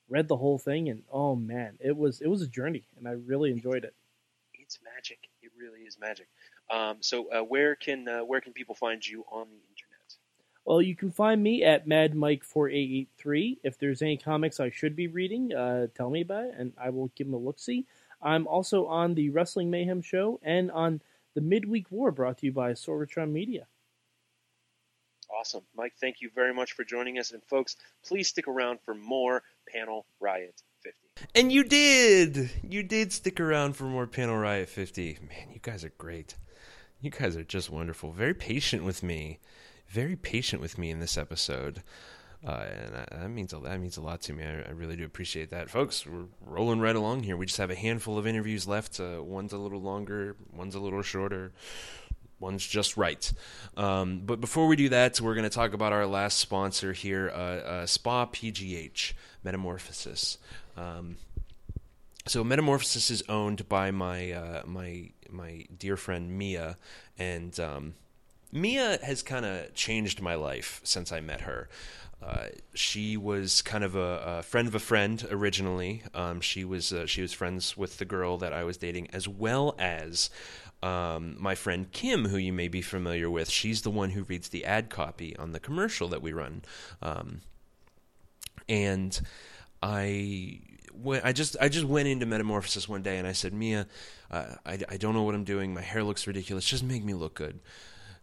read 0.09 0.29
the 0.29 0.37
whole 0.37 0.59
thing. 0.59 0.89
And 0.89 1.03
oh 1.11 1.35
man, 1.35 1.79
it 1.81 1.97
was 1.97 2.21
it 2.21 2.29
was 2.29 2.43
a 2.43 2.47
journey, 2.47 2.85
and 2.99 3.09
I 3.09 3.13
really 3.13 3.51
enjoyed 3.51 3.85
it. 3.85 3.95
It's 4.55 4.79
magic. 4.85 5.29
It 5.43 5.51
really 5.59 5.81
is 5.81 5.99
magic. 5.99 6.29
Um, 6.71 6.99
so, 7.01 7.31
uh, 7.31 7.43
where 7.43 7.75
can 7.75 8.09
uh, 8.09 8.21
where 8.21 8.41
can 8.41 8.53
people 8.53 8.75
find 8.75 9.07
you 9.07 9.25
on 9.31 9.47
the 9.49 9.57
internet? 9.57 10.17
Well, 10.65 10.81
you 10.81 10.95
can 10.95 11.11
find 11.11 11.43
me 11.43 11.65
at 11.65 11.89
MadMike4883. 11.89 13.59
If 13.65 13.79
there's 13.79 14.01
any 14.01 14.17
comics 14.17 14.61
I 14.61 14.71
should 14.71 14.95
be 14.95 15.09
reading, 15.09 15.53
uh, 15.53 15.89
tell 15.95 16.09
me 16.09 16.21
about 16.21 16.45
it, 16.45 16.55
and 16.57 16.73
I 16.81 16.91
will 16.91 17.11
give 17.17 17.27
them 17.27 17.35
a 17.35 17.39
look 17.39 17.59
see. 17.59 17.87
I'm 18.23 18.47
also 18.47 18.87
on 18.87 19.15
the 19.15 19.31
Wrestling 19.31 19.71
Mayhem 19.71 20.01
show 20.01 20.41
and 20.43 20.71
on 20.71 21.01
the 21.35 21.41
Midweek 21.41 21.91
War 21.91 22.11
brought 22.11 22.39
to 22.39 22.47
you 22.47 22.53
by 22.53 22.73
Sorgatron 22.73 23.33
Media. 23.33 23.67
Awesome. 25.39 25.63
Mike, 25.75 25.95
thank 26.01 26.21
you 26.21 26.31
very 26.35 26.53
much 26.53 26.73
for 26.73 26.85
joining 26.85 27.19
us. 27.19 27.33
And 27.33 27.43
folks, 27.45 27.77
please 28.05 28.29
stick 28.29 28.47
around 28.47 28.81
for 28.85 28.95
more 28.95 29.43
Panel 29.67 30.05
Riot 30.21 30.63
50. 30.83 30.99
And 31.35 31.51
you 31.51 31.65
did! 31.65 32.51
You 32.63 32.83
did 32.83 33.13
stick 33.13 33.41
around 33.41 33.75
for 33.75 33.85
more 33.85 34.07
Panel 34.07 34.37
Riot 34.37 34.69
50. 34.69 35.19
Man, 35.27 35.51
you 35.53 35.61
guys 35.61 35.85
are 35.85 35.93
great. 35.97 36.37
You 37.01 37.11
guys 37.11 37.37
are 37.37 37.45
just 37.45 37.71
wonderful. 37.71 38.13
Very 38.13 38.35
patient 38.35 38.85
with 38.85 39.03
me. 39.03 39.41
Very 39.89 40.17
patient 40.17 40.63
with 40.63 40.79
me 40.79 40.91
in 40.91 41.01
this 41.01 41.19
episode. 41.19 41.83
Uh, 42.47 42.67
and 43.11 43.23
that, 43.23 43.31
means 43.31 43.53
a, 43.53 43.59
that 43.59 43.79
means 43.79 43.97
a 43.97 44.01
lot 44.01 44.21
to 44.23 44.33
me. 44.33 44.45
I, 44.45 44.63
I, 44.63 44.71
really 44.71 44.97
do 44.97 45.05
appreciate 45.05 45.51
that, 45.51 45.71
folks. 45.71 46.05
We're 46.05 46.25
rolling 46.45 46.81
right 46.81 46.97
along 46.97 47.23
here. 47.23 47.37
We 47.37 47.47
just 47.47 47.59
have 47.59 47.71
a 47.71 47.77
handful 47.77 48.19
of 48.19 48.27
interviews 48.27 48.67
left. 48.67 48.99
Uh, 48.99 49.23
one's 49.23 49.53
a 49.53 49.59
little 49.59 49.81
longer, 49.81 50.35
one's 50.53 50.75
a 50.75 50.81
little 50.81 51.03
shorter, 51.03 51.53
one's 52.41 52.67
just 52.67 52.97
right. 52.97 53.33
Um, 53.77 54.23
but 54.27 54.41
before 54.41 54.67
we 54.67 54.75
do 54.75 54.89
that, 54.89 55.21
we're 55.21 55.35
going 55.35 55.49
to 55.49 55.55
talk 55.55 55.73
about 55.73 55.93
our 55.93 56.05
last 56.05 56.39
sponsor 56.39 56.93
here, 56.93 57.31
uh, 57.33 57.37
uh 57.37 57.87
Spa 57.87 58.27
PGH 58.27 59.13
Metamorphosis. 59.45 60.39
Um, 60.77 61.19
so 62.27 62.43
Metamorphosis 62.43 63.11
is 63.11 63.23
owned 63.29 63.69
by 63.69 63.93
my 63.93 64.33
uh, 64.33 64.63
my 64.67 65.11
my 65.31 65.67
dear 65.77 65.97
friend 65.97 66.37
Mia, 66.37 66.77
and 67.19 67.59
um, 67.59 67.95
Mia 68.53 68.99
has 69.03 69.23
kind 69.23 69.45
of 69.45 69.75
changed 69.75 70.21
my 70.21 70.35
life 70.35 70.81
since 70.85 71.11
I 71.11 71.21
met 71.21 71.43
her. 71.43 71.69
Uh, 72.23 72.47
she 72.73 73.17
was 73.17 73.63
kind 73.63 73.83
of 73.83 73.97
a, 73.97 74.39
a, 74.39 74.43
friend 74.43 74.69
of 74.69 74.75
a 74.75 74.79
friend 74.79 75.27
originally. 75.31 76.03
Um, 76.15 76.41
she 76.41 76.65
was 76.65 76.93
uh, 76.93 77.07
she 77.07 77.21
was 77.21 77.33
friends 77.33 77.77
with 77.77 77.99
the 77.99 78.05
girl 78.05 78.37
that 78.39 78.53
I 78.53 78.63
was 78.63 78.77
dating, 78.77 79.09
as 79.13 79.27
well 79.27 79.75
as 79.79 80.31
um, 80.83 81.37
my 81.39 81.57
friend 81.57 81.91
Kim, 81.91 82.27
who 82.27 82.37
you 82.37 82.53
may 82.53 82.69
be 82.69 82.81
familiar 82.81 83.29
with. 83.29 83.51
She's 83.51 83.83
the 83.83 83.91
one 83.91 84.11
who 84.11 84.23
reads 84.23 84.51
the 84.51 84.65
ad 84.65 84.89
copy 84.89 85.37
on 85.37 85.51
the 85.53 85.59
commercial 85.59 86.07
that 86.09 86.23
we 86.23 86.33
run, 86.33 86.63
um, 87.01 87.41
and 88.69 89.21
I. 89.83 90.61
I 91.25 91.33
just 91.33 91.57
I 91.59 91.71
just 91.71 91.87
went 91.87 92.07
into 92.07 92.27
Metamorphosis 92.27 92.87
one 92.87 93.03
day 93.03 93.17
and 93.17 93.27
I 93.27 93.33
said, 93.33 93.55
Mia, 93.55 93.87
uh, 94.31 94.57
I, 94.65 94.79
I 94.91 94.97
don't 94.99 95.15
know 95.15 95.23
what 95.23 95.35
I'm 95.35 95.43
doing. 95.43 95.73
My 95.73 95.81
hair 95.81 96.05
looks 96.05 96.27
ridiculous. 96.27 96.67
Just 96.67 96.85
make 96.85 97.03
me 97.03 97.15
look 97.15 97.35
good. 97.35 97.61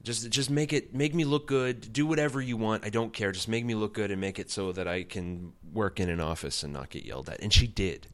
Just 0.02 0.30
just 0.30 0.50
make 0.50 0.72
it 0.72 0.96
make 0.96 1.14
me 1.14 1.26
look 1.26 1.48
good. 1.48 1.92
Do 1.92 2.06
whatever 2.06 2.42
you 2.42 2.56
want. 2.58 2.86
I 2.86 2.90
don't 2.90 3.12
care. 3.12 3.32
Just 3.32 3.48
make 3.48 3.66
me 3.66 3.76
look 3.76 3.94
good 3.94 4.12
and 4.12 4.22
make 4.22 4.40
it 4.40 4.50
so 4.50 4.72
that 4.72 4.88
I 4.88 5.04
can 5.04 5.54
work 5.74 6.00
in 6.00 6.10
an 6.10 6.22
office 6.22 6.64
and 6.64 6.72
not 6.72 6.90
get 6.90 7.06
yelled 7.06 7.30
at. 7.30 7.42
And 7.42 7.52
she 7.52 7.68
did. 7.68 8.08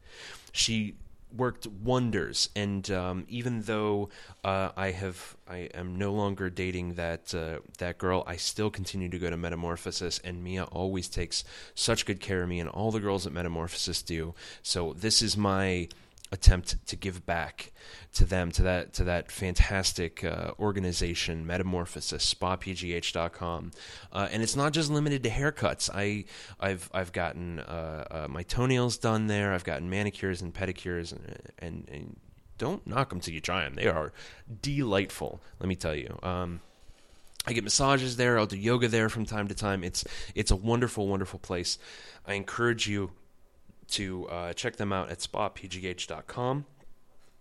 She 0.52 0.96
worked 1.36 1.68
wonders. 1.68 2.50
And 2.56 2.90
um, 2.92 3.26
even 3.28 3.62
though 3.62 4.10
uh, 4.44 4.70
I 4.76 4.92
have, 4.92 5.36
I 5.48 5.70
am 5.74 5.98
no 5.98 6.14
longer 6.14 6.50
dating 6.50 6.96
that 6.96 7.34
uh, 7.34 7.60
that 7.78 7.98
girl, 7.98 8.24
I 8.26 8.38
still 8.38 8.70
continue 8.70 9.10
to 9.10 9.20
go 9.20 9.30
to 9.30 9.38
Metamorphosis, 9.38 10.20
and 10.24 10.44
Mia 10.44 10.64
always 10.66 11.08
takes 11.08 11.44
such 11.74 12.06
good 12.06 12.20
care 12.20 12.44
of 12.44 12.50
me, 12.50 12.60
and 12.60 12.70
all 12.70 12.92
the 12.92 13.00
girls 13.00 13.28
at 13.28 13.34
Metamorphosis 13.34 14.02
do. 14.02 14.34
So 14.64 14.94
this 14.94 15.22
is 15.22 15.36
my 15.38 15.90
attempt 16.32 16.86
to 16.88 16.96
give 16.96 17.26
back 17.26 17.72
to 18.14 18.26
them 18.26 18.52
to 18.52 18.64
that 18.64 18.94
to 18.94 19.04
that 19.04 19.32
fantastic 19.32 20.24
uh, 20.24 20.52
organization 20.60 21.46
metamorphosis 21.46 22.34
spapgh.com 22.34 23.72
uh, 24.12 24.28
and 24.32 24.42
it's 24.42 24.56
not 24.56 24.74
just 24.74 24.90
limited 24.90 25.22
to 25.22 25.30
haircuts 25.30 25.90
i 25.94 26.26
i've 26.60 26.90
i've 26.94 27.12
gotten 27.12 27.60
uh, 27.60 28.06
uh 28.10 28.28
my 28.28 28.42
toenails 28.44 28.98
done 28.98 29.28
there 29.28 29.54
i've 29.54 29.64
gotten 29.64 29.90
manicures 29.90 30.42
and 30.42 30.54
pedicures 30.54 31.12
and, 31.12 31.38
and, 31.60 31.90
and 31.92 32.20
don't 32.58 32.88
knock 32.88 33.10
them 33.10 33.20
till 33.20 33.34
you 33.34 33.42
try 33.42 33.64
them 33.64 33.76
they 33.76 33.88
are 33.88 34.12
delightful 34.62 35.40
let 35.60 35.70
me 35.70 35.76
tell 35.76 35.96
you 35.96 36.18
um, 36.24 36.60
I 37.48 37.54
get 37.54 37.64
massages 37.64 38.18
there. 38.18 38.40
I'll 38.40 38.48
do 38.48 38.58
yoga 38.58 38.88
there 38.88 39.08
from 39.08 39.26
time 39.26 39.50
to 39.50 39.54
time. 39.54 39.84
It's 39.84 40.04
it's 40.34 40.50
a 40.50 40.56
wonderful, 40.56 41.08
wonderful 41.08 41.38
place. 41.38 41.78
I 42.26 42.34
encourage 42.34 42.88
you 42.88 43.12
to 43.90 44.28
uh, 44.28 44.54
check 44.54 44.76
them 44.78 44.92
out 44.92 45.10
at 45.10 45.20
spapgh.com. 45.20 46.66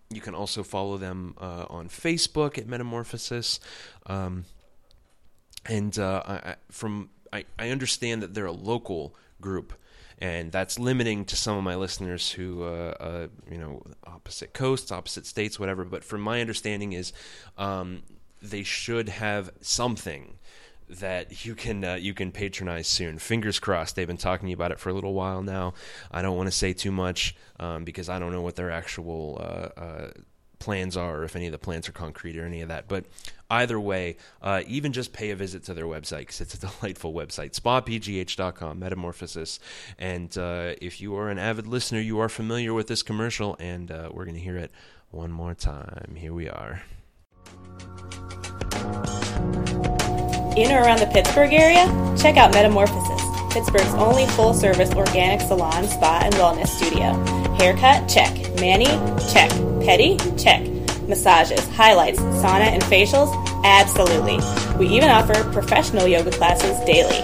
You 0.09 0.21
can 0.21 0.35
also 0.35 0.63
follow 0.63 0.97
them 0.97 1.35
uh, 1.39 1.65
on 1.69 1.89
Facebook 1.89 2.57
at 2.57 2.67
Metamorphosis. 2.67 3.59
Um, 4.05 4.45
and 5.65 5.97
uh, 5.97 6.21
I, 6.25 6.55
from 6.69 7.09
I, 7.33 7.45
I 7.57 7.69
understand 7.69 8.21
that 8.21 8.33
they're 8.33 8.45
a 8.45 8.51
local 8.51 9.15
group, 9.41 9.73
and 10.19 10.51
that's 10.51 10.79
limiting 10.79 11.25
to 11.25 11.35
some 11.35 11.57
of 11.57 11.63
my 11.63 11.75
listeners 11.75 12.31
who, 12.31 12.63
uh, 12.63 12.95
uh, 12.99 13.27
you 13.49 13.57
know, 13.57 13.83
opposite 14.05 14.53
coasts, 14.53 14.91
opposite 14.91 15.25
states, 15.25 15.59
whatever. 15.59 15.83
But 15.83 16.03
from 16.03 16.21
my 16.21 16.39
understanding 16.39 16.93
is, 16.93 17.11
um, 17.57 18.03
they 18.41 18.63
should 18.63 19.09
have 19.09 19.51
something 19.59 20.37
that 20.89 21.45
you 21.45 21.55
can 21.55 21.83
uh, 21.83 21.95
you 21.95 22.13
can 22.13 22.31
patronize 22.31 22.87
soon. 22.87 23.17
Fingers 23.19 23.59
crossed. 23.59 23.95
They've 23.95 24.07
been 24.07 24.17
talking 24.17 24.53
about 24.53 24.71
it 24.71 24.79
for 24.79 24.89
a 24.89 24.93
little 24.93 25.13
while 25.13 25.41
now. 25.41 25.73
I 26.11 26.21
don't 26.21 26.37
want 26.37 26.47
to 26.47 26.51
say 26.51 26.73
too 26.73 26.91
much 26.91 27.35
um, 27.59 27.83
because 27.83 28.09
I 28.09 28.19
don't 28.19 28.31
know 28.31 28.41
what 28.41 28.55
their 28.55 28.71
actual 28.71 29.37
uh, 29.39 29.79
uh, 29.79 30.11
plans 30.59 30.95
are, 30.95 31.19
or 31.19 31.23
if 31.23 31.35
any 31.35 31.47
of 31.47 31.51
the 31.51 31.57
plans 31.57 31.89
are 31.89 31.91
concrete 31.91 32.37
or 32.37 32.45
any 32.45 32.61
of 32.61 32.69
that. 32.69 32.87
But 32.87 33.05
either 33.49 33.79
way, 33.79 34.17
uh, 34.41 34.63
even 34.67 34.93
just 34.93 35.13
pay 35.13 35.31
a 35.31 35.35
visit 35.35 35.63
to 35.65 35.73
their 35.73 35.85
website 35.85 36.19
because 36.19 36.41
it's 36.41 36.53
a 36.53 36.59
delightful 36.67 37.13
website. 37.13 37.59
SpaPGH.com, 37.59 38.79
Metamorphosis. 38.79 39.59
And 39.97 40.35
uh, 40.37 40.73
if 40.81 41.01
you 41.01 41.15
are 41.15 41.29
an 41.29 41.39
avid 41.39 41.67
listener, 41.67 41.99
you 41.99 42.19
are 42.19 42.29
familiar 42.29 42.73
with 42.73 42.87
this 42.87 43.03
commercial, 43.03 43.55
and 43.59 43.91
uh, 43.91 44.09
we're 44.11 44.25
going 44.25 44.35
to 44.35 44.41
hear 44.41 44.57
it 44.57 44.71
one 45.11 45.31
more 45.31 45.53
time. 45.53 46.15
Here 46.15 46.33
we 46.33 46.49
are 46.49 46.83
in 50.57 50.71
or 50.71 50.81
around 50.81 50.99
the 50.99 51.07
Pittsburgh 51.07 51.53
area, 51.53 51.85
check 52.17 52.37
out 52.37 52.53
Metamorphosis, 52.53 53.21
Pittsburgh's 53.55 53.93
only 53.93 54.25
full 54.27 54.53
service 54.53 54.91
organic 54.93 55.39
salon, 55.39 55.87
spa, 55.87 56.19
and 56.23 56.33
wellness 56.35 56.67
studio. 56.67 57.13
Haircut? 57.55 58.09
Check. 58.09 58.33
Mani? 58.59 58.85
Check. 59.31 59.49
Pedi? 59.79 60.17
Check. 60.41 60.67
Massages, 61.07 61.65
highlights, 61.69 62.19
sauna, 62.19 62.67
and 62.67 62.83
facials? 62.83 63.31
Absolutely. 63.63 64.39
We 64.77 64.93
even 64.93 65.09
offer 65.09 65.41
professional 65.51 66.05
yoga 66.05 66.31
classes 66.31 66.77
daily. 66.85 67.21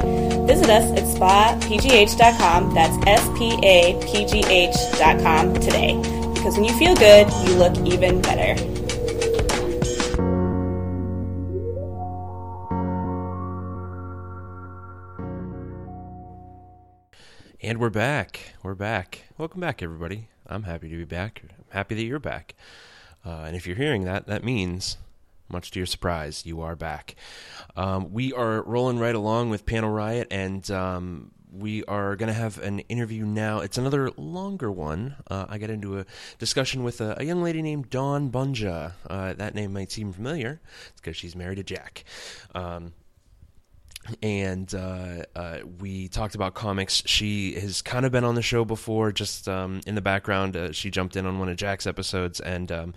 Visit 0.48 0.70
us 0.70 0.90
at 0.92 1.04
spapgh.com, 1.04 2.74
that's 2.74 3.08
S 3.08 3.28
P 3.38 3.60
A 3.64 4.00
P 4.06 4.26
G 4.26 4.44
H.com 4.48 5.54
today. 5.56 5.96
Because 6.34 6.56
when 6.56 6.64
you 6.64 6.74
feel 6.80 6.96
good, 6.96 7.28
you 7.46 7.56
look 7.56 7.78
even 7.86 8.22
better. 8.22 8.71
And 17.72 17.80
we're 17.80 17.90
back. 17.90 18.56
We're 18.64 18.76
back. 18.76 19.22
Welcome 19.38 19.62
back, 19.62 19.82
everybody. 19.82 20.28
I'm 20.46 20.64
happy 20.64 20.90
to 20.90 20.98
be 20.98 21.06
back. 21.06 21.42
I'm 21.48 21.64
happy 21.70 21.96
that 21.96 22.04
you're 22.04 22.20
back. 22.20 22.54
Uh, 23.26 23.44
and 23.46 23.56
if 23.56 23.66
you're 23.66 23.78
hearing 23.78 24.04
that, 24.04 24.28
that 24.28 24.44
means, 24.44 24.98
much 25.48 25.72
to 25.72 25.80
your 25.80 25.86
surprise, 25.86 26.46
you 26.46 26.60
are 26.60 26.76
back. 26.76 27.16
Um, 27.78 28.12
we 28.12 28.34
are 28.34 28.62
rolling 28.64 29.00
right 29.00 29.16
along 29.16 29.52
with 29.52 29.66
Panel 29.66 29.90
Riot, 29.90 30.28
and 30.32 30.70
um, 30.70 31.32
we 31.50 31.86
are 31.86 32.18
going 32.18 32.28
to 32.28 32.34
have 32.34 32.58
an 32.58 32.80
interview 32.80 33.24
now. 33.26 33.62
It's 33.62 33.78
another 33.78 34.12
longer 34.18 34.70
one. 34.70 35.16
Uh, 35.30 35.46
I 35.48 35.58
got 35.58 35.70
into 35.70 35.98
a 35.98 36.06
discussion 36.40 36.84
with 36.84 37.00
a, 37.00 37.22
a 37.22 37.24
young 37.24 37.42
lady 37.42 37.62
named 37.62 37.90
Dawn 37.90 38.30
Bunja. 38.30 38.92
Uh, 39.10 39.32
that 39.32 39.56
name 39.56 39.72
might 39.72 39.94
seem 39.94 40.12
familiar. 40.12 40.60
It's 40.90 41.00
because 41.00 41.16
she's 41.16 41.38
married 41.38 41.56
to 41.56 41.64
Jack. 41.64 42.04
Um, 42.54 42.92
and 44.22 44.74
uh, 44.74 45.24
uh, 45.36 45.60
we 45.80 46.08
talked 46.08 46.36
about 46.36 46.54
comics. 46.54 47.04
She 47.06 47.54
has 47.60 47.82
kind 47.82 48.06
of 48.06 48.12
been 48.12 48.24
on 48.24 48.36
the 48.36 48.42
show 48.42 48.66
before, 48.66 49.12
just 49.12 49.48
um, 49.48 49.82
in 49.86 49.96
the 49.96 50.02
background. 50.02 50.56
Uh, 50.56 50.72
she 50.72 50.90
jumped 50.90 51.16
in 51.16 51.26
on 51.26 51.40
one 51.40 51.50
of 51.50 51.58
Jack's 51.58 51.86
episodes, 51.86 52.40
and 52.40 52.72
um, 52.72 52.94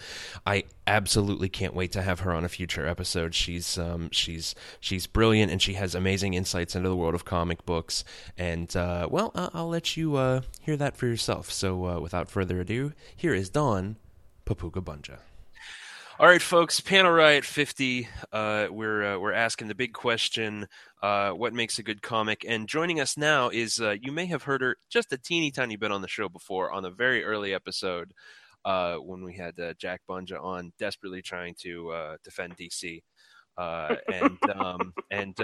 I 0.47 0.65
absolutely 0.87 1.49
can't 1.49 1.75
wait 1.75 1.93
to 1.93 2.03
have 2.03 2.21
her 2.21 2.33
on 2.33 2.45
a 2.45 2.49
future 2.49 2.87
episode. 2.87 3.35
She's 3.35 3.77
um, 3.79 4.09
she's 4.13 4.55
she's 4.81 5.07
brilliant, 5.07 5.53
and 5.53 5.61
she 5.61 5.75
has 5.75 5.95
amazing 5.95 6.35
insights 6.35 6.75
into 6.75 6.89
the 6.89 6.97
world 6.97 7.15
of 7.15 7.25
comic 7.25 7.65
books. 7.67 8.05
And 8.39 8.75
uh, 8.75 9.09
well, 9.11 9.33
I'll 9.35 9.69
let 9.69 9.97
you 9.97 10.17
uh, 10.17 10.43
hear 10.61 10.77
that 10.77 10.97
for 10.97 11.07
yourself. 11.07 11.51
So, 11.51 11.87
uh, 11.87 12.01
without 12.01 12.31
further 12.31 12.61
ado, 12.61 12.93
here 13.15 13.35
is 13.35 13.51
Dawn 13.51 13.97
Papuga 14.47 14.83
Bunja. 14.83 15.19
All 16.21 16.29
right, 16.29 16.41
folks. 16.41 16.79
Panel 16.79 17.11
Riot 17.11 17.45
50. 17.45 18.07
Uh, 18.33 18.69
we're 18.71 19.05
uh, 19.05 19.19
we're 19.19 19.33
asking 19.33 19.67
the 19.67 19.75
big 19.75 19.93
question: 19.93 20.69
uh, 21.03 21.31
What 21.31 21.53
makes 21.53 21.81
a 21.81 21.83
good 21.83 22.03
comic? 22.03 22.45
And 22.47 22.69
joining 22.69 23.01
us 23.01 23.17
now 23.17 23.49
is 23.49 23.81
uh, 23.81 23.97
you 24.01 24.13
may 24.13 24.27
have 24.27 24.45
heard 24.45 24.61
her 24.61 24.77
just 24.89 25.13
a 25.13 25.19
teeny 25.19 25.51
tiny 25.51 25.75
bit 25.75 25.91
on 25.91 26.03
the 26.03 26.09
show 26.09 26.29
before 26.29 26.71
on 26.71 26.85
a 26.85 26.91
very 26.91 27.25
early 27.25 27.53
episode 27.53 28.13
uh, 28.65 28.95
when 28.95 29.25
we 29.25 29.35
had 29.35 29.59
uh, 29.59 29.75
Jack 29.77 30.03
Bunja 30.09 30.41
on, 30.41 30.73
desperately 30.79 31.21
trying 31.21 31.57
to 31.63 32.17
defend 32.23 32.57
DC, 32.57 33.03
and 33.59 34.39
um, 34.55 34.95
and. 35.11 35.37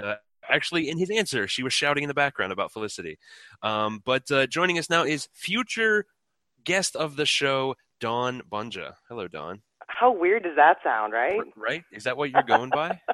Actually, 0.49 0.89
in 0.89 0.97
his 0.97 1.11
answer, 1.11 1.47
she 1.47 1.61
was 1.61 1.71
shouting 1.71 2.03
in 2.03 2.07
the 2.07 2.15
background 2.15 2.51
about 2.51 2.71
Felicity. 2.71 3.19
Um, 3.61 4.01
but 4.03 4.25
joining 4.49 4.79
us 4.79 4.89
now 4.89 5.03
is 5.03 5.29
future 5.31 6.07
guest 6.65 6.95
of 6.95 7.15
the 7.15 7.27
show, 7.27 7.75
Dawn 7.99 8.41
Bunja. 8.51 8.95
Hello, 9.07 9.27
Dawn. 9.27 9.61
How 10.01 10.11
weird 10.11 10.41
does 10.41 10.55
that 10.55 10.77
sound, 10.83 11.13
right? 11.13 11.39
Right? 11.55 11.83
Is 11.91 12.05
that 12.05 12.17
what 12.17 12.31
you're 12.31 12.41
going 12.43 12.71
by? 12.71 12.99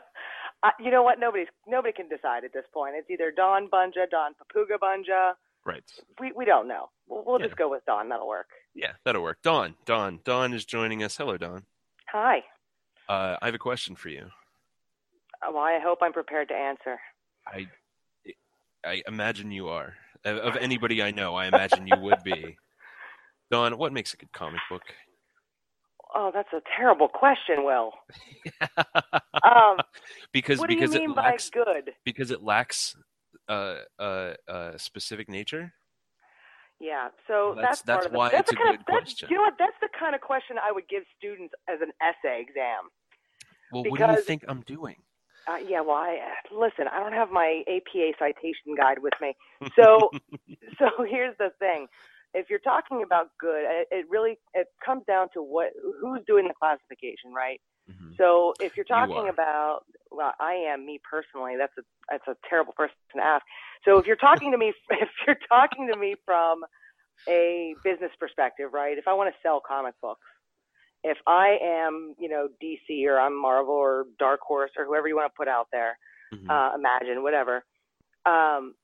Uh, 0.64 0.72
you 0.80 0.89
know 0.89 1.03
what? 1.03 1.19
Nobody's 1.19 1.45
nobody 1.68 1.93
can 1.93 2.09
decide 2.09 2.43
at 2.43 2.51
this 2.51 2.65
point. 2.73 2.95
It's 2.97 3.07
either 3.11 3.30
Dawn 3.31 3.69
Bunja, 3.72 4.09
Dawn 4.09 4.31
Papuga 4.34 4.80
Bunja. 4.81 5.34
right. 5.64 5.84
We 6.19 6.31
we 6.35 6.45
don't 6.45 6.68
know. 6.68 6.89
We'll, 7.07 7.23
we'll 7.27 7.38
just 7.38 7.55
go 7.55 7.69
with 7.69 7.85
Dawn. 7.85 8.09
That'll 8.09 8.27
work. 8.27 8.47
Yeah, 8.73 8.93
that'll 9.05 9.22
work. 9.22 9.38
Dawn, 9.43 9.76
Dawn, 9.85 10.19
Dawn 10.26 10.53
is 10.55 10.65
joining 10.65 11.03
us. 11.03 11.15
Hello, 11.15 11.38
Dawn. 11.38 11.61
Hi. 12.11 12.38
Uh, 13.07 13.38
I 13.39 13.45
have 13.45 13.53
a 13.53 13.59
question 13.59 13.95
for 13.95 14.09
you. 14.09 14.31
Uh, 15.47 15.51
Well, 15.53 15.61
I 15.61 15.77
hope 15.80 15.99
I'm 16.01 16.11
prepared 16.11 16.47
to 16.47 16.55
answer. 16.55 16.97
I, 17.45 17.68
I 18.84 19.03
imagine 19.07 19.51
you 19.51 19.69
are. 19.69 19.93
Of 20.26 20.55
anybody 20.57 21.03
I 21.03 21.11
know, 21.11 21.35
I 21.35 21.45
imagine 21.45 21.85
you 21.85 21.97
would 21.99 22.23
be. 22.23 22.57
Dawn, 23.51 23.77
what 23.77 23.93
makes 23.93 24.15
a 24.15 24.18
good 24.18 24.31
comic 24.34 24.61
book? 24.72 24.81
Oh, 26.16 26.32
that's 26.34 26.52
a 26.54 26.62
terrible 26.78 27.08
question, 27.08 27.64
Will. 27.66 27.92
um, 29.44 29.78
Because 30.32 30.60
what 30.60 30.70
because 30.70 30.92
do 30.92 30.96
you 30.98 31.02
mean 31.02 31.12
it 31.12 31.16
by 31.16 31.24
lacks 31.24 31.50
good? 31.50 31.92
because 32.06 32.32
it 32.32 32.42
lacks 32.44 32.96
uh, 33.50 33.80
uh, 34.00 34.34
uh, 34.48 34.78
specific 34.78 35.30
nature. 35.30 35.74
Yeah, 36.80 37.10
so 37.28 37.48
Well, 37.48 37.56
that's- 37.56 37.82
that's 37.82 37.82
part 37.82 37.86
that's 37.86 38.06
of 38.06 38.12
the, 38.12 38.18
why 38.18 38.30
that's 38.30 38.52
it's 38.52 38.60
a 38.60 38.64
good 38.64 38.76
of, 38.80 38.86
question. 38.86 39.30
You 39.32 39.38
know 39.38 39.44
what? 39.44 39.56
That's 39.58 39.76
the 39.82 39.90
kind 40.00 40.14
of 40.16 40.22
question 40.22 40.58
I 40.64 40.72
would 40.72 40.88
give 40.88 41.04
students 41.18 41.54
as 41.68 41.80
an 41.82 41.92
essay 42.02 42.42
exam. 42.42 42.90
Well, 43.72 43.84
what 43.90 44.00
do 44.00 44.12
you 44.14 44.22
think 44.22 44.46
I'm 44.48 44.62
doing? 44.62 44.96
Uh, 45.48 45.58
yeah, 45.68 45.80
well, 45.82 45.96
I, 45.96 46.20
listen, 46.52 46.88
I 46.92 47.00
don't 47.00 47.14
have 47.14 47.32
my 47.32 47.64
APA 47.68 48.12
citation 48.20 48.76
guide 48.78 49.00
with 49.02 49.14
me. 49.22 49.34
So, 49.78 50.12
so 50.80 50.90
here's 51.10 51.36
the 51.38 51.50
thing: 51.58 51.88
if 52.34 52.49
you're 52.49 52.60
talking 52.60 53.04
about 53.04 53.30
good, 53.40 53.64
it, 53.64 53.88
it 53.91 54.06
really 54.10 54.38
it 54.54 54.68
comes 54.86 55.04
down 55.08 55.28
to 55.34 55.41
what 55.41 55.70
who's 56.02 56.22
doing 56.28 56.48
the 56.48 56.54
classification, 56.60 57.34
right? 57.36 57.60
So, 58.18 58.56
if 58.60 58.74
you're 58.76 58.86
Mm-hmm. 58.86 58.94
You 58.94 59.08
talking 59.08 59.30
about, 59.30 59.82
well, 60.12 60.34
I 60.40 60.54
am 60.54 60.86
me 60.86 60.99
personally. 61.10 61.56
That's 61.58 61.74
a 61.78 61.84
that's 62.10 62.28
a 62.28 62.36
terrible 62.49 62.74
person 62.74 62.95
to 63.16 63.24
ask. 63.24 63.44
So, 63.86 63.98
if 63.98 64.06
you're 64.06 64.16
talking 64.18 64.52
to 64.52 64.58
me, 64.58 64.74
if 64.91 65.10
you're 65.26 65.40
talking 65.48 65.88
to 65.91 65.98
me 65.98 66.16
from 66.26 66.64
a 67.30 67.76
business 67.84 68.12
perspective, 68.20 68.70
right? 68.74 68.98
If 68.98 69.08
I 69.08 69.14
want 69.14 69.34
to 69.34 69.38
sell 69.41 69.62
comic 69.66 69.95
books, 70.02 70.26
if 71.04 71.18
I 71.28 71.58
am, 71.62 72.16
you 72.20 72.30
know, 72.30 72.48
DC 72.64 73.06
or 73.08 73.20
I'm 73.20 73.40
Marvel 73.40 73.76
or 73.76 74.06
Dark 74.20 74.41
Horse 74.41 74.72
or 74.78 74.86
whoever 74.86 75.08
you 75.08 75.16
want 75.16 75.32
to 75.32 75.38
put 75.38 75.48
out 75.48 75.68
there, 75.72 75.98
uh, 76.49 76.72
Imagine, 76.76 77.24
whatever. 77.24 77.64
Um, 78.26 78.76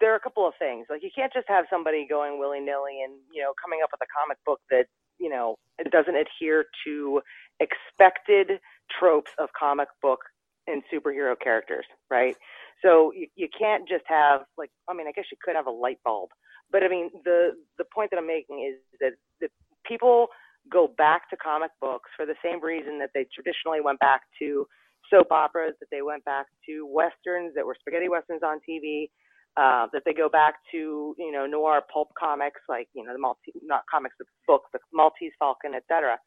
there 0.00 0.12
are 0.12 0.16
a 0.16 0.20
couple 0.20 0.46
of 0.46 0.54
things. 0.58 0.86
Like 0.90 1.02
you 1.02 1.10
can't 1.14 1.32
just 1.32 1.48
have 1.48 1.66
somebody 1.70 2.06
going 2.08 2.38
willy 2.38 2.60
nilly 2.60 3.02
and 3.04 3.14
you 3.32 3.42
know 3.42 3.52
coming 3.62 3.80
up 3.82 3.90
with 3.92 4.00
a 4.02 4.10
comic 4.12 4.38
book 4.46 4.60
that 4.70 4.86
you 5.18 5.28
know 5.30 5.56
it 5.78 5.90
doesn't 5.90 6.16
adhere 6.16 6.66
to 6.86 7.22
expected 7.60 8.60
tropes 8.98 9.30
of 9.38 9.48
comic 9.58 9.88
book 10.02 10.20
and 10.66 10.82
superhero 10.92 11.34
characters, 11.42 11.86
right? 12.10 12.36
So 12.82 13.12
you, 13.14 13.26
you 13.36 13.48
can't 13.56 13.88
just 13.88 14.04
have 14.06 14.42
like 14.58 14.70
I 14.88 14.94
mean 14.94 15.08
I 15.08 15.12
guess 15.12 15.26
you 15.30 15.38
could 15.42 15.56
have 15.56 15.66
a 15.66 15.70
light 15.72 15.98
bulb, 16.04 16.30
but 16.70 16.82
I 16.82 16.88
mean 16.88 17.10
the 17.24 17.52
the 17.78 17.84
point 17.94 18.10
that 18.10 18.18
I'm 18.18 18.26
making 18.26 18.66
is 18.68 18.80
that 19.00 19.12
that 19.40 19.50
people 19.86 20.28
go 20.70 20.88
back 20.98 21.28
to 21.30 21.36
comic 21.36 21.70
books 21.80 22.10
for 22.16 22.26
the 22.26 22.36
same 22.44 22.62
reason 22.62 22.98
that 23.00 23.10
they 23.14 23.26
traditionally 23.34 23.80
went 23.80 23.98
back 24.00 24.22
to 24.40 24.66
soap 25.10 25.32
operas, 25.32 25.74
that 25.80 25.88
they 25.90 26.02
went 26.02 26.24
back 26.24 26.46
to 26.66 26.86
westerns 26.86 27.52
that 27.54 27.66
were 27.66 27.76
spaghetti 27.80 28.08
westerns 28.08 28.42
on 28.44 28.60
TV, 28.68 29.10
uh, 29.56 29.86
that 29.92 30.02
they 30.04 30.14
go 30.14 30.28
back 30.28 30.54
to 30.70 31.14
you 31.18 31.32
know 31.32 31.46
noir 31.46 31.82
pulp 31.92 32.08
comics 32.18 32.60
like 32.68 32.88
you 32.94 33.04
know 33.04 33.12
the 33.12 33.18
Maltese 33.18 33.54
not 33.62 33.82
comics 33.90 34.14
but 34.18 34.26
books, 34.46 34.68
the 34.72 34.78
Maltese 34.92 35.32
Falcon, 35.38 35.74
etc. 35.74 36.18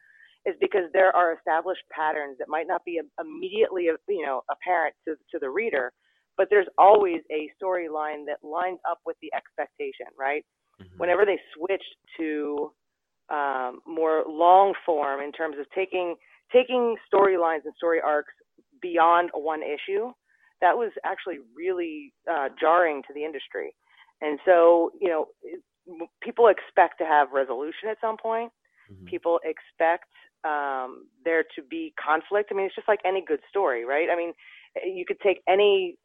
Is 0.45 0.55
because 0.61 0.83
there 0.93 1.15
are 1.15 1.33
established 1.33 1.81
patterns 1.91 2.37
that 2.37 2.47
might 2.47 2.67
not 2.67 2.85
be 2.85 2.99
immediately 3.19 3.89
you 4.07 4.25
know 4.25 4.41
apparent 4.51 4.95
to 5.07 5.15
to 5.31 5.39
the 5.39 5.49
reader, 5.49 5.91
but 6.37 6.47
there's 6.49 6.67
always 6.77 7.21
a 7.31 7.49
storyline 7.61 8.25
that 8.27 8.37
lines 8.43 8.79
up 8.89 8.99
with 9.05 9.17
the 9.21 9.31
expectation, 9.33 10.07
right? 10.17 10.45
Whenever 10.97 11.25
they 11.25 11.39
switched 11.55 11.95
to 12.19 12.71
um, 13.29 13.79
more 13.87 14.23
long 14.27 14.73
form 14.85 15.21
in 15.21 15.31
terms 15.31 15.55
of 15.59 15.65
taking 15.73 16.15
taking 16.53 16.95
storylines 17.11 17.65
and 17.65 17.73
story 17.75 17.99
arcs 18.05 18.33
beyond 18.81 19.31
one 19.33 19.61
issue, 19.63 20.11
that 20.61 20.77
was 20.77 20.91
actually 21.03 21.39
really 21.55 22.13
uh, 22.31 22.49
jarring 22.59 23.01
to 23.07 23.13
the 23.13 23.23
industry. 23.23 23.75
And 24.21 24.39
so, 24.45 24.91
you 24.99 25.09
know, 25.09 25.27
it- 25.43 25.61
people 26.21 26.47
expect 26.47 26.97
to 26.97 27.05
have 27.05 27.31
resolution 27.31 27.89
at 27.89 27.97
some 28.01 28.17
point. 28.17 28.51
People 29.05 29.39
expect 29.43 30.09
um, 30.43 31.07
there 31.23 31.43
to 31.55 31.61
be 31.69 31.93
conflict. 32.03 32.49
I 32.51 32.55
mean, 32.55 32.65
it's 32.65 32.75
just 32.75 32.87
like 32.87 32.99
any 33.05 33.23
good 33.25 33.39
story, 33.49 33.85
right? 33.85 34.09
I 34.11 34.15
mean, 34.15 34.33
you 34.83 35.05
could 35.05 35.19
take 35.21 35.41
any 35.47 35.97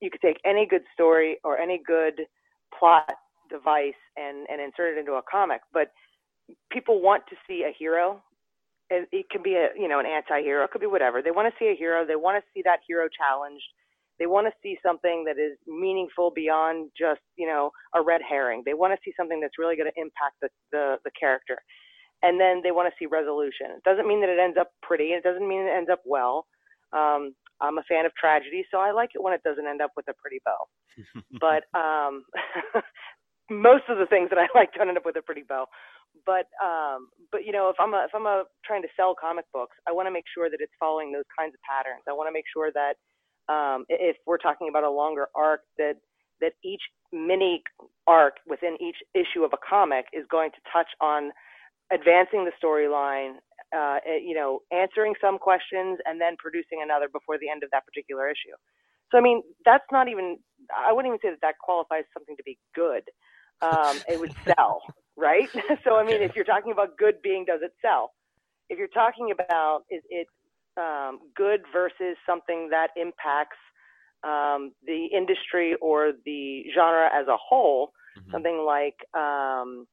you 0.00 0.10
could 0.10 0.20
take 0.20 0.38
any 0.44 0.66
good 0.66 0.82
story 0.92 1.38
or 1.42 1.58
any 1.58 1.80
good 1.84 2.22
plot 2.78 3.10
device 3.48 3.94
and, 4.16 4.46
and 4.50 4.60
insert 4.60 4.96
it 4.96 4.98
into 5.00 5.12
a 5.12 5.22
comic, 5.30 5.60
but 5.72 5.88
people 6.70 7.00
want 7.00 7.22
to 7.28 7.36
see 7.48 7.64
a 7.64 7.72
hero. 7.76 8.22
And 8.90 9.06
it 9.10 9.26
can 9.30 9.42
be 9.42 9.54
a 9.54 9.68
you 9.76 9.88
know 9.88 9.98
an 9.98 10.06
anti-hero, 10.06 10.64
it 10.64 10.70
could 10.70 10.80
be 10.80 10.86
whatever. 10.86 11.22
They 11.22 11.32
want 11.32 11.52
to 11.52 11.58
see 11.58 11.70
a 11.70 11.76
hero. 11.76 12.06
They 12.06 12.16
want 12.16 12.42
to 12.42 12.46
see 12.54 12.62
that 12.64 12.80
hero 12.86 13.08
challenged. 13.08 13.64
They 14.18 14.26
want 14.26 14.46
to 14.46 14.52
see 14.62 14.78
something 14.84 15.24
that 15.26 15.38
is 15.38 15.58
meaningful 15.66 16.30
beyond 16.34 16.90
just 16.96 17.20
you 17.36 17.46
know 17.46 17.70
a 17.94 18.02
red 18.02 18.20
herring. 18.28 18.62
They 18.64 18.74
want 18.74 18.92
to 18.94 19.00
see 19.04 19.12
something 19.16 19.40
that's 19.40 19.58
really 19.58 19.76
going 19.76 19.90
to 19.90 20.00
impact 20.00 20.36
the, 20.40 20.48
the 20.72 20.96
the 21.04 21.10
character. 21.18 21.58
And 22.22 22.40
then 22.40 22.62
they 22.64 22.70
want 22.70 22.88
to 22.88 22.96
see 22.98 23.06
resolution. 23.06 23.76
It 23.76 23.84
doesn't 23.84 24.08
mean 24.08 24.20
that 24.22 24.30
it 24.30 24.38
ends 24.38 24.56
up 24.58 24.70
pretty. 24.82 25.12
It 25.12 25.22
doesn't 25.22 25.46
mean 25.46 25.66
it 25.66 25.70
ends 25.76 25.90
up 25.90 26.00
well. 26.06 26.46
Um, 26.92 27.34
I'm 27.60 27.78
a 27.78 27.82
fan 27.88 28.06
of 28.06 28.14
tragedy, 28.14 28.64
so 28.70 28.78
I 28.78 28.92
like 28.92 29.10
it 29.14 29.22
when 29.22 29.32
it 29.32 29.42
doesn't 29.42 29.66
end 29.66 29.80
up 29.80 29.92
with 29.96 30.06
a 30.08 30.14
pretty 30.20 30.40
bow. 30.44 30.68
but 31.40 31.64
um, 31.78 32.24
most 33.50 33.84
of 33.88 33.98
the 33.98 34.06
things 34.06 34.30
that 34.30 34.38
I 34.38 34.48
like 34.54 34.72
don't 34.74 34.88
end 34.88 34.98
up 34.98 35.06
with 35.06 35.16
a 35.16 35.22
pretty 35.22 35.44
bow. 35.48 35.66
But 36.26 36.48
um, 36.64 37.08
but 37.32 37.44
you 37.44 37.52
know, 37.52 37.70
if 37.70 37.76
I'm 37.80 37.94
a 37.94 38.04
if 38.08 38.14
I'm 38.14 38.26
a 38.26 38.44
trying 38.64 38.82
to 38.82 38.88
sell 38.96 39.14
comic 39.18 39.46
books, 39.52 39.76
I 39.88 39.92
want 39.92 40.06
to 40.08 40.12
make 40.12 40.24
sure 40.34 40.50
that 40.50 40.58
it's 40.60 40.72
following 40.80 41.12
those 41.12 41.28
kinds 41.38 41.54
of 41.54 41.60
patterns. 41.62 42.04
I 42.08 42.12
want 42.14 42.28
to 42.28 42.34
make 42.34 42.46
sure 42.52 42.70
that 42.72 42.96
um, 43.52 43.84
if 43.88 44.16
we're 44.26 44.38
talking 44.38 44.68
about 44.68 44.84
a 44.84 44.90
longer 44.90 45.28
arc, 45.36 45.62
that 45.78 45.96
that 46.40 46.52
each 46.64 46.82
mini 47.12 47.62
arc 48.06 48.36
within 48.46 48.76
each 48.80 48.96
issue 49.14 49.44
of 49.44 49.52
a 49.54 49.58
comic 49.68 50.06
is 50.12 50.24
going 50.30 50.50
to 50.52 50.58
touch 50.72 50.88
on 51.00 51.30
advancing 51.92 52.46
the 52.46 52.52
storyline, 52.62 53.36
uh, 53.76 53.98
eh, 54.06 54.18
you 54.24 54.34
know, 54.34 54.60
answering 54.72 55.14
some 55.20 55.38
questions 55.38 55.98
and 56.06 56.20
then 56.20 56.36
producing 56.38 56.82
another 56.82 57.08
before 57.12 57.38
the 57.38 57.50
end 57.50 57.62
of 57.64 57.70
that 57.72 57.86
particular 57.86 58.28
issue. 58.28 58.56
So 59.12 59.18
I 59.18 59.22
mean, 59.22 59.42
that's 59.64 59.86
not 59.92 60.08
even. 60.08 60.38
I 60.74 60.92
wouldn't 60.92 61.12
even 61.14 61.22
say 61.22 61.30
that 61.30 61.42
that 61.46 61.58
qualifies 61.62 62.04
something 62.14 62.36
to 62.36 62.44
be 62.44 62.58
good. 62.74 63.04
Um, 63.62 64.00
it 64.08 64.20
would 64.20 64.34
sell, 64.44 64.82
right? 65.16 65.48
so 65.84 65.96
I 65.96 66.04
mean, 66.04 66.22
if 66.22 66.36
you're 66.36 66.44
talking 66.44 66.72
about 66.72 66.96
good 66.96 67.22
being, 67.22 67.44
does 67.44 67.60
it 67.62 67.72
sell? 67.80 68.12
If 68.68 68.78
you're 68.78 68.88
talking 68.88 69.30
about 69.30 69.84
is 69.90 70.02
it 70.10 70.26
um, 70.76 71.20
good 71.34 71.62
versus 71.72 72.16
something 72.26 72.68
that 72.70 72.88
impacts 72.96 73.56
um, 74.24 74.72
the 74.84 75.06
industry 75.06 75.74
or 75.80 76.12
the 76.24 76.64
genre 76.74 77.08
as 77.14 77.28
a 77.28 77.36
whole, 77.36 77.92
something 78.30 78.64
like 78.66 78.96
um, 79.14 79.86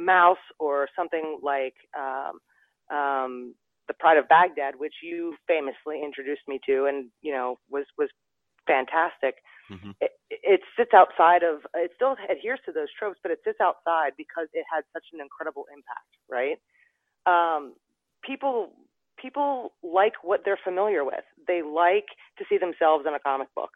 Maus 0.00 0.36
or 0.58 0.88
something 0.96 1.38
like 1.42 1.74
um, 1.98 2.96
um, 2.96 3.54
The 3.88 3.94
Pride 3.98 4.18
of 4.18 4.28
Baghdad, 4.28 4.74
which 4.76 4.94
you 5.02 5.34
famously 5.46 6.02
introduced 6.04 6.42
me 6.48 6.60
to, 6.66 6.86
and 6.86 7.10
you 7.22 7.32
know 7.32 7.56
was 7.70 7.84
was 7.98 8.08
fantastic. 8.70 9.34
It, 10.00 10.12
it 10.30 10.60
sits 10.76 10.90
outside 10.94 11.42
of 11.42 11.62
it 11.74 11.92
still 11.94 12.16
adheres 12.28 12.58
to 12.66 12.72
those 12.72 12.88
tropes, 12.98 13.18
but 13.22 13.30
it 13.30 13.38
sits 13.44 13.58
outside 13.60 14.12
because 14.16 14.48
it 14.52 14.64
had 14.72 14.82
such 14.92 15.04
an 15.12 15.20
incredible 15.20 15.66
impact, 15.70 16.10
right? 16.30 16.58
Um, 17.26 17.74
people 18.22 18.70
people 19.18 19.72
like 19.82 20.14
what 20.22 20.42
they're 20.44 20.58
familiar 20.62 21.04
with. 21.04 21.22
They 21.46 21.62
like 21.62 22.06
to 22.38 22.44
see 22.48 22.58
themselves 22.58 23.04
in 23.06 23.14
a 23.14 23.20
comic 23.20 23.48
book, 23.54 23.70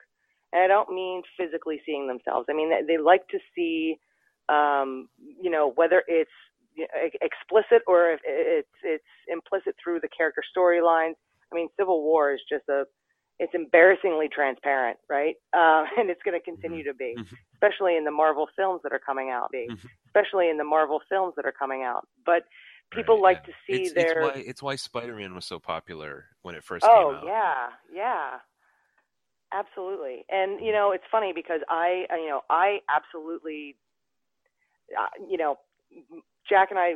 and 0.52 0.62
I 0.62 0.66
don't 0.66 0.90
mean 0.90 1.22
physically 1.38 1.80
seeing 1.86 2.08
themselves. 2.08 2.46
I 2.50 2.54
mean 2.54 2.70
they, 2.70 2.82
they 2.96 2.98
like 2.98 3.28
to 3.28 3.38
see, 3.54 3.98
um, 4.48 5.08
you 5.40 5.50
know, 5.50 5.72
whether 5.76 6.02
it's 6.08 6.30
explicit 7.22 7.82
or 7.86 8.10
if 8.10 8.20
it's 8.24 8.76
it's 8.82 9.12
implicit 9.28 9.76
through 9.82 10.00
the 10.00 10.08
character 10.08 10.42
storylines. 10.56 11.14
I 11.52 11.54
mean, 11.54 11.68
Civil 11.78 12.02
War 12.02 12.32
is 12.34 12.40
just 12.50 12.68
a 12.68 12.84
it's 13.38 13.54
embarrassingly 13.54 14.28
transparent, 14.28 14.98
right? 15.08 15.36
Uh, 15.52 15.84
and 15.98 16.10
it's 16.10 16.22
going 16.22 16.38
to 16.38 16.44
continue 16.44 16.84
to 16.84 16.94
be, 16.94 17.16
especially 17.54 17.96
in 17.96 18.04
the 18.04 18.10
Marvel 18.10 18.48
films 18.56 18.80
that 18.84 18.92
are 18.92 19.00
coming 19.04 19.30
out. 19.30 19.50
Be, 19.50 19.68
especially 20.06 20.48
in 20.48 20.56
the 20.56 20.64
Marvel 20.64 21.00
films 21.08 21.34
that 21.36 21.46
are 21.46 21.52
coming 21.52 21.82
out. 21.82 22.06
But 22.24 22.44
people 22.90 23.20
like 23.20 23.44
to 23.44 23.52
see 23.66 23.82
It's, 23.82 23.92
it's 23.92 23.94
their 23.94 24.22
why 24.22 24.32
it's 24.46 24.62
why 24.62 24.76
Spider-Man 24.76 25.34
was 25.34 25.44
so 25.44 25.58
popular 25.58 26.26
when 26.42 26.54
it 26.54 26.64
first 26.64 26.84
oh 26.84 26.88
came 26.88 27.16
out. 27.16 27.24
Oh 27.24 27.26
yeah 27.26 27.66
yeah 27.92 28.30
absolutely 29.52 30.24
and 30.28 30.64
you 30.64 30.72
know 30.72 30.92
it's 30.92 31.04
funny 31.10 31.32
because 31.34 31.60
i 31.68 32.06
you 32.12 32.28
know 32.28 32.40
i 32.50 32.78
absolutely 32.94 33.76
uh, 34.98 35.06
you 35.28 35.36
know 35.36 35.58
Jack 36.48 36.70
and 36.70 36.78
I, 36.78 36.94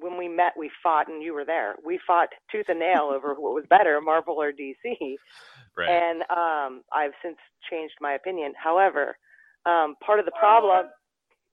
when 0.00 0.18
we 0.18 0.28
met, 0.28 0.52
we 0.56 0.70
fought, 0.82 1.08
and 1.08 1.22
you 1.22 1.34
were 1.34 1.44
there. 1.44 1.76
We 1.84 2.00
fought 2.06 2.28
tooth 2.50 2.66
and 2.68 2.80
nail 2.80 3.10
over 3.14 3.34
what 3.34 3.54
was 3.54 3.64
better, 3.68 4.00
Marvel 4.00 4.34
or 4.34 4.52
DC. 4.52 5.16
Right. 5.76 5.88
And 5.88 6.22
um, 6.22 6.82
I've 6.92 7.12
since 7.22 7.36
changed 7.70 7.94
my 8.00 8.14
opinion. 8.14 8.54
However, 8.62 9.16
um, 9.66 9.94
part 10.04 10.18
of 10.18 10.24
the 10.24 10.32
problem, 10.38 10.86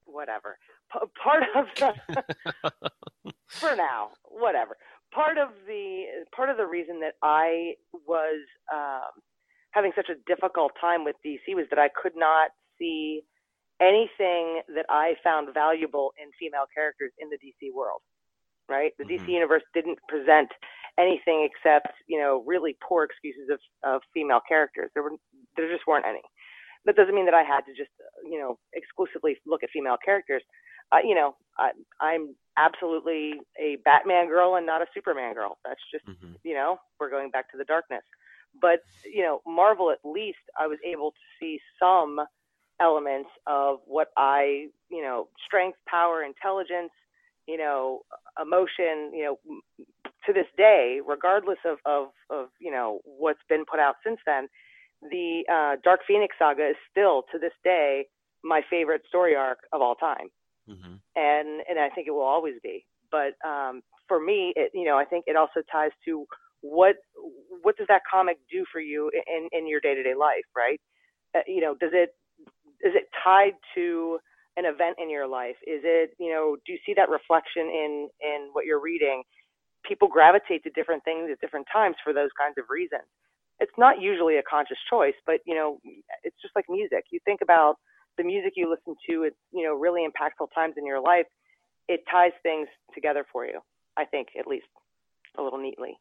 whatever. 0.05 0.57
P- 0.91 0.99
part 1.21 1.43
of 1.55 1.65
the, 1.77 2.23
for 3.47 3.75
now, 3.75 4.09
whatever. 4.23 4.77
Part 5.13 5.37
of 5.37 5.49
the 5.67 6.03
part 6.35 6.49
of 6.49 6.57
the 6.57 6.65
reason 6.65 6.99
that 7.01 7.13
I 7.23 7.75
was 8.05 8.41
um, 8.73 9.21
having 9.71 9.91
such 9.95 10.09
a 10.09 10.15
difficult 10.27 10.73
time 10.79 11.05
with 11.05 11.15
DC 11.25 11.55
was 11.55 11.65
that 11.69 11.79
I 11.79 11.89
could 11.89 12.13
not 12.15 12.51
see 12.77 13.21
anything 13.81 14.61
that 14.75 14.85
I 14.89 15.15
found 15.23 15.53
valuable 15.53 16.13
in 16.21 16.29
female 16.39 16.65
characters 16.73 17.11
in 17.19 17.29
the 17.29 17.37
DC 17.37 17.73
world. 17.73 18.01
Right, 18.67 18.93
the 18.97 19.05
DC 19.05 19.27
universe 19.29 19.61
didn't 19.75 19.99
present 20.09 20.49
anything 20.97 21.47
except 21.47 21.93
you 22.07 22.19
know 22.19 22.43
really 22.47 22.75
poor 22.81 23.03
excuses 23.03 23.49
of, 23.51 23.59
of 23.83 24.01
female 24.11 24.39
characters. 24.47 24.89
There 24.95 25.03
were 25.03 25.11
there 25.55 25.71
just 25.71 25.85
weren't 25.85 26.05
any. 26.05 26.21
That 26.85 26.95
doesn't 26.95 27.13
mean 27.13 27.25
that 27.25 27.35
I 27.35 27.43
had 27.43 27.61
to 27.61 27.73
just 27.77 27.91
you 28.23 28.39
know 28.39 28.57
exclusively 28.73 29.37
look 29.45 29.61
at 29.61 29.69
female 29.69 29.97
characters. 30.03 30.41
Uh, 30.91 30.97
you 31.03 31.15
know, 31.15 31.35
I, 31.57 31.71
I'm 31.99 32.35
absolutely 32.57 33.33
a 33.59 33.77
Batman 33.85 34.27
girl 34.27 34.55
and 34.55 34.65
not 34.65 34.81
a 34.81 34.85
Superman 34.93 35.33
girl. 35.33 35.57
That's 35.63 35.81
just 35.91 36.05
you 36.43 36.53
know 36.55 36.77
we're 36.99 37.09
going 37.09 37.29
back 37.29 37.51
to 37.51 37.57
the 37.57 37.65
darkness. 37.65 38.03
But 38.59 38.79
you 39.05 39.21
know, 39.21 39.41
Marvel 39.45 39.91
at 39.91 39.99
least 40.03 40.41
I 40.59 40.67
was 40.67 40.79
able 40.85 41.11
to 41.11 41.17
see 41.39 41.59
some 41.79 42.19
elements 42.79 43.29
of 43.47 43.79
what 43.85 44.09
I 44.17 44.67
you 44.89 45.01
know 45.01 45.29
strength, 45.45 45.77
power, 45.87 46.23
intelligence, 46.23 46.91
you 47.47 47.57
know, 47.57 48.01
emotion. 48.41 49.11
You 49.13 49.37
know, 49.47 49.61
to 50.25 50.33
this 50.33 50.47
day, 50.57 51.01
regardless 51.05 51.59
of 51.65 51.77
of 51.85 52.09
of 52.29 52.49
you 52.59 52.71
know 52.71 52.99
what's 53.05 53.43
been 53.49 53.65
put 53.69 53.79
out 53.79 53.95
since 54.03 54.19
then, 54.25 54.47
the 55.01 55.43
uh, 55.51 55.77
Dark 55.83 56.01
Phoenix 56.07 56.35
saga 56.39 56.69
is 56.69 56.77
still 56.91 57.23
to 57.31 57.39
this 57.39 57.53
day 57.63 58.05
my 58.43 58.61
favorite 58.69 59.01
story 59.07 59.35
arc 59.35 59.59
of 59.73 59.81
all 59.81 59.95
time 59.95 60.29
and 61.15 61.61
and 61.69 61.79
I 61.79 61.89
think 61.89 62.07
it 62.07 62.11
will 62.11 62.21
always 62.21 62.55
be. 62.63 62.85
But 63.11 63.35
um, 63.47 63.81
for 64.07 64.19
me, 64.19 64.53
it 64.55 64.71
you 64.73 64.85
know 64.85 64.97
I 64.97 65.05
think 65.05 65.25
it 65.27 65.35
also 65.35 65.61
ties 65.71 65.91
to 66.05 66.25
what 66.61 66.95
what 67.61 67.77
does 67.77 67.87
that 67.87 68.01
comic 68.11 68.37
do 68.51 68.65
for 68.71 68.79
you 68.79 69.11
in 69.27 69.49
in 69.51 69.67
your 69.67 69.79
day 69.79 69.95
to 69.95 70.03
day 70.03 70.15
life, 70.15 70.45
right? 70.55 70.79
Uh, 71.35 71.41
you 71.47 71.61
know, 71.61 71.75
does 71.75 71.91
it 71.93 72.15
is 72.81 72.93
it 72.95 73.07
tied 73.23 73.53
to 73.75 74.19
an 74.57 74.65
event 74.65 74.97
in 75.01 75.09
your 75.09 75.27
life? 75.27 75.55
Is 75.67 75.81
it 75.83 76.11
you 76.19 76.31
know 76.31 76.57
do 76.65 76.73
you 76.73 76.79
see 76.85 76.93
that 76.95 77.09
reflection 77.09 77.63
in 77.63 78.09
in 78.21 78.49
what 78.53 78.65
you're 78.65 78.81
reading? 78.81 79.23
People 79.87 80.07
gravitate 80.07 80.63
to 80.63 80.69
different 80.71 81.03
things 81.03 81.29
at 81.31 81.39
different 81.39 81.67
times 81.71 81.95
for 82.03 82.13
those 82.13 82.29
kinds 82.39 82.57
of 82.57 82.65
reasons. 82.69 83.05
It's 83.59 83.77
not 83.77 84.01
usually 84.01 84.37
a 84.37 84.43
conscious 84.43 84.77
choice, 84.89 85.15
but 85.25 85.39
you 85.45 85.55
know, 85.55 85.79
it's 86.23 86.35
just 86.41 86.55
like 86.55 86.65
music. 86.69 87.05
You 87.11 87.19
think 87.25 87.41
about 87.41 87.75
the 88.17 88.23
music 88.23 88.53
you 88.55 88.69
listen 88.69 88.95
to 89.09 89.25
at 89.25 89.33
you 89.51 89.63
know 89.63 89.75
really 89.75 90.05
impactful 90.05 90.47
times 90.53 90.75
in 90.77 90.85
your 90.85 91.01
life. 91.01 91.27
It 91.87 92.01
ties 92.09 92.33
things 92.41 92.67
together 92.93 93.25
for 93.31 93.45
you. 93.45 93.59
I 93.97 94.05
think 94.05 94.29
at 94.39 94.47
least 94.47 94.65
a 95.37 95.41
little 95.41 95.59
neatly. 95.59 95.97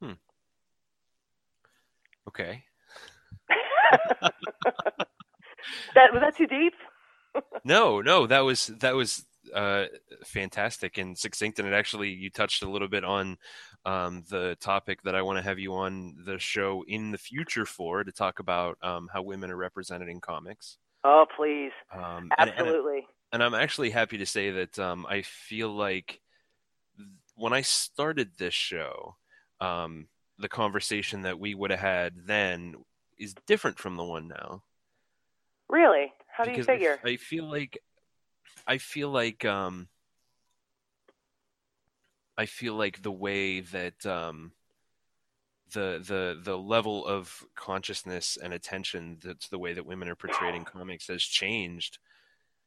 Hmm. 0.00 0.18
Okay. 2.28 2.64
That 5.94 6.12
was 6.12 6.20
that 6.22 6.36
too 6.36 6.46
deep? 6.46 6.74
no, 7.64 8.00
no, 8.00 8.26
that 8.26 8.40
was 8.40 8.68
that 8.80 8.94
was 8.94 9.24
uh, 9.54 9.86
fantastic 10.24 10.98
and 10.98 11.16
succinct, 11.16 11.58
and 11.58 11.68
it 11.68 11.74
actually 11.74 12.10
you 12.10 12.30
touched 12.30 12.62
a 12.62 12.70
little 12.70 12.88
bit 12.88 13.04
on 13.04 13.38
um, 13.86 14.24
the 14.28 14.56
topic 14.60 15.02
that 15.02 15.14
I 15.14 15.22
want 15.22 15.38
to 15.38 15.42
have 15.44 15.58
you 15.58 15.74
on 15.74 16.16
the 16.24 16.38
show 16.38 16.84
in 16.86 17.10
the 17.10 17.18
future 17.18 17.64
for 17.64 18.04
to 18.04 18.12
talk 18.12 18.38
about 18.38 18.78
um, 18.82 19.08
how 19.12 19.22
women 19.22 19.50
are 19.50 19.56
represented 19.56 20.08
in 20.08 20.20
comics. 20.20 20.78
Oh, 21.04 21.24
please. 21.36 21.72
Um, 21.92 22.30
and- 22.38 22.50
and- 22.50 22.58
Absolutely. 22.58 23.06
And, 23.32 23.42
I'm 23.42 23.54
actually 23.54 23.90
happy 23.90 24.18
to 24.18 24.26
say 24.26 24.50
that 24.50 24.78
um, 24.78 25.06
I 25.08 25.22
feel 25.22 25.70
like 25.70 26.20
when 27.36 27.52
I 27.52 27.62
started 27.62 28.32
this 28.36 28.52
show, 28.54 29.16
um, 29.60 30.08
the 30.38 30.48
conversation 30.48 31.22
that 31.22 31.38
we 31.38 31.54
would 31.54 31.70
have 31.70 31.80
had 31.80 32.26
then 32.26 32.74
is 33.18 33.34
different 33.46 33.78
from 33.78 33.96
the 33.96 34.04
one 34.04 34.28
now. 34.28 34.62
Really? 35.70 36.12
How 36.36 36.44
do 36.44 36.50
you 36.50 36.56
Because 36.56 36.68
I- 36.68 36.72
figure? 36.74 36.98
I, 37.04 37.16
feel 37.16 37.50
like 37.50 37.78
I 38.66 38.78
feel 38.78 39.10
like 39.10 39.44
um 39.44 39.88
I 42.36 42.46
feel 42.46 42.74
like 42.74 43.02
the 43.02 43.12
way 43.12 43.60
that 43.60 44.04
um 44.06 44.52
the 45.72 46.02
the 46.04 46.40
the 46.42 46.58
level 46.58 47.06
of 47.06 47.44
consciousness 47.54 48.36
and 48.42 48.52
attention 48.52 49.18
that's 49.22 49.48
the 49.48 49.58
way 49.58 49.72
that 49.72 49.86
women 49.86 50.08
are 50.08 50.16
portrayed 50.16 50.56
in 50.56 50.64
comics 50.64 51.06
has 51.06 51.22
changed 51.22 51.98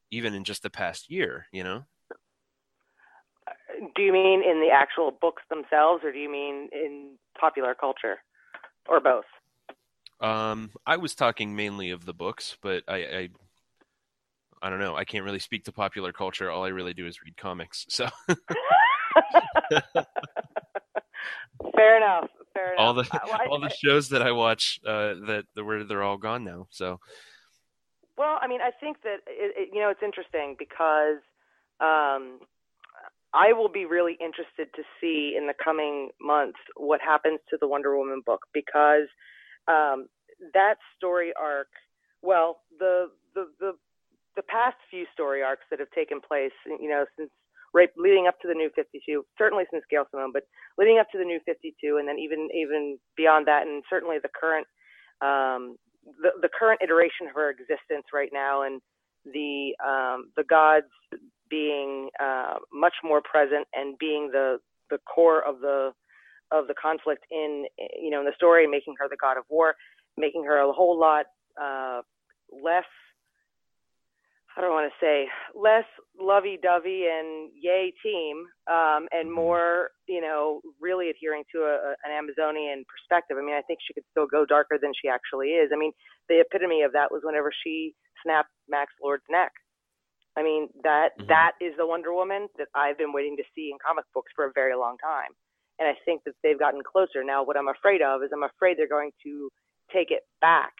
even 0.10 0.34
in 0.34 0.44
just 0.44 0.62
the 0.64 0.70
past 0.70 1.10
year, 1.10 1.48
you 1.52 1.64
know? 1.64 1.84
Do 3.96 4.02
you 4.04 4.14
mean 4.14 4.44
in 4.44 4.62
the 4.62 4.70
actual 4.72 5.12
books 5.12 5.42
themselves, 5.50 6.04
or 6.04 6.12
do 6.12 6.20
you 6.20 6.32
mean 6.32 6.70
in 6.72 7.18
popular 7.40 7.74
culture, 7.74 8.18
or 8.88 9.00
both? 9.00 9.26
Um, 10.24 10.72
I 10.86 10.98
was 10.98 11.16
talking 11.16 11.56
mainly 11.56 11.90
of 11.90 12.06
the 12.06 12.14
books, 12.14 12.58
but 12.62 12.84
I, 12.88 12.96
I, 12.96 13.30
I 14.62 14.70
don't 14.70 14.80
know. 14.80 14.96
I 14.96 15.04
can't 15.04 15.26
really 15.26 15.40
speak 15.40 15.66
to 15.66 15.74
popular 15.74 16.14
culture. 16.14 16.50
All 16.50 16.64
I 16.64 16.70
really 16.70 16.94
do 16.94 17.06
is 17.06 17.22
read 17.22 17.36
comics. 17.36 17.86
So 17.90 18.08
Fair 21.76 21.98
enough. 21.98 22.30
Fair 22.54 22.74
enough. 22.74 22.80
all 22.80 22.94
the 22.94 23.20
all 23.50 23.60
the 23.60 23.70
shows 23.70 24.10
that 24.10 24.22
I 24.22 24.32
watch, 24.32 24.80
uh, 24.86 25.16
that 25.28 25.46
were 25.58 25.84
they're 25.84 26.04
all 26.04 26.18
gone 26.18 26.46
now. 26.46 26.68
So 26.70 27.02
Well, 28.18 28.40
I 28.42 28.48
mean, 28.48 28.62
I 28.62 28.72
think 28.72 29.02
that 29.04 29.18
it, 29.28 29.54
it, 29.58 29.70
you 29.74 29.82
know 29.82 29.90
it's 29.90 30.04
interesting 30.04 30.56
because 30.58 31.20
um, 31.82 32.40
I 33.34 33.52
will 33.52 33.70
be 33.70 33.86
really 33.86 34.18
interested 34.22 34.74
to 34.76 34.84
see 35.02 35.36
in 35.38 35.48
the 35.48 35.54
coming 35.62 36.12
months 36.22 36.60
what 36.78 37.02
happens 37.02 37.40
to 37.50 37.58
the 37.60 37.68
Wonder 37.68 37.98
Woman 37.98 38.22
book 38.26 38.44
because 38.54 39.10
um, 39.68 40.08
that 40.54 40.76
story 40.98 41.34
arc. 41.40 41.70
Well, 42.22 42.62
the 42.80 43.10
the 43.36 43.48
the 43.60 43.74
the 44.36 44.44
past 44.44 44.78
few 44.90 45.06
story 45.14 45.44
arcs 45.44 45.64
that 45.70 45.80
have 45.80 45.92
taken 45.92 46.20
place, 46.22 46.56
you 46.66 46.90
know, 46.90 47.06
since 47.18 47.30
right 47.74 47.90
leading 47.98 48.28
up 48.28 48.40
to 48.42 48.48
the 48.48 48.54
New 48.54 48.70
Fifty 48.76 49.02
Two, 49.06 49.26
certainly 49.38 49.66
since 49.72 49.84
Gail 49.90 50.06
Simone, 50.12 50.32
but 50.34 50.44
leading 50.78 51.00
up 51.00 51.08
to 51.12 51.18
the 51.18 51.26
New 51.26 51.40
Fifty 51.46 51.76
Two, 51.82 51.98
and 51.98 52.08
then 52.08 52.20
even 52.20 52.50
even 52.54 52.98
beyond 53.18 53.48
that, 53.48 53.68
and 53.68 53.84
certainly 53.90 54.18
the 54.22 54.30
current 54.40 54.68
um, 55.22 55.78
the, 56.22 56.32
the 56.42 56.50
current 56.58 56.82
iteration 56.84 57.28
of 57.28 57.36
her 57.36 57.50
existence 57.50 58.06
right 58.14 58.30
now 58.34 58.64
and 58.64 58.82
the 59.26 59.76
um, 59.84 60.32
the 60.36 60.44
gods 60.44 60.92
being 61.50 62.10
uh, 62.22 62.56
much 62.74 62.96
more 63.04 63.22
present 63.22 63.68
and 63.74 63.98
being 63.98 64.30
the 64.32 64.58
the 64.90 64.98
core 65.14 65.46
of 65.46 65.60
the 65.60 65.92
of 66.52 66.68
the 66.68 66.74
conflict 66.74 67.24
in 67.32 67.66
you 68.00 68.10
know 68.10 68.20
in 68.20 68.26
the 68.26 68.34
story, 68.36 68.68
making 68.68 68.96
her 69.00 69.08
the 69.10 69.18
god 69.20 69.38
of 69.38 69.44
war, 69.50 69.76
making 70.18 70.46
her 70.46 70.58
a 70.58 70.72
whole 70.72 71.00
lot 71.00 71.26
uh, 71.62 72.02
less. 72.52 72.86
I 74.56 74.62
don't 74.62 74.70
want 74.70 74.92
to 74.92 75.04
say 75.04 75.26
less 75.56 75.86
lovey-dovey 76.20 77.08
and 77.10 77.50
yay 77.60 77.92
team, 78.04 78.46
um, 78.70 79.08
and 79.12 79.32
more 79.32 79.90
you 80.08 80.22
know 80.22 80.62
really 80.80 81.10
adhering 81.10 81.44
to 81.56 81.62
a, 81.62 81.96
an 82.06 82.12
Amazonian 82.14 82.86
perspective. 82.86 83.38
I 83.40 83.44
mean, 83.44 83.56
I 83.56 83.66
think 83.66 83.80
she 83.82 83.94
could 83.94 84.06
still 84.12 84.28
go 84.28 84.46
darker 84.46 84.78
than 84.80 84.92
she 84.94 85.10
actually 85.10 85.58
is. 85.58 85.72
I 85.74 85.78
mean, 85.78 85.92
the 86.30 86.42
epitome 86.42 86.84
of 86.84 86.94
that 86.94 87.10
was 87.12 87.22
whenever 87.24 87.52
she 87.64 87.96
snapped 88.22 88.50
Max 88.70 88.94
Lord's 89.02 89.26
neck. 89.30 89.52
I 90.38 90.44
mean, 90.44 90.70
that 90.84 91.10
that 91.28 91.54
is 91.62 91.74
the 91.78 91.86
Wonder 91.86 92.14
Woman 92.14 92.48
that 92.58 92.68
I've 92.76 92.98
been 92.98 93.14
waiting 93.14 93.38
to 93.38 93.44
see 93.56 93.70
in 93.72 93.78
comic 93.86 94.06
books 94.14 94.32
for 94.36 94.46
a 94.46 94.52
very 94.54 94.76
long 94.76 94.98
time, 95.02 95.34
and 95.80 95.88
I 95.90 95.94
think 96.06 96.22
that 96.26 96.34
they've 96.44 96.60
gotten 96.60 96.82
closer. 96.86 97.24
Now, 97.24 97.44
what 97.44 97.58
I'm 97.58 97.70
afraid 97.70 98.02
of 98.02 98.22
is 98.22 98.30
I'm 98.34 98.44
afraid 98.44 98.78
they're 98.78 98.88
going 98.88 99.12
to 99.26 99.50
take 99.94 100.12
it 100.12 100.24
back 100.42 100.74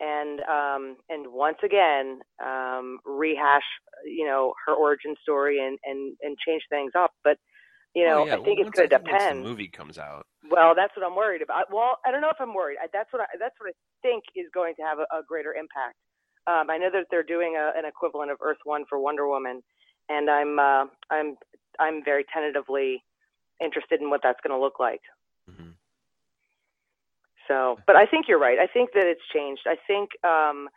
and 0.00 0.40
um, 0.42 0.96
and 1.08 1.26
once 1.32 1.58
again 1.64 2.20
um, 2.44 2.98
rehash 3.06 3.62
you 4.04 4.26
know 4.26 4.54
her 4.66 4.74
origin 4.74 5.14
story 5.22 5.58
and 5.64 5.78
and 5.84 6.16
and 6.22 6.36
change 6.46 6.62
things 6.70 6.92
up. 6.98 7.12
But 7.22 7.38
you 7.94 8.04
know, 8.06 8.22
Oh, 8.22 8.26
yeah, 8.26 8.34
I 8.34 8.42
think 8.42 8.58
once- 8.58 8.68
it's 8.68 8.76
going 8.76 8.88
to 8.90 8.94
I 8.96 8.98
think 8.98 9.10
once 9.12 9.22
depend. 9.22 9.44
the 9.44 9.48
movie 9.48 9.68
comes 9.68 9.98
out. 9.98 10.26
Well, 10.50 10.74
that's 10.74 10.94
what 10.96 11.06
I'm 11.06 11.14
worried 11.16 11.42
about. 11.42 11.72
Well, 11.72 11.98
I 12.04 12.10
don't 12.10 12.20
know 12.20 12.28
if 12.28 12.36
I'm 12.40 12.52
worried. 12.52 12.76
That's 12.92 13.10
what 13.12 13.22
I, 13.22 13.26
that's 13.38 13.54
what 13.60 13.70
I 13.70 13.72
think 14.02 14.24
is 14.36 14.46
going 14.52 14.74
to 14.76 14.82
have 14.82 14.98
a, 14.98 15.06
a 15.16 15.22
greater 15.26 15.54
impact. 15.54 15.96
Um, 16.46 16.68
I 16.70 16.76
know 16.76 16.90
that 16.92 17.06
they're 17.10 17.22
doing 17.22 17.54
a, 17.56 17.72
an 17.78 17.86
equivalent 17.86 18.30
of 18.30 18.38
Earth 18.42 18.58
One 18.64 18.84
for 18.88 18.98
Wonder 18.98 19.26
Woman, 19.28 19.62
and 20.08 20.28
I'm 20.28 20.58
uh, 20.58 20.84
I'm 21.10 21.36
I'm 21.78 22.04
very 22.04 22.24
tentatively 22.34 23.02
interested 23.62 24.00
in 24.02 24.10
what 24.10 24.20
that's 24.22 24.40
going 24.42 24.54
to 24.58 24.60
look 24.60 24.78
like. 24.80 25.00
So, 27.48 27.78
but 27.86 27.96
I 27.96 28.06
think 28.06 28.26
you're 28.28 28.38
right. 28.38 28.58
I 28.58 28.66
think 28.66 28.90
that 28.94 29.06
it's 29.06 29.20
changed. 29.32 29.62
I 29.66 29.76
think 29.86 30.10
um, 30.24 30.68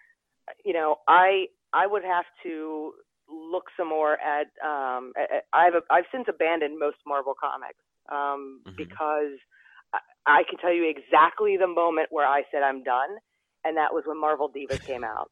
you 0.65 0.73
know 0.73 0.98
I 1.07 1.48
I 1.73 1.88
would 1.88 2.03
have 2.03 2.26
to 2.44 2.94
look 3.30 3.65
some 3.77 3.89
more 3.89 4.18
at. 4.19 4.48
Um, 4.65 5.14
I've 5.53 5.73
I've 5.89 6.06
since 6.11 6.26
abandoned 6.27 6.80
most 6.80 6.98
Marvel 7.06 7.34
comics 7.39 7.80
um, 8.11 8.61
because 8.76 9.39
I, 9.94 9.99
I 10.26 10.44
can 10.49 10.57
tell 10.60 10.73
you 10.73 10.89
exactly 10.89 11.57
the 11.57 11.68
moment 11.68 12.07
where 12.11 12.27
I 12.27 12.44
said 12.52 12.64
I'm 12.64 12.84
done, 12.84 13.18
and 13.64 13.77
that 13.77 13.94
was 13.94 14.03
when 14.06 14.19
Marvel 14.19 14.49
Divas 14.49 14.81
came 14.85 15.03
out. 15.03 15.31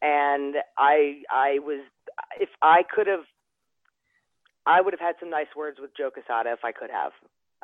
And 0.00 0.56
I 0.76 1.22
I 1.30 1.58
was 1.60 1.80
if 2.40 2.48
I 2.60 2.82
could 2.82 3.06
have, 3.06 3.24
I 4.66 4.80
would 4.80 4.92
have 4.92 5.00
had 5.00 5.14
some 5.20 5.30
nice 5.30 5.54
words 5.56 5.78
with 5.80 5.96
Joe 5.96 6.10
Quesada 6.10 6.52
if 6.52 6.64
I 6.64 6.72
could 6.72 6.90
have. 6.90 7.12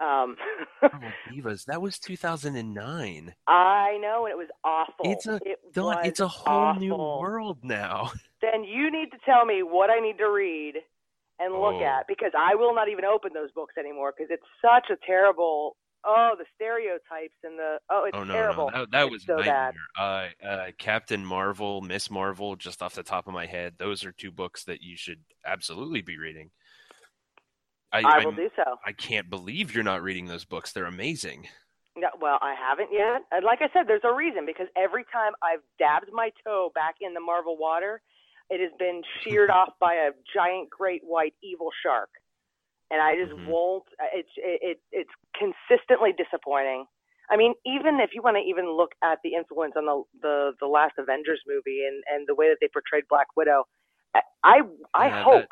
Um, 0.01 0.37
Marvel 0.83 1.09
Divas. 1.33 1.65
That 1.66 1.83
was 1.83 1.99
2009. 1.99 3.35
I 3.47 3.99
know, 4.01 4.27
and 4.27 4.33
it 4.33 4.37
was 4.39 4.49
awful. 4.65 4.95
It's 5.11 5.27
a 5.27 5.37
it 5.45 5.59
Dawn, 5.73 6.05
it's 6.05 6.20
a 6.20 6.29
whole 6.29 6.75
new 6.75 6.95
world 6.97 7.59
now. 7.62 8.12
Then 8.41 8.62
you 8.62 8.93
need 8.93 9.11
to 9.11 9.19
tell 9.27 9.45
me 9.45 9.65
what 9.65 9.91
I 9.91 9.99
need 9.99 10.19
to 10.19 10.31
read 10.31 10.75
and 11.41 11.53
look 11.55 11.75
Oh. 11.75 11.83
at 11.85 12.07
because 12.07 12.31
I 12.39 12.55
will 12.55 12.73
not 12.73 12.89
even 12.89 13.05
open 13.05 13.33
those 13.35 13.51
books 13.51 13.75
anymore 13.77 14.15
because 14.16 14.31
it's 14.31 14.47
such 14.62 14.91
a 14.91 14.97
terrible. 15.05 15.77
Oh, 16.05 16.37
the 16.39 16.45
stereotypes 16.55 17.35
and 17.43 17.59
the 17.59 17.79
oh, 17.91 18.05
it's 18.05 18.16
oh 18.16 18.23
no, 18.23 18.33
terrible. 18.33 18.70
no, 18.73 18.81
that, 18.83 18.91
that 18.93 19.11
was 19.11 19.25
so 19.27 19.39
bad. 19.43 19.75
Uh, 19.99 20.29
uh, 20.47 20.66
Captain 20.79 21.25
Marvel, 21.27 21.81
Miss 21.81 22.09
Marvel, 22.09 22.55
just 22.55 22.81
off 22.81 22.95
the 22.95 23.03
top 23.03 23.27
of 23.27 23.35
my 23.35 23.47
head, 23.47 23.75
those 23.79 24.05
are 24.05 24.12
two 24.12 24.31
books 24.31 24.62
that 24.65 24.81
you 24.81 24.97
should 24.97 25.19
absolutely 25.45 26.01
be 26.01 26.16
reading. 26.16 26.53
I, 27.93 28.01
I 28.01 28.19
will 28.19 28.27
I'm- 28.28 28.36
do 28.36 28.51
so. 28.56 28.77
I 28.85 28.93
can't 28.93 29.31
believe 29.31 29.74
you're 29.74 29.85
not 29.85 30.02
reading 30.02 30.27
those 30.27 30.44
books. 30.44 30.73
They're 30.73 30.85
amazing. 30.85 31.48
Yeah, 31.97 32.09
well, 32.20 32.39
I 32.40 32.55
haven't 32.55 32.90
yet. 32.93 33.23
And 33.32 33.44
like 33.44 33.59
I 33.60 33.69
said, 33.73 33.89
there's 33.89 34.05
a 34.05 34.15
reason 34.15 34.47
because 34.47 34.69
every 34.77 35.05
time 35.12 35.32
I've 35.43 35.62
dabbed 35.78 36.10
my 36.12 36.31
toe 36.44 36.70
back 36.74 36.97
in 37.01 37.12
the 37.15 37.20
Marvel 37.20 37.56
water, 37.59 38.01
it 38.51 38.60
has 38.60 38.70
been 38.78 39.02
sheared 39.24 39.51
off 39.59 39.70
by 39.81 39.94
a 39.94 40.10
giant, 40.32 40.70
great 40.70 41.02
white 41.05 41.35
evil 41.43 41.70
shark, 41.82 42.10
and 42.90 43.01
I 43.02 43.16
just 43.16 43.32
Mm-hmm. 43.32 43.51
won't. 43.51 43.85
It's 44.15 44.28
it, 44.36 44.60
it 44.62 44.81
it's 44.93 45.10
consistently 45.36 46.12
disappointing. 46.16 46.86
I 47.31 47.36
mean, 47.36 47.55
even 47.66 48.01
if 48.01 48.10
you 48.15 48.23
want 48.23 48.36
to 48.36 48.43
even 48.48 48.70
look 48.77 48.93
at 49.02 49.19
the 49.24 49.35
influence 49.35 49.74
on 49.77 49.85
the 49.86 50.02
the 50.23 50.52
the 50.60 50.66
last 50.66 50.94
Avengers 50.98 51.40
movie 51.48 51.82
and 51.86 52.02
and 52.12 52.27
the 52.28 52.35
way 52.35 52.48
that 52.48 52.59
they 52.60 52.69
portrayed 52.73 53.05
Black 53.10 53.27
Widow, 53.36 53.65
I 54.15 54.20
I, 54.44 54.60
I 54.94 55.06
Yeah, 55.09 55.24
hope 55.24 55.48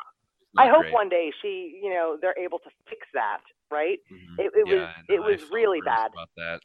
I 0.57 0.69
hope 0.69 0.81
great. 0.81 0.93
one 0.93 1.09
day 1.09 1.31
she 1.41 1.79
you 1.81 1.89
know 1.89 2.17
they're 2.19 2.37
able 2.37 2.59
to 2.59 2.69
fix 2.89 3.07
that. 3.13 3.41
Right? 3.69 3.99
It, 4.37 4.51
it 4.55 4.67
was 4.67 4.79
Mm-hmm. 4.79 5.09
Yeah, 5.09 5.15
it 5.15 5.19
no, 5.19 5.27
I 5.27 5.31
was 5.31 5.41
really 5.51 5.81
bad. 5.81 6.11
about 6.13 6.29
that. 6.37 6.61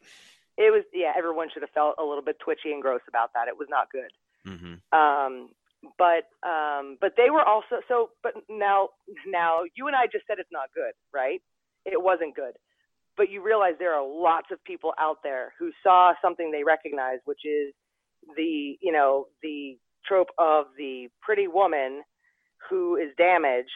It 0.57 0.71
was 0.71 0.83
yeah. 0.93 1.11
Everyone 1.17 1.49
should 1.53 1.63
have 1.63 1.71
felt 1.71 1.95
a 1.99 2.03
little 2.03 2.23
bit 2.23 2.37
twitchy 2.39 2.71
and 2.71 2.81
gross 2.81 3.01
about 3.07 3.33
that. 3.33 3.47
It 3.47 3.57
was 3.57 3.67
not 3.69 3.89
good. 3.91 4.11
hmm 4.45 4.75
Um, 4.97 5.49
but 5.97 6.29
um, 6.47 6.97
but 7.01 7.13
they 7.17 7.29
were 7.29 7.43
also 7.43 7.81
so. 7.87 8.11
But 8.21 8.33
now 8.49 8.89
now 9.27 9.61
you 9.75 9.87
and 9.87 9.95
I 9.95 10.05
just 10.05 10.25
said 10.27 10.37
it's 10.39 10.51
not 10.51 10.69
good, 10.73 10.93
right? 11.13 11.41
It 11.85 12.01
wasn't 12.01 12.35
good. 12.35 12.53
But 13.17 13.29
you 13.29 13.43
realize 13.43 13.73
there 13.77 13.93
are 13.93 14.05
lots 14.07 14.47
of 14.51 14.63
people 14.63 14.93
out 14.97 15.17
there 15.23 15.53
who 15.59 15.71
saw 15.83 16.13
something 16.21 16.51
they 16.51 16.63
recognize, 16.63 17.19
which 17.25 17.45
is 17.45 17.73
the 18.37 18.77
you 18.81 18.91
know 18.91 19.27
the 19.41 19.77
trope 20.05 20.29
of 20.37 20.65
the 20.77 21.07
pretty 21.21 21.47
woman 21.47 22.03
who 22.69 22.95
is 22.95 23.09
damaged, 23.17 23.69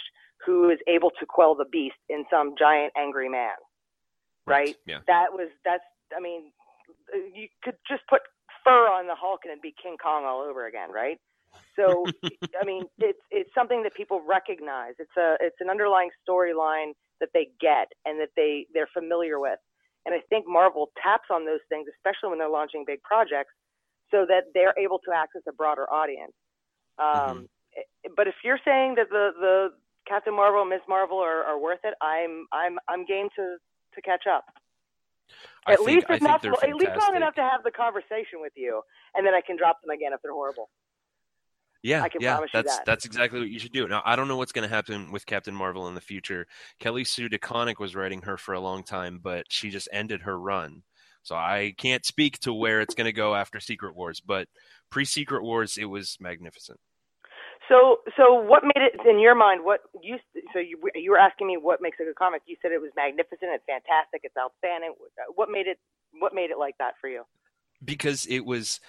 who 0.46 0.70
is 0.70 0.80
able 0.88 1.12
to 1.20 1.26
quell 1.26 1.56
the 1.56 1.66
beast 1.66 1.98
in 2.10 2.26
some 2.32 2.56
giant 2.58 2.94
angry 2.98 3.30
man 3.30 3.56
right? 4.48 4.76
Yeah. 4.88 5.00
That 5.06 5.34
was 5.34 5.50
that's. 5.64 5.84
I 6.16 6.22
mean, 6.22 6.52
you 7.36 7.48
could 7.62 7.76
just 7.88 8.02
put 8.10 8.22
fur 8.64 8.88
on 8.88 9.08
the 9.08 9.16
Hulk 9.16 9.42
and 9.44 9.52
it'd 9.52 9.62
be 9.62 9.76
King 9.82 9.98
Kong 10.02 10.24
all 10.26 10.42
over 10.42 10.66
again, 10.66 10.90
right? 10.92 11.20
So, 11.76 12.06
I 12.60 12.66
mean, 12.66 12.86
it's 12.98 13.20
it's 13.30 13.50
something 13.54 13.84
that 13.84 13.94
people 13.94 14.24
recognize. 14.26 14.94
It's 14.98 15.16
a 15.18 15.36
it's 15.42 15.58
an 15.60 15.70
underlying 15.70 16.10
storyline 16.28 16.94
that 17.20 17.30
they 17.34 17.50
get 17.60 17.92
and 18.06 18.20
that 18.20 18.30
they 18.36 18.66
they're 18.74 18.90
familiar 18.94 19.40
with. 19.40 19.60
And 20.06 20.16
I 20.16 20.20
think 20.30 20.46
Marvel 20.48 20.90
taps 21.04 21.28
on 21.30 21.46
those 21.46 21.60
things, 21.68 21.88
especially 21.98 22.30
when 22.30 22.40
they're 22.40 22.50
launching 22.50 22.86
big 22.88 23.04
projects, 23.04 23.52
so 24.10 24.26
that 24.30 24.46
they're 24.54 24.74
able 24.80 25.00
to 25.00 25.12
access 25.14 25.42
a 25.50 25.52
broader 25.52 25.92
audience. 25.92 26.32
Um, 26.98 27.50
But 28.16 28.28
if 28.28 28.36
you're 28.44 28.60
saying 28.66 28.96
that 28.96 29.10
the 29.10 29.32
the 29.40 29.70
Captain 30.08 30.36
Marvel 30.36 30.62
and 30.62 30.70
Ms. 30.70 30.82
Marvel 30.88 31.18
are, 31.18 31.44
are 31.44 31.60
worth 31.60 31.80
it, 31.84 31.94
I'm 32.02 32.48
I'm 32.52 32.78
I'm 32.88 33.06
game 33.06 33.28
to 33.36 33.58
to 33.96 34.02
catch 34.02 34.24
up. 34.30 34.46
I 35.66 35.74
at 35.74 35.80
think- 35.80 35.90
least 35.90 36.06
I 36.10 36.20
think 36.20 36.32
at 36.32 36.76
least 36.76 36.92
long 37.00 37.16
enough 37.16 37.36
to 37.36 37.42
have 37.42 37.64
the 37.64 37.72
conversation 37.72 38.40
with 38.40 38.54
you, 38.56 38.82
and 39.16 39.26
then 39.26 39.34
I 39.34 39.42
can 39.42 39.58
drop 39.58 39.82
them 39.82 39.90
again 39.90 40.14
if 40.14 40.22
they're 40.22 40.32
horrible. 40.32 40.70
Yeah, 41.84 42.02
I 42.02 42.10
can 42.10 42.22
yeah, 42.22 42.36
promise 42.36 42.50
you 42.54 42.64
that's 42.64 42.78
that. 42.78 42.86
that's 42.86 43.06
exactly 43.06 43.40
what 43.40 43.50
you 43.50 43.60
should 43.60 43.72
do. 43.72 43.88
Now, 43.88 44.02
I 44.04 44.16
don't 44.16 44.28
know 44.28 44.38
what's 44.38 44.52
going 44.52 44.68
to 44.68 44.74
happen 44.74 45.12
with 45.12 45.26
Captain 45.26 45.54
Marvel 45.54 45.88
in 45.88 45.96
the 45.96 46.02
future. 46.02 46.48
Kelly 46.80 47.04
Sue 47.04 47.30
DeConnick 47.30 47.80
was 47.80 47.96
writing 47.96 48.24
her 48.24 48.38
for 48.38 48.54
a 48.54 48.60
long 48.60 48.84
time, 48.84 49.20
but 49.22 49.46
she 49.50 49.70
just 49.70 49.88
ended 49.92 50.22
her 50.22 50.40
run. 50.40 50.84
So 51.22 51.36
I 51.36 51.74
can't 51.78 52.06
speak 52.06 52.40
to 52.40 52.54
where 52.54 52.82
it's 52.82 52.96
going 52.96 53.06
to 53.06 53.12
go 53.14 53.36
after 53.36 53.60
Secret 53.60 53.96
Wars, 53.96 54.22
but 54.22 54.48
pre-Secret 54.90 55.44
Wars, 55.44 55.78
it 55.78 55.86
was 55.86 56.18
magnificent. 56.20 56.80
So, 57.70 57.98
so 58.16 58.34
what 58.34 58.64
made 58.64 58.82
it 58.82 58.94
in 59.08 59.20
your 59.20 59.36
mind? 59.36 59.64
What 59.64 59.82
you 60.02 60.18
so 60.54 60.60
you 60.60 60.80
you 60.96 61.12
were 61.12 61.20
asking 61.20 61.48
me 61.48 61.58
what 61.58 61.82
makes 61.82 61.98
a 62.00 62.04
good 62.04 62.16
comic? 62.16 62.42
You 62.46 62.56
said 62.62 62.72
it 62.72 62.82
was 62.82 62.92
magnificent, 62.96 63.52
it's 63.52 63.64
fantastic, 63.68 64.22
it's 64.24 64.36
outstanding. 64.38 64.94
What 65.36 65.50
made 65.50 65.68
it? 65.68 65.78
What 66.20 66.34
made 66.34 66.50
it 66.50 66.58
like 66.58 66.76
that 66.80 66.94
for 67.02 67.10
you? 67.10 67.24
because 67.84 68.26
it 68.28 68.46
was 68.46 68.80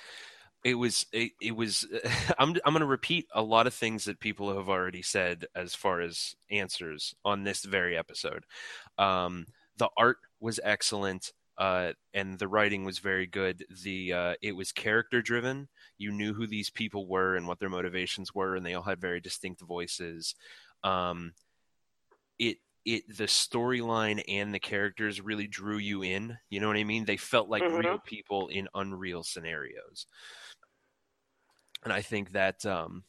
it 0.65 0.75
was 0.75 1.07
it, 1.13 1.33
it 1.41 1.57
was 1.57 1.87
i'm 2.39 2.57
i'm 2.65 2.73
going 2.73 2.81
to 2.81 2.87
repeat 2.87 3.27
a 3.35 3.43
lot 3.43 3.67
of 3.67 3.75
things 3.75 4.05
that 4.05 4.21
people 4.21 4.55
have 4.55 4.69
already 4.69 5.03
said 5.03 5.47
as 5.55 5.75
far 5.75 6.01
as 6.01 6.35
answers 6.51 7.15
on 7.25 7.45
this 7.45 7.65
very 7.65 7.97
episode 7.97 8.45
um 8.99 9.47
the 9.77 9.89
art 9.97 10.19
was 10.41 10.59
excellent 10.65 11.33
uh 11.59 11.93
and 12.15 12.39
the 12.39 12.49
writing 12.49 12.85
was 12.85 12.99
very 12.99 13.27
good 13.27 13.65
the 13.83 14.13
uh 14.13 14.35
it 14.43 14.57
was 14.57 14.73
character 14.73 15.23
driven 15.23 15.69
you 15.99 16.13
knew 16.13 16.33
who 16.33 16.47
these 16.47 16.71
people 16.71 17.07
were 17.07 17.37
and 17.37 17.47
what 17.47 17.59
their 17.59 17.69
motivations 17.69 18.35
were 18.35 18.57
and 18.57 18.65
they 18.65 18.75
all 18.75 18.83
had 18.83 19.01
very 19.01 19.21
distinct 19.21 19.61
voices. 19.61 20.35
Um 20.85 21.33
it 22.39 22.59
it 22.85 23.17
the 23.17 23.25
storyline 23.25 24.23
and 24.29 24.55
the 24.55 24.59
characters 24.61 25.21
really 25.21 25.47
drew 25.47 25.77
you 25.79 26.03
in 26.03 26.39
you 26.49 26.61
know 26.61 26.69
what 26.69 26.77
i 26.77 26.85
mean? 26.85 27.05
They 27.05 27.17
felt 27.17 27.49
like 27.49 27.63
Mhm. 27.63 27.83
real 27.85 27.99
people 27.99 28.49
in 28.49 28.69
unreal 28.75 29.23
scenarios. 29.23 30.07
And 31.85 31.93
i 31.93 32.01
think 32.03 32.33
that 32.33 32.65
um 32.67 33.05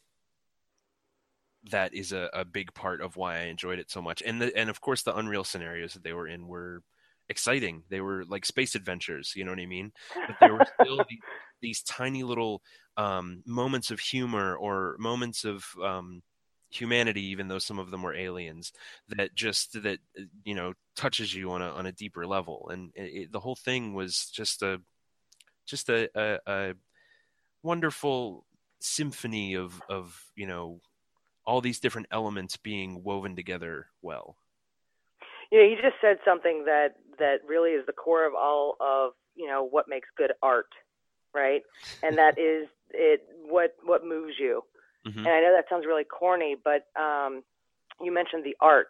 that 1.70 1.92
is 1.94 2.12
a, 2.12 2.30
a 2.32 2.44
big 2.44 2.72
part 2.74 3.00
of 3.02 3.16
why 3.16 3.36
i 3.36 3.42
enjoyed 3.42 3.78
it 3.78 3.90
so 3.90 4.00
much. 4.02 4.22
And 4.22 4.40
the 4.40 4.56
and 4.56 4.70
of 4.70 4.80
course 4.80 5.02
the 5.02 5.16
unreal 5.16 5.44
scenarios 5.44 5.92
that 5.94 6.02
they 6.02 6.12
were 6.14 6.26
in 6.28 6.46
were 6.46 6.82
exciting. 7.28 7.82
They 7.90 8.00
were 8.00 8.24
like 8.24 8.44
space 8.44 8.74
adventures 8.74 9.34
you 9.36 9.44
know 9.44 9.52
what 9.52 9.60
i 9.60 9.66
mean? 9.66 9.92
But 10.26 10.36
there 10.40 10.54
were 10.54 10.64
still 10.82 11.04
these, 11.08 11.20
these 11.60 11.82
tiny 11.82 12.22
little 12.22 12.62
um 12.96 13.42
moments 13.46 13.90
of 13.90 14.00
humor 14.00 14.56
or 14.56 14.96
moments 14.98 15.44
of 15.44 15.64
um 15.82 16.22
humanity 16.70 17.22
even 17.26 17.48
though 17.48 17.58
some 17.58 17.78
of 17.80 17.90
them 17.90 18.02
were 18.02 18.14
aliens 18.14 18.72
that 19.08 19.34
just 19.34 19.82
that 19.82 19.98
you 20.44 20.54
know 20.54 20.72
touches 20.94 21.34
you 21.34 21.50
on 21.50 21.62
a 21.62 21.68
on 21.70 21.86
a 21.86 21.92
deeper 21.92 22.26
level. 22.26 22.68
And 22.72 22.92
it, 22.94 23.02
it- 23.22 23.32
the 23.32 23.40
whole 23.40 23.56
thing 23.56 23.94
was 23.94 24.26
just 24.30 24.62
a 24.62 24.80
just 25.66 25.88
a, 25.88 26.10
a, 26.14 26.38
a 26.46 26.74
wonderful 27.62 28.46
symphony 28.80 29.54
of 29.54 29.82
of 29.88 30.30
you 30.36 30.46
know 30.46 30.80
all 31.46 31.60
these 31.60 31.80
different 31.80 32.08
elements 32.10 32.56
being 32.56 33.02
woven 33.04 33.36
together 33.36 33.88
well. 34.02 34.36
You 35.50 35.58
know, 35.58 35.64
you 35.64 35.76
just 35.76 35.96
said 36.00 36.18
something 36.24 36.64
that 36.66 36.94
that 37.18 37.38
really 37.46 37.72
is 37.72 37.84
the 37.86 37.92
core 37.92 38.26
of 38.26 38.34
all 38.34 38.76
of 38.80 39.12
you 39.34 39.46
know 39.46 39.64
what 39.64 39.88
makes 39.88 40.08
good 40.16 40.32
art, 40.42 40.68
right? 41.34 41.62
And 42.02 42.16
that 42.18 42.38
is 42.38 42.68
it 42.90 43.22
what 43.48 43.74
what 43.84 44.04
moves 44.04 44.34
you. 44.38 44.62
Mm-hmm. 45.06 45.18
And 45.20 45.28
I 45.28 45.40
know 45.40 45.54
that 45.56 45.66
sounds 45.70 45.86
really 45.86 46.04
corny, 46.04 46.56
but 46.62 46.86
um, 47.00 47.42
you 48.00 48.12
mentioned 48.12 48.44
the 48.44 48.56
art. 48.60 48.88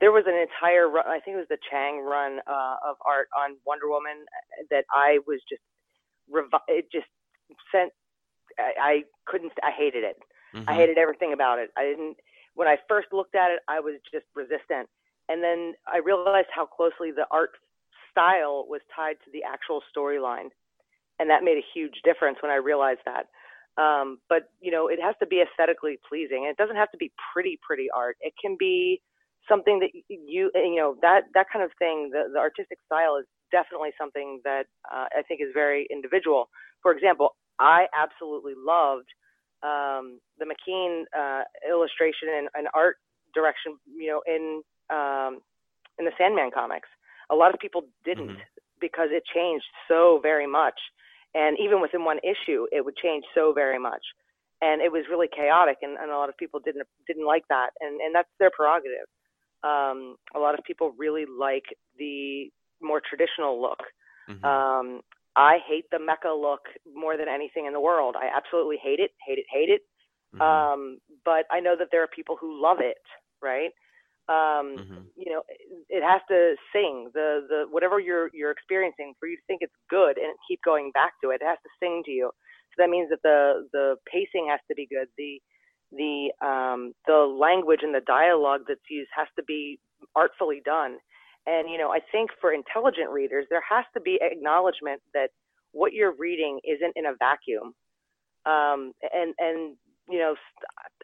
There 0.00 0.12
was 0.12 0.24
an 0.26 0.34
entire 0.34 0.88
run, 0.88 1.04
I 1.06 1.20
think 1.20 1.34
it 1.36 1.40
was 1.40 1.48
the 1.50 1.58
Chiang 1.68 2.00
run 2.00 2.40
uh, 2.46 2.76
of 2.88 2.96
art 3.04 3.28
on 3.36 3.56
Wonder 3.66 3.88
Woman 3.88 4.24
that 4.70 4.84
I 4.94 5.18
was 5.26 5.40
just 5.48 5.60
it 6.68 6.90
just 6.90 7.06
sent 7.72 7.92
I, 8.58 8.72
I 8.80 9.04
couldn't 9.26 9.52
I 9.62 9.70
hated 9.70 10.04
it. 10.04 10.18
I 10.54 10.58
Mhm. 10.58 10.74
hated 10.74 10.98
everything 10.98 11.32
about 11.32 11.58
it. 11.58 11.70
I 11.76 11.84
didn't 11.84 12.16
when 12.54 12.66
I 12.66 12.78
first 12.88 13.12
looked 13.12 13.34
at 13.34 13.50
it, 13.50 13.60
I 13.68 13.80
was 13.80 13.94
just 14.12 14.26
resistant. 14.34 14.88
And 15.28 15.42
then 15.44 15.74
I 15.86 15.98
realized 15.98 16.48
how 16.52 16.66
closely 16.66 17.12
the 17.12 17.26
art 17.30 17.50
style 18.10 18.66
was 18.68 18.80
tied 18.94 19.16
to 19.24 19.30
the 19.30 19.44
actual 19.44 19.82
storyline. 19.94 20.50
And 21.20 21.28
that 21.28 21.44
made 21.44 21.58
a 21.58 21.70
huge 21.74 22.00
difference 22.02 22.38
when 22.42 22.50
I 22.50 22.56
realized 22.56 23.04
that. 23.04 23.28
Um, 23.76 24.18
but 24.28 24.50
you 24.60 24.72
know, 24.72 24.88
it 24.88 24.98
has 25.00 25.14
to 25.20 25.26
be 25.26 25.44
aesthetically 25.44 25.98
pleasing. 26.08 26.48
And 26.48 26.50
it 26.50 26.56
doesn't 26.56 26.76
have 26.76 26.90
to 26.92 26.98
be 26.98 27.12
pretty, 27.32 27.60
pretty 27.60 27.88
art. 27.94 28.16
It 28.20 28.32
can 28.40 28.56
be 28.58 29.02
something 29.48 29.80
that 29.80 29.90
you, 30.08 30.50
you 30.54 30.76
know, 30.76 30.96
that 31.02 31.24
that 31.34 31.46
kind 31.52 31.64
of 31.64 31.70
thing. 31.78 32.10
The, 32.12 32.30
the 32.32 32.38
artistic 32.38 32.78
style 32.86 33.16
is 33.20 33.26
definitely 33.52 33.90
something 34.00 34.40
that 34.44 34.64
uh, 34.90 35.06
I 35.16 35.22
think 35.28 35.40
is 35.40 35.48
very 35.52 35.86
individual. 35.90 36.48
For 36.82 36.92
example, 36.92 37.36
I 37.58 37.86
absolutely 37.94 38.54
loved 38.56 39.08
um, 39.62 40.20
the 40.38 40.46
McKean 40.46 41.04
uh, 41.16 41.44
illustration 41.68 42.28
and, 42.34 42.48
and 42.54 42.68
art 42.74 42.96
direction, 43.34 43.76
you 43.86 44.08
know, 44.08 44.22
in 44.26 44.62
um, 44.88 45.40
in 45.98 46.04
the 46.06 46.12
Sandman 46.18 46.50
comics. 46.52 46.88
A 47.30 47.34
lot 47.34 47.54
of 47.54 47.60
people 47.60 47.82
didn't 48.04 48.38
because 48.80 49.08
it 49.12 49.22
changed 49.32 49.66
so 49.86 50.18
very 50.22 50.46
much, 50.46 50.80
and 51.34 51.58
even 51.58 51.80
within 51.80 52.04
one 52.04 52.18
issue, 52.18 52.66
it 52.72 52.84
would 52.84 52.96
change 52.96 53.24
so 53.34 53.52
very 53.52 53.78
much, 53.78 54.02
and 54.60 54.80
it 54.80 54.92
was 54.92 55.04
really 55.10 55.28
chaotic, 55.28 55.78
and, 55.82 55.96
and 55.98 56.10
a 56.10 56.16
lot 56.16 56.28
of 56.28 56.36
people 56.36 56.60
didn't 56.60 56.86
didn't 57.06 57.26
like 57.26 57.44
that, 57.48 57.70
and 57.80 58.00
and 58.00 58.14
that's 58.14 58.28
their 58.38 58.50
prerogative. 58.50 59.06
Um, 59.62 60.16
a 60.34 60.38
lot 60.38 60.58
of 60.58 60.64
people 60.64 60.94
really 60.98 61.24
like 61.26 61.64
the 61.98 62.50
more 62.80 63.00
traditional 63.06 63.60
look. 63.60 63.80
Um, 64.44 65.00
I 65.36 65.58
hate 65.66 65.84
the 65.90 65.98
Mecca 65.98 66.28
look 66.28 66.62
more 66.94 67.16
than 67.16 67.28
anything 67.28 67.66
in 67.66 67.72
the 67.72 67.80
world. 67.80 68.16
I 68.18 68.28
absolutely 68.34 68.78
hate 68.82 69.00
it, 69.00 69.12
hate 69.26 69.38
it, 69.38 69.46
hate 69.52 69.68
it. 69.68 69.82
Um, 70.40 70.98
but 71.24 71.44
I 71.50 71.60
know 71.60 71.74
that 71.78 71.88
there 71.92 72.02
are 72.02 72.08
people 72.08 72.36
who 72.40 72.60
love 72.60 72.78
it, 72.80 72.98
right? 73.42 73.70
Um, 74.30 74.66
You 75.16 75.32
know, 75.32 75.42
it, 75.48 75.60
it 75.98 76.02
has 76.02 76.22
to 76.32 76.56
sing 76.72 77.10
the 77.12 77.28
the 77.50 77.60
whatever 77.74 77.98
you're 78.00 78.30
you're 78.32 78.52
experiencing 78.58 79.14
for 79.18 79.26
you 79.28 79.36
to 79.36 79.42
think 79.46 79.60
it's 79.62 79.80
good 79.90 80.16
and 80.18 80.32
keep 80.48 80.60
going 80.64 80.92
back 80.92 81.12
to 81.22 81.30
it. 81.30 81.42
It 81.42 81.46
has 81.52 81.58
to 81.66 81.70
sing 81.80 82.02
to 82.06 82.10
you. 82.10 82.30
So 82.70 82.76
that 82.82 82.90
means 82.90 83.10
that 83.10 83.22
the 83.22 83.68
the 83.72 83.96
pacing 84.10 84.46
has 84.52 84.60
to 84.68 84.74
be 84.74 84.86
good. 84.86 85.08
The 85.18 85.42
the 85.92 86.14
um, 86.46 86.92
the 87.06 87.20
language 87.46 87.80
and 87.82 87.94
the 87.94 88.06
dialogue 88.06 88.62
that's 88.68 88.88
used 88.88 89.10
has 89.16 89.28
to 89.36 89.44
be 89.44 89.80
artfully 90.14 90.62
done. 90.64 90.98
And 91.46 91.68
you 91.68 91.78
know, 91.78 91.90
I 91.90 92.00
think 92.12 92.30
for 92.40 92.52
intelligent 92.52 93.10
readers, 93.10 93.46
there 93.50 93.64
has 93.68 93.84
to 93.94 94.00
be 94.00 94.18
acknowledgement 94.22 95.00
that 95.14 95.30
what 95.72 95.92
you're 95.92 96.14
reading 96.16 96.60
isn't 96.64 96.94
in 96.96 97.06
a 97.06 97.14
vacuum. 97.18 97.74
Um, 98.46 98.92
and 99.12 99.34
and 99.38 99.76
you 100.10 100.18
know, 100.18 100.34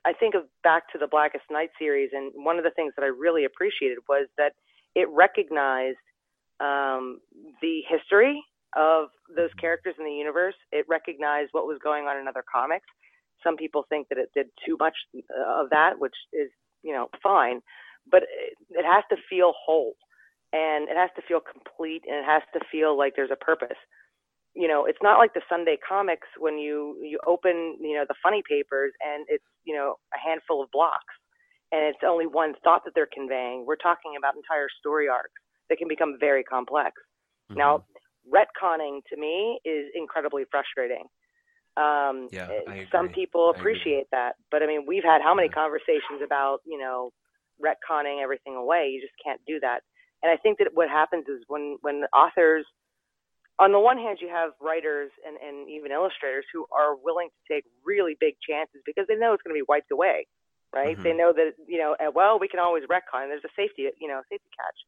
I 0.05 0.12
think 0.12 0.35
of 0.35 0.43
back 0.62 0.91
to 0.93 0.99
the 0.99 1.07
Blackest 1.07 1.45
Night 1.51 1.70
series, 1.78 2.11
and 2.12 2.33
one 2.35 2.59
of 2.59 2.65
the 2.65 2.70
things 2.70 2.93
that 2.97 3.03
I 3.03 3.09
really 3.09 3.45
appreciated 3.45 3.99
was 4.09 4.28
that 4.39 4.53
it 4.95 5.09
recognized 5.11 5.99
um, 6.61 7.20
the 7.62 7.83
history 7.89 8.43
of 8.77 9.09
those 9.35 9.51
characters 9.61 9.95
in 9.99 10.05
the 10.05 10.12
universe. 10.12 10.55
It 10.73 10.87
recognized 10.89 11.51
what 11.53 11.66
was 11.66 11.78
going 11.83 12.05
on 12.05 12.19
in 12.19 12.28
other 12.28 12.45
comics. 12.53 12.87
Some 13.43 13.57
people 13.57 13.85
think 13.89 14.09
that 14.09 14.19
it 14.19 14.31
did 14.35 14.47
too 14.65 14.77
much 14.78 14.95
uh, 15.15 15.62
of 15.62 15.70
that, 15.70 15.99
which 15.99 16.15
is 16.33 16.51
you 16.83 16.93
know 16.93 17.09
fine, 17.23 17.61
but 18.11 18.23
it, 18.24 18.57
it 18.70 18.85
has 18.85 19.05
to 19.11 19.16
feel 19.28 19.53
whole, 19.55 19.95
and 20.53 20.89
it 20.89 20.97
has 20.97 21.11
to 21.16 21.23
feel 21.23 21.41
complete, 21.41 22.03
and 22.07 22.16
it 22.16 22.24
has 22.24 22.43
to 22.55 22.61
feel 22.70 22.97
like 22.97 23.15
there's 23.16 23.31
a 23.33 23.45
purpose 23.45 23.78
you 24.57 24.66
know, 24.66 24.87
it's 24.87 24.99
not 25.03 25.19
like 25.19 25.35
the 25.35 25.43
Sunday 25.49 25.77
comics 25.87 26.28
when 26.39 26.59
you 26.59 26.97
you 27.03 27.19
open, 27.27 27.77
you 27.81 27.95
know, 27.95 28.05
the 28.09 28.15
funny 28.23 28.43
papers 28.49 28.93
and 29.05 29.27
it's, 29.28 29.45
you 29.65 29.74
know, 29.74 29.97
a 30.15 30.19
handful 30.19 30.62
of 30.62 30.70
blocks 30.73 31.15
and 31.73 31.85
it's 31.85 31.99
only 32.07 32.27
one 32.27 32.55
thought 32.65 32.83
that 32.85 32.93
they're 32.95 33.09
conveying. 33.12 33.65
We're 33.66 33.77
talking 33.77 34.15
about 34.16 34.35
entire 34.37 34.69
story 34.78 35.09
arcs 35.09 35.35
that 35.69 35.78
can 35.78 35.89
become 35.89 36.16
very 36.19 36.43
complex. 36.45 36.93
Now, 37.51 37.85
retconning 38.27 39.01
to 39.11 39.16
me 39.16 39.61
is 39.65 39.87
incredibly 39.95 40.45
frustrating. 40.51 41.05
Um, 41.77 42.28
Yeah, 42.33 42.49
eh, 42.66 42.87
some 42.91 43.09
people 43.09 43.51
appreciate 43.51 44.07
that, 44.11 44.37
but 44.51 44.62
I 44.62 44.66
mean, 44.66 44.85
we've 44.87 45.05
had 45.05 45.20
how 45.23 45.35
many 45.35 45.49
conversations 45.49 46.23
about, 46.24 46.61
you 46.65 46.78
know, 46.78 47.12
retconning 47.62 48.23
everything 48.23 48.55
away? 48.55 48.89
You 48.93 49.01
just 49.01 49.15
can't 49.23 49.41
do 49.47 49.61
that. 49.61 49.81
And 50.23 50.33
I 50.33 50.37
think 50.37 50.59
that 50.59 50.69
what 50.73 50.89
happens 50.89 51.27
is 51.28 51.43
when 51.49 51.78
when 51.83 52.05
authors 52.12 52.66
on 53.59 53.73
the 53.73 53.81
one 53.81 53.97
hand, 53.99 54.19
you 54.20 54.28
have 54.28 54.53
writers 54.61 55.11
and, 55.27 55.37
and 55.37 55.69
even 55.70 55.91
illustrators 55.93 56.45
who 56.53 56.66
are 56.70 56.95
willing 56.95 57.28
to 57.28 57.55
take 57.55 57.65
really 57.85 58.16
big 58.20 58.35
chances 58.47 58.83
because 58.85 59.07
they 59.09 59.16
know 59.16 59.33
it's 59.33 59.43
going 59.43 59.55
to 59.55 59.59
be 59.59 59.65
wiped 59.66 59.91
away, 59.91 60.27
right? 60.74 60.97
They 61.03 61.12
know 61.12 61.33
that 61.33 61.53
you 61.66 61.78
know, 61.78 61.97
well, 62.15 62.39
we 62.39 62.49
can 62.49 62.61
always 62.61 62.85
retcon. 62.85 63.28
There's 63.28 63.45
a 63.45 63.55
safety, 63.57 63.89
you 64.01 64.09
know, 64.09 64.20
safety 64.31 64.49
catch 64.57 64.78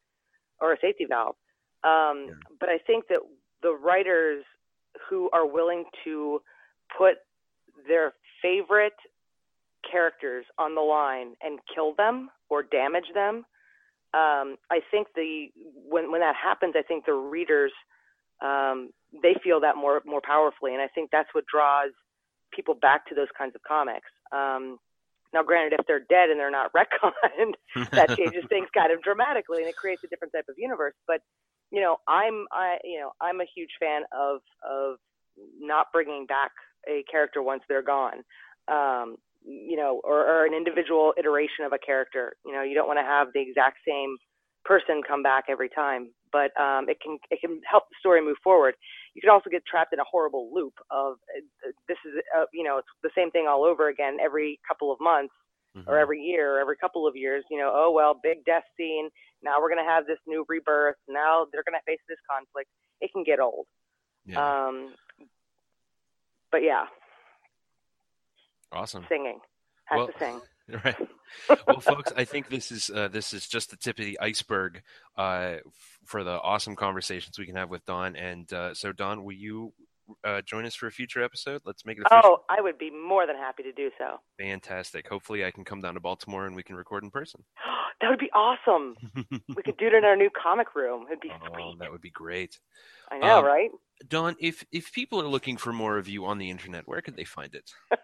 or 0.60 0.72
a 0.72 0.78
safety 0.80 1.06
valve. 1.08 1.36
Um, 1.84 2.40
But 2.60 2.68
I 2.68 2.78
think 2.78 3.08
that 3.08 3.20
the 3.62 3.72
writers 3.72 4.44
who 5.08 5.30
are 5.32 5.46
willing 5.46 5.84
to 6.04 6.42
put 6.96 7.14
their 7.86 8.12
favorite 8.42 8.96
characters 9.90 10.44
on 10.58 10.74
the 10.74 10.80
line 10.80 11.34
and 11.40 11.58
kill 11.74 11.94
them 11.94 12.30
or 12.50 12.62
damage 12.62 13.06
them, 13.14 13.46
um, 14.14 14.56
I 14.70 14.80
think 14.90 15.08
the 15.14 15.48
when 15.88 16.10
when 16.10 16.20
that 16.20 16.36
happens, 16.36 16.74
I 16.76 16.82
think 16.82 17.06
the 17.06 17.14
readers 17.14 17.72
um, 18.40 18.90
they 19.22 19.34
feel 19.42 19.60
that 19.60 19.76
more 19.76 20.02
more 20.04 20.20
powerfully, 20.20 20.72
and 20.72 20.82
I 20.82 20.88
think 20.88 21.10
that's 21.10 21.28
what 21.32 21.44
draws 21.46 21.92
people 22.52 22.74
back 22.74 23.06
to 23.08 23.14
those 23.14 23.28
kinds 23.36 23.54
of 23.54 23.62
comics. 23.62 24.08
Um, 24.32 24.78
now, 25.34 25.42
granted, 25.42 25.78
if 25.78 25.86
they're 25.86 26.04
dead 26.08 26.30
and 26.30 26.40
they're 26.40 26.50
not 26.50 26.72
retconned, 26.76 27.54
that 27.92 28.16
changes 28.16 28.44
things 28.48 28.68
kind 28.74 28.92
of 28.92 29.02
dramatically, 29.02 29.58
and 29.58 29.68
it 29.68 29.76
creates 29.76 30.02
a 30.04 30.08
different 30.08 30.32
type 30.32 30.46
of 30.48 30.54
universe. 30.56 30.94
But 31.06 31.20
you 31.70 31.80
know, 31.80 31.96
I'm 32.06 32.46
I 32.52 32.78
you 32.84 33.00
know 33.00 33.12
I'm 33.20 33.40
a 33.40 33.46
huge 33.54 33.70
fan 33.80 34.02
of 34.12 34.40
of 34.68 34.96
not 35.60 35.86
bringing 35.92 36.26
back 36.26 36.52
a 36.88 37.04
character 37.10 37.42
once 37.42 37.62
they're 37.68 37.82
gone. 37.82 38.22
Um, 38.68 39.16
you 39.44 39.76
know, 39.76 40.00
or, 40.04 40.26
or 40.26 40.46
an 40.46 40.52
individual 40.52 41.14
iteration 41.16 41.64
of 41.64 41.72
a 41.72 41.78
character. 41.78 42.34
You 42.44 42.52
know, 42.52 42.62
you 42.62 42.74
don't 42.74 42.86
want 42.86 42.98
to 42.98 43.04
have 43.04 43.28
the 43.32 43.40
exact 43.40 43.78
same 43.86 44.16
person 44.68 45.00
come 45.02 45.22
back 45.22 45.44
every 45.48 45.70
time, 45.70 46.10
but 46.30 46.50
um, 46.60 46.88
it 46.88 46.98
can 47.00 47.18
it 47.30 47.40
can 47.40 47.60
help 47.68 47.84
the 47.88 47.96
story 47.98 48.20
move 48.22 48.36
forward. 48.44 48.74
You 49.14 49.22
can 49.22 49.30
also 49.30 49.48
get 49.50 49.64
trapped 49.66 49.92
in 49.94 49.98
a 49.98 50.04
horrible 50.04 50.50
loop 50.54 50.74
of 50.90 51.14
uh, 51.36 51.70
this 51.88 51.96
is 52.06 52.20
uh, 52.36 52.44
you 52.52 52.62
know 52.62 52.76
it's 52.78 52.88
the 53.02 53.10
same 53.16 53.30
thing 53.30 53.46
all 53.48 53.64
over 53.64 53.88
again 53.88 54.18
every 54.22 54.60
couple 54.68 54.92
of 54.92 55.00
months 55.00 55.32
or 55.86 55.96
every 55.96 56.20
year 56.20 56.56
or 56.56 56.60
every 56.60 56.76
couple 56.76 57.06
of 57.06 57.14
years. 57.16 57.44
You 57.50 57.58
know, 57.58 57.72
oh 57.74 57.90
well, 57.90 58.14
big 58.22 58.44
death 58.44 58.64
scene. 58.76 59.08
Now 59.42 59.60
we're 59.60 59.70
gonna 59.70 59.88
have 59.88 60.06
this 60.06 60.18
new 60.26 60.44
rebirth. 60.48 60.96
Now 61.08 61.46
they're 61.50 61.64
gonna 61.64 61.78
face 61.86 62.00
this 62.08 62.18
conflict. 62.30 62.68
It 63.00 63.10
can 63.12 63.24
get 63.24 63.40
old. 63.40 63.66
Um, 64.36 64.94
but 66.52 66.62
yeah, 66.62 66.84
Awesome. 68.72 69.06
singing 69.08 69.40
has 69.86 69.96
Well- 69.98 70.06
to 70.08 70.18
sing. 70.18 70.40
Right. 70.84 70.96
Well, 71.66 71.80
folks, 71.80 72.12
I 72.16 72.24
think 72.24 72.48
this 72.48 72.70
is 72.70 72.90
uh, 72.90 73.08
this 73.08 73.32
is 73.32 73.46
just 73.48 73.70
the 73.70 73.76
tip 73.76 73.98
of 73.98 74.04
the 74.04 74.18
iceberg 74.20 74.82
uh, 75.16 75.56
f- 75.66 75.98
for 76.04 76.24
the 76.24 76.40
awesome 76.40 76.76
conversations 76.76 77.38
we 77.38 77.46
can 77.46 77.56
have 77.56 77.70
with 77.70 77.84
Dawn. 77.86 78.16
And 78.16 78.50
uh, 78.52 78.74
so, 78.74 78.92
Dawn, 78.92 79.24
will 79.24 79.32
you 79.34 79.72
uh, 80.24 80.40
join 80.42 80.64
us 80.66 80.74
for 80.74 80.86
a 80.86 80.90
future 80.90 81.22
episode? 81.22 81.62
Let's 81.64 81.84
make 81.86 81.98
it 81.98 82.04
official. 82.06 82.22
Oh, 82.40 82.44
I 82.50 82.60
would 82.60 82.76
be 82.78 82.90
more 82.90 83.26
than 83.26 83.36
happy 83.36 83.62
to 83.62 83.72
do 83.72 83.90
so. 83.98 84.20
Fantastic. 84.38 85.08
Hopefully, 85.08 85.44
I 85.44 85.50
can 85.50 85.64
come 85.64 85.80
down 85.80 85.94
to 85.94 86.00
Baltimore 86.00 86.46
and 86.46 86.54
we 86.56 86.62
can 86.62 86.76
record 86.76 87.02
in 87.04 87.10
person. 87.10 87.44
That 88.00 88.10
would 88.10 88.20
be 88.20 88.30
awesome. 88.32 88.94
we 89.56 89.62
could 89.64 89.76
do 89.76 89.88
it 89.88 89.92
in 89.92 90.04
our 90.04 90.14
new 90.14 90.30
comic 90.30 90.76
room. 90.76 91.06
It'd 91.08 91.18
be 91.18 91.32
Oh, 91.58 91.74
that 91.80 91.90
would 91.90 92.00
be 92.00 92.10
great. 92.10 92.56
I 93.10 93.18
know, 93.18 93.38
Um, 93.40 93.44
right? 93.44 93.70
Dawn, 94.08 94.36
if 94.38 94.64
if 94.70 94.92
people 94.92 95.20
are 95.20 95.26
looking 95.26 95.56
for 95.56 95.72
more 95.72 95.98
of 95.98 96.06
you 96.06 96.24
on 96.26 96.38
the 96.38 96.48
internet, 96.48 96.86
where 96.86 97.00
could 97.00 97.16
they 97.16 97.24
find 97.24 97.56
it? 97.56 97.68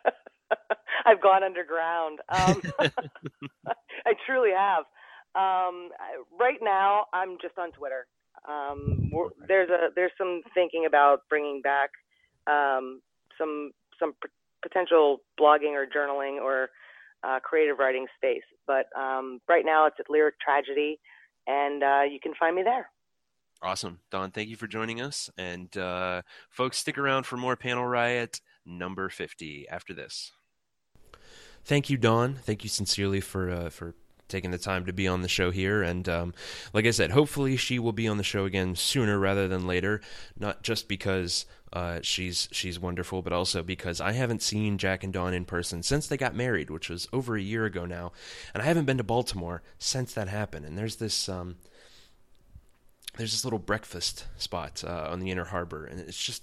I've 1.05 1.21
gone 1.21 1.43
underground. 1.43 2.21
Um, 2.29 2.63
I 4.07 4.15
truly 4.27 4.51
have. 4.57 4.85
Um, 5.35 5.91
right 6.39 6.59
now, 6.63 7.07
I'm 7.13 7.37
just 7.43 7.59
on 7.59 7.73
Twitter. 7.73 8.07
Um, 8.49 9.11
there's 9.49 9.71
a 9.71 9.89
there's 9.95 10.13
some 10.19 10.43
thinking 10.53 10.85
about 10.87 11.21
bringing 11.29 11.63
back 11.63 11.91
um, 12.47 13.01
some 13.39 13.73
some 13.99 14.13
p- 14.23 14.29
potential 14.63 15.19
blogging 15.41 15.73
or 15.73 15.87
journaling 15.87 16.41
or 16.41 16.69
uh, 17.23 17.41
creative 17.41 17.79
writing 17.79 18.07
space. 18.17 18.43
But 18.67 18.87
um, 18.99 19.41
right 19.49 19.65
now, 19.65 19.87
it's 19.87 19.97
at 19.99 20.11
Lyric 20.11 20.39
Tragedy, 20.41 21.01
and 21.47 21.83
uh, 21.83 22.03
you 22.03 22.19
can 22.23 22.33
find 22.39 22.55
me 22.55 22.63
there. 22.63 22.91
Awesome. 23.63 24.01
Dawn, 24.11 24.31
thank 24.31 24.49
you 24.49 24.57
for 24.57 24.67
joining 24.67 25.01
us. 25.01 25.31
And 25.39 25.75
uh, 25.77 26.23
folks, 26.51 26.79
stick 26.79 26.99
around 26.99 27.25
for 27.25 27.37
more 27.37 27.57
Panel 27.57 27.87
Riot 27.87 28.41
number 28.67 29.09
50 29.09 29.69
after 29.69 29.95
this. 29.95 30.33
Thank 31.65 31.89
you, 31.89 31.97
Dawn. 31.97 32.35
Thank 32.35 32.63
you 32.63 32.69
sincerely 32.69 33.21
for 33.21 33.51
uh, 33.51 33.71
for 33.71 33.95
taking 34.29 34.51
the 34.51 34.59
time 34.59 34.87
to 34.87 34.93
be 34.93 35.07
on 35.07 35.23
the 35.23 35.29
show 35.29 35.51
here. 35.51 35.83
And 35.83 36.09
um, 36.09 36.35
like 36.73 36.87
I 36.87 36.91
said, 36.91 37.11
hopefully 37.11 37.57
she 37.57 37.79
will 37.79 37.93
be 37.93 38.09
on 38.09 38.17
the 38.17 38.25
show 38.25 38.45
again 38.45 38.75
sooner 38.75 39.19
rather 39.19 39.49
than 39.49 39.67
later. 39.67 40.01
Not 40.39 40.63
just 40.63 40.89
because 40.89 41.47
uh, 41.73 42.01
she's 42.03 42.49
she's 42.53 42.79
wonderful, 42.79 43.23
but 43.23 43.33
also 43.33 43.63
because 43.63 44.01
I 44.01 44.13
haven't 44.13 44.43
seen 44.43 44.79
Jack 44.79 45.05
and 45.05 45.13
Dawn 45.13 45.35
in 45.35 45.45
person 45.45 45.83
since 45.83 46.07
they 46.07 46.17
got 46.17 46.35
married, 46.35 46.71
which 46.71 46.91
was 46.91 47.09
over 47.13 47.37
a 47.37 47.43
year 47.43 47.65
ago 47.65 47.85
now, 47.87 48.13
and 48.53 48.63
I 48.63 48.67
haven't 48.67 48.85
been 48.85 48.99
to 48.99 49.05
Baltimore 49.05 49.63
since 49.79 50.13
that 50.15 50.29
happened. 50.29 50.67
And 50.67 50.77
there's 50.79 50.97
this. 50.97 51.29
Um, 51.29 51.57
there's 53.17 53.31
this 53.31 53.45
little 53.45 53.61
breakfast 53.61 54.27
spot 54.37 54.83
uh, 54.85 55.07
on 55.09 55.21
the 55.21 55.31
inner 55.31 55.45
harbor, 55.45 55.85
and 55.85 56.01
it's 56.01 56.21
just 56.21 56.43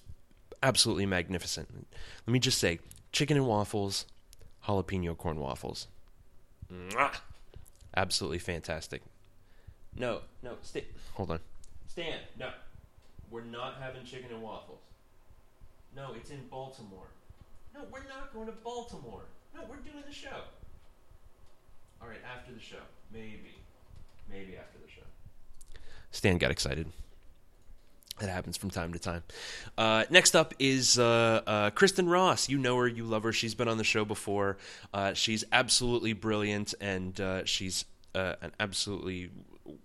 absolutely 0.64 1.06
magnificent. 1.06 1.68
Let 2.26 2.32
me 2.32 2.40
just 2.40 2.60
say, 2.60 2.80
chicken 3.12 3.36
and 3.36 3.46
waffles, 3.46 4.06
jalapeno 4.68 5.18
corn 5.18 5.40
waffles, 5.40 5.88
Mwah! 6.72 7.16
absolutely 7.96 8.40
fantastic. 8.40 9.02
No, 9.96 10.22
no, 10.42 10.54
stay. 10.62 10.86
Hold 11.14 11.32
on, 11.32 11.40
Stan. 11.88 12.20
No, 12.40 12.50
we're 13.30 13.44
not 13.44 13.76
having 13.82 14.04
chicken 14.06 14.32
and 14.32 14.42
waffles. 14.42 14.80
No, 15.96 16.14
it's 16.16 16.30
in 16.30 16.40
Baltimore. 16.50 17.08
No, 17.74 17.82
we're 17.92 18.08
not 18.08 18.34
going 18.34 18.48
to 18.48 18.54
Baltimore. 18.64 19.24
No, 19.54 19.62
we're 19.70 19.78
doing 19.78 20.04
the 20.08 20.14
show. 20.14 20.44
All 22.02 22.08
right, 22.08 22.20
after 22.36 22.54
the 22.54 22.60
show. 22.60 22.82
Maybe. 23.14 23.56
Maybe 24.30 24.56
after 24.58 24.78
the 24.84 24.90
show. 24.90 25.02
Stan 26.12 26.38
got 26.38 26.52
excited. 26.52 26.88
That 28.20 28.30
happens 28.30 28.58
from 28.58 28.70
time 28.70 28.94
to 28.94 29.00
time. 29.00 29.24
Uh, 29.78 30.04
next 30.10 30.36
up 30.36 30.54
is 30.60 31.00
uh, 31.00 31.42
uh, 31.48 31.70
Kristen 31.72 32.08
Ross. 32.08 32.50
You 32.50 32.58
know 32.58 32.78
her, 32.78 32.88
you 32.88 33.04
love 33.04 33.24
her. 33.24 33.34
She's 33.34 33.56
been 33.56 33.68
on 33.68 33.78
the 33.78 33.84
show 33.84 34.06
before. 34.06 34.58
Uh, 34.94 35.14
she's 35.14 35.44
absolutely 35.52 36.14
brilliant, 36.14 36.74
and 36.80 37.20
uh, 37.20 37.46
she's 37.46 37.86
uh, 38.14 38.36
an 38.42 38.52
absolutely 38.60 39.32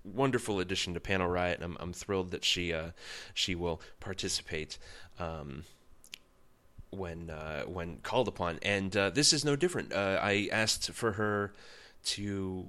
wonderful 0.04 0.60
addition 0.60 0.92
to 0.94 1.00
Panel 1.00 1.28
Riot. 1.28 1.60
And 1.60 1.64
I'm, 1.64 1.76
I'm 1.80 1.92
thrilled 1.92 2.30
that 2.32 2.44
she 2.44 2.74
she 3.32 3.54
will 3.54 3.80
participate. 4.00 4.76
Um, 5.18 5.64
when 6.90 7.28
when 7.66 7.98
called 8.02 8.28
upon, 8.28 8.58
and 8.62 8.92
this 8.92 9.32
is 9.32 9.44
no 9.44 9.56
different. 9.56 9.94
I 9.94 10.48
asked 10.52 10.90
for 10.92 11.12
her 11.12 11.52
to 12.04 12.68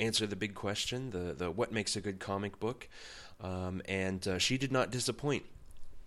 answer 0.00 0.26
the 0.26 0.36
big 0.36 0.54
question, 0.54 1.10
the 1.10 1.34
the 1.34 1.50
what 1.50 1.72
makes 1.72 1.96
a 1.96 2.00
good 2.00 2.20
comic 2.20 2.58
book 2.58 2.88
um, 3.40 3.82
and 3.86 4.26
uh, 4.26 4.38
she 4.38 4.58
did 4.58 4.72
not 4.72 4.90
disappoint. 4.90 5.44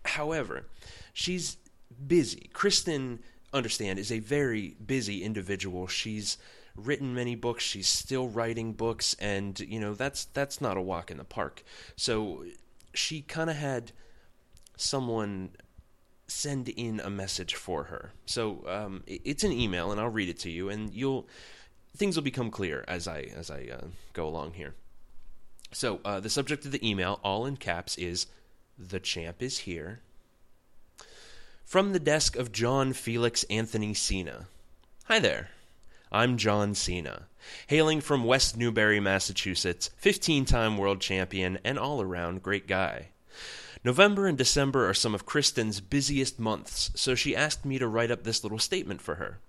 However, 0.06 0.66
she's 1.14 1.58
busy. 2.08 2.50
Kristen, 2.54 3.20
understand, 3.54 4.00
is 4.00 4.12
a 4.12 4.20
very 4.20 4.76
busy 4.86 5.24
individual. 5.24 5.88
She's 5.88 6.38
written 6.76 7.14
many 7.14 7.36
books. 7.36 7.64
She's 7.64 7.88
still 7.88 8.28
writing 8.28 8.74
books, 8.74 9.16
and 9.20 9.60
you 9.60 9.80
know 9.80 9.94
that's 9.94 10.26
that's 10.26 10.62
not 10.62 10.78
a 10.78 10.82
walk 10.82 11.12
in 11.12 11.18
the 11.18 11.24
park. 11.24 11.64
So 11.96 12.46
she 12.94 13.22
kind 13.22 13.50
of 13.50 13.56
had 13.56 13.92
someone 14.78 15.52
send 16.28 16.70
in 16.70 17.00
a 17.00 17.10
message 17.10 17.56
for 17.56 17.86
her. 17.86 18.14
So 18.26 18.64
um, 18.68 19.04
it's 19.06 19.44
an 19.44 19.52
email, 19.52 19.92
and 19.92 20.00
I'll 20.00 20.10
read 20.10 20.30
it 20.30 20.40
to 20.40 20.50
you, 20.50 20.70
and 20.70 20.94
you'll 20.94 21.28
things 21.96 22.16
will 22.16 22.24
become 22.24 22.50
clear 22.50 22.84
as 22.88 23.08
I 23.08 23.32
as 23.36 23.52
I 23.52 23.70
uh, 23.72 23.88
go 24.14 24.28
along 24.28 24.54
here. 24.54 24.76
So 25.72 26.02
uh, 26.04 26.20
the 26.20 26.30
subject 26.30 26.66
of 26.66 26.72
the 26.72 26.88
email, 26.88 27.20
all 27.24 27.46
in 27.46 27.58
caps, 27.58 27.98
is 27.98 28.28
"The 28.78 29.00
champ 29.00 29.42
is 29.42 29.60
here." 29.60 30.02
From 31.66 31.94
the 31.94 32.00
desk 32.00 32.36
of 32.36 32.52
John 32.52 32.92
Felix 32.92 33.44
Anthony 33.50 33.94
Cena. 33.94 34.48
Hi 35.06 35.20
there. 35.20 35.52
I'm 36.12 36.36
John 36.36 36.76
Cena, 36.76 37.28
hailing 37.68 38.02
from 38.02 38.26
West 38.26 38.58
Newbury, 38.58 39.00
Massachusetts, 39.00 39.90
15 39.96 40.44
time 40.44 40.78
world 40.78 41.00
champion 41.00 41.58
and 41.64 41.80
all 41.80 42.02
around 42.02 42.44
great 42.44 42.68
guy. 42.68 43.08
November 43.86 44.28
and 44.28 44.38
December 44.38 44.90
are 44.90 44.94
some 44.94 45.16
of 45.16 45.26
Kristen's 45.26 45.80
busiest 45.80 46.38
months, 46.38 46.92
so 46.96 47.16
she 47.16 47.34
asked 47.34 47.64
me 47.64 47.80
to 47.80 47.88
write 47.88 48.12
up 48.12 48.24
this 48.24 48.44
little 48.44 48.60
statement 48.60 49.02
for 49.02 49.16
her. 49.16 49.40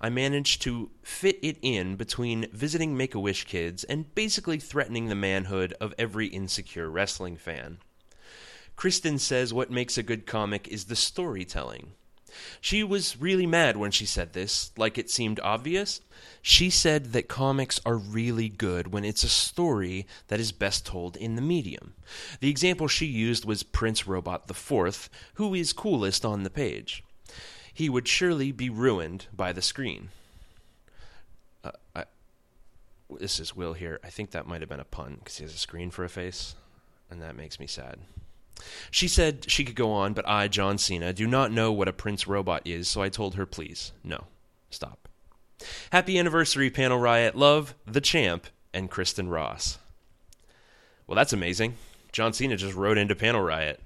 I 0.00 0.08
managed 0.08 0.62
to 0.62 0.90
fit 1.02 1.38
it 1.42 1.58
in 1.62 1.96
between 1.96 2.48
visiting 2.52 2.96
Make 2.96 3.14
a 3.14 3.20
Wish 3.20 3.44
kids 3.44 3.84
and 3.84 4.14
basically 4.14 4.58
threatening 4.58 5.08
the 5.08 5.14
manhood 5.14 5.74
of 5.80 5.94
every 5.98 6.28
insecure 6.28 6.90
wrestling 6.90 7.36
fan. 7.36 7.78
Kristen 8.76 9.18
says 9.18 9.52
what 9.52 9.70
makes 9.70 9.98
a 9.98 10.02
good 10.02 10.26
comic 10.26 10.68
is 10.68 10.84
the 10.84 10.96
storytelling. 10.96 11.92
She 12.60 12.84
was 12.84 13.20
really 13.20 13.46
mad 13.46 13.76
when 13.76 13.90
she 13.90 14.06
said 14.06 14.32
this, 14.32 14.70
like 14.76 14.98
it 14.98 15.10
seemed 15.10 15.40
obvious. 15.40 16.00
She 16.42 16.70
said 16.70 17.12
that 17.12 17.26
comics 17.26 17.80
are 17.84 17.96
really 17.96 18.48
good 18.48 18.92
when 18.92 19.04
it's 19.04 19.24
a 19.24 19.28
story 19.28 20.06
that 20.28 20.38
is 20.38 20.52
best 20.52 20.86
told 20.86 21.16
in 21.16 21.34
the 21.34 21.42
medium. 21.42 21.94
The 22.40 22.50
example 22.50 22.86
she 22.86 23.06
used 23.06 23.44
was 23.44 23.62
Prince 23.62 24.06
Robot 24.06 24.48
IV, 24.48 25.10
who 25.34 25.54
is 25.54 25.72
coolest 25.72 26.24
on 26.24 26.44
the 26.44 26.50
page 26.50 27.02
he 27.78 27.88
would 27.88 28.08
surely 28.08 28.50
be 28.50 28.68
ruined 28.68 29.26
by 29.32 29.52
the 29.52 29.62
screen. 29.62 30.08
Uh, 31.62 31.70
I, 31.94 32.06
this 33.08 33.38
is 33.38 33.54
Will 33.54 33.74
here. 33.74 34.00
I 34.02 34.08
think 34.08 34.32
that 34.32 34.48
might 34.48 34.62
have 34.62 34.68
been 34.68 34.80
a 34.80 34.84
pun 34.84 35.18
because 35.20 35.36
he 35.36 35.44
has 35.44 35.54
a 35.54 35.58
screen 35.58 35.92
for 35.92 36.04
a 36.04 36.08
face, 36.08 36.56
and 37.08 37.22
that 37.22 37.36
makes 37.36 37.60
me 37.60 37.68
sad. 37.68 37.98
She 38.90 39.06
said 39.06 39.48
she 39.48 39.64
could 39.64 39.76
go 39.76 39.92
on, 39.92 40.12
but 40.12 40.28
I, 40.28 40.48
John 40.48 40.76
Cena, 40.76 41.12
do 41.12 41.28
not 41.28 41.52
know 41.52 41.70
what 41.70 41.86
a 41.86 41.92
Prince 41.92 42.26
robot 42.26 42.62
is, 42.64 42.88
so 42.88 43.00
I 43.00 43.10
told 43.10 43.36
her, 43.36 43.46
please, 43.46 43.92
no, 44.02 44.24
stop. 44.70 45.08
Happy 45.92 46.18
anniversary, 46.18 46.70
Panel 46.70 46.98
Riot. 46.98 47.36
Love, 47.36 47.76
the 47.86 48.00
champ, 48.00 48.48
and 48.74 48.90
Kristen 48.90 49.28
Ross. 49.28 49.78
Well, 51.06 51.14
that's 51.14 51.32
amazing. 51.32 51.76
John 52.10 52.32
Cena 52.32 52.56
just 52.56 52.74
wrote 52.74 52.98
into 52.98 53.14
Panel 53.14 53.42
Riot. 53.42 53.80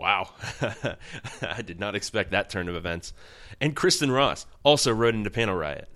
Wow. 0.00 0.30
I 1.42 1.60
did 1.60 1.78
not 1.78 1.94
expect 1.94 2.30
that 2.30 2.48
turn 2.48 2.70
of 2.70 2.74
events. 2.74 3.12
And 3.60 3.76
Kristen 3.76 4.10
Ross 4.10 4.46
also 4.62 4.94
wrote 4.94 5.14
into 5.14 5.28
Panel 5.28 5.54
Riot. 5.54 5.90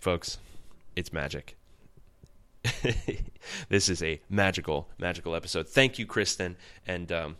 Folks, 0.00 0.38
it's 0.96 1.12
magic. 1.12 1.56
this 3.68 3.88
is 3.88 4.02
a 4.02 4.20
magical, 4.28 4.88
magical 4.98 5.36
episode. 5.36 5.68
Thank 5.68 6.00
you, 6.00 6.06
Kristen, 6.06 6.56
and 6.88 7.12
um, 7.12 7.36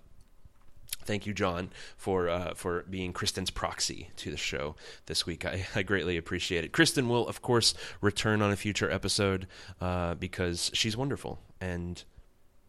thank 1.04 1.26
you, 1.26 1.34
John, 1.34 1.70
for 1.96 2.28
uh, 2.28 2.54
for 2.54 2.84
being 2.88 3.12
Kristen's 3.12 3.50
proxy 3.50 4.10
to 4.18 4.30
the 4.30 4.36
show 4.36 4.76
this 5.06 5.26
week. 5.26 5.44
I, 5.44 5.66
I, 5.74 5.82
greatly 5.82 6.16
appreciate 6.16 6.64
it. 6.64 6.70
Kristen 6.70 7.08
will, 7.08 7.26
of 7.26 7.42
course, 7.42 7.74
return 8.00 8.42
on 8.42 8.52
a 8.52 8.56
future 8.56 8.88
episode 8.88 9.48
uh, 9.80 10.14
because 10.14 10.70
she's 10.72 10.96
wonderful, 10.96 11.40
and 11.60 12.04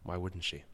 why 0.02 0.16
wouldn't 0.16 0.42
she? 0.42 0.64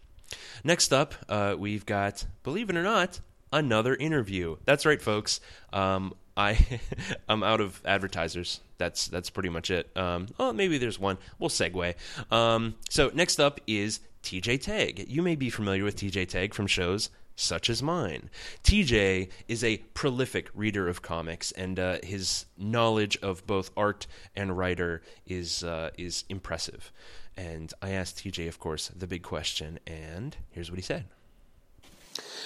Next 0.65 0.93
up, 0.93 1.15
uh, 1.29 1.55
we've 1.59 1.87
got, 1.87 2.25
believe 2.43 2.71
it 2.71 2.77
or 2.77 2.83
not, 2.83 3.21
another 3.53 3.95
interview. 3.95 4.57
That's 4.65 4.87
right, 4.87 5.01
folks. 5.01 5.41
Um, 5.73 6.15
I 6.37 6.81
I'm 7.29 7.43
out 7.43 7.61
of 7.61 7.81
advertisers. 7.85 8.61
That's 8.79 9.09
that's 9.09 9.31
pretty 9.31 9.49
much 9.49 9.71
it. 9.71 9.91
Um, 9.97 10.29
oh, 10.39 10.53
maybe 10.53 10.79
there's 10.79 10.99
one. 10.99 11.19
We'll 11.39 11.51
segue. 11.51 11.95
Um, 12.33 12.75
so 12.91 13.11
next 13.15 13.41
up 13.41 13.61
is 13.67 14.01
TJ 14.23 14.61
Tag. 14.63 15.07
You 15.09 15.23
may 15.23 15.37
be 15.37 15.51
familiar 15.51 15.85
with 15.85 15.97
TJ 15.97 16.29
Tag 16.29 16.55
from 16.55 16.67
shows 16.67 17.11
such 17.37 17.69
as 17.69 17.83
mine. 17.83 18.31
TJ 18.65 19.29
is 19.47 19.63
a 19.63 19.77
prolific 19.95 20.51
reader 20.55 20.89
of 20.89 21.03
comics, 21.03 21.53
and 21.53 21.79
uh, 21.79 21.99
his 22.03 22.47
knowledge 22.57 23.19
of 23.19 23.47
both 23.47 23.71
art 23.77 24.07
and 24.35 24.57
writer 24.57 25.03
is 25.27 25.63
uh, 25.63 25.91
is 25.97 26.25
impressive. 26.29 26.91
And 27.37 27.73
I 27.83 27.91
asked 27.91 28.19
TJ, 28.19 28.49
of 28.49 28.59
course, 28.59 28.89
the 28.89 29.07
big 29.07 29.23
question, 29.23 29.79
and 29.87 30.37
here's 30.51 30.71
what 30.71 30.79
he 30.79 30.83
said. 30.83 31.05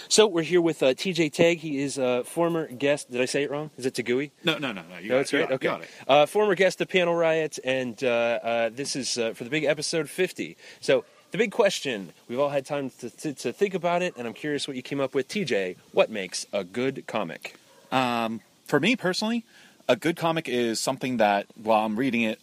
So 0.08 0.26
we're 0.26 0.42
here 0.42 0.60
with 0.60 0.82
uh, 0.82 0.86
TJ 0.94 1.32
Tag. 1.32 1.58
He 1.58 1.80
is 1.80 1.96
a 1.96 2.24
former 2.24 2.66
guest. 2.66 3.12
Did 3.12 3.20
I 3.20 3.26
say 3.26 3.44
it 3.44 3.50
wrong? 3.50 3.70
Is 3.78 3.86
it 3.86 3.94
Tagui? 3.94 4.32
No, 4.42 4.58
no, 4.58 4.72
no, 4.72 4.82
no. 4.82 4.98
You 4.98 5.10
no, 5.10 5.16
that's 5.18 5.32
right. 5.32 5.50
okay. 5.52 5.80
Uh, 6.08 6.26
former 6.26 6.56
guest 6.56 6.80
of 6.80 6.88
Panel 6.88 7.14
Riot, 7.14 7.60
and 7.62 8.02
uh, 8.02 8.08
uh 8.08 8.70
this 8.70 8.96
is 8.96 9.16
uh, 9.16 9.34
for 9.34 9.44
the 9.44 9.50
big 9.50 9.62
episode 9.62 10.08
50. 10.08 10.56
So 10.80 11.04
the 11.30 11.38
big 11.38 11.52
question. 11.52 12.12
We've 12.28 12.40
all 12.40 12.48
had 12.48 12.66
time 12.66 12.90
to, 12.98 13.10
to, 13.10 13.32
to, 13.34 13.52
think 13.52 13.74
about 13.74 14.02
it, 14.02 14.14
and 14.16 14.26
I'm 14.26 14.34
curious 14.34 14.66
what 14.66 14.76
you 14.76 14.82
came 14.82 15.00
up 15.00 15.14
with. 15.14 15.28
TJ, 15.28 15.76
what 15.92 16.10
makes 16.10 16.46
a 16.52 16.64
good 16.64 17.06
comic? 17.06 17.54
Um, 17.92 18.40
for 18.64 18.80
me 18.80 18.96
personally, 18.96 19.44
a 19.88 19.94
good 19.94 20.16
comic 20.16 20.48
is 20.48 20.80
something 20.80 21.18
that 21.18 21.46
while 21.54 21.84
I'm 21.86 21.96
reading 21.96 22.22
it, 22.22 22.40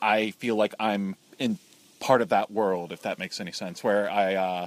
I 0.00 0.30
feel 0.32 0.56
like 0.56 0.74
I'm 0.80 1.16
in 1.38 1.58
part 2.00 2.22
of 2.22 2.30
that 2.30 2.50
world, 2.50 2.92
if 2.92 3.02
that 3.02 3.18
makes 3.18 3.40
any 3.40 3.52
sense, 3.52 3.84
where 3.84 4.10
I 4.10 4.34
uh, 4.34 4.66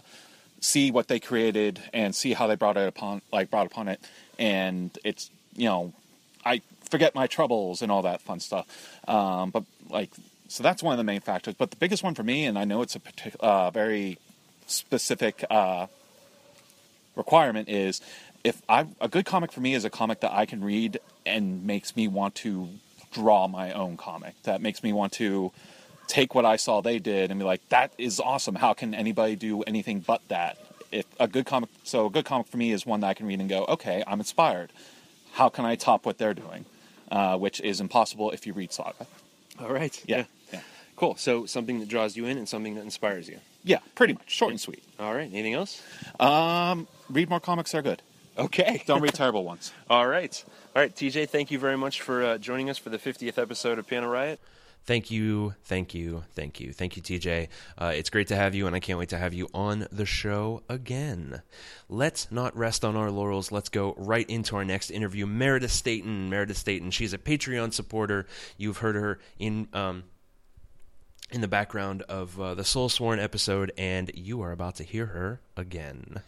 see 0.62 0.92
what 0.92 1.08
they 1.08 1.20
created 1.20 1.82
and 1.92 2.16
see 2.16 2.34
how 2.34 2.48
they 2.48 2.56
brought 2.56 2.78
it 2.78 2.88
upon, 2.88 3.22
like 3.32 3.50
brought 3.52 3.66
upon 3.66 3.88
it, 3.90 4.00
and 4.40 4.98
it's 5.04 5.30
you 5.56 5.66
know, 5.66 5.94
I 6.46 6.62
forget 6.90 7.16
my 7.16 7.28
troubles 7.28 7.82
and 7.82 7.92
all 7.92 8.04
that 8.04 8.22
fun 8.22 8.40
stuff. 8.40 8.66
Um, 9.08 9.50
but 9.50 9.64
like, 9.90 10.12
so 10.48 10.64
that's 10.64 10.82
one 10.82 10.94
of 10.94 10.98
the 10.98 11.04
main 11.04 11.22
factors. 11.22 11.56
But 11.56 11.72
the 11.72 11.78
biggest 11.78 12.04
one 12.04 12.16
for 12.16 12.24
me, 12.24 12.46
and 12.46 12.58
I 12.58 12.64
know 12.64 12.82
it's 12.82 12.96
a 12.96 13.00
particular, 13.00 13.46
uh, 13.46 13.72
very 13.72 14.20
specific 14.68 15.44
uh, 15.50 15.88
requirement, 17.16 17.70
is 17.70 18.02
if 18.44 18.62
I 18.68 18.88
a 19.02 19.08
good 19.08 19.26
comic 19.26 19.52
for 19.52 19.62
me 19.62 19.74
is 19.74 19.86
a 19.86 19.90
comic 19.90 20.20
that 20.22 20.32
I 20.32 20.46
can 20.46 20.64
read 20.64 21.00
and 21.26 21.66
makes 21.66 21.96
me 21.96 22.08
want 22.08 22.36
to 22.36 22.70
draw 23.12 23.48
my 23.48 23.72
own 23.72 23.98
comic. 23.98 24.36
That 24.44 24.62
makes 24.62 24.84
me 24.84 24.94
want 24.94 25.14
to 25.14 25.52
take 26.08 26.36
what 26.36 26.46
I 26.46 26.56
saw 26.56 26.82
they 26.82 27.00
did 27.00 27.32
and 27.32 27.40
be 27.40 27.46
like, 27.46 27.68
that 27.70 27.94
is 27.98 28.20
awesome. 28.20 28.56
How 28.56 28.74
can 28.74 28.94
anybody 28.94 29.36
do 29.36 29.62
anything 29.64 30.00
but 30.00 30.22
that? 30.28 30.58
If 30.92 31.06
a 31.20 31.28
good 31.28 31.46
comic, 31.46 31.70
so 31.84 32.06
a 32.06 32.10
good 32.10 32.26
comic 32.26 32.48
for 32.48 32.58
me 32.58 32.72
is 32.72 32.86
one 32.86 33.00
that 33.02 33.08
I 33.08 33.14
can 33.14 33.26
read 33.26 33.40
and 33.40 33.50
go, 33.50 33.66
okay, 33.66 34.04
I'm 34.06 34.20
inspired. 34.20 34.72
How 35.34 35.50
can 35.50 35.66
I 35.66 35.76
top 35.76 36.06
what 36.06 36.18
they're 36.18 36.36
doing? 36.36 36.66
Uh, 37.12 37.38
which 37.38 37.60
is 37.62 37.82
impossible 37.82 38.32
if 38.32 38.46
you 38.46 38.54
read 38.54 38.72
Saga. 38.72 39.08
All 39.60 39.72
right. 39.72 40.02
Yeah. 40.06 40.18
yeah. 40.18 40.26
yeah. 40.54 40.60
Cool. 40.96 41.16
So 41.16 41.46
something 41.46 41.80
that 41.80 41.90
draws 41.90 42.16
you 42.16 42.26
in 42.26 42.38
and 42.38 42.48
something 42.48 42.76
that 42.76 42.82
inspires 42.82 43.28
you. 43.28 43.40
Yeah, 43.64 43.80
pretty 43.96 44.14
much. 44.14 44.30
Short 44.30 44.52
and 44.52 44.60
sweet. 44.60 44.84
All 45.00 45.14
right. 45.14 45.30
Anything 45.32 45.54
else? 45.54 45.82
Um, 46.20 46.88
read 47.10 47.30
more 47.30 47.40
comics. 47.40 47.72
They're 47.72 47.82
good. 47.82 48.02
Okay. 48.38 48.84
Don't 48.88 49.02
read 49.02 49.14
terrible 49.14 49.44
ones. 49.44 49.72
All 49.90 50.08
right. 50.08 50.44
All 50.76 50.82
right, 50.82 50.94
TJ, 50.94 51.30
thank 51.30 51.52
you 51.52 51.60
very 51.60 51.78
much 51.78 52.02
for 52.02 52.24
uh, 52.24 52.38
joining 52.40 52.68
us 52.68 52.80
for 52.80 52.90
the 52.90 52.98
50th 52.98 53.38
episode 53.38 53.78
of 53.78 53.88
Panel 53.88 54.10
Riot. 54.10 54.40
Thank 54.86 55.12
you, 55.12 55.56
thank 55.64 55.94
you, 55.94 56.24
thank 56.34 56.60
you, 56.60 56.74
thank 56.74 56.98
you, 56.98 57.02
TJ. 57.02 57.48
Uh, 57.78 57.94
it's 57.96 58.10
great 58.10 58.28
to 58.28 58.36
have 58.36 58.54
you, 58.54 58.68
and 58.68 58.76
I 58.76 58.82
can't 58.82 59.00
wait 59.00 59.10
to 59.10 59.18
have 59.18 59.34
you 59.34 59.48
on 59.54 59.88
the 59.92 60.06
show 60.06 60.62
again. 60.68 61.42
Let's 61.88 62.30
not 62.30 62.56
rest 62.58 62.84
on 62.84 62.98
our 62.98 63.10
laurels. 63.10 63.50
Let's 63.50 63.70
go 63.70 63.94
right 63.98 64.30
into 64.30 64.58
our 64.58 64.66
next 64.66 64.92
interview. 64.92 65.26
Meredith 65.26 65.72
Staten. 65.72 66.30
Meredith 66.30 66.58
Staten. 66.58 66.92
She's 66.92 67.14
a 67.14 67.18
Patreon 67.18 67.72
supporter. 67.72 68.28
You've 68.58 68.80
heard 68.80 68.96
her 68.96 69.20
in 69.40 69.70
um, 69.72 70.04
in 71.32 71.40
the 71.40 71.48
background 71.48 72.02
of 72.04 72.40
uh, 72.40 72.54
the 72.54 72.66
Soul 72.66 72.90
Sworn 72.90 73.20
episode, 73.20 73.72
and 73.78 74.12
you 74.14 74.42
are 74.42 74.52
about 74.52 74.76
to 74.76 74.84
hear 74.84 75.08
her 75.08 75.40
again. 75.56 76.22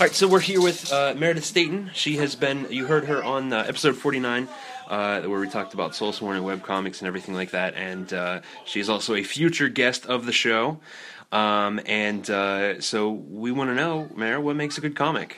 All 0.00 0.06
right, 0.06 0.14
so 0.14 0.26
we're 0.26 0.40
here 0.40 0.62
with 0.62 0.90
uh, 0.92 1.14
Meredith 1.16 1.44
Staten. 1.44 1.90
She 1.92 2.16
has 2.16 2.34
been, 2.34 2.66
you 2.70 2.86
heard 2.86 3.04
her 3.04 3.22
on 3.22 3.52
uh, 3.52 3.64
episode 3.68 3.96
49, 3.96 4.48
uh, 4.90 5.22
where 5.22 5.40
we 5.40 5.48
talked 5.48 5.72
about 5.72 5.94
Soul 5.94 6.12
Sworn 6.12 6.36
and 6.36 6.44
webcomics 6.44 6.98
and 6.98 7.06
everything 7.06 7.34
like 7.34 7.52
that. 7.52 7.74
And 7.74 8.12
uh, 8.12 8.40
she's 8.66 8.88
also 8.88 9.14
a 9.14 9.22
future 9.22 9.68
guest 9.68 10.04
of 10.04 10.26
the 10.26 10.32
show. 10.32 10.80
Um, 11.32 11.80
and 11.86 12.28
uh, 12.28 12.80
so 12.80 13.10
we 13.12 13.52
want 13.52 13.70
to 13.70 13.74
know, 13.74 14.10
Mara, 14.14 14.40
what 14.40 14.56
makes 14.56 14.76
a 14.76 14.80
good 14.80 14.96
comic? 14.96 15.36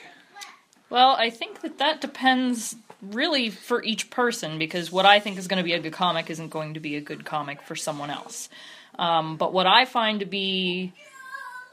Well, 0.89 1.15
I 1.17 1.29
think 1.29 1.61
that 1.61 1.77
that 1.77 2.01
depends 2.01 2.75
really 3.01 3.51
for 3.51 3.83
each 3.83 4.09
person 4.09 4.57
because 4.57 4.91
what 4.91 5.05
I 5.05 5.19
think 5.19 5.37
is 5.37 5.47
going 5.47 5.57
to 5.57 5.63
be 5.63 5.73
a 5.73 5.79
good 5.79 5.93
comic 5.93 6.29
isn't 6.29 6.49
going 6.49 6.73
to 6.73 6.79
be 6.79 6.95
a 6.95 7.01
good 7.01 7.23
comic 7.23 7.61
for 7.61 7.75
someone 7.75 8.09
else. 8.09 8.49
Um, 8.97 9.37
but 9.37 9.53
what 9.53 9.67
I 9.67 9.85
find 9.85 10.19
to 10.21 10.25
be 10.25 10.93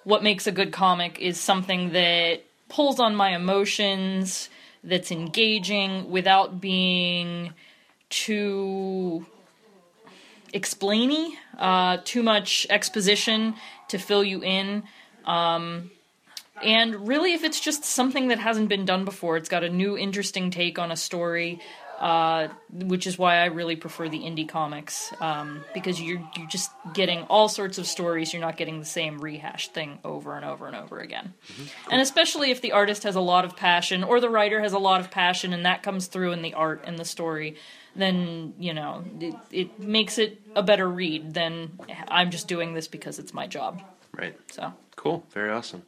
what 0.04 0.22
makes 0.22 0.46
a 0.46 0.52
good 0.52 0.72
comic 0.72 1.18
is 1.18 1.40
something 1.40 1.92
that 1.92 2.42
pulls 2.68 3.00
on 3.00 3.14
my 3.16 3.34
emotions, 3.34 4.48
that's 4.82 5.10
engaging 5.10 6.10
without 6.10 6.60
being 6.60 7.52
too 8.10 9.26
explainy, 10.52 11.32
uh, 11.58 11.98
too 12.04 12.22
much 12.22 12.66
exposition 12.68 13.54
to 13.88 13.98
fill 13.98 14.24
you 14.24 14.42
in. 14.42 14.82
Um, 15.24 15.90
and 16.62 17.08
really, 17.08 17.32
if 17.32 17.44
it's 17.44 17.60
just 17.60 17.84
something 17.84 18.28
that 18.28 18.38
hasn't 18.38 18.68
been 18.68 18.84
done 18.84 19.04
before, 19.04 19.36
it's 19.36 19.48
got 19.48 19.64
a 19.64 19.70
new, 19.70 19.96
interesting 19.96 20.50
take 20.50 20.78
on 20.78 20.90
a 20.90 20.96
story, 20.96 21.60
uh, 21.98 22.48
which 22.70 23.06
is 23.06 23.18
why 23.18 23.36
I 23.36 23.46
really 23.46 23.76
prefer 23.76 24.08
the 24.08 24.18
indie 24.18 24.48
comics 24.48 25.12
um, 25.20 25.64
because 25.74 26.00
you're 26.00 26.20
you're 26.36 26.48
just 26.48 26.70
getting 26.94 27.22
all 27.24 27.48
sorts 27.48 27.78
of 27.78 27.86
stories. 27.86 28.32
You're 28.32 28.42
not 28.42 28.56
getting 28.56 28.78
the 28.78 28.86
same 28.86 29.20
rehashed 29.20 29.72
thing 29.72 29.98
over 30.04 30.34
and 30.36 30.44
over 30.44 30.66
and 30.66 30.76
over 30.76 30.98
again. 30.98 31.34
And 31.90 32.00
especially 32.00 32.50
if 32.50 32.60
the 32.60 32.72
artist 32.72 33.04
has 33.04 33.16
a 33.16 33.20
lot 33.20 33.44
of 33.44 33.56
passion 33.56 34.02
or 34.02 34.20
the 34.20 34.30
writer 34.30 34.60
has 34.60 34.72
a 34.72 34.78
lot 34.78 35.00
of 35.00 35.10
passion, 35.10 35.52
and 35.52 35.64
that 35.64 35.82
comes 35.82 36.08
through 36.08 36.32
in 36.32 36.42
the 36.42 36.54
art 36.54 36.84
and 36.86 36.98
the 36.98 37.04
story, 37.04 37.56
then 37.96 38.54
you 38.58 38.74
know 38.74 39.04
it, 39.20 39.34
it 39.50 39.78
makes 39.78 40.18
it 40.18 40.40
a 40.54 40.62
better 40.62 40.88
read 40.88 41.34
than 41.34 41.78
I'm 42.08 42.30
just 42.30 42.48
doing 42.48 42.74
this 42.74 42.88
because 42.88 43.18
it's 43.18 43.34
my 43.34 43.46
job. 43.46 43.80
Right. 44.16 44.36
So 44.50 44.72
Cool. 44.96 45.24
Very 45.30 45.50
awesome. 45.50 45.82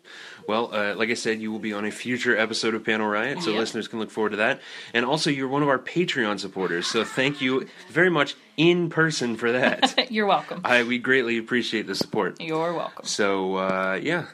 Well, 0.48 0.74
uh, 0.74 0.94
like 0.94 1.10
I 1.10 1.14
said, 1.14 1.38
you 1.38 1.52
will 1.52 1.58
be 1.58 1.74
on 1.74 1.84
a 1.84 1.90
future 1.90 2.34
episode 2.34 2.74
of 2.74 2.82
Panel 2.82 3.06
Riot, 3.06 3.42
so 3.42 3.50
Yep. 3.50 3.58
listeners 3.58 3.86
can 3.86 3.98
look 3.98 4.10
forward 4.10 4.30
to 4.30 4.36
that. 4.38 4.62
And 4.94 5.04
also, 5.04 5.28
you're 5.28 5.48
one 5.48 5.62
of 5.62 5.68
our 5.68 5.78
Patreon 5.78 6.40
supporters, 6.40 6.86
so 6.86 7.04
thank 7.04 7.42
you 7.42 7.68
very 7.90 8.08
much 8.08 8.36
in 8.56 8.88
person 8.88 9.36
for 9.36 9.52
that. 9.52 10.10
you're 10.10 10.24
welcome. 10.24 10.62
I 10.64 10.84
we 10.84 10.96
greatly 10.96 11.36
appreciate 11.36 11.86
the 11.86 11.94
support. 11.94 12.40
You're 12.40 12.72
welcome. 12.72 13.04
So 13.04 13.56
uh, 13.56 14.00
yeah, 14.02 14.28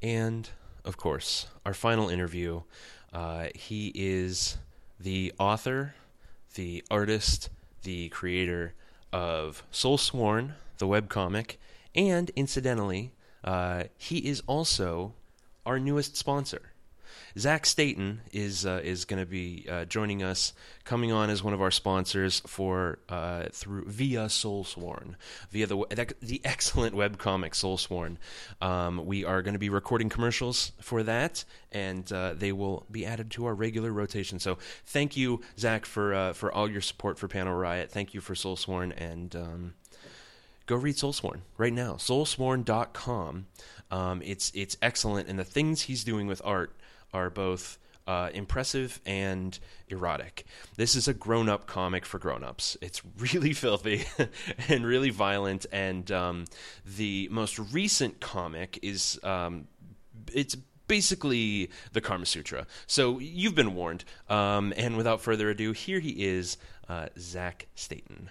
and 0.00 0.48
of 0.86 0.96
course, 0.96 1.48
our 1.66 1.74
final 1.74 2.08
interview. 2.08 2.62
Uh, 3.12 3.48
he 3.54 3.92
is 3.94 4.56
the 4.98 5.32
author, 5.38 5.94
the 6.54 6.84
artist, 6.90 7.50
the 7.82 8.08
creator 8.08 8.74
of 9.12 9.62
Soul 9.70 9.98
Sworn, 9.98 10.54
the 10.78 10.86
webcomic, 10.86 11.56
and 11.94 12.30
incidentally, 12.34 13.12
uh, 13.44 13.84
he 13.96 14.18
is 14.18 14.42
also 14.46 15.14
our 15.64 15.78
newest 15.78 16.16
sponsor. 16.16 16.73
Zach 17.36 17.66
Staten 17.66 18.20
is 18.32 18.64
uh, 18.64 18.80
is 18.84 19.04
going 19.04 19.18
to 19.18 19.26
be 19.26 19.66
uh, 19.68 19.86
joining 19.86 20.22
us, 20.22 20.52
coming 20.84 21.10
on 21.10 21.30
as 21.30 21.42
one 21.42 21.52
of 21.52 21.60
our 21.60 21.72
sponsors 21.72 22.40
for 22.46 23.00
uh, 23.08 23.46
through 23.50 23.86
via 23.86 24.26
Soulsworn, 24.26 25.16
via 25.50 25.66
the 25.66 26.14
the 26.22 26.40
excellent 26.44 26.94
webcomic 26.94 27.50
Soulsworn. 27.50 28.18
Um, 28.60 29.04
we 29.04 29.24
are 29.24 29.42
going 29.42 29.54
to 29.54 29.58
be 29.58 29.68
recording 29.68 30.08
commercials 30.08 30.70
for 30.80 31.02
that, 31.02 31.44
and 31.72 32.10
uh, 32.12 32.34
they 32.34 32.52
will 32.52 32.86
be 32.88 33.04
added 33.04 33.32
to 33.32 33.46
our 33.46 33.54
regular 33.54 33.92
rotation. 33.92 34.38
So 34.38 34.58
thank 34.86 35.16
you, 35.16 35.40
Zach, 35.58 35.86
for 35.86 36.14
uh, 36.14 36.32
for 36.34 36.52
all 36.52 36.70
your 36.70 36.82
support 36.82 37.18
for 37.18 37.26
Panel 37.26 37.54
Riot. 37.54 37.90
Thank 37.90 38.14
you 38.14 38.20
for 38.20 38.34
Soulsworn, 38.34 38.92
and 38.96 39.34
um, 39.34 39.74
go 40.66 40.76
read 40.76 40.94
Soulsworn 40.94 41.40
right 41.58 41.72
now. 41.72 41.94
Soulsworn.com. 41.94 43.46
Um, 43.90 44.22
it's 44.22 44.52
it's 44.54 44.76
excellent, 44.80 45.28
and 45.28 45.36
the 45.36 45.44
things 45.44 45.82
he's 45.82 46.04
doing 46.04 46.28
with 46.28 46.40
art 46.44 46.72
are 47.14 47.30
both 47.30 47.78
uh, 48.06 48.28
impressive 48.34 49.00
and 49.06 49.58
erotic. 49.88 50.44
This 50.76 50.94
is 50.94 51.08
a 51.08 51.14
grown-up 51.14 51.66
comic 51.66 52.04
for 52.04 52.18
grown-ups. 52.18 52.76
It's 52.82 53.00
really 53.18 53.52
filthy 53.64 54.04
and 54.68 54.84
really 54.84 55.10
violent, 55.10 55.64
and 55.72 56.10
um, 56.12 56.44
the 56.84 57.28
most 57.30 57.58
recent 57.58 58.20
comic 58.20 58.78
is 58.82 59.18
um, 59.22 59.68
it's 60.32 60.56
basically 60.86 61.70
the 61.92 62.00
Karma 62.00 62.26
Sutra. 62.26 62.66
So 62.86 63.18
you've 63.18 63.54
been 63.54 63.74
warned. 63.74 64.04
Um, 64.28 64.74
and 64.76 64.96
without 64.96 65.20
further 65.20 65.50
ado, 65.50 65.72
here 65.72 66.00
he 66.00 66.24
is, 66.24 66.56
uh, 66.88 67.08
Zach 67.18 67.68
Staten. 67.74 68.30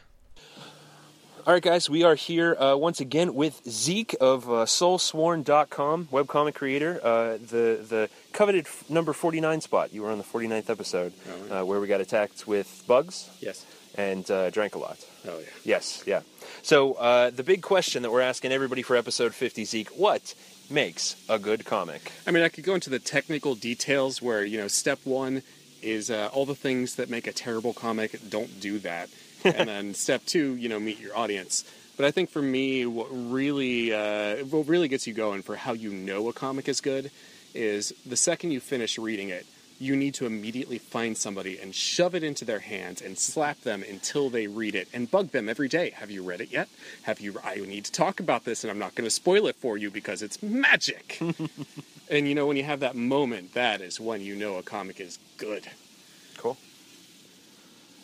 All 1.45 1.51
right, 1.51 1.61
guys, 1.61 1.89
we 1.89 2.03
are 2.03 2.15
here 2.15 2.55
uh, 2.55 2.77
once 2.77 3.01
again 3.01 3.33
with 3.35 3.61
Zeke 3.67 4.15
of 4.21 4.47
uh, 4.49 4.63
SoulSworn.com, 4.63 6.07
webcomic 6.09 6.55
creator. 6.55 7.01
Uh, 7.03 7.33
the 7.33 7.85
the 7.89 8.09
coveted 8.31 8.65
f- 8.65 8.89
number 8.89 9.11
49 9.11 9.59
spot. 9.59 9.93
You 9.93 10.03
were 10.03 10.09
on 10.09 10.17
the 10.19 10.23
49th 10.23 10.69
episode 10.69 11.11
uh, 11.51 11.63
where 11.65 11.81
we 11.81 11.87
got 11.87 11.99
attacked 11.99 12.47
with 12.47 12.85
bugs. 12.87 13.29
Yes. 13.41 13.65
And 13.95 14.29
uh, 14.31 14.51
drank 14.51 14.75
a 14.75 14.77
lot. 14.77 14.97
Oh 15.27 15.37
yeah. 15.37 15.45
Yes, 15.65 16.01
yeah. 16.05 16.21
So 16.61 16.93
uh, 16.93 17.29
the 17.29 17.43
big 17.43 17.61
question 17.61 18.03
that 18.03 18.11
we're 18.11 18.21
asking 18.21 18.53
everybody 18.53 18.81
for 18.81 18.95
episode 18.95 19.33
50, 19.35 19.65
Zeke, 19.65 19.89
what 19.89 20.33
makes 20.69 21.21
a 21.27 21.37
good 21.39 21.65
comic? 21.65 22.13
I 22.25 22.31
mean, 22.31 22.43
I 22.43 22.47
could 22.47 22.63
go 22.63 22.73
into 22.73 22.89
the 22.89 22.99
technical 22.99 23.53
details 23.53 24.21
where 24.21 24.45
you 24.45 24.57
know, 24.57 24.69
step 24.69 24.99
one 25.03 25.43
is 25.81 26.09
uh, 26.09 26.29
all 26.31 26.45
the 26.45 26.55
things 26.55 26.95
that 26.95 27.09
make 27.09 27.27
a 27.27 27.33
terrible 27.33 27.73
comic. 27.73 28.17
Don't 28.29 28.61
do 28.61 28.79
that. 28.79 29.09
And 29.43 29.67
then 29.67 29.93
step 29.93 30.25
two, 30.25 30.55
you 30.55 30.69
know, 30.69 30.79
meet 30.79 30.99
your 30.99 31.15
audience. 31.15 31.63
But 31.95 32.05
I 32.05 32.11
think 32.11 32.29
for 32.29 32.41
me, 32.41 32.85
what 32.85 33.07
really, 33.11 33.93
uh, 33.93 34.37
what 34.45 34.67
really 34.67 34.87
gets 34.87 35.05
you 35.05 35.13
going 35.13 35.43
for 35.43 35.55
how 35.55 35.73
you 35.73 35.91
know 35.91 36.27
a 36.27 36.33
comic 36.33 36.67
is 36.67 36.81
good 36.81 37.11
is 37.53 37.93
the 38.05 38.15
second 38.15 38.51
you 38.51 38.59
finish 38.59 38.97
reading 38.97 39.29
it, 39.29 39.45
you 39.79 39.95
need 39.95 40.13
to 40.15 40.25
immediately 40.25 40.77
find 40.77 41.17
somebody 41.17 41.59
and 41.59 41.75
shove 41.75 42.15
it 42.15 42.23
into 42.23 42.45
their 42.45 42.59
hands 42.59 43.01
and 43.01 43.17
slap 43.17 43.59
them 43.61 43.83
until 43.87 44.29
they 44.29 44.47
read 44.47 44.75
it 44.75 44.87
and 44.93 45.11
bug 45.11 45.31
them 45.31 45.49
every 45.49 45.67
day. 45.67 45.91
Have 45.91 46.09
you 46.09 46.23
read 46.23 46.41
it 46.41 46.51
yet? 46.51 46.69
Have 47.03 47.19
you? 47.19 47.35
I 47.43 47.55
need 47.55 47.85
to 47.85 47.91
talk 47.91 48.19
about 48.19 48.45
this, 48.45 48.63
and 48.63 48.71
I'm 48.71 48.79
not 48.79 48.95
going 48.95 49.05
to 49.05 49.11
spoil 49.11 49.47
it 49.47 49.55
for 49.55 49.77
you 49.77 49.91
because 49.91 50.21
it's 50.21 50.41
magic. 50.41 51.19
and 52.09 52.27
you 52.27 52.33
know, 52.33 52.47
when 52.47 52.57
you 52.57 52.63
have 52.63 52.79
that 52.79 52.95
moment, 52.95 53.53
that 53.53 53.81
is 53.81 53.99
when 53.99 54.21
you 54.21 54.35
know 54.35 54.55
a 54.55 54.63
comic 54.63 54.99
is 54.99 55.19
good. 55.37 55.67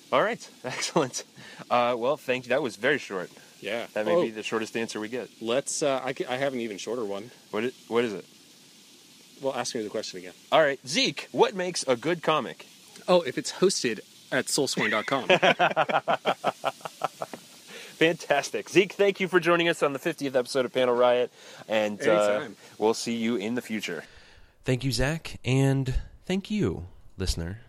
Cool. 0.10 0.20
All 0.20 0.24
right, 0.26 0.48
excellent. 0.64 1.24
Uh, 1.70 1.96
well, 1.98 2.18
thank 2.18 2.46
you. 2.46 2.50
That 2.50 2.62
was 2.62 2.76
very 2.76 2.98
short. 2.98 3.30
Yeah, 3.62 3.88
That 3.94 4.06
may 4.06 4.16
Oh. 4.16 4.22
be 4.22 4.32
the 4.32 4.42
shortest 4.44 4.78
answer 4.78 5.00
we 5.02 5.10
get. 5.10 5.30
Let's. 5.42 5.84
Uh, 5.84 6.00
I, 6.04 6.16
I 6.30 6.38
have 6.38 6.54
an 6.54 6.62
even 6.62 6.78
shorter 6.78 7.04
one. 7.04 7.30
What 7.52 7.66
is, 7.66 7.74
what 7.90 8.06
is 8.06 8.14
it? 8.14 8.26
Well, 9.42 9.54
ask 9.54 9.76
me 9.76 9.84
the 9.84 9.90
question 9.90 10.20
again. 10.20 10.34
All 10.52 10.62
right, 10.62 10.80
Zeke, 10.88 11.28
what 11.32 11.56
makes 11.56 11.84
a 11.88 11.96
good 11.98 12.22
comic? 12.24 12.66
Oh, 13.08 13.22
if 13.22 13.38
it's 13.38 13.52
hosted 13.54 14.00
at 14.32 14.46
soulsworn.com. 14.46 15.28
Fantastic. 18.00 18.70
Zeke, 18.70 18.94
thank 18.94 19.20
you 19.20 19.28
for 19.28 19.40
joining 19.42 19.68
us 19.68 19.84
on 19.84 19.92
the 19.94 20.00
50th 20.00 20.36
episode 20.36 20.64
of 20.66 20.74
Panel 20.74 20.96
Riot, 20.96 21.32
and 21.68 22.02
uh, 22.08 22.48
we'll 22.78 22.94
see 22.94 23.16
you 23.16 23.36
in 23.36 23.56
the 23.56 23.62
future. 23.62 24.04
Thank 24.64 24.84
you, 24.86 24.92
Zach, 24.92 25.38
and 25.44 25.96
thank 26.26 26.50
you, 26.50 26.88
listener, 27.18 27.60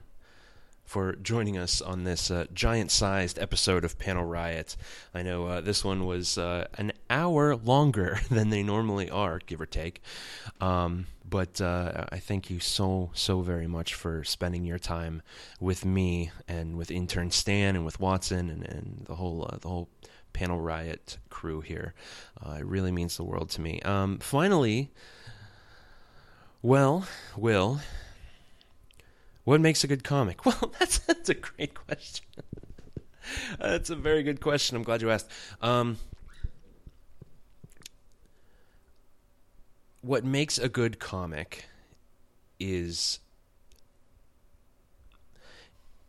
for 0.91 1.15
joining 1.15 1.57
us 1.57 1.81
on 1.81 2.03
this 2.03 2.33
uh, 2.33 2.45
giant 2.53 2.91
sized 2.91 3.39
episode 3.39 3.85
of 3.85 3.97
Panel 3.97 4.25
Riot. 4.25 4.77
I 5.15 5.23
know 5.23 5.47
uh, 5.47 5.61
this 5.61 5.85
one 5.85 6.05
was 6.05 6.37
uh, 6.37 6.67
an 6.79 6.91
hour 7.09 7.55
longer 7.55 8.19
than 8.29 8.51
they 8.51 8.65
normally 8.65 9.09
are, 9.09 9.39
give 9.39 9.61
or 9.61 9.67
take. 9.67 10.03
Um, 10.61 11.07
but 11.25 11.61
uh, 11.61 12.07
I 12.11 12.19
thank 12.19 12.51
you 12.51 12.59
so, 12.59 13.11
so 13.15 13.41
very 13.41 13.69
much 13.69 13.95
for 13.95 14.25
spending 14.25 14.65
your 14.65 14.81
time 14.81 15.23
with 15.61 15.85
me 15.85 16.33
and 16.49 16.77
with 16.77 16.91
intern 16.91 17.31
Stan 17.31 17.77
and 17.77 17.85
with 17.85 18.01
Watson 18.01 18.51
and, 18.51 18.67
and 18.67 19.05
the 19.07 19.15
whole 19.15 19.49
uh, 19.49 19.59
the 19.59 19.69
whole 19.69 19.89
Panel 20.33 20.61
Riot 20.61 21.19
crew 21.29 21.61
here. 21.61 21.95
Uh, 22.45 22.55
it 22.55 22.67
really 22.67 22.91
means 22.91 23.17
the 23.17 23.23
world 23.23 23.51
to 23.51 23.61
me. 23.61 23.81
Um, 23.83 24.19
finally, 24.19 24.91
well, 26.62 27.07
Will, 27.37 27.79
what 29.45 29.61
makes 29.61 29.85
a 29.85 29.87
good 29.87 30.05
comic? 30.05 30.45
Well, 30.47 30.73
that's, 30.79 30.99
that's 30.99 31.29
a 31.29 31.35
great 31.35 31.75
question. 31.75 32.27
That's 33.61 33.91
a 33.91 33.95
very 33.95 34.25
good 34.25 34.41
question. 34.41 34.77
I'm 34.77 34.83
glad 34.83 35.03
you 35.03 35.11
asked. 35.11 35.31
Um, 35.62 35.99
what 40.01 40.25
makes 40.25 40.59
a 40.59 40.69
good 40.69 40.99
comic 40.99 41.67
is 42.59 43.21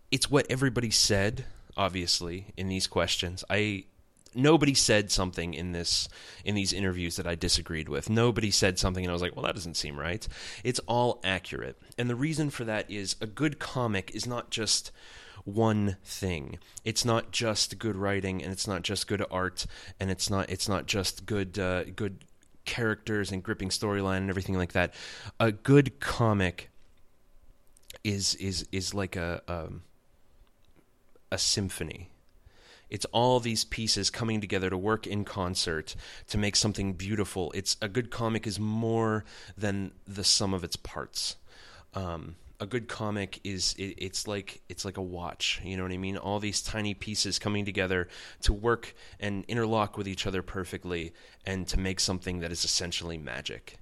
it's 0.10 0.30
what 0.30 0.46
everybody 0.50 0.90
said 0.90 1.46
obviously 1.78 2.48
in 2.58 2.68
these 2.68 2.88
questions 2.88 3.44
i 3.50 3.84
nobody 4.34 4.74
said 4.74 5.12
something 5.12 5.54
in 5.54 5.72
this 5.72 6.08
in 6.46 6.56
these 6.56 6.74
interviews 6.74 7.16
that 7.16 7.28
i 7.28 7.36
disagreed 7.36 7.90
with 7.90 8.10
nobody 8.10 8.52
said 8.52 8.80
something 8.80 9.04
and 9.04 9.12
i 9.12 9.14
was 9.14 9.22
like 9.22 9.36
well 9.36 9.46
that 9.46 9.56
doesn't 9.56 9.76
seem 9.76 10.00
right 10.00 10.28
it's 10.64 10.80
all 10.88 11.20
accurate 11.24 11.78
and 11.98 12.10
the 12.10 12.16
reason 12.16 12.50
for 12.50 12.64
that 12.64 12.90
is 12.90 13.16
a 13.22 13.28
good 13.28 13.60
comic 13.60 14.12
is 14.14 14.26
not 14.26 14.50
just 14.50 14.92
one 15.44 15.98
thing 16.04 16.60
it's 16.86 17.04
not 17.04 17.32
just 17.32 17.80
good 17.80 17.96
writing 17.96 18.44
and 18.44 18.52
it's 18.52 18.68
not 18.68 18.84
just 18.84 19.08
good 19.08 19.26
art 19.32 19.66
and 20.00 20.12
it's 20.12 20.30
not 20.30 20.50
it's 20.50 20.70
not 20.70 20.86
just 20.86 21.26
good 21.26 21.58
uh, 21.58 21.84
good 21.84 22.24
characters 22.66 23.32
and 23.32 23.44
gripping 23.44 23.70
storyline 23.70 24.18
and 24.18 24.30
everything 24.30 24.58
like 24.58 24.74
that. 24.74 24.94
A 25.40 25.52
good 25.52 26.00
comic 26.00 26.70
is 28.04 28.36
is 28.36 28.68
is 28.72 28.94
like 28.94 29.16
a 29.16 29.42
um, 29.48 29.84
a 31.32 31.38
symphony. 31.38 32.11
It's 32.92 33.06
all 33.06 33.40
these 33.40 33.64
pieces 33.64 34.10
coming 34.10 34.42
together 34.42 34.70
to 34.70 34.78
work 34.78 35.08
in 35.08 35.24
concert 35.24 35.96
to 36.28 36.38
make 36.38 36.56
something 36.56 36.94
beautiful. 36.94 37.52
It's 37.56 37.78
a 37.82 37.88
good 37.88 38.12
comic 38.12 38.46
is 38.46 38.60
more 38.60 39.24
than 39.58 39.94
the 40.06 40.26
sum 40.26 40.54
of 40.54 40.64
its 40.64 40.76
parts. 40.76 41.38
Um, 41.94 42.36
a 42.60 42.66
good 42.68 42.88
comic 42.88 43.40
is 43.44 43.74
it, 43.80 43.96
it's 43.98 44.28
like 44.28 44.62
it's 44.70 44.86
like 44.86 44.98
a 44.98 45.02
watch 45.02 45.60
you 45.64 45.76
know 45.76 45.82
what 45.82 45.92
i 45.92 45.98
mean 45.98 46.16
all 46.16 46.40
these 46.40 46.62
tiny 46.62 46.94
pieces 46.94 47.40
coming 47.40 47.66
together 47.66 48.08
to 48.40 48.54
work 48.54 48.94
and 49.20 49.44
interlock 49.48 49.98
with 49.98 50.08
each 50.08 50.28
other 50.28 50.44
perfectly 50.44 51.12
and 51.44 51.68
to 51.68 51.80
make 51.80 52.00
something 52.00 52.40
that 52.40 52.52
is 52.52 52.64
essentially 52.64 53.18
magic 53.18 53.80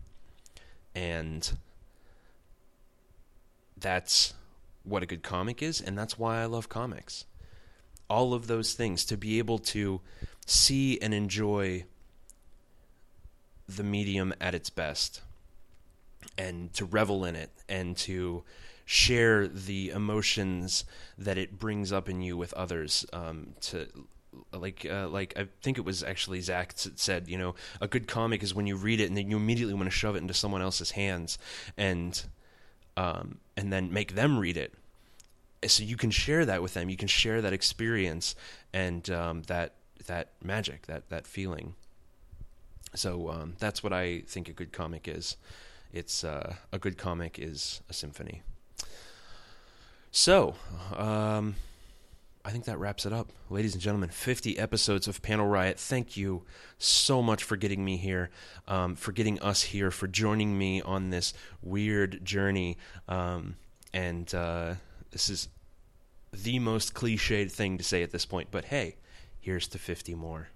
and 0.95 1.51
that's 3.77 4.33
what 4.83 5.03
a 5.03 5.05
good 5.05 5.23
comic 5.23 5.61
is 5.61 5.81
and 5.81 5.97
that's 5.97 6.17
why 6.17 6.41
i 6.41 6.45
love 6.45 6.69
comics 6.69 7.25
all 8.09 8.33
of 8.33 8.47
those 8.47 8.73
things 8.73 9.05
to 9.05 9.17
be 9.17 9.37
able 9.37 9.59
to 9.59 10.01
see 10.45 10.99
and 11.01 11.13
enjoy 11.13 11.85
the 13.67 13.83
medium 13.83 14.33
at 14.41 14.55
its 14.55 14.69
best 14.69 15.21
and 16.37 16.73
to 16.73 16.85
revel 16.85 17.23
in 17.23 17.35
it 17.35 17.51
and 17.67 17.95
to 17.95 18.43
share 18.85 19.47
the 19.47 19.91
emotions 19.91 20.83
that 21.17 21.37
it 21.37 21.59
brings 21.59 21.91
up 21.91 22.09
in 22.09 22.21
you 22.21 22.35
with 22.35 22.51
others 22.53 23.05
um, 23.13 23.53
to 23.61 23.87
like 24.53 24.85
uh, 24.89 25.07
like 25.07 25.33
I 25.37 25.47
think 25.61 25.77
it 25.77 25.85
was 25.85 26.03
actually 26.03 26.41
Zach 26.41 26.73
said 26.75 27.27
you 27.27 27.37
know 27.37 27.55
a 27.81 27.87
good 27.87 28.07
comic 28.07 28.41
is 28.41 28.55
when 28.55 28.65
you 28.65 28.75
read 28.75 28.99
it 28.99 29.05
and 29.05 29.15
then 29.15 29.29
you 29.29 29.37
immediately 29.37 29.75
want 29.75 29.85
to 29.85 29.91
shove 29.91 30.15
it 30.15 30.19
into 30.19 30.33
someone 30.33 30.61
else's 30.61 30.91
hands 30.91 31.37
and 31.77 32.21
um, 32.97 33.39
and 33.55 33.71
then 33.71 33.93
make 33.93 34.15
them 34.15 34.39
read 34.39 34.57
it 34.57 34.73
so 35.67 35.83
you 35.83 35.97
can 35.97 36.11
share 36.11 36.45
that 36.45 36.61
with 36.61 36.73
them 36.73 36.89
you 36.89 36.97
can 36.97 37.07
share 37.07 37.41
that 37.41 37.53
experience 37.53 38.35
and 38.73 39.09
um, 39.09 39.43
that 39.43 39.75
that 40.07 40.29
magic 40.43 40.85
that 40.87 41.09
that 41.09 41.27
feeling 41.27 41.75
so 42.95 43.29
um, 43.29 43.55
that's 43.59 43.83
what 43.83 43.93
I 43.93 44.21
think 44.21 44.49
a 44.49 44.53
good 44.53 44.71
comic 44.71 45.07
is 45.07 45.37
it's 45.91 46.23
uh, 46.23 46.55
a 46.71 46.79
good 46.79 46.97
comic 46.97 47.37
is 47.37 47.81
a 47.89 47.93
symphony 47.93 48.41
so, 50.11 50.55
um, 50.95 51.55
I 52.43 52.49
think 52.49 52.65
that 52.65 52.79
wraps 52.79 53.05
it 53.05 53.13
up. 53.13 53.29
Ladies 53.51 53.73
and 53.73 53.81
gentlemen, 53.81 54.09
50 54.09 54.57
episodes 54.57 55.07
of 55.07 55.21
Panel 55.21 55.45
Riot. 55.45 55.79
Thank 55.79 56.17
you 56.17 56.45
so 56.79 57.21
much 57.21 57.43
for 57.43 57.55
getting 57.55 57.85
me 57.85 57.97
here, 57.97 58.31
um, 58.67 58.95
for 58.95 59.11
getting 59.11 59.39
us 59.39 59.61
here, 59.61 59.91
for 59.91 60.07
joining 60.07 60.57
me 60.57 60.81
on 60.81 61.11
this 61.11 61.33
weird 61.61 62.25
journey. 62.25 62.77
Um, 63.07 63.57
and 63.93 64.33
uh, 64.33 64.75
this 65.11 65.29
is 65.29 65.49
the 66.31 66.59
most 66.59 66.93
cliched 66.93 67.51
thing 67.51 67.77
to 67.77 67.83
say 67.83 68.03
at 68.03 68.11
this 68.11 68.25
point, 68.25 68.49
but 68.51 68.65
hey, 68.65 68.95
here's 69.39 69.67
to 69.69 69.79
50 69.79 70.15
more. 70.15 70.49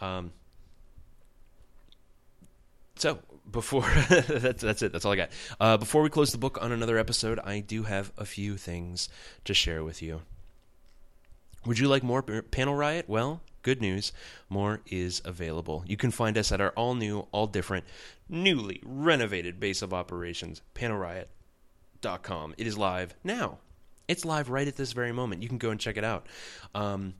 Um, 0.00 0.32
so, 2.96 3.18
before 3.50 3.82
that's 4.08 4.62
that's 4.62 4.82
it. 4.82 4.92
That's 4.92 5.04
all 5.04 5.12
I 5.12 5.16
got. 5.16 5.30
Uh, 5.60 5.76
before 5.76 6.02
we 6.02 6.08
close 6.08 6.32
the 6.32 6.38
book 6.38 6.58
on 6.60 6.72
another 6.72 6.98
episode, 6.98 7.38
I 7.40 7.60
do 7.60 7.84
have 7.84 8.12
a 8.16 8.24
few 8.24 8.56
things 8.56 9.08
to 9.44 9.54
share 9.54 9.82
with 9.82 10.02
you. 10.02 10.22
Would 11.64 11.78
you 11.78 11.88
like 11.88 12.02
more 12.02 12.22
panel 12.22 12.74
riot? 12.74 13.08
Well, 13.08 13.40
good 13.62 13.80
news, 13.80 14.12
more 14.48 14.80
is 14.86 15.22
available. 15.24 15.84
You 15.86 15.96
can 15.96 16.10
find 16.10 16.36
us 16.36 16.50
at 16.50 16.60
our 16.60 16.70
all 16.70 16.94
new, 16.94 17.26
all 17.30 17.46
different, 17.46 17.84
newly 18.28 18.80
renovated 18.84 19.60
base 19.60 19.82
of 19.82 19.94
operations, 19.94 20.60
panelriot.com. 22.02 22.54
It 22.58 22.66
is 22.66 22.78
live 22.78 23.14
now. 23.24 23.58
It's 24.08 24.24
live 24.24 24.50
right 24.50 24.68
at 24.68 24.76
this 24.76 24.92
very 24.92 25.12
moment. 25.12 25.42
You 25.42 25.48
can 25.48 25.58
go 25.58 25.70
and 25.70 25.80
check 25.80 25.96
it 25.96 26.04
out. 26.04 26.26
Um, 26.74 27.14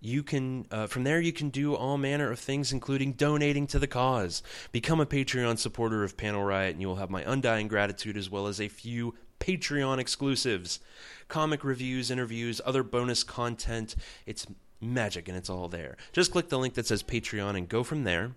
you 0.00 0.22
can 0.22 0.64
uh, 0.70 0.86
from 0.86 1.02
there 1.02 1.20
you 1.20 1.32
can 1.32 1.48
do 1.48 1.74
all 1.74 1.98
manner 1.98 2.30
of 2.30 2.38
things 2.38 2.72
including 2.72 3.14
donating 3.14 3.66
to 3.66 3.80
the 3.80 3.86
cause 3.88 4.44
become 4.70 5.00
a 5.00 5.06
patreon 5.06 5.58
supporter 5.58 6.04
of 6.04 6.16
panel 6.16 6.44
riot 6.44 6.70
and 6.70 6.80
you 6.80 6.86
will 6.86 6.94
have 6.94 7.10
my 7.10 7.24
undying 7.28 7.66
gratitude 7.66 8.16
as 8.16 8.30
well 8.30 8.46
as 8.46 8.60
a 8.60 8.68
few 8.68 9.12
patreon 9.40 9.98
exclusives 9.98 10.78
comic 11.26 11.64
reviews 11.64 12.12
interviews 12.12 12.60
other 12.64 12.84
bonus 12.84 13.24
content 13.24 13.96
it's 14.24 14.46
magic 14.80 15.26
and 15.26 15.36
it's 15.36 15.50
all 15.50 15.66
there 15.66 15.96
just 16.12 16.30
click 16.30 16.48
the 16.48 16.60
link 16.60 16.74
that 16.74 16.86
says 16.86 17.02
patreon 17.02 17.56
and 17.56 17.68
go 17.68 17.82
from 17.82 18.04
there 18.04 18.36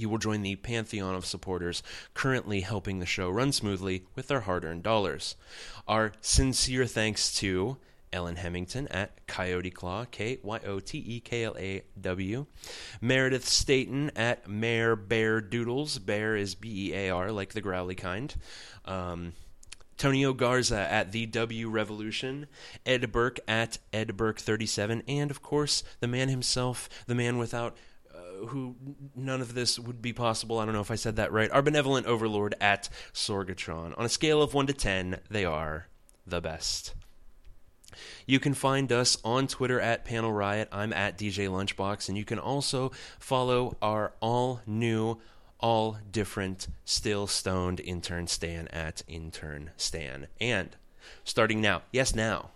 you 0.00 0.08
will 0.08 0.18
join 0.18 0.42
the 0.42 0.56
pantheon 0.56 1.14
of 1.14 1.26
supporters 1.26 1.82
currently 2.14 2.60
helping 2.60 2.98
the 2.98 3.06
show 3.06 3.28
run 3.30 3.52
smoothly 3.52 4.04
with 4.14 4.28
their 4.28 4.40
hard 4.40 4.64
earned 4.64 4.82
dollars. 4.82 5.36
Our 5.86 6.12
sincere 6.20 6.86
thanks 6.86 7.34
to 7.36 7.76
Ellen 8.12 8.36
Hemington 8.36 8.88
at 8.88 9.26
Coyote 9.26 9.70
Claw, 9.70 10.06
K 10.10 10.38
Y 10.42 10.60
O 10.66 10.80
T 10.80 10.98
E 10.98 11.20
K 11.20 11.44
L 11.44 11.56
A 11.58 11.82
W. 12.00 12.46
Meredith 13.00 13.46
Staten 13.46 14.10
at 14.16 14.48
Mayor 14.48 14.96
Bear 14.96 15.40
Doodles. 15.40 15.98
Bear 15.98 16.36
is 16.36 16.54
B 16.54 16.90
E 16.90 16.94
A 16.94 17.10
R, 17.10 17.30
like 17.32 17.52
the 17.52 17.60
growly 17.60 17.94
kind. 17.94 18.34
Um, 18.84 19.32
Garza 20.36 20.78
at 20.78 21.12
the 21.12 21.26
W 21.26 21.68
Revolution, 21.68 22.46
Ed 22.86 23.10
Burke 23.10 23.40
at 23.48 23.78
Ed 23.92 24.16
Burke 24.16 24.38
37, 24.38 25.02
and 25.08 25.30
of 25.30 25.42
course 25.42 25.82
the 26.00 26.06
man 26.06 26.28
himself, 26.28 26.88
the 27.06 27.16
man 27.16 27.36
without 27.36 27.76
who 28.48 28.76
none 29.14 29.40
of 29.40 29.54
this 29.54 29.78
would 29.78 30.00
be 30.00 30.12
possible. 30.12 30.58
I 30.58 30.64
don't 30.64 30.74
know 30.74 30.80
if 30.80 30.90
I 30.90 30.96
said 30.96 31.16
that 31.16 31.32
right. 31.32 31.50
Our 31.50 31.62
benevolent 31.62 32.06
overlord 32.06 32.54
at 32.60 32.88
Sorgatron. 33.12 33.98
On 33.98 34.04
a 34.04 34.08
scale 34.08 34.42
of 34.42 34.54
one 34.54 34.66
to 34.66 34.72
ten, 34.72 35.20
they 35.30 35.44
are 35.44 35.86
the 36.26 36.40
best. 36.40 36.94
You 38.26 38.38
can 38.38 38.54
find 38.54 38.92
us 38.92 39.16
on 39.24 39.46
Twitter 39.46 39.80
at 39.80 40.04
Panel 40.04 40.32
Riot. 40.32 40.68
I'm 40.70 40.92
at 40.92 41.18
DJ 41.18 41.48
Lunchbox, 41.48 42.08
and 42.08 42.18
you 42.18 42.24
can 42.24 42.38
also 42.38 42.92
follow 43.18 43.76
our 43.80 44.12
all 44.20 44.60
new, 44.66 45.18
all 45.58 45.98
different, 46.10 46.68
still 46.84 47.26
stoned 47.26 47.80
intern 47.80 48.26
Stan 48.26 48.68
at 48.68 49.02
intern 49.08 49.70
Stan. 49.76 50.28
And 50.40 50.76
starting 51.24 51.60
now, 51.60 51.82
yes, 51.90 52.14
now. 52.14 52.50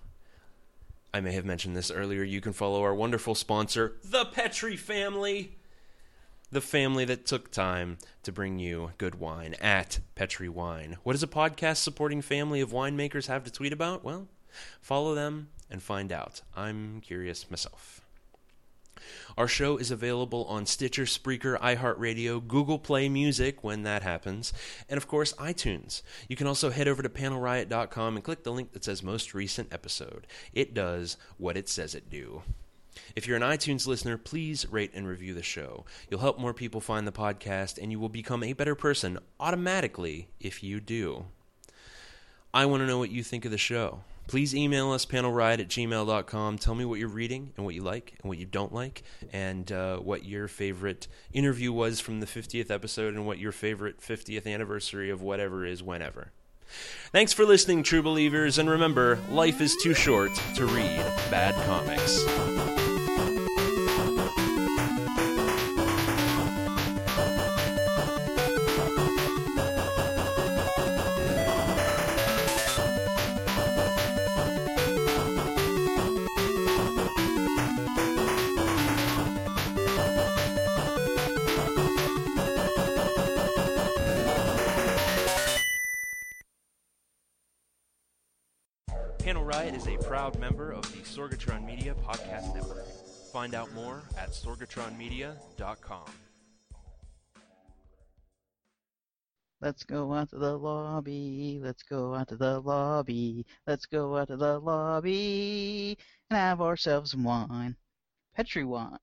I 1.14 1.20
may 1.20 1.32
have 1.32 1.44
mentioned 1.44 1.76
this 1.76 1.90
earlier. 1.90 2.22
You 2.22 2.40
can 2.40 2.52
follow 2.52 2.82
our 2.82 2.94
wonderful 2.94 3.34
sponsor, 3.34 3.96
the 4.02 4.24
Petri 4.24 4.76
family 4.76 5.56
the 6.52 6.60
family 6.60 7.06
that 7.06 7.24
took 7.24 7.50
time 7.50 7.96
to 8.22 8.30
bring 8.30 8.58
you 8.58 8.92
good 8.98 9.14
wine 9.14 9.54
at 9.60 10.00
Petri 10.14 10.50
Wine. 10.50 10.98
What 11.02 11.14
does 11.14 11.22
a 11.22 11.26
podcast 11.26 11.78
supporting 11.78 12.20
family 12.20 12.60
of 12.60 12.72
winemakers 12.72 13.26
have 13.26 13.42
to 13.44 13.50
tweet 13.50 13.72
about? 13.72 14.04
Well, 14.04 14.28
follow 14.82 15.14
them 15.14 15.48
and 15.70 15.82
find 15.82 16.12
out. 16.12 16.42
I'm 16.54 17.00
curious 17.00 17.50
myself. 17.50 18.02
Our 19.36 19.48
show 19.48 19.78
is 19.78 19.90
available 19.90 20.44
on 20.44 20.66
Stitcher, 20.66 21.04
Spreaker, 21.04 21.58
iHeartRadio, 21.58 22.46
Google 22.46 22.78
Play 22.78 23.08
Music 23.08 23.64
when 23.64 23.82
that 23.84 24.02
happens, 24.02 24.52
and 24.90 24.98
of 24.98 25.08
course 25.08 25.32
iTunes. 25.34 26.02
You 26.28 26.36
can 26.36 26.46
also 26.46 26.70
head 26.70 26.86
over 26.86 27.02
to 27.02 27.08
panelriot.com 27.08 28.14
and 28.14 28.24
click 28.24 28.44
the 28.44 28.52
link 28.52 28.72
that 28.72 28.84
says 28.84 29.02
most 29.02 29.32
recent 29.32 29.72
episode. 29.72 30.26
It 30.52 30.74
does 30.74 31.16
what 31.38 31.56
it 31.56 31.68
says 31.70 31.94
it 31.94 32.10
do. 32.10 32.42
If 33.16 33.26
you're 33.26 33.36
an 33.36 33.42
iTunes 33.42 33.86
listener, 33.86 34.16
please 34.18 34.66
rate 34.70 34.92
and 34.94 35.06
review 35.06 35.34
the 35.34 35.42
show. 35.42 35.84
You'll 36.10 36.20
help 36.20 36.38
more 36.38 36.54
people 36.54 36.80
find 36.80 37.06
the 37.06 37.12
podcast, 37.12 37.80
and 37.80 37.90
you 37.90 37.98
will 37.98 38.08
become 38.08 38.42
a 38.42 38.52
better 38.52 38.74
person 38.74 39.18
automatically 39.40 40.28
if 40.40 40.62
you 40.62 40.80
do. 40.80 41.26
I 42.54 42.66
want 42.66 42.82
to 42.82 42.86
know 42.86 42.98
what 42.98 43.10
you 43.10 43.22
think 43.22 43.44
of 43.44 43.50
the 43.50 43.58
show 43.58 44.00
please 44.26 44.54
email 44.54 44.92
us 44.92 45.04
panelriot 45.04 45.60
at 45.60 45.68
gmail.com 45.68 46.58
tell 46.58 46.74
me 46.74 46.84
what 46.84 46.98
you're 46.98 47.08
reading 47.08 47.52
and 47.56 47.64
what 47.64 47.74
you 47.74 47.82
like 47.82 48.14
and 48.22 48.28
what 48.28 48.38
you 48.38 48.46
don't 48.46 48.72
like 48.72 49.02
and 49.32 49.70
uh, 49.72 49.96
what 49.98 50.24
your 50.24 50.48
favorite 50.48 51.08
interview 51.32 51.72
was 51.72 52.00
from 52.00 52.20
the 52.20 52.26
50th 52.26 52.70
episode 52.70 53.14
and 53.14 53.26
what 53.26 53.38
your 53.38 53.52
favorite 53.52 54.00
50th 54.00 54.46
anniversary 54.46 55.10
of 55.10 55.22
whatever 55.22 55.64
is 55.64 55.82
whenever 55.82 56.32
Thanks 57.10 57.34
for 57.34 57.44
listening, 57.44 57.82
true 57.82 58.00
believers, 58.00 58.56
and 58.56 58.70
remember, 58.70 59.18
life 59.28 59.60
is 59.60 59.76
too 59.76 59.92
short 59.92 60.30
to 60.54 60.64
read 60.64 61.04
bad 61.30 61.54
comics. 61.66 62.24
Sorgatron 91.42 91.64
Media 91.64 91.94
Podcast 92.06 92.54
Network. 92.54 92.86
Find 93.32 93.54
out 93.54 93.72
more 93.72 94.02
at 94.16 94.30
sorgatronmedia.com. 94.30 96.04
Let's 99.60 99.84
go 99.84 100.12
out 100.12 100.30
to 100.30 100.38
the 100.38 100.56
lobby. 100.56 101.60
Let's 101.62 101.82
go 101.82 102.14
out 102.14 102.28
to 102.28 102.36
the 102.36 102.60
lobby. 102.60 103.46
Let's 103.66 103.86
go 103.86 104.16
out 104.16 104.28
to 104.28 104.36
the 104.36 104.58
lobby 104.58 105.96
and 106.30 106.36
have 106.36 106.60
ourselves 106.60 107.12
some 107.12 107.24
wine. 107.24 107.76
Petri 108.34 108.64
wine. 108.64 108.98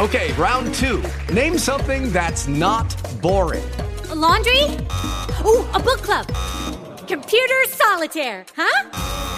Okay, 0.00 0.32
round 0.34 0.74
two. 0.74 1.02
Name 1.32 1.58
something 1.58 2.12
that's 2.12 2.46
not 2.46 2.94
boring. 3.20 3.64
A 4.10 4.14
laundry? 4.14 4.62
Ooh, 5.44 5.66
a 5.74 5.80
book 5.80 6.02
club. 6.02 6.26
Computer 7.08 7.64
solitaire, 7.66 8.44
huh? 8.56 9.37